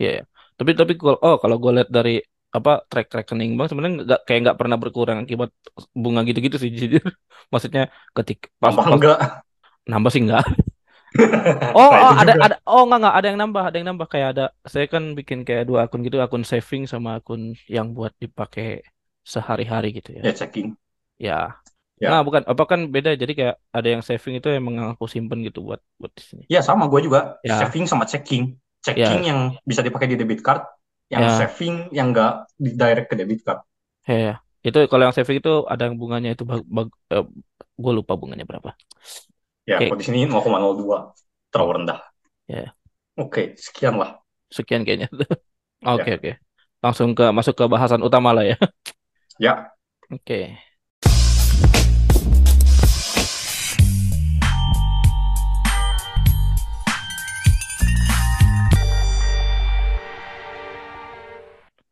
Iya 0.00 0.10
ya. 0.18 0.22
Tapi 0.58 0.70
tapi 0.80 0.92
kalau 1.00 1.16
oh 1.20 1.36
kalau 1.42 1.56
gue 1.62 1.72
lihat 1.76 1.88
dari 1.96 2.10
apa 2.56 2.70
track 2.88 3.08
rekening 3.12 3.52
bank 3.58 3.68
sebenarnya 3.68 3.94
nggak 4.06 4.20
kayak 4.26 4.40
nggak 4.44 4.58
pernah 4.60 4.76
berkurang 4.82 5.18
akibat 5.24 5.50
bunga 6.02 6.20
gitu-gitu 6.28 6.56
sih 6.62 6.70
jujur. 6.72 7.04
Maksudnya 7.52 7.82
ketik 8.16 8.38
pas 8.62 8.72
Tambah 8.72 8.84
pas 8.86 8.94
enggak 8.96 9.18
nambah 9.90 10.10
sih 10.14 10.22
nggak. 10.26 10.44
Oh, 11.76 11.88
oh 11.88 12.12
ada 12.20 12.32
ada 12.44 12.56
oh 12.68 12.84
enggak 12.84 12.98
enggak 13.00 13.14
ada 13.16 13.26
yang 13.30 13.38
nambah, 13.42 13.62
ada 13.68 13.76
yang 13.80 13.88
nambah 13.92 14.08
kayak 14.12 14.28
ada 14.36 14.44
saya 14.72 14.86
kan 14.92 15.02
bikin 15.18 15.38
kayak 15.48 15.64
dua 15.68 15.78
akun 15.88 16.00
gitu, 16.06 16.16
akun 16.24 16.44
saving 16.44 16.84
sama 16.88 17.20
akun 17.20 17.52
yang 17.68 17.92
buat 17.96 18.12
dipakai 18.20 18.84
sehari-hari 19.34 19.88
gitu 19.98 20.10
ya. 20.20 20.24
ya 20.24 20.32
checking 20.32 20.76
Ya. 21.26 21.32
ya 22.00 22.10
Nah, 22.10 22.20
bukan 22.26 22.42
apa 22.52 22.62
kan 22.70 22.80
beda 22.94 23.10
jadi 23.22 23.32
kayak 23.38 23.56
ada 23.76 23.88
yang 23.94 24.02
saving 24.08 24.34
itu 24.38 24.48
emang 24.58 24.74
aku 24.94 25.04
simpen 25.14 25.38
gitu 25.46 25.58
buat 25.68 25.80
buat 26.00 26.12
di 26.18 26.22
sini. 26.30 26.44
ya 26.46 26.60
sama 26.62 26.86
gue 26.90 27.00
juga 27.06 27.38
Ya, 27.44 27.54
saving 27.58 27.84
sama 27.90 28.04
checking 28.06 28.54
checking 28.84 29.20
ya, 29.20 29.30
yang 29.30 29.40
bisa 29.66 29.82
dipakai 29.82 30.08
di 30.14 30.16
debit 30.20 30.40
card 30.46 30.62
yang 31.10 31.26
ya, 31.26 31.30
saving 31.30 31.90
yang 31.94 32.10
enggak 32.14 32.46
di 32.58 32.70
direct 32.74 33.08
ke 33.10 33.14
debit 33.18 33.40
card 33.46 33.60
ya. 34.08 34.14
ya. 34.26 34.32
Itu 34.66 34.78
kalau 34.90 35.02
yang 35.06 35.14
saving 35.16 35.38
itu 35.40 35.50
ada 35.72 35.82
yang 35.86 35.96
bunganya 36.02 36.28
itu 36.34 36.42
bag, 36.50 36.62
bag, 36.76 36.88
eh, 37.14 37.24
gue 37.82 37.92
lupa 37.98 38.12
bunganya 38.20 38.44
berapa. 38.50 38.70
ya 39.70 39.76
Oke. 39.76 39.86
kalau 39.86 39.98
di 40.00 40.04
sini 40.06 40.18
0,02 40.26 40.98
terlalu 41.50 41.70
rendah 41.82 41.98
Ya, 42.48 42.76
oke 43.22 43.42
sekian 43.64 43.94
lah 44.00 44.10
sekian 44.56 44.82
kayaknya. 44.86 45.08
Oke, 45.86 46.08
ya 46.08 46.16
oke. 46.18 46.30
Langsung 46.84 47.10
ke 47.18 47.24
masuk 47.36 47.54
ke 47.60 47.64
bahasan 47.72 48.02
utama 48.06 48.30
lah 48.36 48.44
ya. 48.50 48.56
ya 49.38 49.72
Oke. 50.10 50.54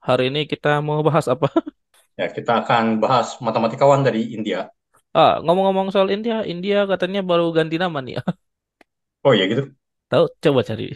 Hari 0.04 0.28
ini 0.28 0.44
kita 0.44 0.84
mau 0.84 1.00
bahas 1.00 1.26
apa? 1.26 1.48
ya 2.20 2.30
kita 2.30 2.62
akan 2.62 3.02
bahas 3.02 3.34
matematikawan 3.42 4.06
dari 4.06 4.30
India 4.36 4.70
Ah, 5.14 5.38
ngomong-ngomong 5.42 5.94
soal 5.94 6.10
India, 6.10 6.42
India 6.42 6.86
katanya 6.90 7.22
baru 7.22 7.54
ganti 7.54 7.78
nama 7.78 7.98
nih. 8.02 8.18
oh 9.26 9.32
ya 9.34 9.46
gitu 9.50 9.70
Tahu? 10.10 10.24
Coba 10.42 10.60
cari. 10.62 10.94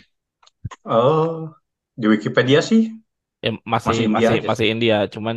oh 0.87 1.51
di 1.99 2.07
Wikipedia 2.07 2.61
sih 2.63 2.95
Ya 3.39 3.55
masih 3.63 3.67
masih 3.67 4.05
India 4.07 4.29
masih 4.31 4.41
masih 4.47 4.67
sih 4.67 4.69
India, 4.75 4.97
cuman 5.11 5.37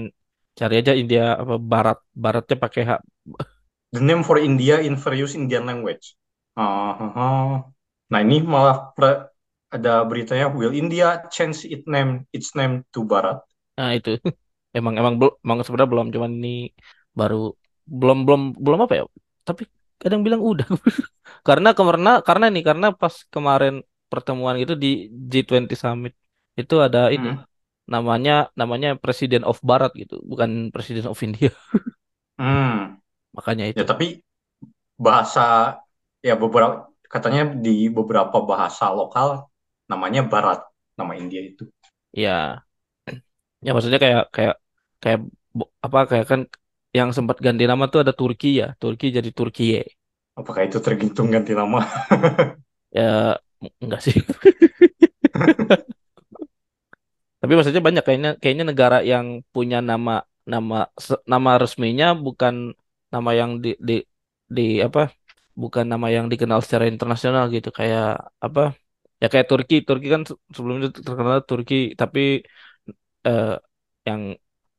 Cari 0.60 0.74
aja 0.82 0.94
India 1.02 1.22
apa 1.44 1.56
Barat, 1.72 1.98
Baratnya 2.24 2.58
pakai 2.64 2.82
H. 2.90 2.92
The 3.94 4.02
name 4.02 4.24
for 4.24 4.38
India 4.38 4.80
in 4.82 4.96
various 5.00 5.34
Indian 5.36 5.64
language. 5.66 6.16
Ah. 6.60 7.64
Nah 8.12 8.20
ini 8.26 8.44
malah 8.44 8.92
pra- 8.96 9.32
ada 9.72 10.04
beritanya 10.10 10.52
Will 10.52 10.76
India 10.76 11.24
change 11.32 11.64
its 11.74 11.88
name 11.88 12.28
its 12.36 12.52
name 12.60 12.84
to 12.92 13.08
Barat? 13.08 13.40
Nah 13.78 13.90
itu 13.98 14.10
emang 14.78 14.94
emang 15.02 15.14
belum 15.20 15.34
emang 15.46 15.58
sebenarnya 15.64 15.92
belum 15.94 16.08
cuman 16.16 16.32
ini 16.40 16.50
baru 17.20 17.36
belum 18.00 18.18
belum 18.26 18.42
belum 18.66 18.80
apa 18.86 18.94
ya? 19.00 19.04
Tapi 19.48 19.64
kadang 20.02 20.22
bilang 20.26 20.42
udah 20.52 20.66
karena 21.48 21.70
karena 21.80 22.10
karena 22.28 22.46
nih 22.54 22.64
karena 22.70 22.88
pas 23.02 23.16
kemarin 23.34 23.74
pertemuan 24.12 24.58
itu 24.62 24.74
di 24.84 24.88
G20 25.32 25.78
Summit 25.84 26.14
itu 26.62 26.76
ada 26.86 27.00
ini 27.16 27.28
Hmm. 27.28 27.44
Namanya 27.94 28.32
namanya 28.60 28.90
President 29.04 29.44
of 29.50 29.58
Barat 29.70 29.92
gitu 30.02 30.16
bukan 30.32 30.50
President 30.74 31.08
of 31.12 31.20
India 31.28 31.50
Hmm. 32.40 33.00
makanya 33.36 33.66
itu 33.72 33.82
Ya 33.82 33.84
tapi 33.88 34.06
bahasa 35.06 35.42
ya 36.28 36.34
beberapa 36.44 36.76
katanya 37.14 37.42
di 37.66 37.72
beberapa 37.98 38.38
bahasa 38.50 38.86
lokal 39.00 39.28
namanya 39.92 40.22
Barat 40.32 40.60
nama 41.00 41.14
India 41.22 41.42
itu. 41.50 41.64
ya 42.14 42.64
ya 43.66 43.70
maksudnya 43.76 44.00
kayak 44.06 44.22
kayak 44.36 44.54
kayak 45.04 45.20
apa 45.86 45.98
kayak 46.10 46.26
kan 46.32 46.42
yang 46.98 47.10
sempat 47.18 47.38
ganti 47.46 47.64
nama 47.72 47.86
tuh 47.92 48.00
ada 48.04 48.14
Turki 48.20 48.48
ya 48.62 48.66
Turki 48.82 49.06
jadi 49.18 49.30
Turkiye 49.38 49.78
Apakah 50.40 50.64
itu 50.68 50.78
terhitung 50.86 51.28
ganti 51.34 51.52
nama? 51.60 51.80
ya 52.96 53.38
enggak 53.82 54.02
sih 54.06 54.16
tapi 57.42 57.52
maksudnya 57.56 57.84
banyak 57.88 58.04
kayaknya 58.08 58.30
kayaknya 58.42 58.66
negara 58.72 58.98
yang 59.12 59.26
punya 59.54 59.78
nama 59.90 60.12
nama 60.54 60.76
nama 61.34 61.52
resminya 61.62 62.06
bukan 62.26 62.56
nama 63.14 63.30
yang 63.40 63.52
di 63.64 63.70
di 63.88 63.94
di 64.58 64.62
apa 64.88 65.00
bukan 65.62 65.86
nama 65.92 66.08
yang 66.16 66.26
dikenal 66.32 66.60
secara 66.66 66.86
internasional 66.92 67.44
gitu. 67.56 67.70
Kayak 67.80 68.06
apa 68.46 68.62
ya 69.22 69.26
kayak 69.32 69.48
Turki. 69.52 69.76
Turki 69.88 70.08
kan 70.14 70.22
se- 70.30 70.40
sebelumnya 70.56 70.88
terkenal 71.08 71.38
Turki 71.50 71.76
tapi 72.02 72.20
eh, 73.28 73.46
yang 74.08 74.22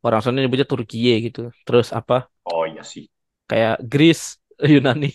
orang 0.07 0.21
sana 0.23 0.37
nyebutnya 0.43 0.69
Turkiye 0.73 1.13
gitu. 1.27 1.41
Terus 1.67 1.87
apa? 1.99 2.15
Oh 2.45 2.67
iya 2.67 2.83
sih. 2.85 3.09
kayak 3.51 3.75
Greece 3.91 4.39
Yunani. 4.73 5.11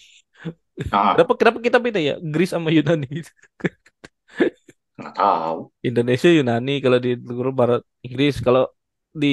Ah, 0.92 1.16
kenapa 1.16 1.34
kenapa 1.40 1.60
kita 1.64 1.78
beda 1.86 2.00
ya? 2.02 2.14
Greece 2.22 2.54
sama 2.56 2.70
Yunani 2.74 3.08
nggak 4.98 5.14
tahu. 5.18 5.58
Indonesia 5.88 6.30
Yunani 6.38 6.72
kalau 6.84 6.98
di 7.06 7.10
negara 7.28 7.52
Barat 7.60 7.82
Inggris 8.06 8.34
kalau 8.46 8.64
di 9.22 9.28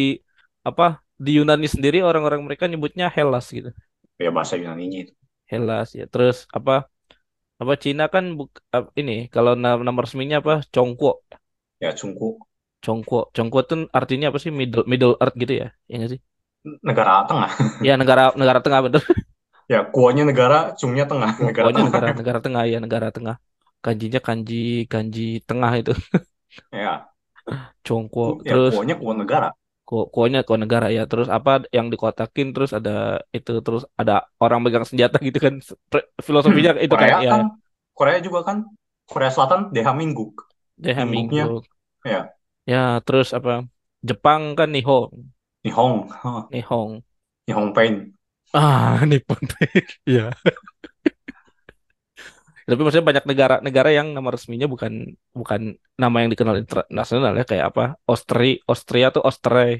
apa 0.68 0.84
di 1.24 1.30
Yunani 1.38 1.66
sendiri 1.74 1.98
orang-orang 2.08 2.40
mereka 2.46 2.64
nyebutnya 2.70 3.06
Hellas 3.14 3.46
gitu 3.56 3.70
Ya 4.22 4.30
bahasa 4.36 4.54
Yunaninya 4.60 4.98
itu. 5.06 5.14
Hellas 5.50 5.88
ya 5.98 6.04
terus 6.12 6.36
apa 6.58 6.72
apa 7.62 7.74
Cina 7.84 8.04
kan 8.14 8.24
buk, 8.38 8.50
ini 9.00 9.12
kalau 9.34 9.52
nama, 9.64 10.00
resminya 10.04 10.36
apa 10.42 10.52
Chongguo 10.74 11.10
Ya 11.80 11.94
Cungku. 11.94 12.38
Chongguo 12.84 13.20
Chongguo 13.34 13.60
itu 13.64 13.74
artinya 13.98 14.26
apa 14.30 14.38
sih 14.42 14.52
Middle 14.60 14.84
Middle 14.92 15.14
Earth 15.22 15.36
gitu 15.42 15.52
ya 15.62 15.66
ya 15.90 15.94
nggak 15.98 16.10
sih 16.14 16.20
Negara 16.84 17.26
tengah. 17.28 17.50
ya 17.86 17.92
negara 18.00 18.22
negara 18.40 18.60
tengah 18.64 18.80
bener 18.86 19.02
Ya 19.72 19.80
kuahnya 19.94 20.24
negara, 20.30 20.58
cungnya 20.80 21.04
tengah. 21.10 21.32
Negara 21.46 21.68
pokoknya 21.68 21.80
tengah. 21.80 21.88
negara 21.88 22.06
negara 22.18 22.38
tengah 22.44 22.62
ya 22.72 22.78
negara 22.84 23.08
tengah 23.16 23.36
kanjinya 23.84 24.20
kanji 24.26 24.54
kanji 24.92 25.20
tengah 25.48 25.72
itu 25.80 25.92
Ya, 26.72 27.14
Chongguo 27.84 28.24
ku- 28.24 28.40
ya 28.48 28.56
terus 28.56 28.74
kuahnya 28.74 28.94
kuah 29.00 29.16
negara. 29.20 29.48
Ko 29.88 29.94
konya 30.14 30.38
ko 30.48 30.54
negara 30.62 30.86
ya. 30.96 31.02
Terus 31.10 31.28
apa 31.36 31.50
yang 31.76 31.86
dikotakin 31.92 32.46
terus 32.54 32.70
ada 32.78 32.90
itu 33.36 33.50
terus 33.66 33.82
ada 34.00 34.12
orang 34.42 34.58
megang 34.64 34.86
senjata 34.88 35.16
gitu 35.28 35.38
kan. 35.46 35.54
Filosofinya 36.26 36.70
Hmm, 36.70 36.80
itu 36.86 36.96
kan 37.02 37.12
Korea 37.12 37.18
ya. 37.24 37.30
kan, 37.30 37.42
Korea 37.98 38.18
juga 38.26 38.40
kan, 38.48 38.56
Korea 39.10 39.30
Selatan 39.34 39.60
DH 39.74 39.88
Mingguk. 40.00 40.32
DH 40.82 40.98
Mingguknya, 41.00 41.44
Mingguk. 41.44 41.64
ya, 42.10 42.20
Ya, 42.70 42.76
terus 43.06 43.28
apa? 43.38 43.50
Jepang 44.08 44.42
kan 44.58 44.68
Nihon. 44.74 45.10
Nihong, 45.64 46.08
Nihong. 46.50 47.02
Nihong 47.46 47.72
Pain. 47.74 48.14
Ah, 48.52 49.02
Nippon 49.06 49.38
Paint. 49.48 49.88
Iya. 50.06 50.32
Tapi 52.68 52.80
maksudnya 52.82 53.08
banyak 53.10 53.24
negara-negara 53.30 53.88
yang 53.98 54.06
nama 54.16 54.28
resminya 54.34 54.66
bukan 54.74 54.92
bukan 55.40 55.60
nama 56.02 56.16
yang 56.22 56.30
dikenal 56.32 56.56
internasional 56.62 57.32
ya 57.40 57.44
kayak 57.50 57.66
apa? 57.72 57.82
Austria, 58.10 58.52
Austria 58.70 59.06
tuh 59.14 59.22
Austria. 59.28 59.78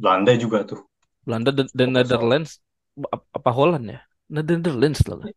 Belanda 0.00 0.32
juga 0.42 0.58
tuh. 0.70 0.80
Belanda 1.26 1.50
the, 1.52 1.64
the. 1.78 1.86
Netherlands 1.86 2.50
apa, 3.36 3.50
Holland 3.58 3.86
ya? 3.94 4.00
Netherlands 4.32 5.00
lah. 5.10 5.28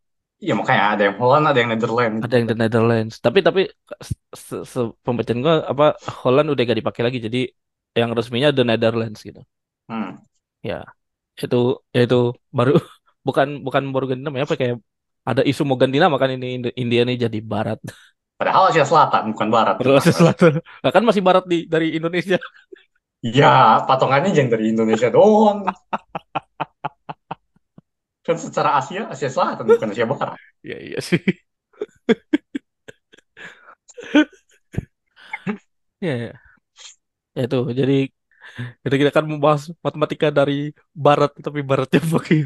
Iya 0.43 0.53
makanya 0.59 0.83
ada 0.91 1.01
yang 1.07 1.15
Holland, 1.21 1.45
ada 1.49 1.57
yang 1.61 1.69
Netherlands. 1.73 2.25
ada 2.25 2.33
yang 2.37 2.47
the 2.51 2.57
Netherlands 2.61 3.15
tapi 3.25 3.39
tapi 3.47 3.61
se, 4.35 4.55
se 4.71 4.79
pembacaan 5.05 5.39
gua 5.45 5.55
apa 5.71 5.85
Holland 6.23 6.47
udah 6.51 6.63
gak 6.69 6.79
dipakai 6.81 7.03
lagi 7.07 7.19
jadi 7.25 7.39
yang 7.99 8.11
resminya 8.17 8.49
the 8.55 8.63
Netherlands 8.67 9.19
gitu 9.27 9.39
Hmm. 9.89 10.19
ya 10.69 10.75
itu 11.43 11.55
ya 11.95 11.99
itu 12.05 12.17
baru 12.57 12.71
bukan 13.27 13.47
bukan 13.65 13.83
baru 13.93 14.05
ganti 14.09 14.23
nama 14.25 14.37
ya 14.41 14.45
apa 14.47 14.55
kayak 14.61 14.75
ada 15.25 15.41
isu 15.45 15.61
mau 15.67 15.77
ganti 15.79 15.97
nama 16.01 16.15
kan 16.21 16.29
ini 16.35 16.47
Ind- 16.61 16.75
India 16.77 17.01
ini 17.05 17.15
jadi 17.19 17.39
Barat 17.43 17.79
Padahal 18.39 18.71
Asia 18.71 18.87
Selatan, 18.87 19.35
bukan 19.35 19.49
Barat. 19.51 19.75
padahal 19.75 19.99
Asia 19.99 20.15
Selatan 20.15 20.51
Nah, 20.63 20.91
kan 20.95 21.03
masih 21.03 21.23
Barat 21.23 21.43
di 21.51 21.67
dari 21.67 21.95
Indonesia 21.99 22.39
Ya, 23.19 23.83
patongannya 23.83 24.31
jangan 24.31 24.51
dari 24.55 24.65
Indonesia 24.71 25.11
doang. 25.11 25.67
Kan 28.25 28.37
secara 28.39 28.69
Asia, 28.79 29.01
Asia 29.11 29.29
Selatan, 29.31 29.65
bukan 29.67 29.89
Asia 29.91 30.05
Barat. 30.07 30.37
ya 30.63 30.75
iya 30.79 30.99
sih 30.99 31.19
ya 36.01 36.13
ya 36.17 36.49
Ya, 37.37 37.41
itu 37.47 37.57
jadi 37.79 37.93
kita 38.83 38.95
kita 39.01 39.11
akan 39.15 39.27
membahas 39.33 39.61
matematika 39.85 40.27
dari 40.39 40.53
Barat 41.05 41.31
tapi 41.45 41.59
Baratnya 41.69 41.99
pakai 42.15 42.37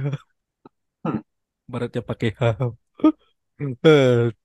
Hmm. 1.06 1.20
Baratnya 1.72 2.02
pakai 2.10 2.30
H 2.40 2.42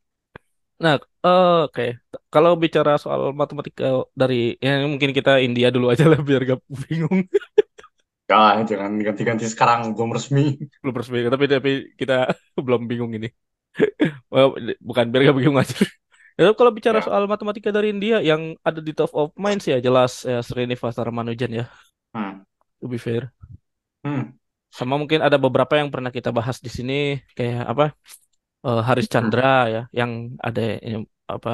Nah, 0.82 0.94
eh, 1.26 1.54
oke. 1.66 1.82
Kalau 2.32 2.52
bicara 2.62 2.90
soal 3.02 3.20
matematika 3.40 3.84
dari 4.20 4.34
yang 4.66 4.86
mungkin 4.92 5.10
kita 5.18 5.30
India 5.46 5.66
dulu 5.74 5.86
aja 5.92 6.04
lah 6.10 6.20
biar 6.28 6.40
gak 6.50 6.60
bingung. 6.86 7.18
Jangan, 8.30 8.56
jangan 8.70 8.92
ganti-ganti 9.06 9.44
sekarang, 9.52 9.80
belum 9.96 10.10
resmi. 10.16 10.42
Belum 10.82 10.94
resmi, 11.00 11.18
tapi 11.32 11.44
tapi 11.50 11.70
kita 12.00 12.14
belum 12.66 12.82
bingung 12.90 13.12
ini. 13.18 13.28
Well, 14.32 14.56
Bukan 14.82 15.04
biar 15.12 15.22
gak 15.32 15.36
bingung 15.38 15.58
aja. 15.60 15.76
Ya, 16.38 16.54
kalau 16.54 16.70
bicara 16.70 17.02
Ya. 17.02 17.06
soal 17.06 17.26
matematika 17.26 17.74
dari 17.74 17.90
India 17.90 18.22
yang 18.22 18.54
ada 18.62 18.78
di 18.78 18.94
top 18.94 19.10
of 19.10 19.34
mind 19.34 19.58
sih 19.58 19.74
ya 19.74 19.78
jelas 19.82 20.22
ya 20.22 20.38
Srinivasa 20.38 21.02
Ramanujan 21.02 21.50
ya, 21.50 21.66
Hmm. 22.14 22.42
to 22.80 22.88
be 22.88 22.98
fair. 22.98 23.32
Hmm. 24.04 24.37
Sama 24.68 24.94
mungkin 25.00 25.20
ada 25.26 25.36
beberapa 25.40 25.74
yang 25.80 25.88
pernah 25.94 26.12
kita 26.12 26.30
bahas 26.38 26.56
di 26.64 26.70
sini 26.76 26.92
kayak 27.36 27.64
apa? 27.72 27.84
eh, 28.66 28.80
Haris 28.88 29.06
Chandra 29.12 29.46
ya, 29.74 29.80
yang 30.00 30.12
ada 30.46 30.60
ini, 30.86 30.96
apa 31.34 31.50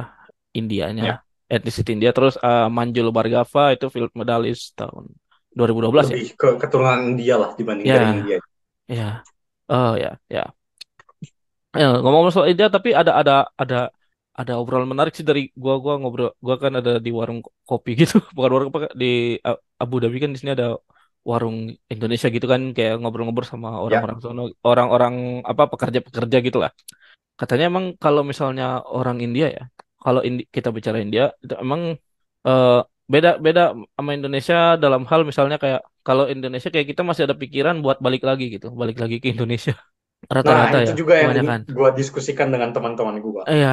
Indianya, 0.59 1.05
Ya. 1.05 1.25
etnisit 1.55 1.87
India. 1.95 2.11
Terus 2.17 2.35
eh, 2.47 2.67
Manjul 2.77 3.09
Bhargava 3.17 3.63
itu 3.77 3.87
field 3.95 4.13
medalis 4.21 4.59
tahun 4.79 5.05
2012 5.59 6.09
ya. 6.17 6.21
Lebih 6.21 6.27
ke 6.41 6.49
keturunan 6.63 7.01
India 7.11 7.35
lah 7.43 7.51
dibanding 7.59 7.89
Ya. 7.89 7.95
dari 7.95 8.07
India. 8.15 8.39
Ya. 8.89 9.25
Oh 9.69 9.97
ya, 9.97 10.19
ya. 10.31 10.55
Eh, 11.77 11.91
ngomong 12.03 12.25
soal 12.35 12.47
India 12.53 12.67
tapi 12.77 12.89
ada 13.01 13.13
ada 13.21 13.33
ada 13.63 13.77
ada 14.41 14.53
obrolan 14.61 14.87
menarik 14.93 15.13
sih 15.19 15.27
dari 15.31 15.41
gua 15.63 15.75
gua 15.85 15.95
ngobrol 16.01 16.31
gua 16.47 16.55
kan 16.63 16.73
ada 16.81 16.91
di 17.07 17.11
warung 17.19 17.41
kopi 17.69 17.91
gitu 18.01 18.15
bukan 18.37 18.51
warung 18.55 18.69
apa 18.71 18.81
di 19.03 19.07
A- 19.49 19.61
Abu 19.83 19.95
Dhabi 20.03 20.17
kan 20.23 20.31
di 20.35 20.39
sini 20.41 20.53
ada 20.57 20.67
warung 21.31 21.57
Indonesia 21.95 22.29
gitu 22.37 22.47
kan 22.53 22.63
kayak 22.77 22.93
ngobrol-ngobrol 23.01 23.47
sama 23.53 23.69
orang-orang 23.87 24.19
sono 24.25 24.43
orang-orang 24.71 25.15
apa 25.51 25.63
pekerja-pekerja 25.73 26.39
gitu 26.47 26.59
lah 26.65 26.71
katanya 27.41 27.65
emang 27.73 27.87
kalau 28.05 28.23
misalnya 28.31 28.65
orang 28.97 29.19
India 29.27 29.47
ya 29.57 29.63
kalau 30.05 30.21
Indi- 30.29 30.47
kita 30.57 30.69
bicara 30.77 30.99
India 31.05 31.23
itu 31.45 31.55
emang 31.65 31.83
eh, 32.49 32.71
beda 33.13 33.31
beda 33.47 33.63
sama 33.97 34.11
Indonesia 34.19 34.57
dalam 34.85 35.03
hal 35.11 35.21
misalnya 35.31 35.57
kayak 35.63 35.81
kalau 36.07 36.25
Indonesia 36.35 36.69
kayak 36.75 36.89
kita 36.93 37.03
masih 37.09 37.23
ada 37.27 37.37
pikiran 37.43 37.77
buat 37.85 37.99
balik 38.07 38.23
lagi 38.29 38.45
gitu 38.55 38.67
balik 38.81 38.97
lagi 39.03 39.17
ke 39.23 39.29
Indonesia 39.35 39.75
Nah, 40.47 40.65
rata-rata 40.65 40.77
itu 40.79 40.91
ya 40.91 40.95
juga 41.01 41.15
yang 41.25 41.37
kebanyakan 41.39 41.61
gue 41.77 41.89
diskusikan 41.99 42.49
dengan 42.55 42.71
teman-teman 42.75 43.17
gue. 43.25 43.45
Iya, 43.51 43.69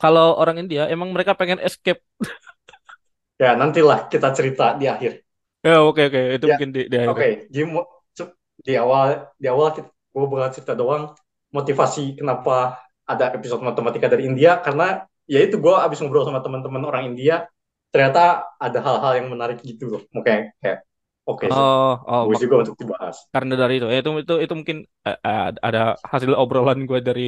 kalau 0.00 0.24
orang 0.40 0.56
India 0.62 0.82
emang 0.94 1.08
mereka 1.14 1.32
pengen 1.40 1.58
escape. 1.66 2.00
Ya, 3.42 3.50
nantilah 3.60 3.98
kita 4.12 4.28
cerita 4.36 4.64
di 4.80 4.84
akhir. 4.92 5.12
Ya 5.66 5.72
oke 5.88 6.00
oke 6.08 6.20
itu 6.36 6.44
Ya, 6.44 6.52
mungkin 6.52 6.70
di, 6.76 6.80
di 6.92 6.96
akhir. 7.04 7.16
Oke, 7.16 7.46
jadi 7.52 7.64
mo- 7.70 7.86
cu- 8.16 8.34
di 8.66 8.72
awal 8.78 9.30
di 9.38 9.46
awal 9.52 9.68
gue 10.14 10.24
bakal 10.32 10.50
cerita 10.56 10.72
doang 10.74 11.12
motivasi 11.54 12.16
kenapa 12.18 12.80
ada 13.06 13.30
episode 13.36 13.62
matematika 13.62 14.06
dari 14.10 14.26
India 14.30 14.58
karena 14.64 15.06
ya 15.30 15.38
itu 15.44 15.56
gue 15.62 15.74
abis 15.84 15.98
ngobrol 16.02 16.26
sama 16.26 16.40
teman-teman 16.42 16.82
orang 16.88 17.04
India 17.14 17.46
ternyata 17.94 18.48
ada 18.58 18.78
hal-hal 18.82 19.12
yang 19.22 19.28
menarik 19.32 19.58
gitu 19.62 19.84
loh. 19.92 20.00
Kayak, 20.26 20.56
kayak 20.62 20.78
oke 21.30 21.46
sih. 21.54 21.66
Oh, 21.66 22.02
oh, 22.08 22.22
mak- 22.32 22.42
juga 22.42 22.54
untuk 22.66 22.76
dibahas. 22.80 23.16
karena 23.34 23.54
dari 23.60 23.72
itu, 23.78 23.86
ya, 23.94 23.98
itu 24.02 24.10
itu 24.24 24.34
itu 24.44 24.54
mungkin 24.60 24.78
eh, 25.08 25.18
ada 25.66 25.80
hasil 26.12 26.30
obrolan 26.42 26.78
gue 26.90 26.98
dari 27.08 27.22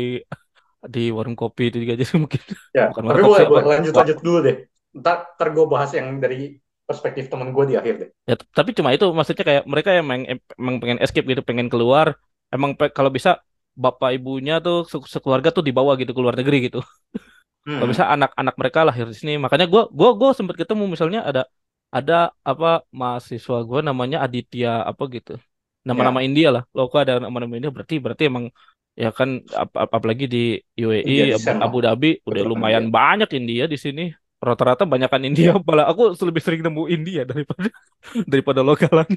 di 0.94 1.00
warung 1.16 1.36
kopi 1.42 1.62
itu 1.70 1.76
juga 1.84 1.94
jadi 2.02 2.14
mungkin 2.24 2.40
Ya, 2.76 2.84
bukan 2.88 3.04
tapi 3.08 3.20
warung 3.20 3.24
kopi 3.26 3.42
boleh, 3.48 3.48
boleh 3.50 3.66
lanjut-lanjut 3.70 4.18
dulu 4.20 4.38
deh. 4.46 4.56
Ntar, 5.00 5.16
ntar 5.36 5.48
gue 5.56 5.64
bahas 5.72 5.90
yang 5.96 6.20
dari 6.20 6.56
perspektif 6.88 7.24
temen 7.32 7.48
gue 7.56 7.64
di 7.70 7.74
akhir 7.80 7.94
deh. 8.02 8.10
Ya, 8.28 8.34
tapi 8.58 8.70
cuma 8.76 8.90
itu 8.92 9.04
maksudnya 9.16 9.44
kayak 9.48 9.64
mereka 9.72 9.90
emang 10.02 10.20
emang 10.60 10.74
pengen 10.82 10.98
escape 11.04 11.26
gitu, 11.32 11.42
pengen 11.48 11.68
keluar. 11.72 12.06
Emang 12.54 12.70
pe- 12.78 12.92
kalau 12.96 13.08
bisa 13.16 13.30
bapak 13.84 14.08
ibunya 14.16 14.52
tuh 14.64 14.76
se- 14.90 15.10
sekeluarga 15.14 15.48
tuh 15.56 15.62
dibawa 15.68 15.92
gitu 16.00 16.12
ke 16.16 16.20
luar 16.24 16.36
negeri 16.40 16.56
gitu. 16.68 16.78
Kalau 17.76 17.88
bisa 17.92 18.04
Hmm. 18.04 18.14
anak-anak 18.14 18.54
mereka 18.60 18.80
lahir 18.88 19.06
di 19.12 19.16
sini. 19.20 19.32
Makanya 19.44 19.66
gua 19.72 19.82
gua 19.98 20.10
gua 20.20 20.30
sempat 20.38 20.56
ketemu 20.60 20.84
misalnya 20.94 21.20
ada 21.28 21.42
ada 21.96 22.14
apa 22.50 22.66
mahasiswa 23.00 23.56
gua 23.68 23.80
namanya 23.88 24.18
Aditya 24.26 24.68
apa 24.90 25.02
gitu. 25.16 25.32
Nama-nama 25.88 26.20
Ya, 26.20 26.26
India 26.26 26.48
lah. 26.54 26.62
Loh 26.76 26.84
kok 26.92 27.00
ada 27.04 27.14
nama-nama 27.24 27.54
India 27.58 27.70
berarti 27.76 27.94
berarti 28.04 28.22
emang 28.30 28.44
ya 29.02 29.08
kan 29.18 29.28
ap 29.62 29.70
ap- 29.82 29.92
apalagi 29.96 30.24
di 30.34 30.38
UAE 30.84 31.16
Abu. 31.36 31.50
Abu 31.64 31.76
Dhabi 31.84 32.08
udah 32.28 32.42
lumayan 32.50 32.84
India. 32.86 32.96
banyak 32.96 33.28
India 33.38 33.64
di 33.72 33.78
sini. 33.84 34.02
Rata-rata 34.38 34.84
banyakan 34.86 35.22
India 35.28 35.50
malah 35.68 35.90
aku 35.90 36.14
lebih 36.28 36.42
sering 36.44 36.62
nemu 36.62 36.82
India 36.90 37.22
daripada 37.26 37.68
daripada 38.32 38.60
lokalan. 38.62 39.08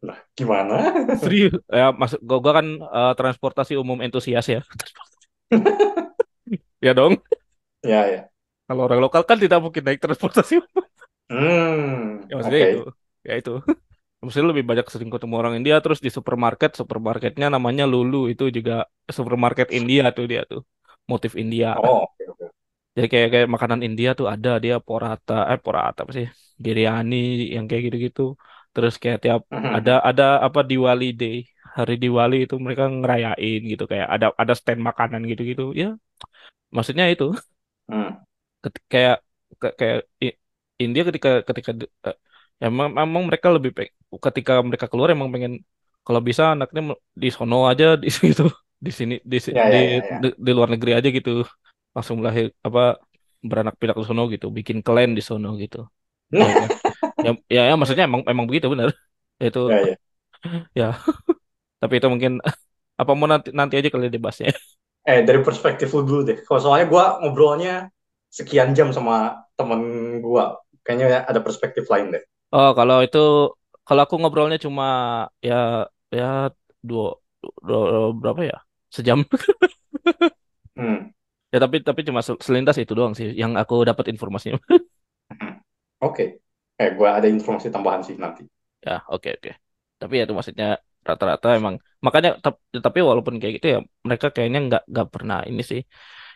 lah 0.00 0.16
gimana? 0.32 0.74
Serius 1.20 1.52
ya 1.68 1.92
masuk 1.92 2.20
gua, 2.24 2.38
gua 2.40 2.52
kan 2.58 2.66
eh, 2.80 3.12
transportasi 3.18 3.72
umum 3.76 3.98
entusias 4.00 4.46
ya. 4.48 4.60
Ya 6.80 6.92
dong. 6.94 7.20
Ya, 7.82 8.06
ya. 8.06 8.30
Kalau 8.68 8.82
orang 8.86 9.00
lokal 9.04 9.22
kan 9.28 9.36
tidak 9.42 9.58
mungkin 9.64 9.82
naik 9.82 10.00
transportasi 10.04 10.62
umum. 10.62 10.84
Hmm, 11.30 12.26
Ya 12.28 12.34
maksudnya 12.38 12.60
oke. 12.60 12.70
itu. 12.70 12.80
Ya 13.26 13.34
itu. 13.40 13.50
Maksudnya 14.20 14.48
lebih 14.52 14.64
banyak 14.70 14.86
sering 14.92 15.10
ketemu 15.14 15.34
orang 15.40 15.54
India 15.58 15.76
terus 15.84 16.00
di 16.04 16.10
supermarket, 16.12 16.70
supermarketnya 16.76 17.46
namanya 17.48 17.84
Lulu 17.88 18.28
itu 18.32 18.44
juga 18.52 18.84
supermarket 19.08 19.68
India 19.72 20.12
tuh 20.16 20.24
dia 20.30 20.42
tuh. 20.44 20.60
Motif 21.10 21.32
India. 21.40 21.74
Oh, 21.80 22.06
oke, 22.06 22.24
oke. 22.30 22.46
Jadi 22.96 23.06
kayak 23.12 23.28
kayak 23.32 23.48
makanan 23.54 23.80
India 23.86 24.08
tuh 24.18 24.26
ada 24.34 24.48
dia 24.64 24.74
porata, 24.86 25.32
eh 25.52 25.58
porata 25.64 25.98
apa 26.04 26.12
sih? 26.18 26.26
Biryani 26.64 27.16
yang 27.54 27.64
kayak 27.68 27.82
gitu-gitu. 27.86 28.20
Terus 28.74 28.92
kayak 29.02 29.18
tiap 29.24 29.40
ada 29.76 29.90
ada 30.08 30.22
apa 30.46 30.60
Diwali 30.70 31.04
Day. 31.20 31.36
Hari 31.76 31.92
Diwali 32.02 32.34
itu 32.44 32.54
mereka 32.64 32.84
ngerayain 32.98 33.60
gitu 33.72 33.84
kayak 33.90 34.06
ada 34.14 34.26
ada 34.42 34.52
stand 34.60 34.80
makanan 34.88 35.20
gitu-gitu. 35.30 35.62
Ya, 35.80 35.86
maksudnya 36.76 37.06
itu 37.14 37.24
hmm, 37.88 38.22
Ket- 38.62 38.84
kayak 38.92 39.14
kayak 39.80 39.98
India 40.84 41.02
ketika 41.08 41.28
ketika 41.48 41.70
eh, 42.08 42.16
ya 42.62 42.66
memang, 42.80 43.24
mereka 43.28 43.48
lebih 43.56 43.70
pe- 43.76 43.92
ketika 44.26 44.52
mereka 44.68 44.86
keluar 44.90 45.08
emang 45.16 45.28
pengen 45.34 45.52
kalau 46.06 46.20
bisa 46.28 46.42
anaknya 46.54 46.80
di 47.22 47.28
sono 47.36 47.56
aja 47.70 47.84
di 48.04 48.08
situ 48.18 48.42
di 48.86 48.90
sini 48.98 49.14
di 49.32 49.36
Ya, 49.50 49.68
di, 49.72 49.76
ya, 49.76 49.80
ya, 49.82 50.00
ya. 50.10 50.20
di, 50.22 50.26
di 50.46 50.50
luar 50.56 50.68
negeri 50.72 50.90
aja 50.98 51.08
gitu 51.16 51.30
langsung 51.96 52.18
lahir 52.26 52.46
apa 52.66 52.80
beranak 53.48 53.74
pinak 53.80 53.96
di 54.00 54.04
sono 54.08 54.22
gitu 54.34 54.46
bikin 54.58 54.78
klan 54.86 55.10
di 55.18 55.22
sono 55.28 55.48
gitu 55.62 55.76
ya 56.40 56.46
ya 56.60 56.66
ya, 57.24 57.30
ya, 57.56 57.60
ya, 57.70 57.74
maksudnya 57.80 58.04
emang 58.10 58.22
emang 58.32 58.46
begitu 58.50 58.66
benar 58.72 58.90
itu 59.48 59.60
Ya, 59.66 59.80
ya. 59.80 59.96
ya 60.80 60.86
tapi 61.82 61.94
itu 61.98 62.08
mungkin 62.14 62.32
apa 63.00 63.12
mau 63.18 63.28
nanti 63.32 63.48
nanti 63.58 63.74
aja 63.78 63.88
kali 63.94 64.06
dibahasnya 64.14 64.50
Eh, 65.10 65.20
dari 65.28 65.40
perspektif 65.46 65.88
lu 65.96 66.02
dulu 66.08 66.20
deh. 66.28 66.38
Kalau 66.46 66.60
soalnya 66.60 66.86
gue 66.92 67.04
ngobrolnya 67.24 67.74
sekian 68.30 68.70
jam 68.76 68.88
sama 68.96 69.16
temen 69.58 69.80
gue. 70.24 70.44
Kayaknya 70.84 71.24
ada 71.30 71.40
perspektif 71.46 71.84
lain 71.92 72.06
deh. 72.14 72.22
Oh, 72.54 72.68
kalau 72.78 72.96
itu 73.06 73.18
kalau 73.86 74.00
aku 74.04 74.14
ngobrolnya 74.20 74.58
cuma 74.66 74.84
ya 75.48 75.54
ya 76.18 76.24
dua, 76.88 77.04
dua- 77.66 78.12
berapa 78.20 78.40
ya? 78.50 78.56
Sejam. 78.96 79.18
Hmm, 80.76 81.10
Ya 81.52 81.58
tapi 81.64 81.76
tapi 81.88 82.00
cuma 82.08 82.20
sel- 82.26 82.40
selintas 82.46 82.76
itu 82.82 82.92
doang 82.98 83.14
sih 83.18 83.28
yang 83.42 83.52
aku 83.62 83.74
dapat 83.88 84.06
informasinya. 84.12 84.58
Oke. 86.06 86.24
Eh, 86.80 86.90
gue 86.96 87.08
ada 87.18 87.28
informasi 87.28 87.68
tambahan 87.74 88.02
sih 88.06 88.16
nanti. 88.22 88.42
Ya, 88.86 88.92
oke 89.12 89.28
oke. 89.36 89.50
Tapi 90.00 90.12
ya 90.18 90.22
itu 90.26 90.34
maksudnya 90.38 90.66
rata-rata 91.08 91.46
emang 91.58 91.74
makanya 92.06 92.30
tap- 92.44 92.60
tapi 92.86 92.98
walaupun 93.08 93.34
kayak 93.40 93.52
gitu 93.56 93.66
ya 93.74 93.78
mereka 94.08 94.26
kayaknya 94.34 94.58
nggak 94.66 94.82
nggak 94.92 95.06
pernah 95.14 95.38
ini 95.50 95.60
sih 95.70 95.80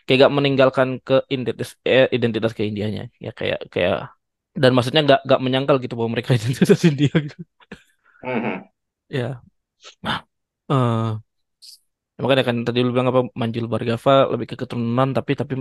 kayak 0.05 0.17
nggak 0.21 0.33
meninggalkan 0.37 0.89
ke 1.07 1.13
identitas 1.35 1.69
eh, 1.89 2.05
identitas 2.17 2.51
ke 2.57 2.63
Indianya 2.69 3.01
ya 3.25 3.29
kayak 3.39 3.59
kayak 3.73 3.93
dan 4.63 4.71
maksudnya 4.75 5.01
nggak 5.07 5.19
nggak 5.27 5.41
menyangkal 5.45 5.75
gitu 5.83 5.93
bahwa 5.99 6.11
mereka 6.15 6.31
identitas 6.39 6.79
India 6.89 7.11
gitu. 7.25 7.37
Hmm, 8.21 8.39
hmm. 8.43 8.65
Ya. 9.09 9.43
Nah, 10.03 10.25
Ya, 10.69 11.24
makanya 12.21 12.43
kan 12.49 12.57
tadi 12.67 12.79
lu 12.85 12.89
bilang 12.95 13.09
apa 13.11 13.21
Manjul 13.41 13.65
Bargava 13.73 14.11
lebih 14.33 14.47
ke 14.51 14.55
keturunan 14.61 15.09
tapi 15.17 15.31
tapi 15.41 15.53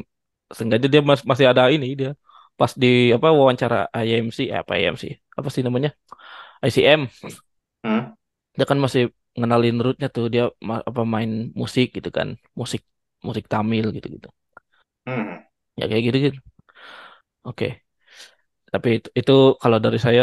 sengaja 0.59 0.87
dia 0.93 1.01
mas- 1.11 1.27
masih 1.31 1.47
ada 1.51 1.63
ini 1.75 1.87
dia. 2.01 2.11
Pas 2.59 2.73
di 2.83 2.87
apa 3.17 3.27
wawancara 3.39 3.77
IMC 4.07 4.39
eh, 4.53 4.59
apa 4.63 4.73
IMC 4.81 5.05
apa 5.39 5.49
sih 5.55 5.63
namanya? 5.67 5.91
ICM 6.69 7.01
Hmm, 7.85 8.15
dia 8.57 8.67
kan 8.71 8.79
masih 8.85 9.03
ngenalin 9.39 9.77
rootnya 9.85 10.09
tuh. 10.17 10.25
Dia 10.35 10.43
ma- 10.69 10.85
apa 10.91 11.03
main 11.15 11.31
musik 11.61 11.87
gitu 11.97 12.09
kan. 12.19 12.29
Musik 12.61 12.81
musik 13.27 13.45
Tamil 13.53 13.85
gitu 13.97 14.07
gitu 14.17 14.29
hmm. 15.07 15.45
ya 15.81 15.85
kayak 15.91 16.03
gitu 16.07 16.17
gitu 16.27 16.39
oke. 17.45 17.83
Tapi 18.73 18.89
itu, 18.99 19.09
itu 19.21 19.33
kalau 19.63 19.79
dari 19.85 19.99
saya 20.07 20.23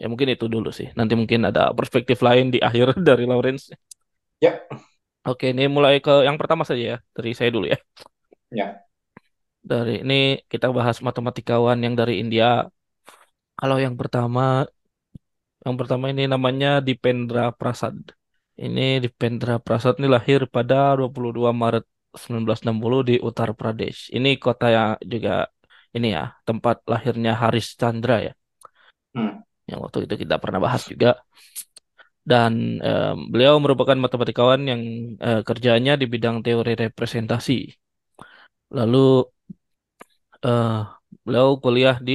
ya 0.00 0.06
mungkin 0.12 0.28
itu 0.34 0.46
dulu 0.54 0.68
sih. 0.78 0.88
Nanti 0.98 1.14
mungkin 1.20 1.40
ada 1.50 1.62
perspektif 1.78 2.18
lain 2.26 2.46
di 2.54 2.58
akhir 2.68 2.86
dari 3.08 3.24
Lawrence. 3.30 3.64
Ya, 4.40 4.66
oke 5.28 5.44
ini 5.52 5.62
mulai 5.76 5.94
ke 6.04 6.12
yang 6.26 6.36
pertama 6.40 6.62
saja 6.68 6.82
ya 6.92 6.96
dari 7.16 7.30
saya 7.38 7.50
dulu 7.54 7.66
ya 7.72 7.78
ya. 8.50 8.84
Dari 9.70 9.92
ini 10.02 10.14
kita 10.52 10.66
bahas 10.76 10.96
matematikawan 11.06 11.78
yang 11.84 11.94
dari 12.00 12.14
India. 12.22 12.46
Kalau 13.58 13.76
yang 13.84 13.94
pertama, 14.00 14.66
yang 15.64 15.76
pertama 15.80 16.04
ini 16.12 16.22
namanya 16.34 16.68
Dipendra 16.86 17.42
Prasad. 17.58 17.96
Ini 18.64 18.82
Dipendra 19.04 19.54
Prasad 19.64 19.94
ini 20.00 20.08
lahir 20.16 20.40
pada 20.56 20.74
22 20.98 21.50
Maret 21.62 21.84
1960 22.22 23.00
di 23.08 23.14
Uttar 23.28 23.50
Pradesh. 23.58 23.98
Ini 24.16 24.28
kota 24.44 24.66
yang 24.76 24.90
juga 25.12 25.30
ini 25.96 26.06
ya, 26.16 26.22
tempat 26.48 26.76
lahirnya 26.92 27.32
Haris 27.40 27.66
Chandra 27.80 28.14
ya. 28.26 28.32
Hmm, 29.14 29.42
Yang 29.70 29.78
waktu 29.84 29.98
itu 30.06 30.14
kita 30.26 30.34
pernah 30.42 30.60
bahas 30.66 30.82
juga. 30.92 31.08
Dan 32.22 32.78
em, 32.78 33.16
beliau 33.32 33.58
merupakan 33.58 33.98
matematikawan 33.98 34.62
yang 34.70 34.82
eh, 35.18 35.40
kerjanya 35.48 35.92
di 36.00 36.06
bidang 36.06 36.36
teori 36.46 36.72
representasi. 36.78 37.54
Lalu 38.78 39.26
eh 40.46 40.82
beliau 41.24 41.48
kuliah 41.62 41.96
di 42.08 42.12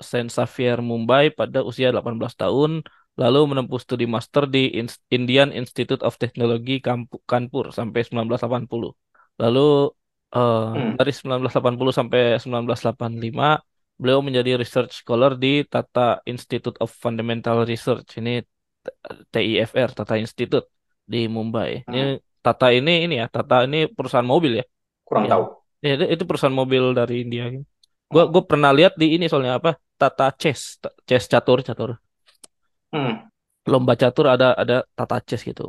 Saint 0.00 0.28
Xavier 0.32 0.78
Mumbai 0.80 1.24
pada 1.38 1.58
usia 1.70 1.92
18 1.92 2.34
tahun, 2.42 2.70
lalu 3.20 3.40
menempuh 3.52 3.80
studi 3.84 4.06
master 4.08 4.48
di 4.48 4.72
Indian 5.16 5.52
Institute 5.60 6.02
of 6.08 6.16
Technology 6.22 6.80
Kanpur 7.30 7.64
sampai 7.78 8.00
1980. 8.08 8.96
Lalu 9.42 9.60
eh, 10.36 10.66
hmm, 10.72 10.90
dari 10.98 11.12
1980 11.12 11.92
sampai 11.98 12.20
1985, 12.40 13.60
beliau 14.00 14.20
menjadi 14.24 14.50
research 14.56 14.92
scholar 15.04 15.36
di 15.36 15.68
Tata 15.68 16.24
Institute 16.24 16.76
of 16.80 16.88
Fundamental 17.04 17.68
Research. 17.68 18.16
Ini 18.20 18.40
TIFR, 19.32 19.88
Tata 19.98 20.14
Institute 20.22 20.66
di 21.12 21.18
Mumbai. 21.36 21.70
Ini 21.90 21.98
hmm. 21.98 22.20
Tata 22.44 22.66
ini 22.78 22.90
ini 23.04 23.14
ya, 23.20 23.26
Tata 23.34 23.54
ini 23.66 23.78
perusahaan 23.96 24.26
mobil 24.34 24.52
ya. 24.60 24.64
Kurang 25.06 25.26
Ya, 25.26 25.30
tahu. 25.30 25.44
ya 25.84 25.90
itu, 25.96 26.04
itu 26.14 26.24
perusahaan 26.28 26.58
mobil 26.62 26.82
dari 26.98 27.14
India. 27.24 27.42
Gue 28.12 28.22
gue 28.32 28.42
pernah 28.50 28.70
lihat 28.78 28.92
di 29.00 29.06
ini 29.16 29.24
soalnya 29.30 29.54
apa? 29.60 29.70
Tata 30.00 30.24
Chess, 30.40 30.60
Chess 31.08 31.24
catur 31.32 31.58
catur. 31.68 31.90
hmm, 32.92 33.30
Lomba 33.72 33.94
catur 34.02 34.26
ada 34.34 34.48
ada 34.62 34.76
Tata 34.96 35.16
Chess 35.28 35.42
gitu. 35.48 35.64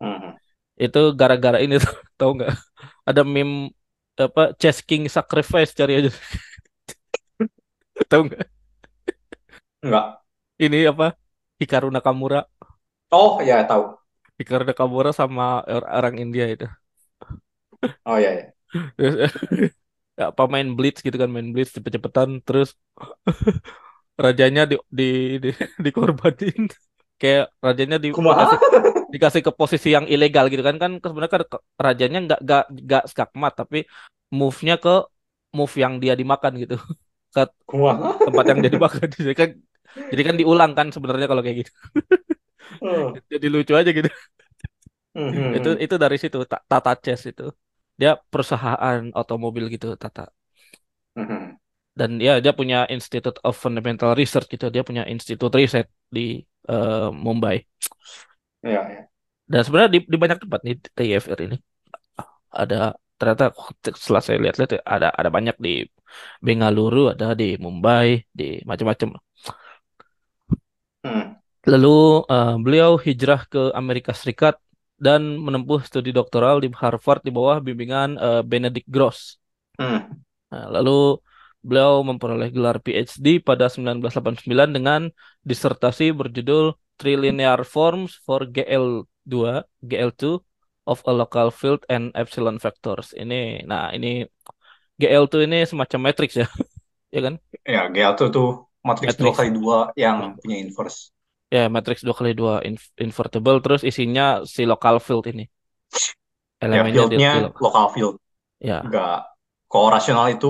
hmm, 0.00 0.16
hmm. 0.20 0.36
Itu 0.84 0.98
gara-gara 1.20 1.58
ini 1.64 1.74
tahu 2.18 2.30
nggak? 2.36 2.52
Ada 3.08 3.20
meme 3.34 3.72
apa 4.16 4.42
Chess 4.60 4.78
King 4.88 5.04
Sacrifice 5.16 5.70
cari 5.78 5.92
aja. 6.00 6.10
Tahu 8.10 8.22
nggak? 8.28 8.46
Enggak. 9.82 10.24
Ini 10.60 10.78
apa? 10.92 11.16
Hikaru 11.60 11.88
Nakamura. 11.92 12.40
Oh, 13.10 13.40
ya 13.42 13.66
tahu. 13.68 13.98
Hikaru 14.38 14.64
Nakamura 14.68 15.10
sama 15.20 15.44
or- 15.74 15.88
orang 15.98 16.14
India 16.24 16.44
itu. 16.54 16.66
Oh, 18.04 18.16
ya, 18.18 18.30
ya. 18.34 18.52
Ya, 20.18 20.32
apa 20.32 20.42
main 20.52 20.68
blitz 20.76 20.98
gitu 21.06 21.16
kan 21.22 21.28
main 21.34 21.48
blitz 21.54 21.70
cepet-cepetan 21.76 22.30
terus 22.46 22.68
rajanya 24.24 24.62
di 24.70 24.76
di, 24.98 25.04
di 25.44 25.48
dikorbanin 25.86 26.62
kayak 27.20 27.44
rajanya 27.66 27.96
di, 28.04 28.08
dikasih 28.30 28.58
dikasih 29.12 29.40
ke 29.46 29.52
posisi 29.60 29.88
yang 29.96 30.06
ilegal 30.14 30.46
gitu 30.52 30.62
kan 30.68 30.76
kan 30.82 30.92
sebenarnya 31.04 31.32
kan 31.36 31.42
rajanya 31.86 32.18
nggak 32.26 32.40
nggak 32.46 32.62
nggak 32.86 33.02
skakmat 33.12 33.52
tapi 33.60 33.78
move-nya 34.38 34.74
ke 34.84 34.90
move 35.56 35.74
yang 35.82 35.94
dia 36.02 36.14
dimakan 36.20 36.52
gitu 36.62 36.74
ke 37.34 37.42
Kumaha? 37.66 38.16
tempat 38.26 38.44
yang 38.50 38.58
dia 38.62 38.72
dimakan 38.76 39.08
kan 39.40 39.50
Jadi 40.10 40.22
kan 40.26 40.34
diulang 40.40 40.72
kan 40.78 40.86
sebenarnya 40.94 41.26
kalau 41.30 41.42
kayak 41.44 41.56
gitu. 41.66 41.72
Hmm. 42.80 43.16
Jadi 43.32 43.46
lucu 43.52 43.72
aja 43.78 43.90
gitu. 43.96 44.08
Hmm, 45.14 45.56
Itu 45.56 45.68
itu 45.84 45.94
dari 46.02 46.16
situ 46.22 46.38
Ta- 46.50 46.62
Tata 46.70 46.92
Chess 47.04 47.22
itu. 47.30 47.44
Dia 48.00 48.10
perusahaan 48.32 49.00
otomobil 49.20 49.64
gitu 49.74 49.86
Tata. 50.02 50.22
hmm. 51.16 51.56
Dan 52.00 52.10
ya 52.26 52.32
dia 52.44 52.52
punya 52.58 52.76
Institute 52.94 53.38
of 53.48 53.54
Fundamental 53.64 54.10
Research 54.20 54.46
gitu. 54.52 54.66
Dia 54.74 54.82
punya 54.88 55.02
institut 55.12 55.50
riset 55.58 55.86
di 56.16 56.20
eh, 56.70 57.08
Mumbai. 57.24 57.56
Ya, 58.62 58.70
ya. 58.90 59.08
Dan 59.52 59.60
sebenarnya 59.64 59.90
di, 59.96 60.00
di 60.12 60.16
banyak 60.22 60.38
tempat 60.42 60.60
nih 60.66 60.74
TIFR 60.96 61.38
ini 61.46 61.56
ada 62.62 62.76
ternyata 63.18 63.44
setelah 64.02 64.22
saya 64.26 64.38
lihat-lihat 64.44 64.70
ada 64.94 65.08
ada 65.20 65.30
banyak 65.36 65.56
di 65.66 65.70
Bengaluru, 66.46 67.00
ada 67.14 67.26
di 67.40 67.46
Mumbai, 67.64 68.08
di 68.38 68.44
macam-macam. 68.70 69.10
Hmm, 71.06 71.36
Lalu 71.72 71.96
eh, 72.34 72.54
beliau 72.64 72.92
hijrah 73.06 73.40
ke 73.52 73.62
Amerika 73.80 74.12
Serikat 74.20 74.54
dan 75.06 75.22
menempuh 75.44 75.80
studi 75.88 76.10
doktoral 76.18 76.56
di 76.64 76.68
Harvard 76.80 77.20
di 77.26 77.30
bawah 77.36 77.58
bimbingan 77.66 78.10
eh, 78.26 78.42
Benedict 78.50 78.88
Gross. 78.94 79.20
hmm, 79.78 80.26
Nah, 80.52 80.64
lalu 80.74 80.90
beliau 81.66 81.92
memperoleh 82.08 82.48
gelar 82.54 82.76
PhD 82.84 83.26
pada 83.48 83.66
1989 83.72 84.70
dengan 84.76 85.00
disertasi 85.50 86.14
berjudul 86.14 86.64
Trilinear 86.98 87.60
Forms 87.66 88.12
for 88.26 88.46
GL2, 88.54 89.62
GL2 89.82 90.38
of 90.86 90.98
a 91.10 91.12
Local 91.20 91.48
Field 91.50 91.82
and 91.90 92.14
Epsilon 92.14 92.56
Vectors. 92.62 93.10
Ini, 93.22 93.66
nah 93.66 93.90
ini 93.96 94.22
GL2 95.00 95.44
ini 95.46 95.58
semacam 95.70 96.00
matrix 96.06 96.30
ya, 96.40 96.46
ya 97.14 97.20
kan? 97.26 97.34
Ya, 97.72 97.80
GL 97.94 98.12
tuh 98.18 98.65
tuh 98.92 98.92
matriks 98.92 99.16
dua 99.20 99.32
Matrix. 99.32 99.36
kali 99.36 99.50
dua 99.58 99.76
yang 100.02 100.16
punya 100.40 100.56
inverse. 100.64 101.00
Ya, 101.54 101.62
matrix 101.74 101.98
dua 102.06 102.14
kali 102.18 102.32
dua 102.40 102.54
in- 102.68 102.90
invertible 103.06 103.56
terus 103.64 103.82
isinya 103.90 104.22
si 104.54 104.62
local 104.70 104.96
field 105.06 105.24
ini. 105.32 105.42
Ya, 106.74 106.82
Elemennya 106.82 107.02
di, 107.10 107.16
fieldnya 107.16 107.30
di 107.32 107.38
lo- 107.44 107.56
local 107.64 107.86
field. 107.94 108.14
Ya, 108.60 108.84
Enggak. 108.84 109.16
Kalau 109.72 109.88
rasional 109.96 110.26
itu, 110.36 110.48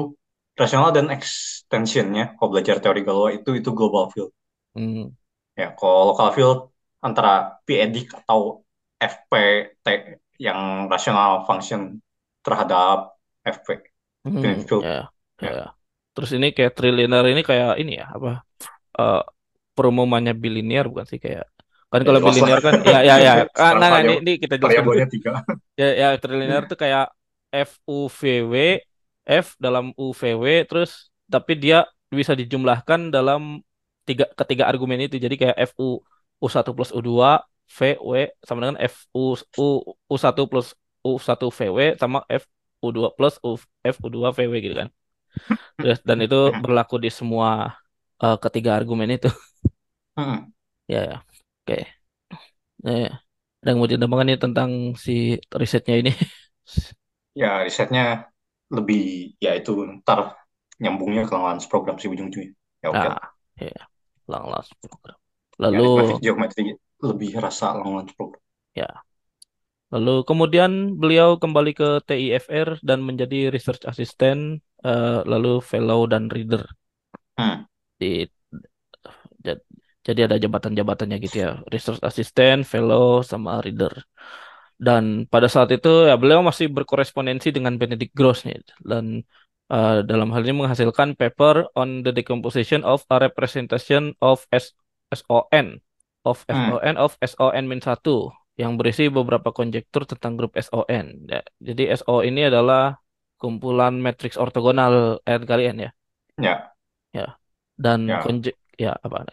rasional 0.61 0.91
dan 0.97 1.07
extensionnya, 1.17 2.25
kalau 2.37 2.51
belajar 2.55 2.77
teori 2.85 3.01
Galois 3.09 3.35
itu, 3.41 3.51
itu 3.61 3.71
global 3.79 4.05
field. 4.15 4.33
hmm, 4.75 5.17
Ya, 5.61 5.67
kalau 5.79 5.99
local 6.13 6.29
field 6.37 6.59
antara 7.07 7.31
p-edik 7.67 8.07
atau 8.21 8.41
FPT 9.13 9.87
yang 10.47 10.61
rasional 10.93 11.31
function 11.49 11.81
terhadap 12.45 12.97
FP, 13.55 13.69
hmm, 14.25 14.67
field. 14.69 14.85
ya, 14.85 15.11
Ya, 15.45 15.51
ya. 15.51 15.77
Terus 16.17 16.31
ini 16.33 16.57
kayak 16.57 16.73
trilinear 16.73 17.25
ini 17.29 17.45
kayak 17.45 17.77
ini 17.77 18.01
ya 18.01 18.09
apa? 18.17 18.41
eh 18.97 19.23
perumpamannya 19.77 20.33
bilinear 20.33 20.89
bukan 20.89 21.05
sih 21.05 21.21
kayak 21.21 21.45
kan 21.93 22.03
kalau 22.03 22.19
lah. 22.19 22.27
bilinear 22.33 22.61
kan 22.65 22.81
ya 22.83 22.99
ya 23.05 23.17
ya 23.21 23.33
ah, 23.55 23.73
nah, 23.81 23.89
nah, 23.93 24.01
ini, 24.03 24.15
ini 24.25 24.33
kita 24.41 24.57
jelaskan 24.59 25.07
tiga. 25.13 25.45
ya 25.77 25.89
ya 25.93 26.09
trilinear 26.17 26.65
itu 26.65 26.75
kayak 26.75 27.13
F 27.53 27.79
U 27.87 28.09
V 28.09 28.21
W 28.49 28.55
F 29.29 29.55
dalam 29.61 29.93
U 29.95 30.17
V 30.17 30.23
W 30.41 30.45
terus 30.67 31.13
tapi 31.29 31.55
dia 31.61 31.87
bisa 32.11 32.33
dijumlahkan 32.33 33.13
dalam 33.13 33.61
tiga 34.09 34.27
ketiga 34.35 34.67
argumen 34.67 35.07
itu 35.07 35.21
jadi 35.21 35.35
kayak 35.37 35.57
F 35.71 35.73
U 35.79 36.01
U1 36.43 36.67
plus 36.73 36.91
U2 36.93 37.11
V 37.67 37.79
W 38.03 38.13
sama 38.45 38.59
dengan 38.67 38.79
F 38.83 39.07
U 39.15 39.37
U 39.59 39.67
U1 40.11 40.37
plus 40.49 40.73
U1 41.05 41.39
V 41.39 41.61
W 41.71 41.79
sama 42.01 42.23
F 42.29 42.45
U2 42.83 43.15
plus 43.15 43.35
U, 43.43 43.57
F 43.83 43.97
U2 44.03 44.19
V 44.31 44.39
W 44.47 44.55
gitu 44.63 44.77
kan 44.79 44.89
terus 45.81 45.99
dan 46.09 46.19
itu 46.25 46.37
berlaku 46.63 46.95
di 47.05 47.11
semua 47.19 47.49
eh, 48.23 48.37
ketiga 48.45 48.71
argumen 48.79 49.09
itu 49.17 49.29
Hmm. 50.17 50.51
ya 50.89 50.99
ya 51.11 51.17
oke 51.67 51.77
Eh, 52.87 53.07
ada 53.61 53.69
yang 53.71 53.79
mau 53.81 53.91
ditambahkan 53.93 54.27
nih 54.31 54.39
tentang 54.45 54.71
si 55.05 55.13
risetnya 55.61 55.95
ini 56.01 56.11
Ya, 57.41 57.49
risetnya 57.67 58.03
lebih, 58.77 59.01
ya 59.45 59.51
itu 59.59 59.71
ntar 60.01 60.21
nyambungnya 60.83 61.23
ke 61.31 61.35
Lance 61.45 61.67
program 61.71 61.97
sih 62.01 62.09
ujung-ujungnya. 62.13 62.53
Ya 62.83 62.89
oke 62.95 63.07
lah. 63.13 63.21
Nah, 63.21 63.33
ya, 63.61 63.71
Langlands 64.31 64.71
program. 64.81 65.19
Ya, 65.73 65.77
Lalu, 65.77 65.83
aritmatik 65.83 66.19
geometri 66.25 66.63
lebih 67.09 67.31
rasa 67.45 67.67
Lance 67.83 68.13
program. 68.19 68.43
ya, 68.75 69.06
lalu 69.95 70.27
kemudian 70.29 70.99
beliau 71.01 71.39
kembali 71.43 71.73
ke 71.81 71.89
TIFR 72.09 72.83
dan 72.83 72.99
menjadi 73.07 73.55
research 73.55 73.87
assistant, 73.87 74.59
eh, 74.83 75.21
lalu 75.33 75.63
fellow 75.63 76.07
dan 76.11 76.27
reader 76.31 76.67
Hmm. 77.39 77.69
di. 78.01 78.25
ja- 79.47 79.63
Jadi 80.07 80.21
ada 80.23 80.37
jabatan-jabatannya 80.39 81.19
gitu 81.19 81.37
ya, 81.43 81.51
research 81.75 81.99
assistant, 82.07 82.63
fellow, 82.63 83.27
sama 83.27 83.59
reader. 83.59 83.91
Dan 84.79 85.27
pada 85.27 85.51
saat 85.51 85.67
itu 85.75 86.07
ya 86.07 86.15
beliau 86.15 86.47
masih 86.47 86.71
berkorespondensi 86.71 87.51
dengan 87.51 87.75
Benedict 87.81 88.15
Gross 88.15 88.47
nih, 88.47 88.63
dan 88.87 89.27
eh, 89.67 89.99
dalam 90.07 90.31
hal 90.31 90.47
ini 90.47 90.63
menghasilkan 90.63 91.19
paper 91.19 91.67
on 91.75 92.07
the 92.07 92.15
decomposition 92.15 92.87
of 92.87 93.03
a 93.11 93.19
representation 93.19 94.15
of 94.23 94.47
S 94.55 94.71
SON 95.11 95.83
of 96.23 96.47
Hmm. 96.47 96.79
SON 96.79 96.95
of 96.95 97.19
SON-1 97.19 97.83
yang 98.57 98.73
berisi 98.81 99.12
beberapa 99.12 99.53
konjektur 99.53 100.03
tentang 100.11 100.33
grup 100.39 100.53
SON. 100.57 101.07
Ya, 101.28 101.41
jadi 101.61 101.83
SO 102.01 102.24
ini 102.24 102.49
adalah 102.51 102.97
kumpulan 103.41 104.01
matriks 104.01 104.41
ortogonal 104.41 105.20
eh, 105.28 105.41
kalian 105.45 105.77
ya. 105.85 105.91
Ya, 106.39 106.77
Ya. 107.12 107.27
Dan 107.77 108.09
ya, 108.09 108.24
konjek 108.24 108.57
ya 108.81 108.93
apa? 108.97 109.24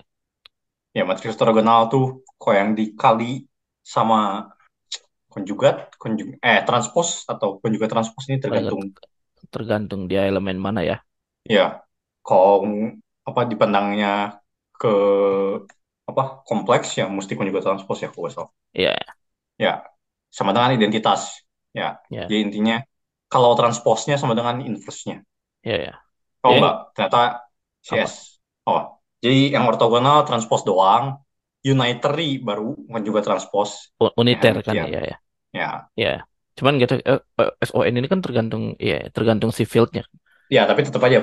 ya 0.94 1.04
matriks 1.08 1.36
ortogonal 1.40 1.82
tuh 1.94 2.06
kok 2.38 2.54
yang 2.54 2.70
dikali 2.76 3.48
sama 3.84 4.48
konjugat, 5.34 5.76
konjug 5.98 6.38
eh 6.40 6.62
transpos 6.68 7.26
atau 7.26 7.58
konjugat 7.58 7.90
transpos 7.90 8.24
ini 8.30 8.38
tergantung 8.38 8.94
tergantung 9.54 10.02
dia 10.10 10.30
elemen 10.30 10.58
mana 10.62 10.82
ya. 10.86 10.98
ya 11.48 11.82
kalau 12.24 12.64
apa 13.28 13.41
dipandangnya 13.50 14.40
ke 14.80 14.94
apa 16.14 16.23
kompleks 16.49 16.88
ya 16.99 17.06
mesti 17.18 17.34
konjugat 17.38 17.64
transpos 17.68 17.98
ya 18.03 18.10
kalau 18.14 18.30
salah. 18.35 18.52
Iya, 18.73 18.98
Ya, 19.64 19.73
sama 20.34 20.52
dengan 20.56 20.73
identitas. 20.77 21.22
Ya, 21.73 21.98
ya, 22.10 22.30
jadi 22.30 22.38
intinya 22.45 22.76
kalau 23.31 23.52
transposnya 23.57 24.15
sama 24.22 24.34
dengan 24.38 24.61
inverse-nya. 24.61 25.26
ya, 25.64 25.76
ya. 25.77 25.94
Oh 26.45 26.52
Ya, 26.52 26.60
enggak, 26.60 26.73
ternyata 26.95 27.19
apa? 27.90 28.07
CS. 28.07 28.14
Oh, 28.68 28.81
jadi 29.23 29.35
yang 29.56 29.64
ortogonal 29.72 30.18
transpos 30.27 30.61
doang, 30.69 31.06
unitary 31.64 32.40
baru 32.48 32.76
juga 33.07 33.19
transpos. 33.27 33.69
U- 34.03 34.14
Ya, 34.31 34.38
Uniter 34.41 34.56
kan 34.68 34.77
demikian. 34.80 34.90
ya, 34.94 34.99
ya. 35.10 35.15
Ya, 35.53 35.91
Ya. 36.03 36.10
Cuman 36.57 36.73
gitu 36.81 36.94
eh, 37.11 37.22
eh, 37.41 37.52
SON 37.69 37.95
ini 37.99 38.07
kan 38.14 38.22
tergantung 38.26 38.64
ya, 38.90 38.95
tergantung 39.15 39.52
si 39.57 39.64
fieldnya. 39.73 40.03
ya 40.52 40.61
tapi 40.69 40.81
tetap 40.88 41.02
aja 41.07 41.19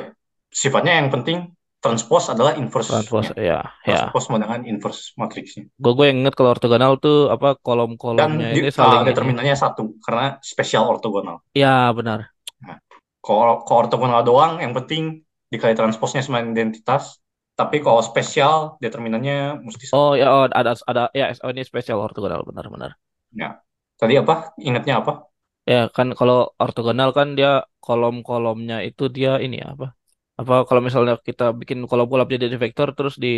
sifatnya 0.53 0.93
yang 1.01 1.09
penting 1.15 1.39
transpos 1.81 2.29
adalah 2.29 2.53
Transpose 2.53 3.33
inverse-nya. 3.33 3.41
ya, 3.41 3.61
ya. 3.89 4.13
Transpos 4.13 4.23
sama 4.29 4.37
dengan 4.37 4.61
inverse 4.69 5.17
matriksnya. 5.17 5.65
Gue 5.81 5.93
gue 5.97 6.07
yang 6.13 6.19
inget 6.21 6.37
kalau 6.37 6.53
ortogonal 6.53 7.01
tuh 7.01 7.33
apa 7.33 7.57
kolom-kolomnya 7.57 8.53
ini 8.53 8.69
ah, 8.69 8.75
saling 8.77 9.03
ya. 9.03 9.09
determinannya 9.09 9.57
satu 9.57 9.97
karena 10.05 10.37
spesial 10.45 10.85
ortogonal. 10.93 11.41
Ya, 11.57 11.89
benar. 11.97 12.29
Nah, 12.61 12.77
kalau 13.25 13.65
kalau 13.65 13.89
ortogonal 13.89 14.21
doang 14.21 14.61
yang 14.61 14.77
penting 14.77 15.25
dikali 15.49 15.73
transposnya 15.75 16.21
sama 16.21 16.45
identitas. 16.45 17.19
Tapi 17.57 17.85
kalau 17.85 18.01
spesial 18.01 18.81
determinannya 18.81 19.61
mesti 19.61 19.85
satu. 19.85 19.97
Oh 19.97 20.13
ya, 20.17 20.33
oh, 20.33 20.49
ada 20.49 20.73
ada 20.89 21.13
ya 21.13 21.29
SO 21.37 21.53
ini 21.53 21.61
spesial 21.61 22.01
ortogonal 22.01 22.41
benar-benar. 22.45 22.97
Ya. 23.37 23.61
Tadi 24.01 24.17
apa? 24.17 24.57
Ingatnya 24.57 25.05
apa? 25.05 25.29
Ya 25.69 25.93
kan 25.93 26.17
kalau 26.17 26.57
ortogonal 26.57 27.13
kan 27.13 27.37
dia 27.37 27.69
kolom-kolomnya 27.85 28.81
itu 28.81 29.13
dia 29.13 29.37
ini 29.45 29.61
ya, 29.61 29.77
apa? 29.77 29.93
Apa 30.41 30.55
kalau 30.69 30.81
misalnya 30.87 31.15
kita 31.29 31.45
bikin 31.61 31.79
kolom-kolom 31.91 32.27
jadi 32.45 32.57
vektor 32.65 32.89
terus 32.97 33.15
di 33.25 33.29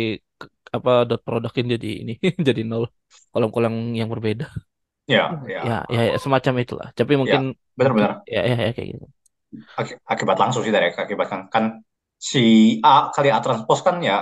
apa 0.77 0.91
dot 1.09 1.21
productin 1.27 1.65
jadi 1.73 1.87
ini 2.01 2.13
jadi 2.47 2.61
nol 2.69 2.83
kolom-kolom 3.33 3.73
yang 3.99 4.09
berbeda. 4.13 4.45
Ya, 5.07 5.43
ya, 5.47 5.63
Ya, 5.67 5.73
ya, 5.95 5.99
ya, 6.11 6.15
semacam 6.23 6.53
itulah. 6.63 6.87
Tapi 6.97 7.13
ya, 7.23 7.37
mungkin 7.37 7.41
mungkin 7.81 8.03
benar-benar. 8.03 8.27
ya 8.33 8.39
ya, 8.49 8.55
ya 8.67 8.71
kayak 8.75 8.87
gitu. 8.93 9.05
Aki- 9.79 9.99
Akibat 10.13 10.37
langsung 10.41 10.61
sih 10.65 10.73
dari 10.73 10.89
akibat 10.93 11.27
kan, 11.29 11.41
kan 11.53 11.65
si 12.17 12.43
A 12.81 13.09
kali 13.13 13.29
A 13.33 13.39
transpos 13.45 13.79
kan 13.85 13.97
ya 14.01 14.17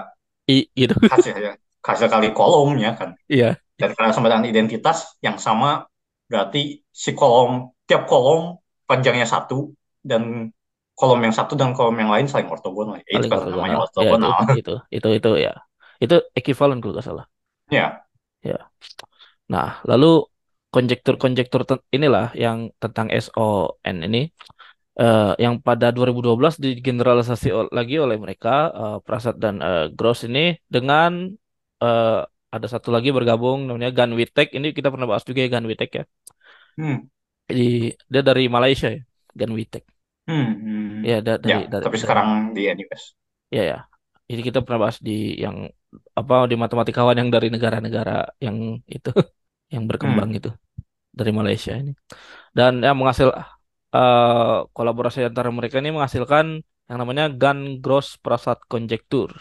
I 0.48 0.70
gitu. 0.76 0.96
hasil 1.12 1.36
ya 1.46 1.52
hasil 1.88 2.08
kali 2.14 2.28
kolomnya 2.38 2.90
kan. 3.00 3.10
Iya. 3.30 3.62
Dan 3.80 3.92
karena 3.98 4.12
sama 4.16 4.28
dengan 4.32 4.48
identitas 4.50 4.98
yang 5.26 5.38
sama 5.42 5.86
berarti 6.30 6.82
si 6.90 7.12
kolom 7.18 7.74
tiap 7.88 8.08
kolom 8.10 8.58
panjangnya 8.90 9.28
satu 9.28 9.74
dan 10.06 10.50
kolom 11.02 11.20
yang 11.26 11.34
satu 11.40 11.54
dan 11.58 11.70
kolom 11.78 11.98
yang 12.02 12.12
lain 12.14 12.30
saling 12.30 12.50
ortogonal. 12.54 12.94
Ya, 13.02 13.18
itu 13.18 13.28
kan 13.34 13.40
namanya 13.50 13.78
ortogonal. 13.86 14.30
Ya 14.38 14.54
itu 14.62 14.72
itu 14.94 14.98
itu 14.98 15.08
itu 15.18 15.30
ya. 15.46 15.52
Itu 16.04 16.16
ekuivalen 16.38 16.78
kalau 16.82 16.94
nggak 16.96 17.08
salah. 17.10 17.26
Ya, 17.72 18.06
Ya. 18.42 18.58
Nah, 19.54 19.68
lalu 19.90 20.06
konjektur-konjektur 20.74 21.62
inilah 21.96 22.26
yang 22.44 22.58
tentang 22.82 23.08
SON 23.12 23.98
ini 24.08 24.20
eh, 25.02 25.32
yang 25.44 25.56
pada 25.68 25.88
2012 25.96 26.56
digeneralisasi 26.66 27.48
lagi 27.78 27.96
oleh 28.06 28.18
mereka 28.24 28.50
eh, 28.82 28.98
Prasad 29.06 29.36
dan 29.44 29.56
eh, 29.68 29.86
Gross 29.98 30.20
ini 30.30 30.56
dengan 30.76 31.12
eh, 31.84 32.20
ada 32.56 32.68
satu 32.74 32.90
lagi 32.96 33.10
bergabung 33.18 33.58
namanya 33.68 33.90
Gan 33.98 34.12
Witek 34.20 34.48
ini 34.58 34.68
kita 34.78 34.88
pernah 34.94 35.08
bahas 35.12 35.26
juga 35.30 35.40
ya 35.46 35.50
Gan 35.56 35.66
Witek 35.72 35.92
ya 36.00 36.04
Hmm. 36.78 37.12
Jadi 37.50 37.64
dia 38.12 38.22
dari 38.30 38.44
Malaysia 38.56 38.88
ya 38.96 39.00
Gan 39.40 39.52
Witek 39.58 39.84
Hmm. 40.30 41.02
ya 41.10 41.18
da- 41.26 41.42
Ya, 41.42 41.58
dari 41.60 41.66
dari 41.72 41.84
tapi 41.86 41.96
dari 41.98 42.04
sekarang 42.04 42.28
di 42.56 42.62
NUS. 42.70 43.04
ya 43.52 43.64
ya 43.72 43.78
ini 44.32 44.42
kita 44.48 44.60
pernah 44.64 44.80
bahas 44.88 44.98
di 45.04 45.36
yang 45.44 45.68
apa 46.16 46.34
di 46.48 46.56
matematikawan 46.56 47.16
yang 47.20 47.30
dari 47.36 47.48
negara-negara 47.52 48.32
yang 48.40 48.80
itu 48.88 49.10
yang 49.74 49.84
berkembang 49.90 50.30
Hmm. 50.32 50.38
itu 50.40 50.50
dari 51.12 51.32
Malaysia 51.36 51.74
ini 51.76 51.92
dan 52.58 52.80
yang 52.86 52.96
menghasil 53.00 53.30
eh, 53.96 54.58
kolaborasi 54.78 55.20
antara 55.28 55.50
mereka 55.52 55.76
ini 55.84 55.92
menghasilkan 55.92 56.64
yang 56.88 56.98
namanya 57.02 57.26
Gan 57.32 57.80
Gross 57.84 58.20
Prasad 58.20 58.60
Conjecture. 58.72 59.32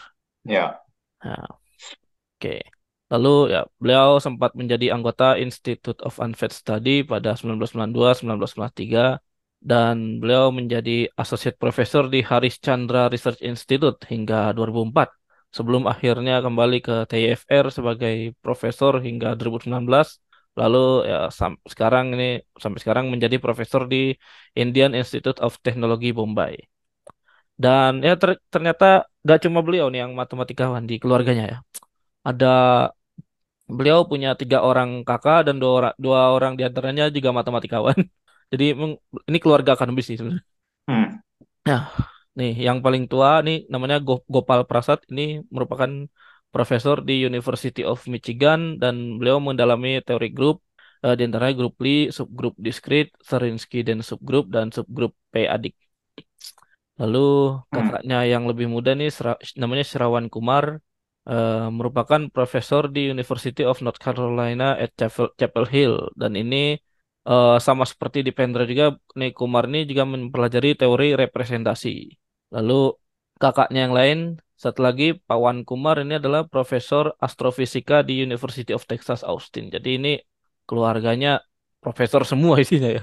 Ya. 0.46 0.78
Nah, 1.22 1.46
oke. 2.38 2.54
Lalu 3.10 3.28
ya 3.54 3.60
beliau 3.82 4.22
sempat 4.22 4.54
menjadi 4.54 4.94
anggota 4.94 5.34
Institute 5.34 5.98
of 6.06 6.14
Unfed 6.22 6.54
Study 6.54 7.02
pada 7.02 7.34
1992-1993 7.34 9.18
dan 9.60 9.96
beliau 10.20 10.48
menjadi 10.58 10.90
Associate 11.20 11.56
Professor 11.62 12.08
di 12.08 12.20
Haris 12.24 12.56
Chandra 12.64 13.00
Research 13.12 13.40
Institute 13.44 13.98
hingga 14.12 14.56
2004 14.56 15.08
sebelum 15.56 15.82
akhirnya 15.92 16.40
kembali 16.46 16.76
ke 16.86 16.94
TIFR 17.10 17.66
sebagai 17.76 18.14
profesor 18.44 18.92
hingga 19.06 19.28
2019 19.38 20.08
lalu 20.60 20.78
ya 21.10 21.16
sekarang 21.72 22.04
ini 22.14 22.24
sampai 22.62 22.78
sekarang 22.82 23.06
menjadi 23.12 23.36
profesor 23.44 23.82
di 23.92 23.96
Indian 24.56 24.92
Institute 25.00 25.38
of 25.44 25.52
Technology 25.66 26.10
Bombay. 26.16 26.54
Dan 27.62 27.90
ya 28.06 28.12
ter- 28.20 28.40
ternyata 28.52 28.84
gak 29.28 29.38
cuma 29.44 29.60
beliau 29.66 29.86
nih 29.92 30.00
yang 30.04 30.12
matematikawan 30.20 30.84
di 30.90 30.94
keluarganya 31.02 31.44
ya. 31.52 31.58
Ada 32.28 32.46
beliau 33.76 34.00
punya 34.10 34.28
tiga 34.40 34.58
orang 34.68 34.90
kakak 35.08 35.38
dan 35.46 35.54
dua 35.62 35.72
orang 35.78 35.94
dua 36.04 36.20
orang 36.36 36.52
di 36.58 36.62
antaranya 36.68 37.04
juga 37.16 37.30
matematikawan 37.38 37.98
jadi 38.52 38.64
ini 39.30 39.38
keluarga 39.42 39.70
akademis 39.74 40.06
sih 40.08 40.16
sebenarnya 40.18 40.44
Hmm. 40.88 41.20
Nah, 41.68 41.82
nih 42.38 42.50
yang 42.66 42.78
paling 42.84 43.04
tua 43.10 43.30
nih 43.46 43.56
namanya 43.72 43.96
Go- 44.06 44.24
Gopal 44.34 44.60
Prasad 44.68 45.00
ini 45.12 45.22
merupakan 45.54 45.90
profesor 46.54 46.96
di 47.08 47.12
University 47.30 47.80
of 47.92 47.98
Michigan 48.14 48.60
dan 48.82 48.94
beliau 49.18 49.38
mendalami 49.48 49.88
teori 50.06 50.28
grup 50.36 50.56
eh, 51.04 51.14
di 51.18 51.22
antaranya 51.26 51.54
grup 51.60 51.74
Lie, 51.84 52.00
subgrup 52.16 52.54
discrete, 52.66 53.10
Zarinsky 53.28 53.78
dan 53.88 53.98
subgrup 54.08 54.44
dan 54.54 54.66
subgrup 54.76 55.12
P-adik. 55.32 55.74
Lalu 57.00 57.18
Hmm. 57.72 57.76
kakaknya 57.76 58.16
yang 58.32 58.42
lebih 58.50 58.66
muda 58.74 58.90
nih 58.98 59.08
namanya 59.62 59.84
Shravan 59.90 60.26
Kumar 60.34 60.64
eh, 61.30 61.66
merupakan 61.78 62.20
profesor 62.34 62.82
di 62.94 63.00
University 63.14 63.62
of 63.70 63.76
North 63.84 64.00
Carolina 64.04 64.64
at 64.82 64.90
Chapel, 64.98 65.26
Chapel 65.40 65.64
Hill 65.74 65.94
dan 66.20 66.32
ini 66.42 66.56
eh, 67.28 67.56
sama 67.60 67.84
seperti 67.84 68.18
di 68.26 68.32
Pendra 68.36 68.62
juga 68.64 68.96
nih 69.18 69.30
Kumar 69.36 69.64
ini 69.68 69.84
juga 69.90 70.04
mempelajari 70.08 70.76
teori 70.78 71.16
representasi. 71.18 71.88
Lalu 72.54 72.94
kakaknya 73.40 73.80
yang 73.88 73.94
lain 73.96 74.18
satu 74.60 74.84
lagi 74.84 75.16
Pawan 75.16 75.64
Kumar 75.64 75.96
ini 76.04 76.20
adalah 76.20 76.44
profesor 76.44 77.16
astrofisika 77.16 78.04
di 78.04 78.20
University 78.20 78.76
of 78.76 78.84
Texas 78.84 79.24
Austin. 79.24 79.72
Jadi 79.72 79.96
ini 79.96 80.12
keluarganya 80.68 81.40
profesor 81.80 82.28
semua 82.28 82.60
isinya 82.60 83.00
ya. 83.00 83.02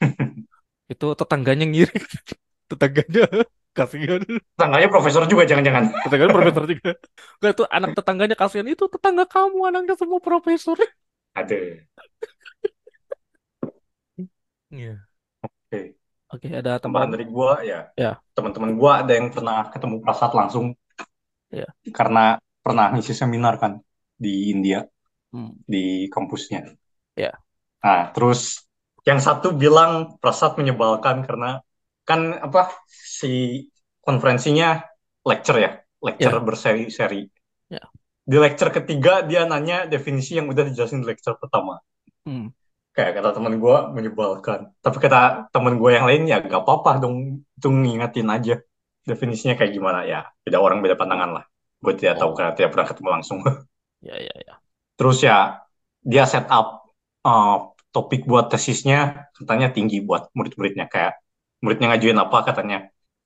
Itu 0.92 1.16
tetangganya 1.16 1.64
ngiri. 1.64 1.96
Tetangganya 2.70 3.24
kasihan. 3.78 4.20
Tetangganya 4.20 4.88
profesor 4.92 5.24
juga 5.24 5.48
jangan-jangan. 5.48 5.84
Tetangganya 6.04 6.32
profesor 6.36 6.64
juga. 6.68 6.90
Enggak 7.40 7.52
itu 7.56 7.64
anak 7.72 7.90
tetangganya 7.96 8.36
kasihan 8.36 8.68
itu 8.68 8.84
tetangga 8.92 9.24
kamu 9.24 9.58
anaknya 9.72 9.94
semua 9.96 10.20
profesor. 10.20 10.76
Ada. 11.32 11.88
Iya. 14.72 14.94
Oke. 15.44 15.80
Oke, 16.28 16.46
ada 16.52 16.76
Tambahan 16.76 17.08
tambahan. 17.08 17.08
dari 17.16 17.24
gua 17.24 17.50
ya. 17.64 17.80
Ya, 17.96 18.12
Teman-teman 18.36 18.76
gua 18.76 19.00
ada 19.04 19.12
yang 19.16 19.32
pernah 19.32 19.64
ketemu 19.72 19.96
Prasad 20.04 20.32
langsung 20.36 20.76
ya. 21.48 21.64
karena 21.88 22.36
pernah 22.60 22.92
ngisi 22.92 23.16
seminar 23.16 23.56
kan 23.56 23.80
di 24.18 24.52
India 24.52 24.84
Hmm. 25.28 25.60
di 25.68 26.08
kampusnya. 26.08 26.72
Ya. 27.12 27.36
Nah, 27.84 28.08
terus 28.16 28.64
yang 29.04 29.20
satu 29.20 29.52
bilang 29.52 30.16
Prasad 30.20 30.56
menyebalkan 30.56 31.20
karena 31.28 31.60
kan 32.08 32.32
apa 32.40 32.72
si 32.88 33.68
konferensinya 34.00 34.80
lecture 35.28 35.60
ya, 35.60 35.70
lecture 36.00 36.40
Ya. 36.40 36.44
berseri-seri. 36.44 37.28
Ya. 37.68 37.84
Di 38.24 38.36
lecture 38.40 38.72
ketiga 38.72 39.20
dia 39.24 39.44
nanya 39.44 39.84
definisi 39.84 40.40
yang 40.40 40.48
udah 40.48 40.64
dijelasin 40.64 41.04
di 41.04 41.08
lecture 41.12 41.36
pertama. 41.36 41.76
Hmm. 42.24 42.52
Kayak 42.98 43.12
kata 43.22 43.30
teman 43.38 43.54
gue 43.62 43.76
menyebalkan. 43.94 44.60
Tapi 44.82 44.96
kata 44.98 45.46
teman 45.54 45.78
gue 45.78 45.90
yang 45.94 46.06
lain 46.10 46.22
ya 46.26 46.42
gak 46.42 46.62
apa-apa 46.66 46.98
dong, 46.98 47.46
itu 47.54 47.68
ngingetin 47.70 48.26
aja 48.26 48.54
definisinya 49.06 49.54
kayak 49.54 49.70
gimana 49.76 50.00
ya. 50.02 50.26
Beda 50.42 50.58
orang 50.58 50.82
beda 50.82 50.98
pandangan 50.98 51.30
lah. 51.38 51.44
Gue 51.78 51.94
tidak 51.94 52.18
tahu 52.18 52.34
Oh, 52.34 52.34
karena 52.34 52.52
tidak 52.58 52.70
pernah 52.74 52.86
ketemu 52.90 53.08
langsung. 53.14 53.38
ya 54.08 54.16
ya 54.18 54.34
ya. 54.46 54.54
Terus 54.98 55.18
ya 55.22 55.62
dia 56.02 56.24
set 56.26 56.50
up 56.50 56.90
uh, 57.22 57.70
topik 57.94 58.26
buat 58.26 58.50
tesisnya 58.50 59.30
katanya 59.38 59.70
tinggi 59.70 60.02
buat 60.02 60.30
murid-muridnya 60.34 60.86
kayak 60.90 61.22
muridnya 61.62 61.86
ngajuin 61.94 62.18
apa 62.18 62.38
katanya 62.46 62.78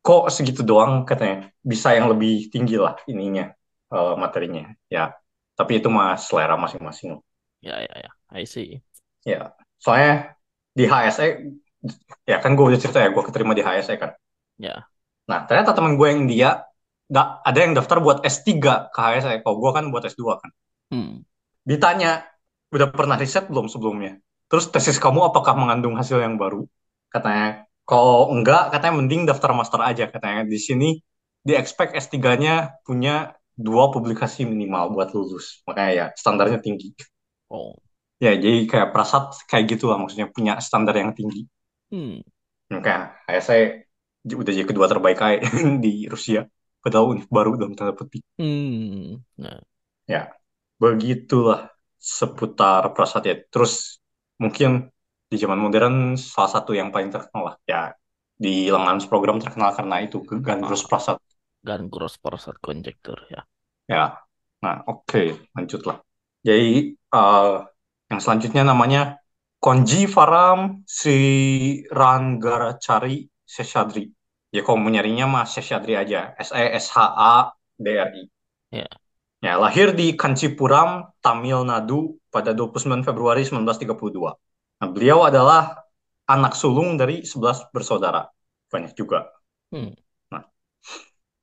kok 0.04 0.22
segitu 0.34 0.62
doang 0.64 1.04
katanya 1.08 1.50
bisa 1.62 1.94
yang 1.96 2.06
lebih 2.12 2.48
tinggi 2.52 2.76
lah 2.80 2.94
ininya 3.10 3.52
uh, 3.92 4.14
materinya 4.18 4.72
ya 4.88 5.12
tapi 5.58 5.78
itu 5.82 5.88
mah 5.92 6.16
selera 6.16 6.56
masing-masing 6.56 7.20
Ya 7.62 7.78
ya 7.78 7.94
ya. 8.04 8.10
I 8.34 8.44
see. 8.44 8.82
ya 9.24 9.54
soalnya 9.82 10.38
di 10.72 10.86
HSE 10.86 11.28
ya 12.22 12.38
kan 12.38 12.54
gue 12.54 12.64
udah 12.70 12.78
cerita 12.78 13.02
ya 13.02 13.10
gue 13.10 13.22
keterima 13.26 13.52
di 13.52 13.66
HSE 13.66 13.98
kan. 13.98 14.14
Ya. 14.62 14.86
nah 15.26 15.42
ternyata 15.46 15.74
teman 15.74 15.98
gue 15.98 16.06
yang 16.06 16.22
dia 16.30 16.50
nggak 17.10 17.28
ada 17.42 17.58
yang 17.58 17.72
daftar 17.74 17.98
buat 17.98 18.18
S3 18.22 18.48
ke 18.94 18.98
HSE 19.02 19.42
kalau 19.42 19.56
gue 19.58 19.70
kan 19.74 19.84
buat 19.90 20.06
S2 20.06 20.22
kan. 20.38 20.50
Hmm. 20.92 21.24
ditanya 21.62 22.26
udah 22.72 22.88
pernah 22.90 23.16
riset 23.20 23.46
belum 23.50 23.68
sebelumnya? 23.68 24.18
Terus 24.48 24.68
tesis 24.68 24.96
kamu 25.00 25.32
apakah 25.32 25.56
mengandung 25.56 25.96
hasil 25.96 26.20
yang 26.20 26.36
baru? 26.36 26.64
Katanya 27.12 27.68
kalau 27.84 28.32
enggak 28.32 28.72
katanya 28.72 28.94
mending 29.00 29.22
daftar 29.28 29.52
master 29.52 29.80
aja 29.84 30.08
katanya. 30.08 30.48
Di 30.48 30.58
sini 30.60 30.96
di 31.42 31.52
expect 31.58 31.98
S3-nya 31.98 32.84
punya 32.86 33.34
dua 33.58 33.90
publikasi 33.90 34.46
minimal 34.46 34.94
buat 34.94 35.10
lulus. 35.12 35.60
Makanya 35.68 35.90
ya 35.92 36.06
standarnya 36.16 36.58
tinggi. 36.62 36.94
Oh. 37.50 37.76
Ya 38.22 38.32
jadi 38.38 38.58
kayak 38.70 38.88
prasat 38.94 39.24
kayak 39.50 39.64
gitu 39.74 39.90
lah 39.90 39.98
maksudnya 39.98 40.30
punya 40.30 40.62
standar 40.62 40.94
yang 40.94 41.10
tinggi. 41.10 41.42
Hmm. 41.92 42.24
kayak 42.72 43.20
kayak 43.28 43.42
saya 43.44 43.62
udah 44.24 44.52
jadi 44.54 44.64
kedua 44.64 44.86
terbaik 44.88 45.18
kayak 45.18 45.40
di 45.84 46.06
Rusia. 46.06 46.46
Padahal 46.82 47.14
univ 47.14 47.26
baru 47.30 47.58
dalam 47.58 47.74
tanda 47.74 47.94
petik. 47.94 48.22
Hmm. 48.38 49.22
Nah, 49.38 49.58
ya 50.06 50.30
begitulah 50.78 51.70
seputar 51.98 52.94
prasat 52.94 53.22
ya. 53.26 53.36
Terus 53.50 54.02
mungkin 54.38 54.90
di 55.26 55.36
zaman 55.38 55.58
modern 55.58 56.14
salah 56.18 56.62
satu 56.62 56.74
yang 56.74 56.94
paling 56.94 57.10
terkenal 57.10 57.54
lah. 57.54 57.56
Ya 57.66 57.94
di 58.42 58.66
lengan 58.66 58.98
program 59.06 59.38
terkenal 59.38 59.70
karena 59.70 60.02
itu 60.02 60.18
Gandrus 60.26 60.82
ah, 60.82 60.88
Prasat 60.90 61.18
Gan 61.62 61.86
Gross 61.86 62.18
Prasad 62.18 62.58
Conjecture 62.58 63.30
ya. 63.30 63.46
ya 63.86 64.18
nah 64.62 64.82
oke 64.86 65.50
lanjutlah. 65.54 66.02
Jadi 66.42 66.94
eh, 66.94 67.54
yang 68.12 68.20
selanjutnya 68.20 68.62
namanya 68.68 69.16
Konji 69.56 70.04
Faram 70.04 70.84
Sri 70.84 71.80
Ranggarachari 71.88 73.24
Seshadri 73.40 74.12
ya 74.52 74.60
kalau 74.60 74.76
mau 74.76 74.92
nyarinya 74.92 75.24
mah 75.24 75.44
Seshadri 75.48 75.96
aja 75.96 76.36
S 76.36 76.52
E 76.52 76.76
S 76.76 76.92
H 76.92 76.98
A 77.16 77.34
D 77.80 77.88
R 77.96 78.10
I 78.12 78.24
Ya. 78.72 78.88
Ya, 79.44 79.60
lahir 79.60 79.92
di 79.92 80.16
Kanchipuram, 80.16 81.12
Tamil 81.20 81.60
Nadu 81.68 82.16
pada 82.32 82.56
29 82.56 83.04
Februari 83.04 83.44
1932. 83.44 84.32
Nah, 84.80 84.88
beliau 84.88 85.28
adalah 85.28 85.82
anak 86.24 86.56
sulung 86.56 86.96
dari 86.96 87.20
11 87.26 87.68
bersaudara. 87.74 88.32
Banyak 88.72 88.96
juga. 88.96 89.28
Hmm. 89.68 89.92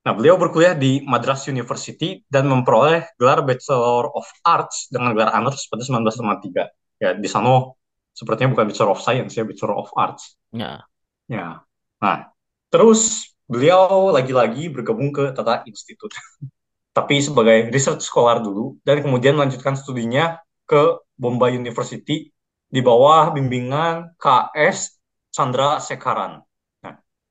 Nah, 0.00 0.16
beliau 0.16 0.40
berkuliah 0.40 0.72
di 0.72 1.04
Madras 1.04 1.44
University 1.44 2.24
dan 2.24 2.48
memperoleh 2.48 3.04
gelar 3.20 3.44
Bachelor 3.44 4.08
of 4.16 4.24
Arts 4.40 4.88
dengan 4.88 5.12
gelar 5.12 5.36
honors 5.36 5.68
pada 5.68 5.84
1953. 5.84 6.72
Ya, 7.00 7.12
di 7.12 7.28
sana 7.28 7.68
sepertinya 8.16 8.56
bukan 8.56 8.72
Bachelor 8.72 8.96
of 8.96 9.04
Science 9.04 9.36
ya, 9.36 9.44
Bachelor 9.44 9.76
of 9.76 9.92
Arts. 9.92 10.40
Ya. 10.56 10.88
Ya. 11.28 11.62
Nah, 12.00 12.32
terus 12.72 13.32
beliau 13.44 14.08
lagi-lagi 14.08 14.72
bergabung 14.72 15.12
ke 15.12 15.36
Tata 15.36 15.68
Institute. 15.68 16.16
Tapi 16.96 17.20
sebagai 17.20 17.68
research 17.68 18.02
scholar 18.02 18.40
dulu 18.40 18.80
dan 18.82 19.04
kemudian 19.04 19.36
melanjutkan 19.36 19.76
studinya 19.76 20.40
ke 20.64 20.96
Bombay 21.20 21.54
University 21.60 22.32
di 22.70 22.80
bawah 22.80 23.30
bimbingan 23.36 24.16
KS 24.16 24.96
Chandra 25.30 25.78
Sekaran. 25.78 26.42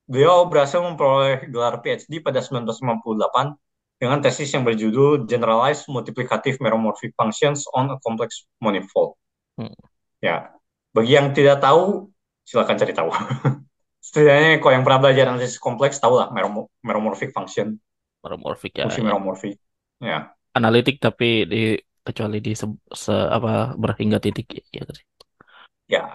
Beliau 0.09 0.49
berhasil 0.49 0.81
memperoleh 0.81 1.45
gelar 1.53 1.85
PhD 1.85 2.17
pada 2.17 2.41
1958 2.41 4.01
dengan 4.01 4.17
tesis 4.25 4.49
yang 4.49 4.65
berjudul 4.65 5.29
Generalized 5.29 5.85
Multiplicative 5.85 6.57
Meromorphic 6.57 7.13
Functions 7.13 7.69
on 7.77 7.93
a 7.93 7.97
Complex 8.01 8.49
Manifold. 8.57 9.13
Hmm. 9.53 9.77
Ya, 10.17 10.49
bagi 10.89 11.13
yang 11.13 11.29
tidak 11.37 11.61
tahu, 11.61 12.09
silakan 12.41 12.81
cari 12.81 12.93
tahu. 12.97 13.13
Setidaknya 14.09 14.57
kalau 14.57 14.73
yang 14.73 14.85
pernah 14.87 14.99
belajar 15.05 15.29
analisis 15.29 15.61
kompleks 15.61 16.01
tahu 16.01 16.17
lah 16.17 16.33
meromorphic 16.81 17.29
function. 17.29 17.77
Meromorphic 18.25 18.81
ya. 18.81 18.89
Fungsi 18.89 19.03
ya. 19.03 19.05
meromorphic. 19.05 19.55
Ya. 20.01 20.33
Analitik 20.57 20.97
tapi 20.97 21.45
di 21.45 21.77
kecuali 22.01 22.41
di 22.41 22.57
se, 22.57 22.65
se 22.89 23.13
apa 23.13 23.77
berhingga 23.77 24.17
titik 24.17 24.49
ya, 24.73 24.81
ya 24.81 24.83
Ya, 25.89 26.05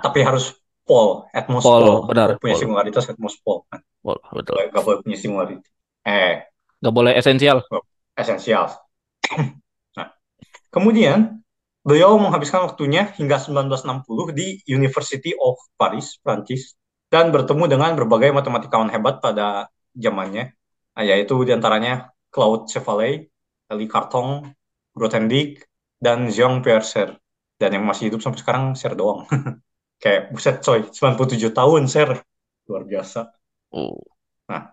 tapi 0.00 0.24
harus 0.24 0.57
pol, 0.88 1.28
atmos 1.36 1.60
pol, 1.60 1.84
pol. 1.84 1.96
benar. 2.08 2.40
punya 2.40 2.56
pol. 2.56 2.62
singularitas 2.64 3.04
atmos 3.12 3.36
pol. 3.44 3.68
Pol, 4.00 4.16
betul. 4.32 4.56
Gak 4.72 4.82
boleh 4.82 4.98
punya 5.04 5.18
singularitas. 5.20 5.68
Eh. 6.08 6.48
Gak 6.80 6.94
boleh 6.96 7.12
esensial. 7.12 7.60
Esensial. 8.16 8.72
nah, 9.96 10.08
kemudian 10.72 11.44
beliau 11.84 12.16
menghabiskan 12.16 12.64
waktunya 12.64 13.12
hingga 13.20 13.36
1960 13.36 14.32
di 14.32 14.64
University 14.64 15.36
of 15.36 15.60
Paris, 15.76 16.16
Prancis, 16.24 16.72
dan 17.12 17.28
bertemu 17.28 17.68
dengan 17.68 17.92
berbagai 17.92 18.32
matematikawan 18.32 18.88
hebat 18.88 19.20
pada 19.20 19.68
zamannya, 19.92 20.56
yaitu 20.96 21.36
di 21.44 21.52
antaranya 21.52 22.08
Claude 22.32 22.64
Chevalier, 22.72 23.28
Elie 23.68 23.88
Carton, 23.88 24.48
Grothendieck, 24.96 25.68
dan 26.00 26.32
Jean 26.32 26.64
Pierre 26.64 26.86
Serre 26.86 27.20
dan 27.58 27.74
yang 27.74 27.84
masih 27.84 28.08
hidup 28.08 28.22
sampai 28.22 28.38
sekarang 28.40 28.64
share 28.78 28.94
doang 28.94 29.26
kayak 29.98 30.30
buset 30.34 30.62
coy 30.62 30.86
97 30.90 31.50
tahun 31.52 31.82
share 31.90 32.22
luar 32.70 32.84
biasa. 32.86 33.30
Oh. 33.68 34.00
nah 34.48 34.72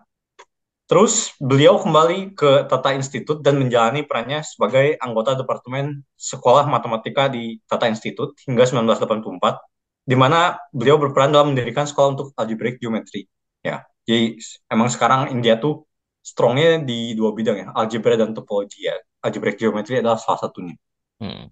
terus 0.88 1.36
beliau 1.36 1.76
kembali 1.76 2.32
ke 2.32 2.64
Tata 2.64 2.96
Institute 2.96 3.44
dan 3.44 3.60
menjalani 3.60 4.06
perannya 4.08 4.40
sebagai 4.40 4.96
anggota 4.96 5.36
departemen 5.36 6.00
sekolah 6.16 6.64
matematika 6.64 7.28
di 7.28 7.60
Tata 7.68 7.90
Institute 7.90 8.38
hingga 8.48 8.64
1984 8.64 10.06
di 10.06 10.16
mana 10.16 10.56
beliau 10.72 10.96
berperan 10.96 11.34
dalam 11.34 11.52
mendirikan 11.52 11.84
sekolah 11.84 12.08
untuk 12.16 12.28
algebraic 12.38 12.80
geometry. 12.80 13.28
Ya 13.60 13.84
jadi 14.06 14.38
emang 14.70 14.88
sekarang 14.88 15.34
India 15.34 15.58
tuh 15.58 15.84
strongnya 16.22 16.78
di 16.82 17.18
dua 17.18 17.34
bidang 17.34 17.56
ya 17.58 17.68
algebra 17.74 18.14
dan 18.14 18.30
topologi 18.32 18.86
ya. 18.86 18.94
Algebraic 19.26 19.58
geometry 19.58 19.98
adalah 19.98 20.22
salah 20.22 20.46
satunya. 20.46 20.78
Hmm. 21.18 21.50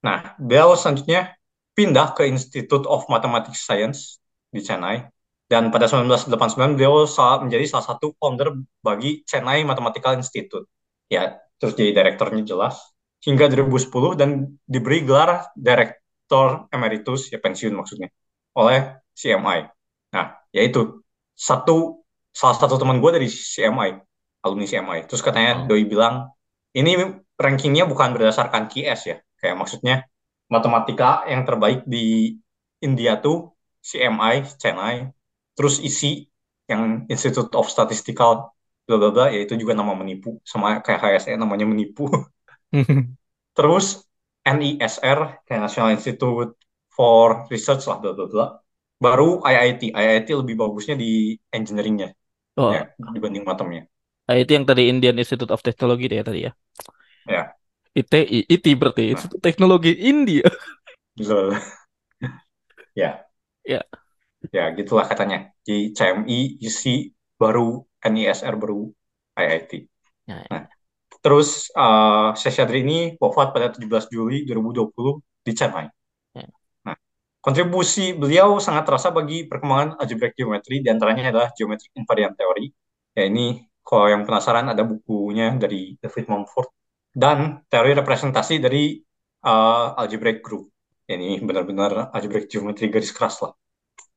Nah, 0.00 0.32
beliau 0.40 0.72
selanjutnya 0.72 1.36
pindah 1.80 2.12
ke 2.12 2.28
Institute 2.28 2.84
of 2.84 3.08
Mathematics 3.08 3.64
Science 3.64 4.20
di 4.52 4.60
Chennai. 4.60 5.08
Dan 5.48 5.72
pada 5.72 5.88
1989 5.88 6.76
beliau 6.76 7.08
menjadi 7.40 7.64
salah 7.64 7.96
satu 7.96 8.12
founder 8.20 8.52
bagi 8.84 9.24
Chennai 9.24 9.64
Mathematical 9.64 10.20
Institute. 10.20 10.68
Ya, 11.08 11.40
terus 11.56 11.72
jadi 11.74 11.96
direkturnya 11.96 12.44
jelas. 12.44 12.76
Hingga 13.24 13.48
2010 13.48 14.20
dan 14.20 14.60
diberi 14.68 15.02
gelar 15.02 15.48
Direktur 15.56 16.68
Emeritus, 16.68 17.32
ya 17.32 17.40
pensiun 17.40 17.72
maksudnya, 17.72 18.12
oleh 18.54 19.00
CMI. 19.16 19.72
Nah, 20.14 20.36
yaitu 20.52 21.00
satu 21.32 22.04
salah 22.30 22.56
satu 22.60 22.76
teman 22.76 23.00
gue 23.02 23.10
dari 23.10 23.26
CMI, 23.26 23.98
alumni 24.44 24.68
CMI. 24.68 25.08
Terus 25.08 25.24
katanya 25.24 25.64
oh. 25.64 25.72
Doi 25.72 25.82
bilang, 25.88 26.30
ini 26.76 26.94
rankingnya 27.40 27.88
bukan 27.88 28.14
berdasarkan 28.14 28.68
QS 28.68 29.00
ya, 29.08 29.16
Kayak 29.40 29.56
maksudnya 29.56 30.06
matematika 30.50 31.24
yang 31.30 31.46
terbaik 31.46 31.86
di 31.86 32.36
India 32.82 33.16
tuh 33.22 33.54
CMI, 33.80 34.44
Chennai, 34.58 35.08
terus 35.54 35.78
isi 35.80 36.26
yang 36.66 37.06
Institute 37.06 37.54
of 37.56 37.70
Statistical 37.70 38.52
bla 38.84 38.96
bla 38.98 39.10
bla 39.14 39.26
yaitu 39.30 39.54
juga 39.54 39.78
nama 39.78 39.94
menipu 39.94 40.42
sama 40.42 40.82
kayak 40.82 41.00
HSE 41.00 41.38
namanya 41.38 41.64
menipu. 41.64 42.10
terus 43.56 44.04
NISR 44.42 45.46
kayak 45.46 45.60
National 45.62 45.94
Institute 45.94 46.58
for 46.90 47.46
Research 47.46 47.86
lah 47.86 48.02
bla 48.02 48.12
bla 48.12 48.26
bla. 48.26 48.46
Baru 49.00 49.40
IIT, 49.40 49.96
IIT 49.96 50.28
lebih 50.44 50.60
bagusnya 50.60 50.92
di 50.92 51.32
engineeringnya 51.48 52.12
oh. 52.60 52.74
ya, 52.74 52.92
dibanding 53.00 53.48
matemnya. 53.48 53.88
IIT 54.28 54.50
yang 54.50 54.66
tadi 54.68 54.92
Indian 54.92 55.16
Institute 55.16 55.48
of 55.48 55.64
Technology 55.64 56.06
deh 56.10 56.18
ya 56.20 56.24
tadi 56.26 56.40
ya. 56.44 56.52
Ya. 57.24 57.42
ITI, 57.90 58.46
IT 58.46 58.66
berarti 58.78 59.18
itu 59.18 59.26
teknologi 59.42 59.90
India. 59.98 60.46
Betul. 61.18 61.58
ya. 62.94 63.26
Ya. 63.66 63.82
Ya, 64.54 64.64
gitulah 64.72 65.04
katanya. 65.04 65.50
Di 65.60 65.92
CMI 65.92 66.62
isi 66.62 67.10
baru 67.36 67.82
NISR 68.00 68.54
baru 68.56 68.88
IIT. 69.36 69.72
Ya, 70.30 70.38
ya. 70.46 70.48
Nah, 70.48 70.64
terus 71.20 71.68
uh, 71.76 72.32
Seshadri 72.38 72.86
ini 72.86 72.98
wafat 73.20 73.52
pada 73.52 73.68
17 73.74 74.08
Juli 74.08 74.46
2020 74.46 75.20
di 75.44 75.52
Chennai. 75.52 75.86
Ya. 76.32 76.46
Nah, 76.86 76.96
kontribusi 77.44 78.16
beliau 78.16 78.62
sangat 78.62 78.88
terasa 78.88 79.12
bagi 79.12 79.44
perkembangan 79.44 80.00
algebraic 80.00 80.38
geometry, 80.38 80.80
di 80.80 80.88
antaranya 80.88 81.34
adalah 81.34 81.48
geometric 81.52 81.92
invariant 81.98 82.32
theory. 82.38 82.72
Ya 83.12 83.26
ini 83.26 83.66
kalau 83.84 84.06
yang 84.06 84.22
penasaran 84.22 84.70
ada 84.70 84.86
bukunya 84.86 85.52
dari 85.58 85.98
David 85.98 86.30
Mumford 86.30 86.70
dan 87.10 87.66
teori 87.66 87.92
representasi 87.96 88.62
dari 88.62 88.98
uh, 89.44 89.98
algebraic 89.98 90.40
group. 90.42 90.70
Ini 91.10 91.42
benar-benar 91.42 92.14
algebraic 92.14 92.46
geometry 92.46 92.86
garis 92.86 93.10
keras 93.10 93.42
lah. 93.42 93.52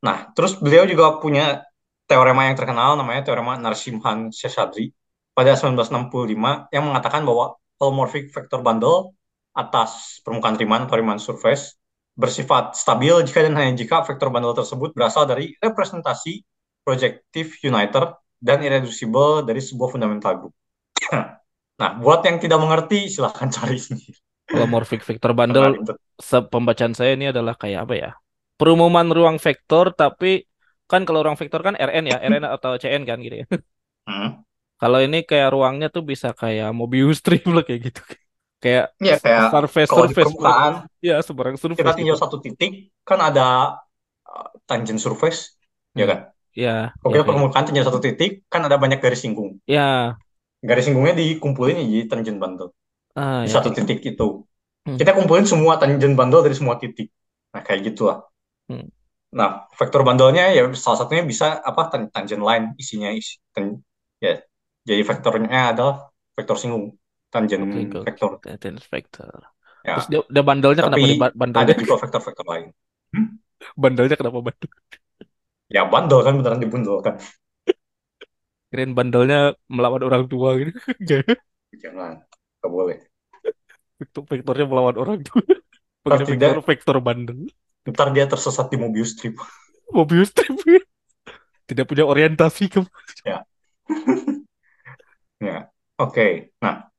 Nah, 0.05 0.29
terus 0.35 0.59
beliau 0.59 0.85
juga 0.85 1.17
punya 1.17 1.65
teorema 2.05 2.45
yang 2.45 2.57
terkenal 2.59 2.99
namanya 2.99 3.25
teorema 3.25 3.57
Narsimhan 3.57 4.29
Seshadri 4.29 4.93
pada 5.33 5.57
1965 5.57 6.69
yang 6.69 6.83
mengatakan 6.85 7.25
bahwa 7.25 7.57
holomorphic 7.81 8.29
vector 8.29 8.61
bundle 8.61 9.17
atas 9.57 10.21
permukaan 10.21 10.59
Riemann 10.59 10.85
atau 10.85 10.97
Riemann 10.99 11.17
surface 11.17 11.77
bersifat 12.13 12.77
stabil 12.77 13.13
jika 13.25 13.41
dan 13.41 13.57
hanya 13.57 13.73
jika 13.73 14.05
vektor 14.05 14.29
bundle 14.29 14.53
tersebut 14.53 14.93
berasal 14.93 15.25
dari 15.25 15.57
representasi 15.57 16.45
projective 16.85 17.57
uniter 17.65 18.13
dan 18.37 18.61
irreducible 18.61 19.41
dari 19.41 19.63
sebuah 19.63 19.89
fundamental 19.89 20.33
group. 20.45 20.53
Nah, 21.81 21.97
buat 21.97 22.21
yang 22.21 22.37
tidak 22.37 22.59
mengerti, 22.61 23.09
silahkan 23.09 23.49
cari 23.55 23.77
sendiri. 23.81 24.17
Kalau 24.43 24.67
morphic 24.67 25.01
vector 25.01 25.31
bundle, 25.31 25.81
pembacaan 26.51 26.93
saya 26.93 27.15
ini 27.15 27.31
adalah 27.31 27.55
kayak 27.55 27.87
apa 27.87 27.93
ya? 27.95 28.11
Perumuman 28.59 29.09
ruang 29.09 29.39
vektor, 29.39 29.95
tapi 29.95 30.45
kan 30.85 31.07
kalau 31.07 31.25
ruang 31.25 31.39
vektor 31.39 31.63
kan 31.63 31.73
Rn 31.79 32.05
ya, 32.05 32.19
Rn 32.21 32.43
atau 32.45 32.75
Cn 32.77 33.03
kan 33.07 33.19
gitu 33.23 33.43
ya. 33.43 33.47
Hmm. 34.03 34.43
Kalau 34.83 34.99
ini 34.99 35.23
kayak 35.23 35.55
ruangnya 35.55 35.87
tuh 35.87 36.03
bisa 36.03 36.35
kayak 36.35 36.75
Mobius 36.75 37.23
strip 37.23 37.47
lah 37.47 37.63
kayak 37.63 37.87
gitu. 37.87 38.03
Kayak, 38.59 38.91
ya, 38.99 39.15
kayak 39.15 39.47
surface 39.47 39.87
kalau 39.87 40.11
surface. 40.11 40.27
Permukaan, 40.27 40.73
ya 40.99 41.23
sebarang 41.23 41.55
surface. 41.55 41.79
Kita 41.79 41.95
tinjau 41.95 42.19
gitu. 42.19 42.23
satu 42.27 42.37
titik, 42.43 42.91
kan 43.07 43.23
ada 43.23 43.79
uh, 44.27 44.47
tangent 44.67 44.99
surface, 44.99 45.55
ya 45.95 45.95
hmm. 45.95 45.99
ya 46.03 46.05
kan? 46.11 46.19
Ya. 46.51 46.75
Oke, 46.99 47.15
ya, 47.15 47.23
permukaan 47.23 47.63
tinjau 47.63 47.87
satu 47.87 48.03
titik, 48.03 48.43
kan 48.51 48.67
ada 48.67 48.75
banyak 48.75 48.99
garis 48.99 49.23
singgung. 49.23 49.55
Ya 49.63 50.19
garis 50.63 50.87
singgungnya 50.87 51.15
dikumpulin 51.19 51.83
jadi 51.83 52.05
tangent 52.07 52.39
bundle 52.39 52.71
ah, 53.19 53.43
di 53.43 53.51
ya, 53.51 53.59
satu 53.59 53.69
ya. 53.75 53.83
titik 53.83 53.99
itu. 54.15 54.47
Hmm. 54.83 54.99
kita 54.99 55.15
kumpulin 55.15 55.47
semua 55.47 55.79
tangent 55.79 56.15
bundle 56.15 56.43
dari 56.43 56.55
semua 56.55 56.75
titik. 56.79 57.11
Nah 57.55 57.61
kayak 57.63 57.93
gitulah. 57.93 58.23
Hmm. 58.71 58.87
nah 59.33 59.65
vektor 59.75 60.05
bundlenya 60.05 60.53
ya 60.53 60.69
salah 60.77 61.03
satunya 61.03 61.25
bisa 61.25 61.57
apa 61.59 61.89
tangent 62.13 62.43
line 62.45 62.77
isinya 62.77 63.09
isi 63.09 63.41
ten, 63.49 63.81
ya 64.21 64.39
jadi 64.85 65.01
vektornya 65.03 65.75
adalah 65.75 66.09
vektor 66.37 66.55
singgung. 66.55 66.95
Tangent 67.33 67.65
vektor. 68.05 68.39
Tangent 68.39 68.79
vektor. 68.87 69.51
Ya. 69.83 69.99
terus 69.99 70.07
dia, 70.07 70.21
dia 70.31 70.43
bundlenya 70.45 70.87
Tapi 70.87 71.17
kenapa 71.19 71.35
bundle 71.35 71.59
ada 71.59 71.73
juga 71.75 71.95
vektor-vektor 71.99 72.45
lain. 72.47 72.67
Hmm? 73.13 73.37
bundlenya 73.77 74.17
kenapa 74.17 74.39
bundle 74.43 74.71
ya 75.71 75.87
bundle 75.87 76.21
kan 76.21 76.33
beneran 76.37 76.59
dibundle 76.59 76.99
kan 76.99 77.15
Kirain 78.73 78.97
bandelnya 78.97 79.53
melawan 79.69 80.01
orang 80.01 80.25
tua 80.25 80.57
gitu. 80.57 80.73
Jangan, 81.85 82.25
nggak 82.25 82.71
boleh. 82.73 83.05
Vektor 84.01 84.25
vektornya 84.25 84.65
melawan 84.65 84.97
orang 84.97 85.21
tua. 85.21 85.45
Pakai 86.01 86.25
vektor, 86.25 86.57
vektor 86.65 86.97
bandel. 86.97 87.53
Ntar 87.85 88.09
dia 88.17 88.25
tersesat 88.25 88.73
di 88.73 88.81
Mobius 88.81 89.13
strip. 89.13 89.37
Mobius 89.93 90.33
strip. 90.33 90.57
Tidak 91.69 91.85
punya 91.85 92.01
orientasi 92.01 92.65
ke. 92.65 92.81
Ya. 93.21 93.45
ya. 95.37 95.69
Oke. 96.01 96.09
Okay. 96.09 96.31
Nah, 96.57 96.89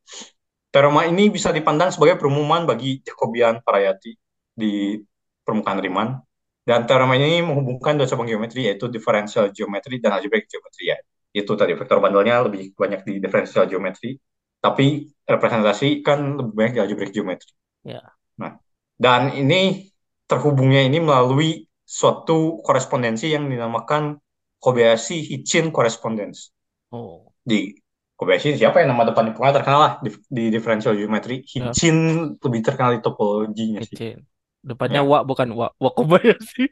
teorema 0.71 1.11
ini 1.11 1.27
bisa 1.27 1.51
dipandang 1.51 1.91
sebagai 1.91 2.23
perumuman 2.23 2.71
bagi 2.71 3.03
Jacobian 3.03 3.67
Parayati 3.67 4.15
di 4.55 4.95
permukaan 5.43 5.83
Riemann. 5.83 6.23
Dan 6.63 6.87
teorema 6.87 7.19
ini 7.19 7.43
menghubungkan 7.43 7.99
dua 7.99 8.07
cabang 8.07 8.31
geometri 8.31 8.71
yaitu 8.71 8.87
differential 8.87 9.51
geometry 9.51 9.99
dan 9.99 10.15
algebraic 10.15 10.47
geometry 10.47 10.95
ya 10.95 11.03
itu 11.35 11.53
tadi 11.59 11.75
vektor 11.75 11.99
bandelnya 11.99 12.47
lebih 12.47 12.73
banyak 12.79 13.03
di 13.03 13.13
differential 13.19 13.67
geometry, 13.67 14.15
tapi 14.63 15.11
representasi 15.27 16.07
kan 16.07 16.39
lebih 16.39 16.53
banyak 16.55 16.73
di 16.79 16.81
algebraic 16.81 17.11
geometry. 17.11 17.53
Yeah. 17.83 18.07
Nah, 18.39 18.63
dan 18.95 19.35
ini 19.35 19.91
terhubungnya 20.31 20.87
ini 20.87 21.03
melalui 21.03 21.67
suatu 21.85 22.63
korespondensi 22.65 23.35
yang 23.35 23.51
dinamakan 23.51 24.23
Kobayashi 24.63 25.21
Hitchin 25.21 25.69
correspondence. 25.69 26.49
Oh. 26.89 27.29
Di 27.45 27.77
Kobayashi 28.17 28.57
siapa 28.57 28.81
yang 28.81 28.95
nama 28.95 29.11
depan 29.11 29.35
pokoknya 29.37 29.55
terkenal 29.61 29.81
lah 29.83 29.93
di, 30.01 30.11
di 30.31 30.45
differential 30.49 30.97
geometry. 30.97 31.45
Ya. 31.45 31.69
Hitchin 31.69 31.97
lebih 32.41 32.61
terkenal 32.65 32.97
di 32.97 33.01
topologinya 33.05 33.85
sih. 33.85 33.93
Hitchin. 33.93 34.19
Depannya 34.65 35.05
Ya. 35.05 35.11
wa 35.11 35.21
bukan 35.27 35.53
wa 35.53 35.69
wa 35.77 35.91
Kobayashi. 35.93 36.71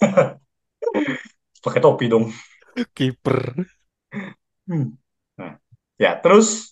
Pakai 1.64 1.80
topi 1.82 2.06
dong. 2.06 2.30
Kiper. 2.96 3.66
Hmm. 4.66 4.94
Nah, 5.38 5.58
ya 5.98 6.18
terus 6.18 6.70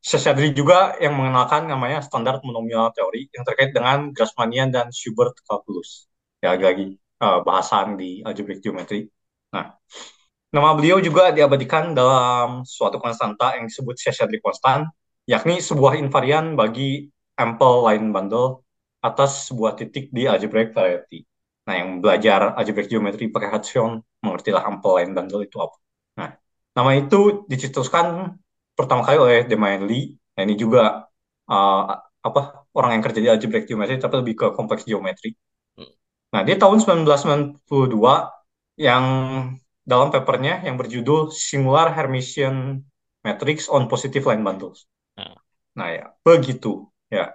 Shashadri 0.00 0.56
juga 0.56 0.96
yang 0.96 1.12
mengenalkan 1.12 1.68
namanya 1.68 2.00
standar 2.00 2.40
monomial 2.40 2.88
teori 2.96 3.28
yang 3.36 3.44
terkait 3.44 3.70
dengan 3.76 4.10
Grassmannian 4.16 4.72
dan 4.72 4.88
Schubert 4.90 5.36
calculus. 5.44 6.08
Ya 6.40 6.56
lagi-lagi 6.56 6.96
eh, 6.96 7.40
bahasan 7.44 8.00
di 8.00 8.24
algebraic 8.24 8.64
geometry. 8.64 9.12
Nah, 9.52 9.76
nama 10.50 10.72
beliau 10.72 10.98
juga 11.04 11.30
diabadikan 11.36 11.92
dalam 11.92 12.64
suatu 12.64 12.96
konstanta 12.96 13.60
yang 13.60 13.68
disebut 13.68 14.00
Shashadri 14.00 14.40
constant, 14.40 14.88
yakni 15.28 15.60
sebuah 15.60 16.00
invarian 16.00 16.56
bagi 16.56 17.12
ample 17.36 17.86
line 17.86 18.08
bundle 18.10 18.64
atas 19.04 19.52
sebuah 19.52 19.76
titik 19.76 20.08
di 20.12 20.24
algebraic 20.24 20.72
variety. 20.72 21.28
Nah, 21.70 21.78
yang 21.78 22.02
belajar 22.02 22.58
algebraic 22.58 22.90
geometry 22.90 23.30
pakai 23.30 23.46
Hutchinson 23.54 24.02
mengertilah 24.26 24.66
ample 24.66 24.98
line 24.98 25.14
bundle 25.14 25.38
itu 25.46 25.54
apa. 25.62 25.78
Nah, 26.18 26.28
nama 26.74 26.90
itu 26.98 27.46
dicetuskan 27.46 28.34
pertama 28.74 29.06
kali 29.06 29.18
oleh 29.22 29.38
Demain 29.46 29.78
Lee. 29.86 30.18
Nah, 30.34 30.42
ini 30.42 30.58
juga 30.58 31.06
uh, 31.46 31.82
apa 32.26 32.66
orang 32.74 32.98
yang 32.98 33.02
kerja 33.06 33.20
di 33.22 33.30
algebraic 33.30 33.70
geometry 33.70 34.02
tapi 34.02 34.18
lebih 34.18 34.34
ke 34.34 34.46
kompleks 34.58 34.82
geometri. 34.82 35.38
Nah, 36.34 36.42
dia 36.42 36.58
tahun 36.58 36.82
1992 36.82 38.34
yang 38.74 39.04
dalam 39.86 40.10
papernya 40.10 40.66
yang 40.66 40.74
berjudul 40.74 41.30
Singular 41.30 41.94
Hermitian 41.94 42.82
Matrix 43.22 43.70
on 43.70 43.86
Positive 43.86 44.26
Line 44.26 44.42
Bundles. 44.42 44.90
Nah. 45.14 45.38
Nah, 45.78 45.88
ya, 45.94 46.10
begitu. 46.26 46.90
Ya, 47.14 47.30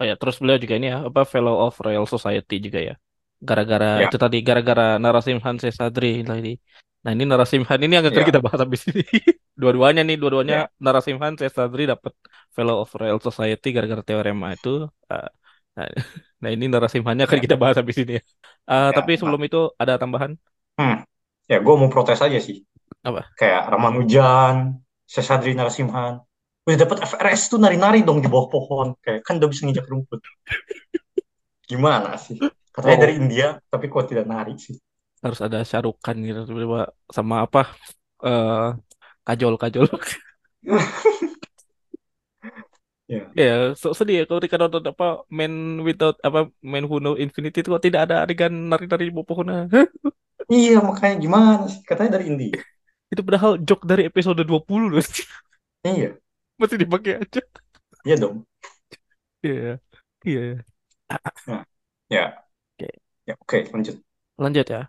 Oh 0.00 0.04
ya, 0.08 0.16
terus 0.16 0.40
beliau 0.40 0.56
juga 0.56 0.80
ini 0.80 0.88
ya, 0.88 1.04
apa 1.04 1.28
Fellow 1.28 1.60
of 1.68 1.76
Royal 1.80 2.08
Society 2.08 2.56
juga 2.60 2.80
ya. 2.80 2.96
Gara-gara 3.40 4.04
Ya. 4.04 4.08
itu 4.08 4.16
tadi 4.20 4.36
gara-gara 4.44 5.00
Narasimhan 5.00 5.56
Sesadri 5.56 6.20
tadi. 6.20 6.52
Nah, 7.00 7.10
ini 7.16 7.24
Narasimhan 7.24 7.80
ini 7.80 7.92
yang 7.96 8.04
akan 8.04 8.20
Ya. 8.20 8.28
kita 8.28 8.40
bahas 8.44 8.60
habis 8.60 8.84
ini. 8.92 9.00
Dua-duanya 9.60 10.04
nih, 10.04 10.16
dua-duanya 10.20 10.68
Narasimhan 10.80 11.36
Sesadri 11.40 11.88
dapat 11.88 12.12
Fellow 12.52 12.84
of 12.84 12.92
Royal 12.96 13.20
Society 13.20 13.72
gara-gara 13.72 14.04
teorema 14.04 14.52
itu. 14.52 14.84
Ah, 15.08 15.28
nah, 15.76 15.88
nah, 16.44 16.50
ini 16.52 16.68
Narasimhannya 16.68 17.24
akan 17.24 17.38
Ya. 17.40 17.44
kita 17.48 17.56
bahas 17.56 17.76
habis 17.80 17.96
ini 18.00 18.20
ya. 18.20 18.22
Ah, 18.68 18.92
Ya, 18.92 19.00
tapi 19.00 19.16
sebelum 19.16 19.40
itu 19.44 19.72
ada 19.80 19.96
tambahan? 19.96 20.36
Hmm. 20.76 21.04
Ya, 21.48 21.58
gue 21.64 21.74
mau 21.76 21.88
protes 21.88 22.20
aja 22.20 22.36
sih. 22.40 22.62
Apa? 23.00 23.32
Kayak 23.36 23.72
Ramanujan, 23.72 24.80
Sesadri 25.08 25.56
Narasimhan. 25.56 26.20
Udah 26.68 26.78
dapat 26.84 27.00
FRS 27.08 27.48
tuh 27.48 27.56
nari-nari 27.56 28.04
dong 28.04 28.20
di 28.20 28.28
bawah 28.28 28.48
pohon. 28.52 28.92
Kayak 29.00 29.24
kan 29.24 29.40
udah 29.40 29.48
bisa 29.48 29.64
nginjak 29.64 29.88
rumput. 29.88 30.20
Gimana 31.70 32.20
sih? 32.20 32.36
Katanya 32.74 32.96
Oh. 32.96 33.02
dari 33.04 33.14
India, 33.18 33.46
tapi 33.72 33.84
kok 33.90 34.06
tidak 34.10 34.26
nari 34.30 34.54
sih? 34.56 34.76
Harus 35.24 35.40
ada 35.44 35.58
syarukan 35.70 36.16
gitu 36.26 36.40
sama 37.16 37.44
apa? 37.44 37.60
eh 38.24 38.68
kajol-kajol. 39.26 39.86
Ya. 43.10 43.26
Ya, 43.34 43.74
so 43.74 43.90
sedih 43.90 44.22
ya 44.22 44.24
kalau 44.28 44.38
Rika 44.38 44.54
nonton 44.54 44.86
apa 44.86 45.26
Man 45.34 45.82
Without 45.82 46.14
apa 46.22 46.46
Man 46.62 46.86
Who 46.86 47.02
Know 47.02 47.18
Infinity 47.18 47.58
itu 47.58 47.68
kok 47.74 47.82
tidak 47.82 48.06
ada 48.06 48.22
adegan 48.22 48.54
nari-nari 48.70 49.10
pohon. 49.10 49.50
Iya, 50.50 50.82
makanya 50.82 51.16
gimana 51.24 51.62
sih? 51.70 51.78
Katanya 51.86 52.18
dari 52.18 52.24
India. 52.30 52.58
Itu 53.10 53.22
padahal 53.26 53.58
joke 53.66 53.86
dari 53.86 54.02
episode 54.10 54.42
20 54.46 54.86
loh. 54.90 55.02
Iya, 55.84 56.20
Masih 56.60 56.78
dipakai 56.82 57.12
aja. 57.22 57.40
iya 58.06 58.16
dong. 58.20 58.44
Iya. 59.42 59.80
Iya. 60.26 60.64
Ya. 62.10 62.49
Oke. 63.30 63.32
Ya, 63.32 63.34
oke, 63.42 63.58
lanjut. 63.72 63.96
Lanjut 64.42 64.66
ya. 64.74 64.80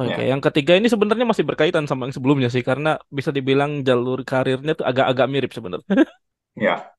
Oke, 0.00 0.20
Ya. 0.20 0.26
yang 0.30 0.42
ketiga 0.46 0.72
ini 0.78 0.88
sebenarnya 0.92 1.26
masih 1.30 1.46
berkaitan 1.48 1.84
sama 1.86 2.02
yang 2.06 2.14
sebelumnya 2.18 2.48
sih 2.54 2.64
karena 2.70 2.88
bisa 3.18 3.30
dibilang 3.36 3.70
jalur 3.88 4.18
karirnya 4.30 4.72
tuh 4.78 4.86
agak-agak 4.90 5.26
mirip 5.32 5.50
sebenarnya. 5.56 5.86
Ya, 6.56 6.94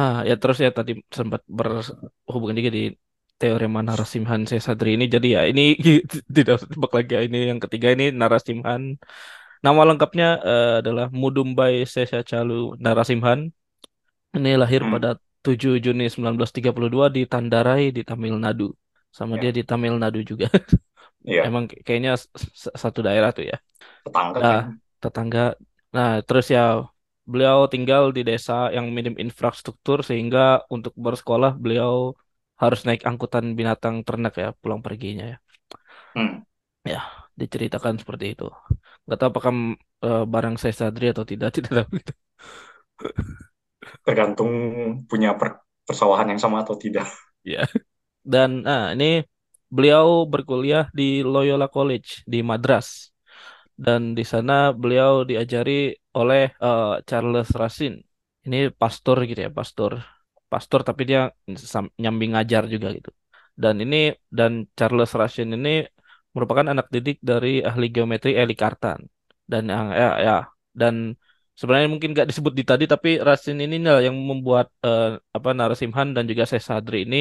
Ah, 0.00 0.14
ya 0.28 0.34
terus 0.40 0.56
ya 0.64 0.70
tadi 0.78 0.90
sempat 1.18 1.40
berhubungan 1.58 2.56
juga 2.60 2.72
di 2.78 2.82
teorema 3.40 3.78
Narasimhan 3.88 4.40
Sesadri 4.50 4.88
ini. 4.96 5.04
Jadi 5.14 5.26
ya 5.36 5.40
ini 5.50 5.62
tidak 6.36 6.54
tebak 6.72 6.90
lagi 6.96 7.10
ya. 7.16 7.20
Ini 7.26 7.38
yang 7.50 7.60
ketiga 7.64 7.88
ini 7.94 8.04
Narasimhan. 8.20 8.82
Nama 9.64 9.80
lengkapnya 9.88 10.26
eh, 10.48 10.68
adalah 10.80 11.06
Mudumbai 11.22 11.74
Sesachalu 11.94 12.54
Narasimhan. 12.84 13.40
Ini 14.36 14.50
lahir 14.62 14.82
Hmm. 14.82 14.92
pada 14.92 15.08
7 15.44 15.72
Juni 15.84 16.04
1932 16.14 17.06
di 17.16 17.20
Tandarai 17.32 17.84
di 17.96 18.02
Tamil 18.08 18.34
Nadu. 18.44 18.64
Sama 19.16 19.34
Ya. 19.34 19.42
dia 19.42 19.50
di 19.56 19.62
Tamil 19.68 19.94
Nadu 20.02 20.20
juga. 20.30 20.46
iya, 21.24 21.44
Emang 21.46 21.64
kayaknya 21.86 22.12
satu 22.82 23.00
daerah 23.06 23.30
tuh 23.36 23.44
ya. 23.52 23.56
tetangga 24.04 24.40
Nah, 24.40 24.56
tetangga. 25.02 25.40
Nah, 25.96 26.08
terus 26.26 26.46
ya 26.56 26.60
beliau 27.30 27.58
tinggal 27.72 28.02
di 28.16 28.22
desa 28.28 28.52
yang 28.76 28.86
minim 28.96 29.14
infrastruktur 29.24 29.98
sehingga 30.08 30.40
untuk 30.74 30.92
bersekolah 31.04 31.52
beliau 31.64 31.94
harus 32.62 32.80
naik 32.86 33.02
angkutan 33.10 33.46
binatang 33.58 33.96
ternak 34.08 34.32
ya 34.42 34.48
pulang 34.62 34.80
perginya 34.86 35.24
ya. 35.32 35.36
Hmm. 36.14 36.42
Diceritakan 37.40 37.94
seperti 38.02 38.24
itu. 38.34 38.44
Gak 39.08 39.18
tahu 39.20 39.28
apakah 39.32 39.52
eh, 40.06 40.22
barang 40.32 40.56
Sesadri 40.62 41.04
atau 41.12 41.24
tidak, 41.30 41.48
tidak 41.56 41.70
tahu 41.78 41.88
gitu. 42.02 42.12
Tergantung 44.06 44.50
punya 45.10 45.30
per- 45.38 45.62
persawahan 45.86 46.28
yang 46.34 46.40
sama 46.42 46.56
atau 46.66 46.74
tidak. 46.84 47.06
Dan 48.22 48.62
nah, 48.66 48.92
ini 48.94 49.24
beliau 49.74 50.24
berkuliah 50.32 50.84
di 50.98 51.20
Loyola 51.32 51.66
College 51.68 52.22
di 52.32 52.38
Madras. 52.50 53.12
Dan 53.78 54.00
di 54.18 54.24
sana 54.26 54.52
beliau 54.74 55.22
diajari 55.30 55.94
oleh 56.18 56.42
eh, 56.64 56.88
Charles 57.08 57.48
Racine. 57.54 57.96
Ini 58.46 58.56
pastor 58.80 59.16
gitu 59.28 59.40
ya, 59.46 59.50
pastor. 59.58 59.92
Pastor 60.52 60.80
tapi 60.88 61.02
dia 61.10 61.20
sam- 61.72 61.92
nyambi 62.02 62.24
ngajar 62.32 62.62
juga 62.74 62.88
gitu. 62.96 63.10
Dan 63.62 63.74
ini 63.84 63.96
dan 64.38 64.52
Charles 64.78 65.12
Racine 65.20 65.50
ini 65.58 65.70
merupakan 66.34 66.66
anak 66.72 66.86
didik 66.94 67.18
dari 67.30 67.48
ahli 67.68 67.86
geometri 67.94 68.30
Eli 68.40 68.54
Cartan. 68.58 69.00
Dan 69.50 69.62
yang 69.72 69.88
ya, 69.94 70.08
ya 70.26 70.36
dan 70.80 70.94
sebenarnya 71.58 71.88
mungkin 71.90 72.10
gak 72.18 72.28
disebut 72.30 72.52
di 72.58 72.64
tadi 72.70 72.84
tapi 72.92 73.18
Racine 73.18 73.60
ini 73.66 73.76
yang 74.06 74.14
membuat 74.30 74.66
eh, 74.86 75.18
apa 75.36 75.48
Narasimhan 75.58 76.08
dan 76.16 76.24
juga 76.30 76.44
Sesadri 76.52 76.96
ini 77.06 77.18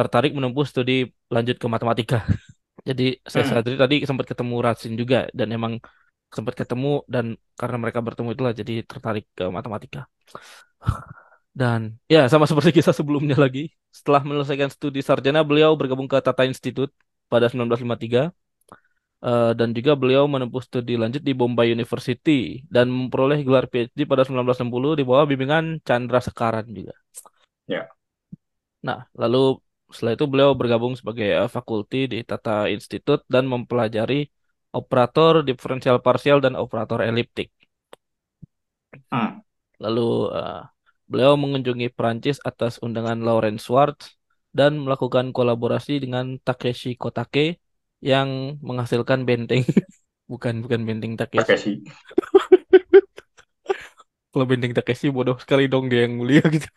tertarik 0.00 0.32
menempuh 0.36 0.64
studi 0.64 0.92
lanjut 1.34 1.56
ke 1.62 1.66
matematika. 1.68 2.18
Jadi 2.88 3.20
Sesadri 3.32 3.76
tadi 3.76 3.96
sempat 4.08 4.24
ketemu 4.24 4.54
Racine 4.64 4.96
juga 4.96 5.28
dan 5.36 5.52
emang 5.52 5.72
sempat 6.32 6.54
ketemu 6.56 7.04
dan 7.04 7.36
karena 7.60 7.76
mereka 7.76 8.00
bertemu 8.00 8.28
itulah 8.32 8.52
jadi 8.54 8.86
tertarik 8.86 9.26
ke 9.36 9.44
matematika. 9.50 10.06
Dan 11.50 11.98
ya 12.06 12.30
sama 12.30 12.46
seperti 12.46 12.70
kisah 12.78 12.94
sebelumnya 12.94 13.34
lagi, 13.34 13.74
setelah 13.90 14.22
menyelesaikan 14.22 14.70
studi 14.70 15.02
sarjana 15.02 15.42
beliau 15.42 15.74
bergabung 15.74 16.06
ke 16.06 16.22
Tata 16.22 16.46
Institute 16.46 16.94
pada 17.26 17.50
1953 17.50 18.30
Eh, 19.20 19.52
dan 19.52 19.76
juga 19.76 19.92
beliau 20.00 20.24
menempuh 20.24 20.64
studi 20.64 20.96
lanjut 20.96 21.20
di 21.20 21.36
Bombay 21.36 21.76
University 21.76 22.64
dan 22.72 22.88
memperoleh 22.88 23.44
gelar 23.44 23.68
PhD 23.68 24.08
pada 24.08 24.24
1960 24.24 24.96
di 24.96 25.04
bawah 25.04 25.28
bimbingan 25.28 25.76
Chandra 25.84 26.24
Sekaran 26.24 26.64
juga. 26.72 26.96
Ya. 27.68 27.92
Nah, 28.80 29.04
lalu 29.12 29.60
setelah 29.94 30.14
itu 30.16 30.26
beliau 30.30 30.50
bergabung 30.54 30.94
sebagai 30.98 31.28
eh, 31.28 31.50
fakulti 31.50 32.06
di 32.12 32.18
Tata 32.26 32.70
Institute 32.70 33.22
dan 33.26 33.46
mempelajari 33.46 34.26
operator 34.70 35.42
diferensial 35.42 35.98
parsial 36.00 36.38
dan 36.44 36.54
operator 36.54 37.02
eliptik. 37.02 37.50
Hmm. 39.10 39.42
Lalu 39.82 40.30
eh, 40.34 40.62
beliau 41.10 41.34
mengunjungi 41.34 41.90
Prancis 41.90 42.38
atas 42.46 42.78
undangan 42.84 43.18
Lawrence 43.18 43.66
Schwartz 43.66 44.14
dan 44.50 44.82
melakukan 44.82 45.30
kolaborasi 45.30 46.02
dengan 46.02 46.38
Takeshi 46.42 46.98
Kotake 46.98 47.62
yang 48.02 48.58
menghasilkan 48.62 49.26
benteng. 49.28 49.66
Bukan, 50.30 50.62
bukan 50.62 50.86
benteng 50.86 51.18
Takeshi. 51.18 51.58
sih. 51.58 51.76
Kalau 54.30 54.46
benteng 54.46 54.70
Takeshi 54.70 55.10
bodoh 55.10 55.34
sekali 55.42 55.66
dong 55.66 55.90
dia 55.90 56.06
yang 56.06 56.22
mulia 56.22 56.38
gitu. 56.46 56.70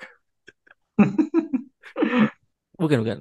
Bukan, 2.83 2.97
bukan. 3.03 3.19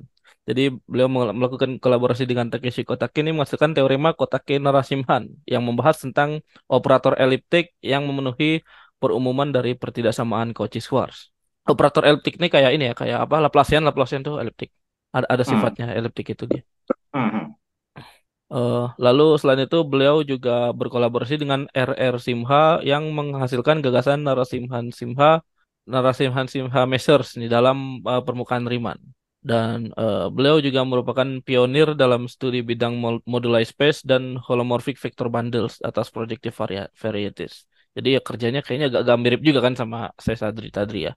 Jadi 0.48 0.74
beliau 0.90 1.06
mel- 1.06 1.34
melakukan 1.38 1.70
kolaborasi 1.78 2.26
dengan 2.26 2.50
Takeshi 2.50 2.82
Kotake 2.82 3.22
ini 3.22 3.30
menghasilkan 3.30 3.78
teorema 3.78 4.10
Kotake 4.10 4.58
Narasimhan 4.58 5.30
yang 5.46 5.62
membahas 5.62 6.02
tentang 6.02 6.42
operator 6.66 7.14
eliptik 7.14 7.78
yang 7.78 8.02
memenuhi 8.08 8.66
perumuman 8.98 9.48
dari 9.54 9.78
pertidaksamaan 9.78 10.50
Cauchy-Schwarz. 10.50 11.30
Operator 11.62 12.02
eliptik 12.10 12.42
ini 12.42 12.50
kayak 12.50 12.70
ini 12.74 12.84
ya, 12.90 12.94
kayak 12.98 13.18
apa? 13.30 13.36
Laplacian, 13.38 13.86
Laplacian 13.86 14.26
tuh 14.26 14.42
eliptik. 14.42 14.74
Ada, 15.14 15.26
ada 15.30 15.44
Hmm. 15.46 15.50
sifatnya 15.54 15.86
eliptik 15.94 16.26
itu 16.34 16.44
dia. 16.50 16.62
Hmm. 17.14 17.54
Eh, 18.52 18.84
lalu 18.98 19.26
selain 19.40 19.62
itu 19.64 19.78
beliau 19.86 20.16
juga 20.26 20.74
berkolaborasi 20.74 21.38
dengan 21.40 21.70
R.R. 21.72 22.14
Simha 22.20 22.82
yang 22.84 23.08
menghasilkan 23.14 23.78
gagasan 23.80 24.26
Narasimhan 24.26 24.90
Simha, 24.92 25.40
Narasimhan 25.88 26.46
Simha 26.52 26.82
Measures 26.84 27.38
di 27.38 27.46
dalam 27.46 28.02
eh, 28.02 28.22
permukaan 28.26 28.66
Riemann. 28.66 28.98
Dan 29.42 29.90
eh, 29.98 30.26
beliau 30.30 30.62
juga 30.62 30.80
merupakan 30.86 31.28
pionir 31.46 31.98
dalam 31.98 32.30
studi 32.30 32.62
bidang 32.62 32.94
moduli 33.26 33.66
space 33.66 34.06
dan 34.06 34.38
holomorphic 34.38 34.96
vector 35.02 35.26
bundles 35.34 35.82
atas 35.82 36.06
projective 36.14 36.54
varia- 36.54 36.90
varieties. 36.94 37.66
Jadi 37.96 38.08
ya 38.16 38.20
kerjanya 38.22 38.60
kayaknya 38.64 38.86
agak-agak 38.88 39.18
mirip 39.20 39.40
juga 39.48 39.60
kan 39.66 39.74
sama 39.76 39.98
Sesadri 40.16 40.70
Tadri 40.70 41.10
ya. 41.10 41.12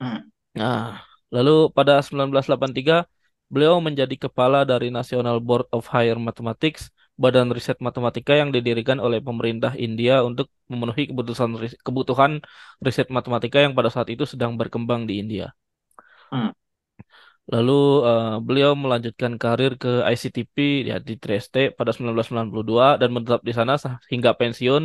Hmm. 0.00 0.28
Nah, 0.60 1.00
lalu 1.34 1.72
pada 1.76 2.04
1983 2.04 2.96
beliau 3.52 3.80
menjadi 3.80 4.14
kepala 4.28 4.68
dari 4.68 4.92
National 4.92 5.40
Board 5.40 5.66
of 5.72 5.88
Higher 5.88 6.18
Mathematics, 6.20 6.92
badan 7.16 7.48
riset 7.56 7.80
matematika 7.80 8.36
yang 8.36 8.52
didirikan 8.52 9.00
oleh 9.00 9.24
pemerintah 9.24 9.72
India 9.80 10.20
untuk 10.20 10.52
memenuhi 10.68 11.08
kebutuhan 11.10 11.50
kebutuhan 11.80 12.32
riset 12.84 13.08
matematika 13.08 13.58
yang 13.64 13.72
pada 13.72 13.88
saat 13.88 14.08
itu 14.12 14.28
sedang 14.28 14.60
berkembang 14.60 15.08
di 15.08 15.18
India. 15.22 15.56
Hmm. 16.30 16.52
Lalu 17.52 17.72
eh, 18.10 18.34
beliau 18.46 18.72
melanjutkan 18.74 19.32
karir 19.42 19.72
ke 19.82 19.88
ICTP 20.12 20.56
ya 20.90 20.96
di 20.98 21.14
Trieste 21.22 21.70
pada 21.78 21.90
1992 21.94 22.98
dan 23.00 23.08
menetap 23.14 23.40
di 23.48 23.52
sana 23.54 23.72
hingga 24.12 24.30
pensiun 24.40 24.82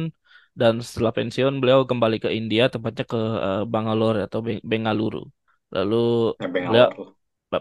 dan 0.53 0.73
setelah 0.85 1.13
pensiun 1.17 1.53
beliau 1.61 1.79
kembali 1.89 2.17
ke 2.23 2.29
India 2.39 2.69
tepatnya 2.73 3.05
ke 3.13 3.17
eh, 3.17 3.63
Bangalore 3.73 4.17
atau 4.27 4.39
Beng- 4.45 4.63
Bengaluru. 4.71 5.25
Lalu 5.73 5.95
Ya, 6.38 6.47
beliau 6.53 6.88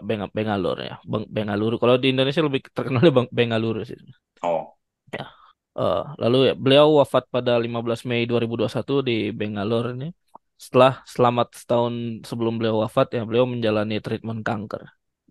Beng 0.07 0.23
Bengaluru 0.37 0.81
ya, 0.89 0.95
Beng 1.03 1.25
Bengaluru. 1.27 1.75
Kalau 1.81 1.95
di 1.99 2.07
Indonesia 2.13 2.41
lebih 2.47 2.61
terkenalnya 2.71 3.11
Bang 3.11 3.27
Bengaluru 3.33 3.81
sih. 3.83 3.97
Oh. 4.43 4.77
Ya. 5.11 5.25
Eh, 5.71 6.03
lalu 6.21 6.37
ya, 6.51 6.53
beliau 6.63 6.87
wafat 6.99 7.23
pada 7.31 7.55
15 7.55 8.03
Mei 8.09 8.27
2021 8.29 8.93
di 9.07 9.31
Bangalore 9.31 9.87
ini. 9.95 10.07
Setelah 10.63 10.91
selamat 11.13 11.47
setahun 11.59 11.93
sebelum 12.29 12.53
beliau 12.59 12.75
wafat 12.83 13.07
ya 13.15 13.21
beliau 13.27 13.45
menjalani 13.53 13.95
treatment 14.05 14.41
kanker. 14.47 14.81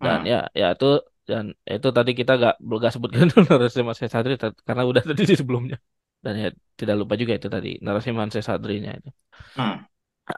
Dan 0.03 0.17
Hmm. 0.17 0.31
ya 0.31 0.37
ya 0.61 0.65
itu 0.75 0.85
dan 1.29 1.45
ya 1.67 1.73
itu 1.79 1.89
tadi 1.97 2.11
kita 2.19 2.31
gak 2.43 2.53
gak 2.83 2.91
sebutkan 2.95 3.27
Narasimhan 3.49 3.95
Sesadri 4.01 4.33
ta- 4.41 4.57
karena 4.67 4.83
udah 4.91 5.03
tadi 5.09 5.21
di 5.31 5.35
sebelumnya. 5.41 5.77
Dan 6.25 6.33
ya 6.43 6.47
tidak 6.79 6.95
lupa 7.01 7.13
juga 7.21 7.33
itu 7.39 7.47
tadi 7.55 7.69
Narasimhan 7.85 8.29
Sesadrinya 8.35 8.91
itu. 8.99 9.09
Hmm. 9.55 9.85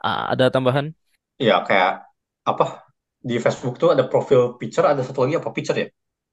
Ah, 0.02 0.30
ada 0.32 0.50
tambahan? 0.54 0.94
Ya, 1.38 1.62
kayak 1.66 2.06
apa 2.46 2.64
di 3.24 3.36
Facebook 3.42 3.74
tuh 3.80 3.90
ada 3.94 4.04
profil 4.06 4.54
picture, 4.60 4.86
ada 4.86 5.02
satu 5.02 5.24
lagi 5.26 5.36
apa 5.40 5.50
picture 5.50 5.76
ya? 5.78 5.88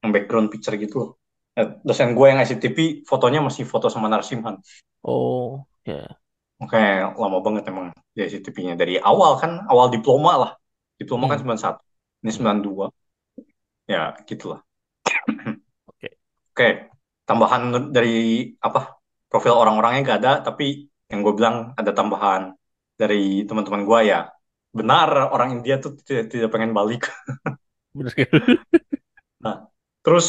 Yang 0.06 0.12
background 0.16 0.48
picture 0.54 0.76
gitu 0.78 0.96
loh. 1.02 1.10
Eh, 1.58 1.68
dosen 1.84 2.14
gue 2.18 2.26
yang 2.32 2.40
ICTP 2.42 2.78
fotonya 3.10 3.40
masih 3.44 3.66
foto 3.68 3.88
sama 3.92 4.08
Narasimhan. 4.12 4.62
Oh, 5.04 5.68
ya. 5.86 6.20
Makanya 6.62 7.18
lama 7.18 7.38
banget 7.42 7.64
emang 7.72 7.90
di 8.14 8.22
ICTP-nya. 8.22 8.74
Dari 8.78 9.02
awal 9.02 9.42
kan, 9.42 9.66
awal 9.66 9.90
diploma 9.90 10.32
lah. 10.38 10.52
Diploma 11.02 11.26
kan 11.26 11.42
Hmm. 11.42 11.58
91. 11.58 11.78
Ini 12.22 12.32
92. 12.38 12.86
Ya, 13.90 14.14
gitulah. 14.30 14.62
Oke. 15.90 16.08
Oke, 16.54 16.68
tambahan 17.26 17.90
dari 17.90 18.10
apa? 18.62 19.02
Profil 19.32 19.56
orang-orangnya 19.56 20.02
gak 20.06 20.20
ada, 20.22 20.34
tapi 20.44 20.92
yang 21.10 21.24
gue 21.26 21.34
bilang 21.34 21.72
ada 21.80 21.92
tambahan 21.96 22.52
dari 23.00 23.48
teman-teman 23.48 23.84
gue 23.90 24.00
ya. 24.12 24.30
Benar, 24.72 25.34
orang 25.34 25.60
India 25.60 25.82
tuh 25.84 25.98
tidak, 26.04 26.32
tidak 26.32 26.50
pengen 26.54 26.72
balik. 26.78 27.10
Bener. 27.98 28.28
Nah, 29.42 29.56
terus 30.06 30.28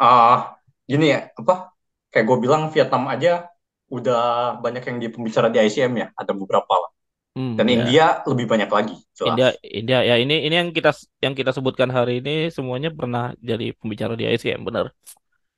ah 0.00 0.56
gini 0.88 1.12
ya, 1.14 1.28
apa? 1.36 1.76
Kayak 2.08 2.24
gue 2.24 2.38
bilang 2.40 2.62
Vietnam 2.72 3.04
aja 3.12 3.46
udah 3.88 4.56
banyak 4.60 4.82
yang 4.84 4.96
di 5.00 5.08
pembicara 5.08 5.48
di 5.48 5.58
ICM 5.58 5.92
ya, 5.96 6.06
ada 6.12 6.32
beberapa 6.36 6.72
lah. 6.72 6.90
Hmm, 7.38 7.54
Dan 7.54 7.66
ya. 7.68 7.72
India 7.78 8.04
lebih 8.26 8.46
banyak 8.50 8.70
lagi, 8.70 8.96
jelas. 9.14 9.30
India, 9.32 9.48
India 9.62 9.98
ya 10.02 10.14
ini 10.18 10.42
ini 10.48 10.54
yang 10.58 10.70
kita 10.74 10.90
yang 11.22 11.34
kita 11.38 11.54
sebutkan 11.54 11.88
hari 11.88 12.18
ini 12.18 12.50
semuanya 12.50 12.90
pernah 12.90 13.32
jadi 13.38 13.72
pembicara 13.78 14.18
di 14.18 14.26
ICM 14.26 14.66
benar. 14.66 14.90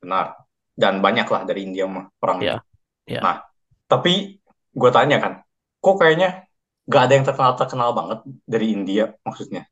Benar. 0.03 0.45
Dan 0.77 1.05
banyak 1.05 1.29
lah 1.29 1.43
dari 1.45 1.61
India 1.69 1.85
mah 1.85 2.09
orangnya. 2.25 2.65
Ya, 3.05 3.19
ya. 3.19 3.21
Nah, 3.21 3.37
tapi 3.85 4.41
gue 4.71 4.91
tanya 4.95 5.17
kan, 5.21 5.33
kok 5.83 5.97
kayaknya 6.01 6.47
gak 6.89 7.03
ada 7.07 7.13
yang 7.19 7.27
terkenal 7.27 7.53
terkenal 7.59 7.91
banget 7.93 8.19
dari 8.47 8.67
India 8.73 9.13
maksudnya, 9.27 9.67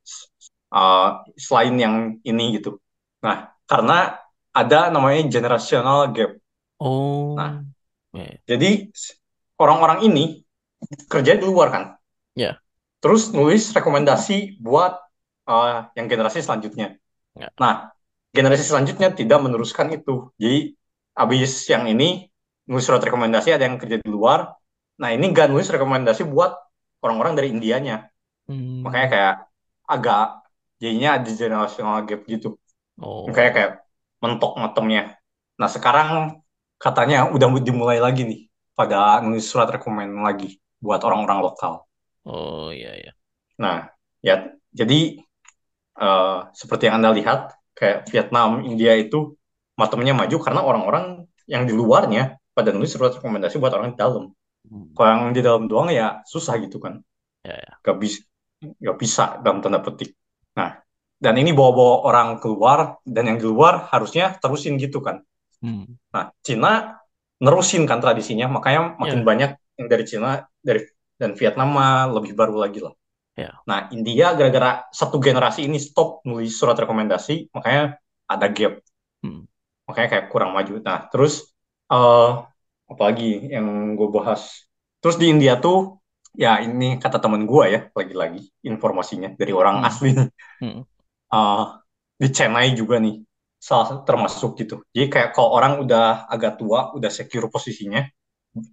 Uh, 0.69 1.25
selain 1.33 1.73
yang 1.81 2.21
ini 2.21 2.61
gitu. 2.61 2.77
Nah, 3.25 3.49
karena 3.65 4.21
ada 4.53 4.93
namanya 4.93 5.25
generational 5.25 6.13
gap. 6.13 6.37
Oh, 6.77 7.33
Nah, 7.33 7.65
ya, 8.13 8.25
jadi 8.49 8.89
orang-orang 9.59 10.05
ini 10.07 10.23
kerja 11.11 11.35
di 11.35 11.43
luar 11.43 11.67
kan, 11.69 11.83
ya, 12.35 12.57
terus 13.03 13.31
nulis 13.35 13.69
rekomendasi 13.75 14.59
buat 14.63 14.95
uh, 15.49 15.91
yang 15.97 16.07
generasi 16.07 16.39
selanjutnya. 16.45 16.95
ya. 17.35 17.47
Nah, 17.59 17.91
generasi 18.31 18.63
selanjutnya 18.63 19.11
tidak 19.11 19.39
meneruskan 19.43 19.91
itu. 19.91 20.31
Jadi, 20.39 20.73
habis 21.17 21.51
yang 21.67 21.85
ini 21.91 22.29
nulis 22.69 22.85
surat 22.85 23.01
rekomendasi 23.03 23.51
ada 23.55 23.65
yang 23.67 23.75
kerja 23.81 23.97
di 23.99 24.07
luar. 24.07 24.55
Nah, 24.99 25.09
ini 25.15 25.31
gak 25.31 25.47
nulis 25.51 25.67
rekomendasi 25.71 26.23
buat 26.27 26.55
orang-orang 27.03 27.33
dari 27.39 27.47
Indianya. 27.51 28.07
Hmm, 28.47 28.83
Makanya 28.83 29.07
kayak 29.13 29.35
agak 29.89 30.25
jadinya 30.79 31.09
ada 31.19 31.29
generational 31.31 31.97
gap 32.07 32.21
gitu. 32.27 32.55
oh, 33.01 33.27
Makanya 33.27 33.51
kayak 33.55 33.71
mentok 34.23 34.51
ngetemnya. 34.59 35.03
Nah, 35.59 35.69
sekarang 35.71 36.07
katanya 36.83 37.17
udah 37.35 37.47
dimulai 37.61 37.99
lagi 37.99 38.23
nih 38.25 38.41
pada 38.77 39.19
nulis 39.25 39.45
surat 39.51 39.67
rekomend 39.75 40.15
lagi 40.23 40.57
buat 40.79 41.03
orang-orang 41.03 41.39
lokal. 41.43 41.73
oh 42.27 42.71
ya 42.71 42.91
ya. 42.95 43.11
Nah, 43.59 43.91
ya 44.23 44.55
jadi 44.71 45.19
eh, 45.99 46.39
seperti 46.55 46.87
yang 46.87 47.03
Anda 47.03 47.11
lihat, 47.15 47.39
kayak 47.77 48.07
Vietnam, 48.11 48.63
India 48.63 48.95
itu 48.95 49.35
matemnya 49.79 50.13
maju 50.15 50.37
karena 50.39 50.61
orang-orang 50.63 51.05
yang 51.47 51.63
di 51.67 51.73
luarnya 51.75 52.37
pada 52.55 52.69
nulis 52.75 52.91
surat 52.91 53.15
rekomendasi 53.15 53.55
buat 53.61 53.73
orang 53.75 53.95
di 53.95 53.99
dalam. 53.99 54.23
Hmm, 54.67 54.91
Kalau 54.95 55.09
yang 55.15 55.33
di 55.35 55.41
dalam 55.43 55.63
doang 55.71 55.87
ya 55.91 56.21
susah 56.27 56.59
gitu 56.59 56.77
kan. 56.83 56.99
ya 57.47 57.55
ya. 57.55 57.73
Gak 57.83 57.97
bisa, 58.03 58.19
gak 58.83 58.97
bisa 58.99 59.23
dalam 59.43 59.63
tanda 59.63 59.79
petik. 59.79 60.11
Nah, 60.59 60.75
dan 61.19 61.35
ini 61.39 61.51
bawa-bawa 61.55 61.95
orang 62.07 62.29
keluar, 62.43 62.99
dan 63.07 63.23
yang 63.31 63.37
di 63.39 63.47
luar 63.47 63.87
harusnya 63.91 64.35
terusin 64.39 64.75
gitu 64.79 64.99
kan. 64.99 65.23
Hmm, 65.61 65.99
Nah, 66.13 66.25
Cina 66.45 66.97
nerusin 67.43 67.83
kan 67.89 67.99
tradisinya, 68.03 68.45
makanya 68.55 68.81
makin 69.01 69.21
ya, 69.21 69.29
banyak 69.29 69.49
yang 69.79 69.87
dari 69.91 70.03
Cina 70.09 70.29
dari 70.59 70.81
dan 71.19 71.31
Vietnam 71.39 71.69
mah 71.77 72.07
lebih 72.15 72.33
baru 72.39 72.55
lagi 72.63 72.79
lah. 72.85 72.93
ya. 73.37 73.63
Nah, 73.69 73.89
India 73.95 74.33
gara-gara 74.37 74.85
satu 74.93 75.17
generasi 75.21 75.67
ini 75.69 75.77
stop 75.81 76.23
nulis 76.27 76.53
surat 76.59 76.77
rekomendasi, 76.79 77.51
makanya 77.55 77.99
ada 78.29 78.47
gap, 78.51 78.73
Hmm, 79.23 79.45
makanya 79.87 80.07
kayak 80.13 80.25
kurang 80.31 80.51
maju. 80.55 80.73
Nah, 80.87 80.99
terus 81.11 81.33
eh 81.91 82.29
apa 82.91 83.01
lagi 83.07 83.25
yang 83.53 83.67
gue 83.97 84.07
bahas? 84.15 84.41
Terus 85.01 85.15
di 85.21 85.25
India 85.33 85.53
tuh, 85.63 85.77
ya 86.35 86.49
ini 86.65 86.97
kata 87.03 87.17
temen 87.23 87.43
gue 87.49 87.63
ya, 87.73 87.79
lagi-lagi 87.97 88.39
informasinya 88.69 89.29
dari 89.39 89.51
orang 89.55 89.77
hmm, 89.77 89.87
asli. 89.87 90.09
hmm. 90.61 90.81
Eh, 91.33 91.63
di 92.21 92.27
Chennai 92.35 92.69
juga 92.79 92.95
nih, 93.03 93.15
salah 93.59 94.01
termasuk 94.07 94.55
gitu. 94.55 94.81
Jadi 94.95 95.07
kayak 95.11 95.29
kalau 95.35 95.51
orang 95.51 95.83
udah 95.83 96.25
agak 96.31 96.55
tua, 96.55 96.95
udah 96.95 97.11
secure 97.11 97.51
posisinya, 97.51 98.07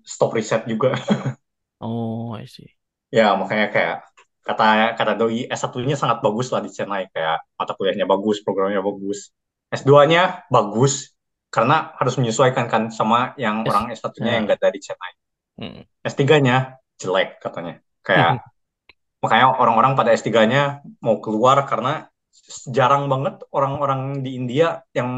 stop 0.06 0.32
riset 0.32 0.64
juga. 0.64 0.94
Oh, 1.76 2.32
I 2.32 2.48
see. 2.48 2.72
Ya, 3.12 3.36
makanya 3.36 3.68
kayak 3.68 3.96
kata 4.40 4.96
kata 4.96 5.12
Doi 5.12 5.44
S1-nya 5.44 5.92
sangat 5.92 6.24
bagus 6.24 6.48
lah 6.48 6.64
di 6.64 6.72
Chennai. 6.72 7.04
Kayak 7.12 7.44
mata 7.52 7.76
kuliahnya 7.76 8.08
bagus, 8.08 8.40
programnya 8.40 8.80
bagus. 8.80 9.28
S2-nya 9.68 10.48
bagus, 10.48 11.12
karena 11.52 11.92
harus 12.00 12.16
menyesuaikan 12.16 12.64
kan 12.64 12.88
sama 12.88 13.36
yang 13.36 13.60
S, 13.60 13.68
orang 13.68 13.84
S1-nya 13.92 14.40
yang 14.40 14.44
ya. 14.44 14.46
nggak 14.48 14.60
dari 14.64 14.78
Chennai. 14.80 15.12
Hmm, 15.60 15.80
S3-nya 16.00 16.56
jelek 16.96 17.44
katanya. 17.44 17.84
Kayak 18.00 18.40
makanya 19.20 19.52
orang-orang 19.52 19.92
pada 20.00 20.16
S3-nya 20.16 20.80
mau 21.04 21.20
keluar 21.20 21.60
karena 21.68 22.08
jarang 22.76 23.04
banget 23.12 23.34
orang-orang 23.56 24.00
di 24.24 24.30
India 24.40 24.82
yang 24.98 25.10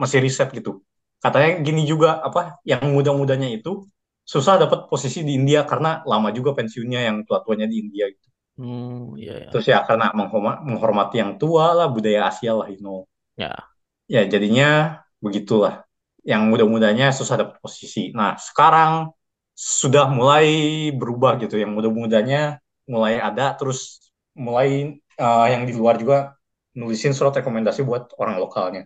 masih 0.00 0.18
riset 0.24 0.48
gitu. 0.52 0.82
Katanya 1.22 1.60
gini 1.66 1.82
juga 1.88 2.20
apa 2.22 2.60
yang 2.70 2.82
muda-mudanya 2.96 3.48
itu 3.50 3.84
susah 4.26 4.54
dapat 4.62 4.90
posisi 4.90 5.22
di 5.26 5.32
India 5.38 5.64
karena 5.70 6.02
lama 6.10 6.28
juga 6.34 6.50
pensiunnya 6.58 7.00
yang 7.08 7.16
tua-tuanya 7.26 7.66
di 7.70 7.76
India 7.84 8.06
gitu. 8.12 8.28
hmm, 8.56 9.16
ya 9.18 9.34
ya. 9.38 9.50
Terus 9.50 9.66
ya 9.72 9.78
karena 9.88 10.06
menghorma- 10.18 10.60
menghormati 10.68 11.16
yang 11.22 11.32
tua 11.42 11.66
lah 11.78 11.88
budaya 11.94 12.20
Asia 12.30 12.52
lah 12.58 12.68
you 12.74 12.80
know. 12.84 12.98
Ya. 13.36 13.76
Ya 14.06 14.22
jadinya 14.26 15.02
begitulah. 15.24 15.82
Yang 16.26 16.42
muda-mudanya 16.50 17.06
susah 17.14 17.36
dapat 17.38 17.56
posisi. 17.62 18.10
Nah, 18.14 18.34
sekarang 18.38 19.14
sudah 19.54 20.10
mulai 20.10 20.46
berubah 20.94 21.38
gitu. 21.42 21.54
Yang 21.58 21.72
muda-mudanya 21.78 22.58
mulai 22.90 23.18
ada 23.22 23.54
terus 23.58 23.98
mulai 24.34 24.98
eh, 25.16 25.46
yang 25.52 25.62
di 25.68 25.72
luar 25.72 25.96
juga 26.02 26.36
nulisin 26.76 27.16
surat 27.16 27.32
rekomendasi 27.40 27.80
buat 27.88 28.12
orang 28.20 28.36
lokalnya. 28.36 28.82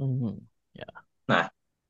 Hmm, 0.00 0.40
ya. 0.74 0.88
Nah, 1.30 1.44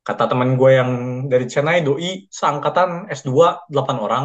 Kata 0.04 0.28
teman 0.28 0.60
gue 0.60 0.70
yang 0.76 0.90
dari 1.32 1.48
Chennai, 1.48 1.80
doi 1.80 2.28
seangkatan 2.28 3.08
S2 3.08 3.64
8 3.72 3.96
orang, 4.04 4.24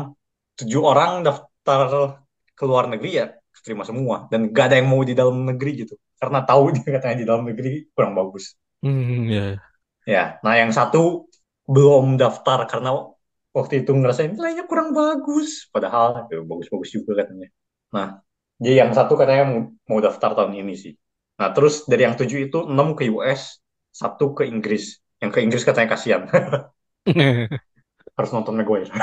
7 0.60 0.84
orang 0.84 1.24
daftar 1.24 2.20
ke 2.52 2.64
luar 2.68 2.92
negeri 2.92 3.24
ya 3.24 3.26
terima 3.64 3.84
semua 3.88 4.28
dan 4.32 4.52
gak 4.56 4.72
ada 4.72 4.76
yang 4.80 4.88
mau 4.92 5.04
di 5.04 5.16
dalam 5.16 5.36
negeri 5.44 5.84
gitu 5.84 5.96
karena 6.20 6.44
tahu 6.44 6.76
dia 6.76 7.00
katanya 7.00 7.16
di 7.16 7.26
dalam 7.28 7.44
negeri 7.48 7.88
kurang 7.96 8.12
bagus. 8.12 8.60
Hmm, 8.84 9.28
ya. 9.32 9.56
Ya, 10.04 10.24
nah 10.44 10.60
yang 10.60 10.72
satu 10.76 11.32
belum 11.64 12.20
daftar 12.20 12.68
karena 12.68 13.08
waktu 13.56 13.84
itu 13.88 13.92
ngerasain 13.96 14.36
nilainya 14.36 14.68
kurang 14.68 14.92
bagus, 14.92 15.72
padahal 15.72 16.28
ya, 16.28 16.44
bagus-bagus 16.44 16.90
juga 16.92 17.24
katanya. 17.24 17.48
Nah, 17.96 18.20
dia 18.60 18.84
yang 18.84 18.92
satu 18.92 19.16
katanya 19.16 19.48
mau, 19.48 19.60
mau 19.88 20.00
daftar 20.04 20.36
tahun 20.36 20.60
ini 20.60 20.76
sih. 20.76 20.94
Nah, 21.40 21.56
terus 21.56 21.88
dari 21.88 22.04
yang 22.04 22.20
tujuh 22.20 22.52
itu 22.52 22.68
enam 22.68 22.92
ke 22.94 23.08
US, 23.16 23.64
satu 23.96 24.36
ke 24.36 24.44
Inggris. 24.44 25.00
Yang 25.24 25.32
ke 25.32 25.40
Inggris 25.40 25.64
katanya 25.64 25.96
kasihan. 25.96 26.28
Harus 28.20 28.32
nonton 28.36 28.60
Maguire. 28.60 28.92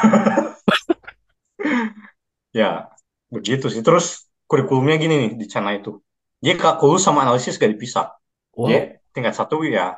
ya, 2.61 2.93
begitu 3.33 3.73
sih. 3.73 3.81
Terus 3.81 4.29
kurikulumnya 4.45 5.01
gini 5.01 5.15
nih 5.17 5.33
di 5.41 5.47
China 5.49 5.73
itu. 5.73 5.97
Dia 6.45 6.61
kalkulus 6.61 7.01
sama 7.01 7.25
analisis 7.25 7.57
gak 7.57 7.73
dipisah. 7.73 8.13
Wow. 8.53 8.69
Dia 8.69 9.01
tingkat 9.17 9.33
satu 9.33 9.65
ya 9.65 9.97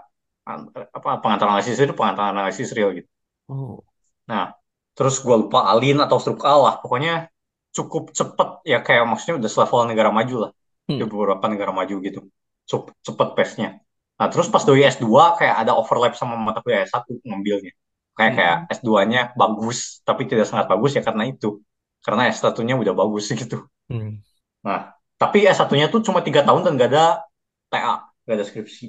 apa 0.94 1.20
pengantar 1.20 1.50
analisis 1.50 1.76
itu 1.76 1.92
pengantar 1.92 2.32
analisis 2.32 2.72
real 2.72 2.96
gitu. 2.96 3.08
Oh. 3.52 3.84
Nah, 4.30 4.56
terus 4.96 5.20
gue 5.20 5.36
lupa 5.36 5.68
alin 5.68 6.00
atau 6.00 6.16
strukal 6.16 6.64
lah. 6.64 6.80
Pokoknya 6.80 7.28
cukup 7.78 8.10
cepet 8.18 8.48
ya 8.66 8.78
kayak 8.86 9.04
maksudnya 9.06 9.36
udah 9.40 9.50
selevel 9.50 9.80
negara 9.90 10.10
maju 10.10 10.36
lah. 10.48 10.50
Hmm. 10.88 10.98
Di 10.98 11.04
beberapa 11.06 11.44
negara 11.52 11.70
maju 11.70 11.94
gitu. 12.02 12.20
Cukup 12.68 12.86
cepet 13.06 13.28
pace-nya. 13.36 13.68
Nah, 14.18 14.26
terus 14.32 14.50
pas 14.50 14.62
doi 14.66 14.82
S2 14.82 15.38
kayak 15.38 15.62
ada 15.62 15.72
overlap 15.78 16.18
sama 16.18 16.34
mata 16.34 16.58
kuliah 16.64 16.82
S1 16.82 17.06
ngambilnya. 17.22 17.72
Kayak 18.18 18.30
Hmm. 18.34 18.38
kayak 18.38 18.56
S2-nya 18.74 19.20
bagus, 19.38 20.02
tapi 20.02 20.26
tidak 20.26 20.50
sangat 20.50 20.66
bagus 20.66 20.98
ya 20.98 21.02
karena 21.06 21.24
itu. 21.30 21.62
Karena 22.02 22.26
S1-nya 22.26 22.74
udah 22.74 22.94
bagus 22.98 23.30
gitu. 23.40 23.62
Hmm. 23.86 24.18
Nah, 24.66 24.90
tapi 25.22 25.46
S1-nya 25.46 25.86
tuh 25.86 26.02
cuma 26.02 26.18
tiga 26.26 26.42
tahun 26.42 26.66
dan 26.66 26.72
gak 26.74 26.90
ada 26.90 27.04
TA, 27.70 27.94
gak 28.26 28.34
ada 28.34 28.44
skripsi. 28.44 28.86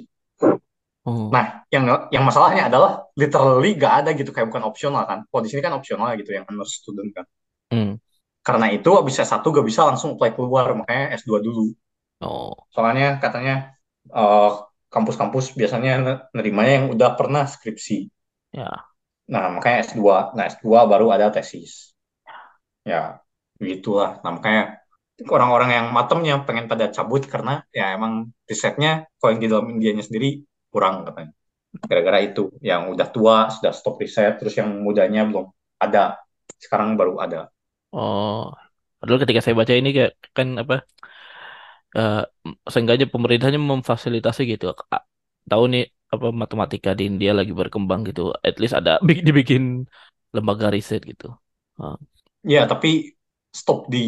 Oh. 1.06 1.32
Nah, 1.32 1.64
yang 1.72 1.88
yang 2.12 2.24
masalahnya 2.28 2.68
adalah 2.68 3.08
literally 3.16 3.72
gak 3.78 4.04
ada 4.04 4.10
gitu 4.12 4.34
kayak 4.34 4.52
bukan 4.52 4.66
opsional 4.68 5.06
kan. 5.08 5.24
Kalau 5.30 5.42
di 5.46 5.48
sini 5.48 5.62
kan 5.64 5.72
opsional 5.78 6.12
gitu 6.20 6.30
yang 6.36 6.44
honor 6.50 6.68
student 6.68 7.08
kan. 7.16 7.24
Hmm. 7.72 7.96
Karena 8.40 8.72
itu 8.72 8.90
abis 8.96 9.20
S1 9.20 9.44
gak 9.44 9.66
bisa 9.66 9.84
langsung 9.84 10.16
apply 10.16 10.32
keluar, 10.32 10.72
makanya 10.72 11.12
S2 11.20 11.44
dulu. 11.44 11.76
Oh. 12.24 12.52
Soalnya 12.72 13.20
katanya 13.20 13.76
eh, 14.08 14.50
kampus-kampus 14.90 15.54
biasanya 15.54 15.92
ne- 16.00 16.22
nerimanya 16.34 16.72
yang 16.82 16.86
udah 16.92 17.10
pernah 17.14 17.44
skripsi. 17.44 18.08
Ya. 18.56 18.70
Nah, 19.30 19.44
makanya 19.54 19.86
S2. 19.86 20.34
Nah, 20.34 20.44
S2 20.50 20.66
baru 20.90 21.06
ada 21.14 21.30
tesis. 21.30 21.94
Ya, 22.82 23.22
begitulah. 23.60 24.18
Nah, 24.24 24.40
makanya 24.40 24.82
orang-orang 25.28 25.70
yang 25.76 25.86
matemnya 25.92 26.40
pengen 26.42 26.66
pada 26.66 26.88
cabut 26.88 27.22
karena 27.28 27.62
ya 27.70 27.92
emang 27.92 28.32
risetnya 28.48 29.04
kalau 29.20 29.36
yang 29.36 29.42
di 29.44 29.48
dalam 29.52 29.66
Indianya 29.70 30.02
sendiri 30.02 30.42
kurang 30.72 31.04
katanya. 31.06 31.32
Gara-gara 31.70 32.18
itu, 32.18 32.50
yang 32.58 32.90
udah 32.90 33.08
tua 33.14 33.46
sudah 33.54 33.70
stop 33.70 34.02
riset, 34.02 34.42
terus 34.42 34.58
yang 34.58 34.82
mudanya 34.82 35.22
belum 35.22 35.46
ada. 35.78 36.18
Sekarang 36.58 36.98
baru 36.98 37.22
ada. 37.22 37.46
Oh. 37.96 38.36
Padahal 38.98 39.20
ketika 39.22 39.40
saya 39.44 39.56
baca 39.60 39.74
ini 39.80 39.88
kayak 39.96 40.12
kan 40.36 40.48
apa? 40.62 40.74
eh 41.98 42.18
seenggaknya 42.72 43.06
pemerintahnya 43.14 43.60
memfasilitasi 43.72 44.40
gitu. 44.52 44.64
A- 44.94 45.06
Tahu 45.50 45.64
nih 45.72 45.82
apa 46.14 46.26
matematika 46.42 46.90
di 46.98 47.02
India 47.10 47.30
lagi 47.38 47.52
berkembang 47.60 48.00
gitu. 48.08 48.20
At 48.46 48.54
least 48.60 48.74
ada 48.80 48.90
bi- 49.06 49.22
dibikin 49.26 49.62
lembaga 50.34 50.66
riset 50.74 51.00
gitu. 51.10 51.24
Ah, 51.80 51.96
Ya, 52.54 52.64
tapi 52.70 53.16
stop 53.52 53.78
di 53.92 53.98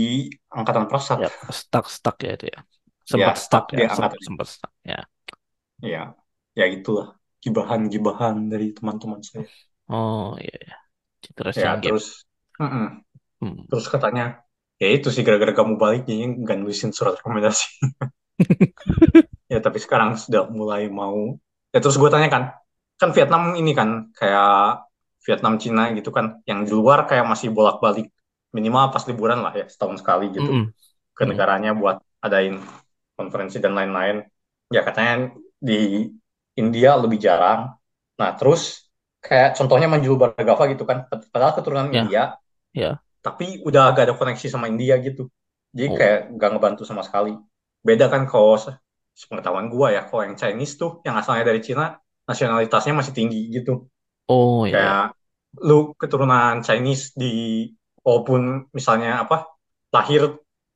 angkatan 0.57 0.85
prasat. 0.91 1.21
ya 1.21 1.29
stuck 1.59 1.87
stuck 1.97 2.17
ya 2.25 2.31
itu 2.37 2.47
ya. 2.55 2.59
Ya, 3.19 3.29
Sempat 3.29 3.35
stuck 3.45 3.65
stuck 3.65 3.65
di 3.77 3.83
ya, 3.83 3.87
sempat 3.97 4.19
angkatan. 4.19 4.23
sempat 4.27 4.47
stuck 4.49 4.73
ya. 4.87 4.99
Ya, 5.91 6.01
ya 6.59 6.65
itulah 6.77 7.07
gibahan-gibahan 7.43 8.37
dari 8.53 8.67
teman-teman 8.77 9.21
saya. 9.29 9.47
Oh 9.89 10.37
iya 10.41 10.57
ya. 10.69 10.77
Ya, 11.55 11.81
gap. 11.83 11.83
terus, 11.83 12.27
mm-mm. 12.61 13.05
Hmm. 13.43 13.67
terus 13.69 13.87
katanya, 13.95 14.25
ya 14.83 14.87
itu 14.97 15.09
sih 15.15 15.23
gara-gara 15.27 15.53
kamu 15.59 15.75
balik 15.83 16.01
jadi 16.09 16.23
nggak 16.43 16.57
nulisin 16.61 16.91
surat 16.97 17.15
rekomendasi. 17.21 17.67
Ya, 19.53 19.59
tapi 19.61 19.79
sekarang 19.85 20.17
sudah 20.17 20.49
mulai 20.49 20.89
mau. 20.89 21.37
Ya, 21.73 21.79
terus 21.85 21.97
gue 22.01 22.09
tanya 22.13 22.29
kan, 22.33 22.43
kan 23.01 23.11
Vietnam 23.17 23.43
ini 23.61 23.73
kan 23.77 24.13
kayak 24.17 24.49
Vietnam, 25.27 25.55
Cina 25.63 25.93
gitu 25.97 26.11
kan, 26.17 26.41
yang 26.49 26.65
di 26.67 26.73
luar 26.73 27.05
kayak 27.09 27.25
masih 27.29 27.53
bolak-balik 27.53 28.09
minimal 28.53 28.93
pas 28.93 29.05
liburan 29.09 29.41
lah 29.45 29.53
ya 29.57 29.65
setahun 29.73 30.05
sekali 30.05 30.29
gitu 30.37 30.53
Mm-mm. 30.53 30.73
ke 31.17 31.25
Mm. 31.25 31.31
negaranya 31.33 31.73
buat 31.77 31.97
adain 32.25 32.61
konferensi 33.17 33.59
dan 33.65 33.73
lain-lain. 33.79 34.25
Ya 34.73 34.83
katanya 34.85 35.33
di 35.61 36.09
India 36.61 36.97
lebih 37.01 37.19
jarang. 37.21 37.77
Nah 38.21 38.31
terus 38.39 38.89
kayak 39.25 39.57
contohnya 39.59 39.89
Manjul 39.93 40.17
Bhargava 40.21 40.65
gitu 40.73 40.85
kan, 40.89 41.07
padahal 41.33 41.53
keturunan 41.57 41.91
Ya, 41.93 42.01
India, 42.01 42.37
ya. 42.75 43.03
Tapi 43.25 43.45
udah 43.69 43.83
gak 43.97 44.05
ada 44.11 44.15
koneksi 44.21 44.47
sama 44.51 44.67
India 44.73 44.95
gitu. 45.07 45.31
Jadi 45.73 45.89
Oh. 45.89 45.97
kayak 45.99 46.19
gak 46.41 46.51
ngebantu 46.53 46.83
sama 46.85 47.03
sekali. 47.07 47.33
Beda 47.87 48.07
kan 48.13 48.23
kalau 48.31 48.55
se- 48.61 48.77
sepengetahuan 49.17 49.67
gua 49.73 49.89
ya, 49.97 50.03
kalau 50.09 50.23
yang 50.27 50.37
Chinese 50.41 50.75
tuh 50.81 50.91
yang 51.07 51.15
asalnya 51.21 51.45
dari 51.51 51.61
Cina, 51.67 51.85
nasionalitasnya 52.29 52.93
masih 52.97 53.15
tinggi 53.19 53.41
gitu. 53.57 53.87
Oh 54.29 54.67
ya 54.67 54.79
ya. 54.79 54.79
Kayak 54.79 55.05
lu 55.69 55.79
keturunan 56.01 56.55
Chinese 56.67 57.05
di 57.17 57.33
walaupun 58.03 58.73
misalnya 58.77 59.23
apa 59.25 59.37
lahir 59.95 60.23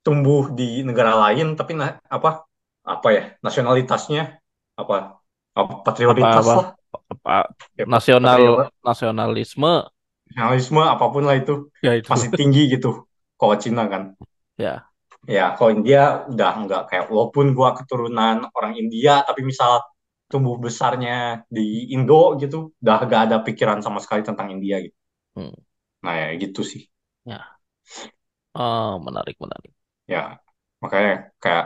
tumbuh 0.05 0.53
di 0.55 0.85
negara 0.87 1.13
lain 1.27 1.57
tapi 1.59 1.73
na- 1.75 1.99
apa 2.07 2.47
apa 2.87 3.09
ya 3.11 3.23
nasionalitasnya 3.43 4.39
apa 4.79 5.19
apa 5.57 5.73
Apa 5.73 5.73
patriotitas 5.87 6.45
apa 6.45 6.53
lah 6.53 6.67
apa 7.13 7.35
ya, 7.79 7.85
nasional 7.95 8.41
patriot 8.41 8.71
nasionalisme 8.87 9.73
nasionalisme 10.29 10.83
apa 10.95 11.05
pun 11.13 11.23
lah 11.29 11.37
itu 11.41 11.53
ya 11.83 11.93
itu. 11.99 12.09
masih 12.11 12.31
tinggi 12.39 12.61
gitu 12.75 13.07
kalau 13.39 13.55
Cina 13.63 13.83
kan 13.93 14.03
Ya. 14.59 14.89
ya 15.37 15.43
kalau 15.57 15.71
India 15.77 16.27
udah 16.33 16.51
enggak 16.61 16.83
kayak 16.91 17.05
walaupun 17.11 17.47
gua 17.57 17.71
keturunan 17.79 18.37
orang 18.57 18.73
India 18.79 19.13
tapi 19.27 19.41
misal 19.51 19.83
tumbuh 20.31 20.57
besarnya 20.59 21.47
di 21.57 21.91
Indo 21.95 22.35
gitu 22.43 22.75
udah 22.83 22.97
gak 23.11 23.23
ada 23.31 23.37
pikiran 23.47 23.79
sama 23.85 23.99
sekali 24.03 24.23
tentang 24.27 24.49
India 24.55 24.77
gitu 24.83 24.97
Hmm. 25.37 25.53
nah 26.05 26.15
ya 26.21 26.27
gitu 26.43 26.61
sih 26.71 26.83
Ya. 27.25 27.59
Oh, 28.59 28.91
menarik 29.07 29.37
menarik. 29.43 29.73
ya 30.13 30.39
makanya 30.83 31.11
kayak 31.43 31.65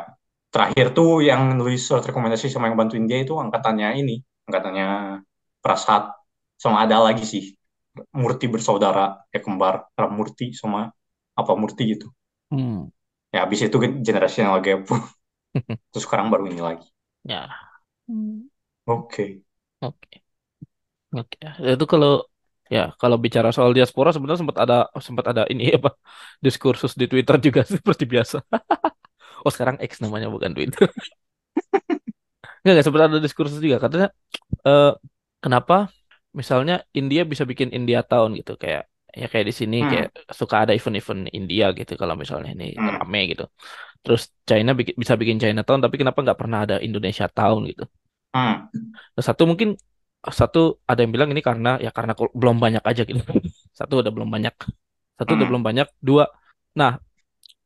terakhir 0.53 0.87
tuh 0.97 1.09
yang 1.29 1.41
nulis 1.59 1.81
surat 1.87 2.05
rekomendasi 2.09 2.47
sama 2.51 2.65
yang 2.69 2.79
bantu 2.81 2.95
India 3.01 3.19
itu 3.25 3.35
angkatannya 3.45 3.89
ini 4.01 4.15
angkatannya 4.49 4.87
Prasad 5.63 6.03
sama 6.63 6.77
ada 6.85 6.97
lagi 7.07 7.25
sih 7.33 7.45
Murti 8.21 8.47
bersaudara 8.55 9.05
ya 9.35 9.41
kembar 9.45 9.75
Ramurti 10.01 10.47
sama 10.61 10.81
apa 11.41 11.53
Murti 11.61 11.83
gitu 11.95 12.07
Hmm. 12.51 12.91
ya 13.35 13.39
habis 13.45 13.61
itu 13.67 13.77
generasi 14.07 14.37
yang 14.43 14.53
lagi 14.57 14.71
terus 15.91 16.05
sekarang 16.07 16.29
baru 16.33 16.45
ini 16.51 16.63
lagi 16.69 16.87
Ya. 17.25 17.61
Hmm. 18.09 18.51
oke 18.87 19.43
Oke. 19.81 20.23
Oke. 21.17 21.37
Itu 21.75 21.85
kalau 21.93 22.11
ya 22.75 22.81
kalau 23.01 23.17
bicara 23.25 23.49
soal 23.57 23.71
diaspora 23.77 24.09
sebenarnya 24.15 24.41
sempat 24.43 24.59
ada 24.65 24.75
sempat 25.07 25.25
ada 25.33 25.43
ini 25.53 25.65
apa 25.79 25.91
diskursus 26.45 26.93
di 27.01 27.07
Twitter 27.11 27.37
juga 27.47 27.61
seperti 27.77 28.05
biasa. 28.13 28.37
Oh 29.45 29.53
sekarang 29.55 29.77
X 29.91 29.93
namanya 30.05 30.29
bukan 30.35 30.53
Twitter. 30.57 30.89
Nggak, 32.61 32.73
nggak 32.75 32.87
sempat 32.87 33.03
ada 33.09 33.19
diskursus 33.25 33.59
juga 33.65 33.77
katanya 33.85 34.09
eh, 34.69 34.93
kenapa 35.45 35.75
misalnya 36.39 36.75
India 36.99 37.21
bisa 37.33 37.45
bikin 37.51 37.69
India 37.79 38.01
Town 38.11 38.31
gitu 38.39 38.53
kayak 38.63 38.83
ya 39.21 39.27
kayak 39.33 39.47
di 39.51 39.55
sini 39.61 39.77
hmm 39.81 39.91
kayak 39.91 40.07
suka 40.41 40.57
ada 40.63 40.73
event-event 40.79 41.21
India 41.39 41.65
gitu 41.79 41.93
kalau 42.01 42.15
misalnya 42.23 42.51
ini 42.57 42.65
hmm 42.77 42.97
rame 42.97 43.19
gitu. 43.31 43.43
Terus 44.05 44.23
China 44.49 44.71
bikin, 44.79 44.95
bisa 45.03 45.15
bikin 45.21 45.39
China 45.43 45.61
Town 45.67 45.81
tapi 45.85 45.97
kenapa 46.01 46.19
nggak 46.25 46.39
pernah 46.43 46.59
ada 46.67 46.77
Indonesia 46.89 47.27
Town 47.37 47.61
gitu. 47.71 47.85
hmm 48.35 48.93
Nah, 49.17 49.23
Satu 49.29 49.43
mungkin 49.51 49.69
satu 50.21 50.59
ada 50.85 51.01
yang 51.01 51.13
bilang 51.17 51.31
ini 51.33 51.41
karena 51.41 51.81
ya 51.81 51.91
karena 51.97 52.13
belum 52.41 52.57
banyak 52.61 52.83
aja 52.85 53.03
gitu. 53.09 53.21
Satu 53.79 53.93
udah 54.05 54.13
belum 54.13 54.29
banyak. 54.35 54.55
Satu 55.19 55.31
udah 55.37 55.47
hmm 55.47 55.51
belum 55.51 55.63
banyak. 55.69 55.87
Dua, 56.01 56.25
nah 56.79 56.93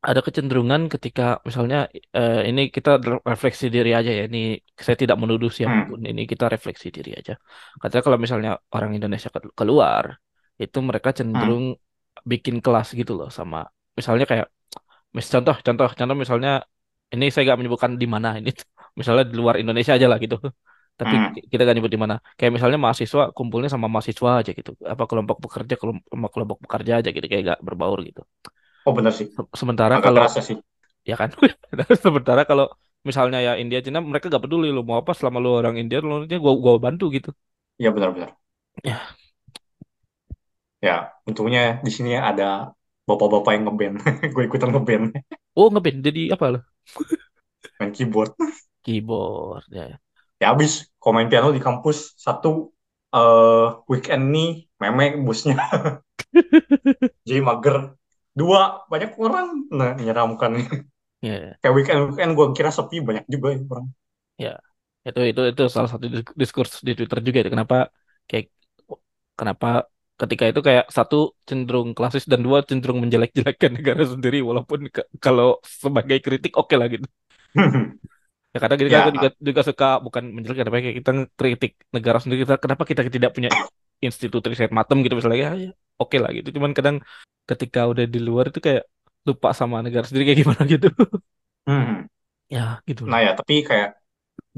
ada 0.09 0.21
kecenderungan 0.25 0.81
ketika 0.93 1.21
misalnya 1.47 1.77
eh, 2.17 2.35
ini 2.49 2.61
kita 2.75 2.89
refleksi 3.31 3.65
diri 3.75 3.89
aja 3.99 4.11
ya. 4.19 4.21
Ini 4.29 4.39
saya 4.85 4.97
tidak 5.03 5.17
menuduh 5.21 5.49
hmm 5.57 5.57
siapa 5.57 5.79
pun. 5.89 5.99
Ini 6.11 6.21
kita 6.31 6.45
refleksi 6.53 6.87
diri 6.95 7.09
aja. 7.19 7.33
Katanya 7.81 8.03
kalau 8.07 8.19
misalnya 8.25 8.49
orang 8.75 8.91
Indonesia 8.97 9.29
ke- 9.35 9.53
keluar 9.59 10.05
itu 10.63 10.77
mereka 10.89 11.09
hmm 11.33 11.59
cenderung 11.59 11.63
bikin 12.31 12.55
kelas 12.63 12.87
gitu 12.99 13.11
loh 13.19 13.27
sama 13.37 13.57
misalnya 13.99 14.25
kayak 14.31 14.47
mis 15.15 15.27
contoh 15.33 15.55
contoh 15.65 15.87
contoh 15.99 16.15
misalnya 16.23 16.49
ini 17.13 17.25
saya 17.31 17.43
nggak 17.45 17.59
menyebutkan 17.59 17.93
di 18.01 18.07
mana 18.15 18.29
ini 18.39 18.49
misalnya 18.99 19.23
di 19.31 19.35
luar 19.41 19.55
Indonesia 19.61 19.93
aja 19.97 20.07
lah 20.11 20.19
gitu 20.25 20.37
Tapi 21.01 21.15
Hmm. 21.15 21.35
kita 21.51 21.61
gak 21.67 21.75
nyebut 21.77 21.93
di 21.95 22.01
mana. 22.05 22.15
Kayak 22.37 22.51
misalnya 22.57 22.79
mahasiswa 22.85 23.23
kumpulnya 23.37 23.69
sama 23.75 23.87
mahasiswa 23.93 24.29
aja 24.39 24.51
gitu. 24.59 24.71
Apa 24.93 25.03
kelompok 25.09 25.37
pekerja 25.45 25.75
kelom- 25.81 26.03
sama 26.13 26.27
kelompok 26.33 26.57
pekerja 26.65 26.93
aja 26.99 27.09
gitu 27.15 27.25
kayak 27.31 27.43
gak 27.51 27.59
berbaur 27.67 27.99
gitu. 28.09 28.21
Oh 28.85 28.93
bener 28.97 29.11
sih. 29.19 29.27
Se- 29.35 29.49
Sementara 29.61 29.95
Agak 29.95 30.11
kalau 30.15 30.23
sih. 30.47 30.57
ya 31.09 31.15
kan 31.21 31.29
sementara 32.05 32.41
kalau 32.49 32.65
misalnya 33.09 33.39
ya 33.47 33.53
India 33.63 33.79
Cina 33.85 33.99
mereka 34.11 34.25
gak 34.33 34.43
peduli 34.45 34.67
lu 34.75 34.81
mau 34.87 34.97
apa 35.01 35.11
selama 35.19 35.37
lu 35.43 35.49
orang 35.61 35.75
India 35.81 35.97
lu 36.03 36.09
nanti 36.23 36.35
gua 36.43 36.53
gua 36.63 36.75
bantu 36.85 37.05
gitu. 37.17 37.29
Iya 37.79 37.89
benar-benar. 37.95 38.29
Ya. 38.83 39.15
Ya, 40.85 40.93
untungnya 41.27 41.61
di 41.85 41.91
sini 41.95 42.11
ada 42.29 42.43
bapak-bapak 43.07 43.51
yang 43.55 43.63
ngeband. 43.65 43.95
Gue 44.33 44.43
ikutan 44.47 44.69
ngeband. 44.73 45.05
Oh 45.59 45.67
ngeband 45.71 45.99
jadi 46.07 46.21
apa 46.35 46.45
lo? 46.53 46.59
Main 47.79 47.91
keyboard. 47.93 48.33
Keyboard 48.83 49.65
ya. 49.71 49.99
Ya 50.41 50.45
habis, 50.51 50.71
kalau 50.99 51.13
main 51.15 51.29
piano 51.31 51.49
di 51.55 51.61
kampus, 51.67 51.97
satu 52.25 52.47
eh 53.15 53.65
weekend 53.91 54.23
nih, 54.35 54.47
meme 54.81 55.05
busnya. 55.25 55.55
Jadi 57.27 57.41
mager. 57.47 57.75
Dua, 58.39 58.61
banyak 58.91 59.11
orang. 59.25 59.47
Nah, 59.77 59.89
menyeramkan. 59.99 60.51
Ya. 61.21 61.59
Kayak 61.61 61.73
weekend-weekend 61.77 62.31
gue 62.37 62.47
kira 62.57 62.71
sepi, 62.77 62.97
banyak 63.07 63.25
juga 63.33 63.47
ya 63.55 63.59
orang. 63.71 63.87
Ya, 64.43 64.49
itu 65.07 65.19
itu 65.29 65.41
itu 65.51 65.61
salah 65.75 65.89
satu 65.93 66.05
dis- 66.13 66.35
diskurs 66.41 66.71
di 66.87 66.91
Twitter 66.97 67.19
juga 67.27 67.37
itu 67.41 67.51
kenapa 67.55 67.75
kayak 68.29 68.45
kenapa 69.39 69.67
ketika 70.21 70.43
itu 70.51 70.61
kayak 70.67 70.85
satu 70.97 71.15
cenderung 71.49 71.89
klasis 71.97 72.23
dan 72.31 72.41
dua 72.47 72.59
cenderung 72.69 72.99
menjelek-jelekan 73.03 73.71
negara 73.77 74.03
sendiri 74.13 74.37
walaupun 74.49 74.79
ke- 74.95 75.07
kalau 75.25 75.47
sebagai 75.83 76.17
kritik 76.25 76.53
oke 76.61 76.75
lah 76.79 76.87
gitu. 76.93 77.07
Ya 78.53 78.57
kadang 78.63 78.77
kita 78.81 78.89
Ya, 78.89 79.05
juga 79.17 79.27
juga 79.47 79.61
suka 79.69 79.85
bukan 80.05 80.23
menjelekkan 80.35 80.65
tapi 80.71 80.79
kita 80.99 81.11
kritik 81.39 81.71
negara 81.95 82.17
sendiri 82.21 82.39
kita 82.47 82.55
kenapa 82.63 82.83
kita 82.91 83.01
tidak 83.17 83.31
punya 83.35 83.49
institut 84.05 84.41
riset 84.49 84.71
matem 84.77 84.97
gitu 85.03 85.15
misalnya 85.19 85.39
ya, 85.45 85.51
ya, 85.65 85.69
oke 86.01 86.15
lah 86.21 86.29
gitu. 86.37 86.47
Cuman 86.57 86.71
kadang 86.77 86.97
ketika 87.49 87.79
udah 87.91 88.05
di 88.13 88.19
luar 88.27 88.45
itu 88.51 88.59
kayak 88.67 88.83
lupa 89.27 89.47
sama 89.59 89.75
negara 89.85 90.05
sendiri 90.07 90.23
kayak 90.27 90.39
gimana 90.43 90.63
gitu. 90.73 90.87
hmm. 91.67 92.07
Ya, 92.49 92.81
gitu 92.87 93.03
Nah 93.09 93.19
ya, 93.25 93.31
tapi 93.39 93.55
kayak 93.69 93.89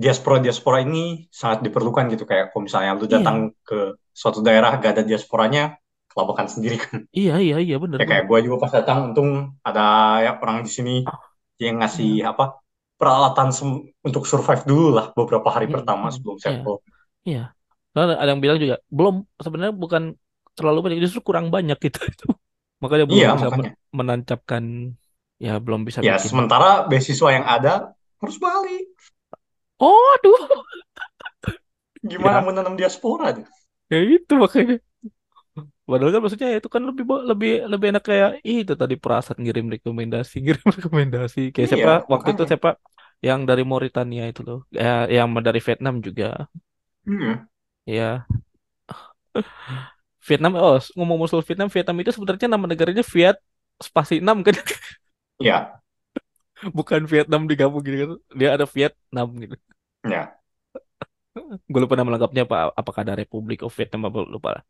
diaspora-diaspora 0.04 0.78
ini 0.88 1.28
sangat 1.32 1.60
diperlukan 1.68 2.06
gitu. 2.14 2.24
Kayak 2.30 2.46
kalau 2.52 2.64
misalnya 2.68 2.92
lu 3.00 3.08
datang 3.10 3.38
Iya, 3.38 3.48
ke 3.68 3.78
suatu 4.22 4.40
daerah 4.48 4.72
gak 4.84 4.92
ada 5.00 5.04
diasporanya, 5.10 5.64
kelabakan 6.12 6.48
sendiri 6.54 6.78
kan. 6.86 7.00
iya, 7.18 7.32
iya, 7.46 7.56
iya 7.66 7.76
bener 7.84 8.02
Ya 8.02 8.04
kayak 8.10 8.24
gue 8.30 8.40
juga 8.48 8.58
pas 8.64 8.74
datang, 8.78 8.98
untung 9.12 9.30
ada 9.68 9.82
ya 10.26 10.32
orang 10.44 10.58
di 10.68 10.72
sini 10.78 10.94
Ah, 11.06 11.18
yang 11.64 11.82
ngasih 11.82 12.12
iya. 12.12 12.32
apa 12.32 12.62
peralatan 13.00 13.50
untuk 14.08 14.24
survive 14.32 14.64
dulu 14.70 14.88
lah 14.98 15.06
beberapa 15.18 15.50
hari 15.56 15.68
Mm, 15.68 15.74
pertama 15.76 16.08
mm, 16.08 16.16
sebelum 16.16 16.38
Iya, 16.48 16.58
settle. 16.58 16.80
iya. 17.28 17.40
Soalnya 17.94 18.16
ada 18.22 18.30
yang 18.34 18.42
bilang 18.46 18.60
juga 18.64 18.76
belum 18.98 19.16
sebenarnya 19.46 19.76
bukan 19.84 20.04
terlalu 20.58 20.80
banyak 20.86 21.00
justru 21.06 21.22
kurang 21.28 21.48
banyak 21.56 21.78
gitu. 21.86 22.00
Makanya 22.84 23.06
belum 23.12 23.26
Iya, 23.26 23.36
bisa 23.36 23.48
makanya. 23.50 23.58
men- 23.58 23.74
menancapkan 24.00 24.64
ya 25.46 25.52
belum 25.66 25.82
bisa 25.90 26.02
Ya, 26.06 26.14
bikin. 26.14 26.30
sementara 26.30 26.86
beasiswa 26.90 27.30
yang 27.34 27.46
ada 27.46 27.74
harus 28.22 28.38
balik. 28.38 28.86
Oh, 29.80 30.16
aduh. 30.18 30.64
Gimana 32.12 32.40
Ya, 32.40 32.48
menanam 32.48 32.74
diaspora? 32.80 33.28
tuh? 33.38 33.46
ya 33.92 33.98
itu 34.16 34.34
makanya. 34.44 34.76
Padahal 35.90 36.12
kan 36.14 36.22
maksudnya 36.24 36.48
ya 36.54 36.58
itu 36.62 36.70
kan 36.76 36.84
lebih 36.90 37.04
lebih 37.32 37.50
lebih 37.72 37.88
enak 37.92 38.04
kayak 38.10 38.30
"Ih, 38.50 38.58
itu 38.64 38.74
tadi 38.82 38.96
perasaan 39.04 39.40
ngirim 39.44 39.66
rekomendasi, 39.74 40.34
ngirim 40.44 40.66
rekomendasi. 40.78 41.40
Kayak 41.54 41.70
Iya, 41.72 41.74
siapa 41.74 41.90
waktu 42.12 42.28
itu 42.36 42.44
makanya. 42.44 42.52
siapa 42.52 42.70
yang 43.28 43.40
dari 43.50 43.64
Mauritania 43.70 44.24
itu 44.32 44.42
loh. 44.48 44.58
Ya, 44.80 45.08
yang 45.16 45.28
dari 45.48 45.60
Vietnam 45.66 45.96
juga. 46.08 46.26
Hmm. 47.06 47.48
Ya, 47.86 48.28
Vietnam 50.28 50.52
oh 50.60 50.78
ngomong 50.98 51.18
soal 51.30 51.44
Vietnam, 51.48 51.70
Vietnam 51.74 51.96
itu 52.02 52.12
sebenarnya 52.16 52.48
nama 52.54 52.66
negaranya 52.72 53.04
Viet 53.14 53.38
spasi 53.88 54.14
6 54.24 54.38
kan. 54.46 54.56
Ya, 55.40 55.82
bukan 56.78 57.02
Vietnam 57.12 57.42
digabung 57.50 57.82
gitu 57.86 57.98
kan 58.04 58.10
dia 58.40 58.50
ada 58.56 58.66
Vietnam 58.76 59.28
gitu 59.44 59.56
ya. 60.14 60.38
gue 61.72 61.80
lupa 61.84 61.96
nama 61.98 62.10
lengkapnya 62.18 62.44
apa 62.48 62.58
apakah 62.80 63.02
ada 63.06 63.16
Republik 63.22 63.60
of 63.66 63.72
Vietnam 63.78 64.02
apa 64.10 64.20
lupa 64.28 64.50
lah 64.60 64.64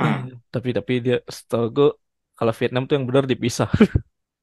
Hmm. 0.00 0.32
tapi 0.54 0.70
tapi 0.72 0.92
dia 1.04 1.16
setahu 1.28 1.66
gue 1.76 1.88
kalau 2.38 2.52
Vietnam 2.56 2.82
tuh 2.88 2.94
yang 2.98 3.06
benar 3.10 3.24
dipisah 3.28 3.68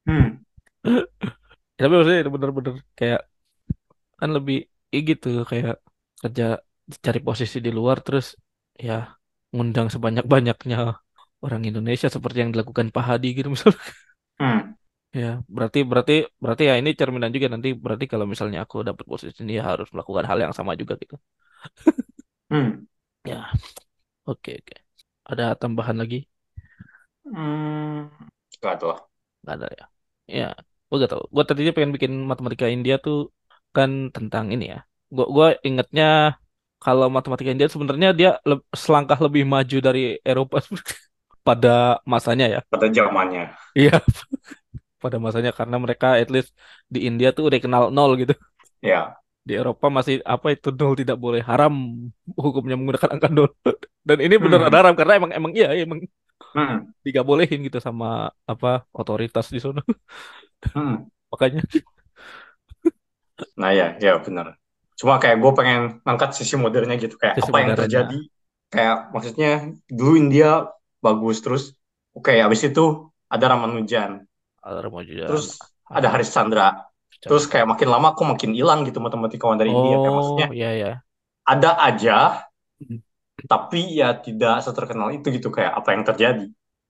Hmm. 0.08 0.38
tapi 1.78 1.92
maksudnya 1.94 2.20
itu 2.24 2.32
bener-bener 2.36 2.74
kayak 3.00 3.22
kan 4.20 4.30
lebih 4.38 4.58
gitu 5.10 5.28
kayak 5.52 5.76
kerja 6.22 6.44
cari 7.06 7.20
posisi 7.28 7.58
di 7.66 7.72
luar 7.78 7.98
terus 8.06 8.26
ya 8.88 9.17
ngundang 9.54 9.88
sebanyak-banyaknya 9.94 10.78
orang 11.46 11.62
Indonesia 11.70 12.08
seperti 12.16 12.38
yang 12.44 12.52
dilakukan 12.54 12.88
Pak 12.96 13.04
Hadi 13.10 13.28
gitu 13.38 13.48
misalnya 13.56 13.82
Hmm. 14.40 14.78
ya 15.22 15.28
berarti 15.56 15.80
berarti 15.90 16.14
berarti 16.44 16.64
ya 16.70 16.74
ini 16.82 16.90
cerminan 17.00 17.32
juga 17.36 17.48
nanti 17.54 17.70
berarti 17.84 18.06
kalau 18.12 18.26
misalnya 18.32 18.60
aku 18.66 18.76
dapat 18.90 19.06
posisi 19.12 19.38
ini 19.44 19.54
ya 19.60 19.64
harus 19.72 19.88
melakukan 19.94 20.26
hal 20.30 20.38
yang 20.44 20.54
sama 20.58 20.72
juga 20.82 20.94
gitu 21.02 21.16
Hmm. 22.50 22.88
ya 23.30 23.38
oke 24.32 24.52
oke 24.62 24.76
ada 25.32 25.46
tambahan 25.62 25.98
lagi 26.02 26.18
Hmm. 27.26 28.10
Gak 28.62 28.72
ada 28.76 28.86
lah. 28.92 29.00
nggak 29.42 29.56
ada 29.58 29.68
ya 29.80 29.86
ya 30.40 30.46
gue 30.88 30.96
gak 31.04 31.12
tau 31.14 31.24
gue 31.36 31.44
tadinya 31.48 31.72
pengen 31.76 31.92
bikin 31.96 32.14
matematika 32.32 32.66
India 32.76 32.96
tuh 33.06 33.18
kan 33.76 33.90
tentang 34.16 34.46
ini 34.54 34.64
ya 34.74 34.78
gue 35.16 35.26
gue 35.36 35.48
ingetnya 35.68 36.06
kalau 36.84 37.06
matematika 37.16 37.50
India 37.54 37.68
sebenarnya 37.76 38.10
dia 38.20 38.30
le- 38.50 38.64
selangkah 38.84 39.20
lebih 39.26 39.44
maju 39.54 39.78
dari 39.88 40.00
Eropa 40.30 40.56
pada 41.48 41.70
masanya 42.14 42.46
ya 42.56 42.60
Pada 42.72 42.88
zamannya. 42.92 43.44
iya 43.80 43.92
pada 45.04 45.18
masanya 45.26 45.52
karena 45.60 45.78
mereka 45.84 46.08
at 46.22 46.30
least 46.34 46.50
di 46.94 47.00
India 47.10 47.30
tuh 47.36 47.44
udah 47.50 47.60
kenal 47.64 47.84
nol 47.96 48.12
gitu 48.22 48.34
Ya. 48.82 49.18
di 49.48 49.54
Eropa 49.60 49.88
masih 49.98 50.16
apa 50.34 50.48
itu 50.56 50.68
nol 50.80 50.94
tidak 51.02 51.18
boleh 51.24 51.42
haram 51.50 51.74
hukumnya 52.44 52.76
menggunakan 52.80 53.10
angka 53.16 53.28
nol 53.36 53.48
dan 54.08 54.18
ini 54.26 54.36
benar 54.44 54.60
Hmm. 54.60 54.68
ada 54.68 54.78
haram 54.84 54.94
karena 55.00 55.14
emang 55.20 55.32
emang 55.38 55.52
iya 55.58 55.68
emang 55.86 56.00
Hmm. 56.54 56.92
tidak 57.06 57.24
bolehin 57.30 57.60
gitu 57.68 57.80
sama 57.88 58.06
apa 58.52 58.68
otoritas 59.00 59.46
di 59.56 59.60
sana 59.66 59.82
Hmm. 60.74 61.08
makanya 61.32 61.62
Nah 63.60 63.72
ya, 63.80 63.88
ya 64.06 64.14
benar. 64.26 64.48
Cuma 64.98 65.22
kayak 65.22 65.38
gue 65.38 65.52
pengen 65.54 65.82
angkat 66.02 66.34
sisi 66.34 66.58
modernnya 66.58 66.98
gitu. 66.98 67.16
Kayak 67.22 67.38
sisi 67.38 67.50
apa 67.54 67.58
yang 67.62 67.78
terjadi. 67.78 68.20
Kayak 68.68 68.96
maksudnya 69.14 69.52
dulu 69.88 70.14
India 70.18 70.66
bagus. 71.00 71.38
Terus 71.40 71.64
oke 72.18 72.34
abis 72.34 72.68
itu 72.68 73.08
ada 73.30 73.46
Ramanujan. 73.54 74.26
ada 74.68 74.84
juga 74.84 75.32
Terus 75.32 75.62
ada 75.88 76.08
Haris 76.12 76.34
Chandra. 76.34 76.90
Terus 77.22 77.46
kayak 77.48 77.70
makin 77.70 77.88
lama 77.88 78.14
kok 78.18 78.28
makin 78.28 78.52
hilang 78.52 78.84
gitu 78.84 78.98
matematikawan 79.00 79.56
dari 79.56 79.72
India. 79.72 79.96
Kayak 80.02 80.16
maksudnya 80.18 80.48
oh 80.50 80.56
iya 80.58 80.72
ya 80.76 80.92
ada 81.48 81.80
aja. 81.80 82.18
Hmm. 82.82 83.00
Tapi 83.38 84.02
ya 84.02 84.18
tidak 84.18 84.66
seterkenal 84.66 85.14
itu 85.16 85.30
gitu. 85.32 85.54
Kayak 85.54 85.78
apa 85.78 85.90
yang 85.96 86.04
terjadi. 86.04 86.48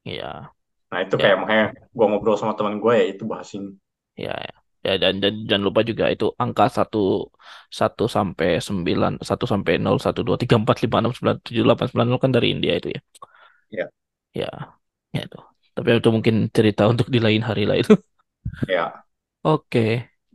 iya 0.07 0.49
Nah 0.87 0.99
itu 1.03 1.19
ya 1.19 1.21
kayak 1.21 1.37
makanya 1.43 1.65
gue 1.75 2.05
ngobrol 2.07 2.39
sama 2.39 2.55
teman 2.55 2.79
gue 2.79 2.93
ya 2.95 3.05
itu 3.11 3.23
bahas 3.27 3.51
ini. 3.53 3.75
ya 4.17 4.33
ya 4.33 4.55
Ya, 4.87 4.93
dan, 5.03 5.13
dan 5.23 5.33
jangan 5.49 5.63
lupa 5.67 5.81
juga 5.89 6.05
itu 6.13 6.25
angka 6.43 6.65
satu 6.77 6.97
satu 7.79 8.03
sampai 8.15 8.47
sembilan 8.67 9.11
satu 9.29 9.45
sampai 9.53 9.73
nol 9.83 9.97
satu 10.05 10.19
dua 10.27 10.37
tiga 10.41 10.55
empat 10.61 10.77
lima 10.83 10.97
enam 11.01 11.11
sembilan 11.15 11.37
tujuh 11.45 11.61
delapan 11.65 11.85
sembilan 11.89 12.07
nol 12.09 12.19
kan 12.23 12.31
dari 12.35 12.47
India 12.55 12.71
itu 12.79 12.87
ya? 12.95 12.99
Ya, 13.77 13.85
ya 14.39 14.47
ya 15.15 15.19
itu. 15.27 15.37
Tapi 15.75 15.87
itu 15.99 16.09
mungkin 16.15 16.35
cerita 16.55 16.81
untuk 16.93 17.07
di 17.13 17.19
lain 17.25 17.41
hari 17.47 17.61
lah 17.69 17.75
itu. 17.81 17.93
Ya, 18.67 19.03
oke 19.45 19.79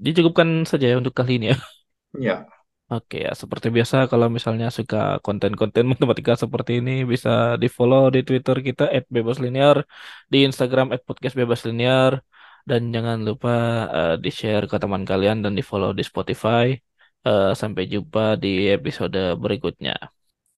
dicukupkan 0.04 0.48
saja 0.70 0.86
ya 0.90 0.96
untuk 1.00 1.14
kali 1.18 1.32
ini 1.38 1.46
ya. 1.52 1.56
Ya. 2.18 2.46
Oke 2.92 3.16
ya, 3.26 3.32
seperti 3.42 3.66
biasa 3.76 3.96
kalau 4.12 4.28
misalnya 4.36 4.66
suka 4.78 4.96
konten-konten 5.24 5.84
matematika 5.92 6.32
seperti 6.42 6.70
ini 6.80 6.90
bisa 7.12 7.30
di-follow 7.62 8.02
di 8.14 8.20
Twitter 8.28 8.56
kita 8.68 8.82
@bebaslinear, 9.14 9.76
di 10.32 10.36
Instagram 10.48 10.86
@podcastbebaslinear 11.08 12.10
dan 12.70 12.82
jangan 12.94 13.18
lupa 13.28 13.50
eh, 13.96 14.12
di-share 14.24 14.64
ke 14.70 14.76
teman 14.82 15.02
kalian 15.10 15.38
dan 15.44 15.52
di-follow 15.58 15.90
di 15.98 16.02
Spotify. 16.10 16.66
Eh, 17.26 17.44
sampai 17.60 17.82
jumpa 17.92 18.20
di 18.42 18.48
episode 18.76 19.18
berikutnya. 19.42 19.92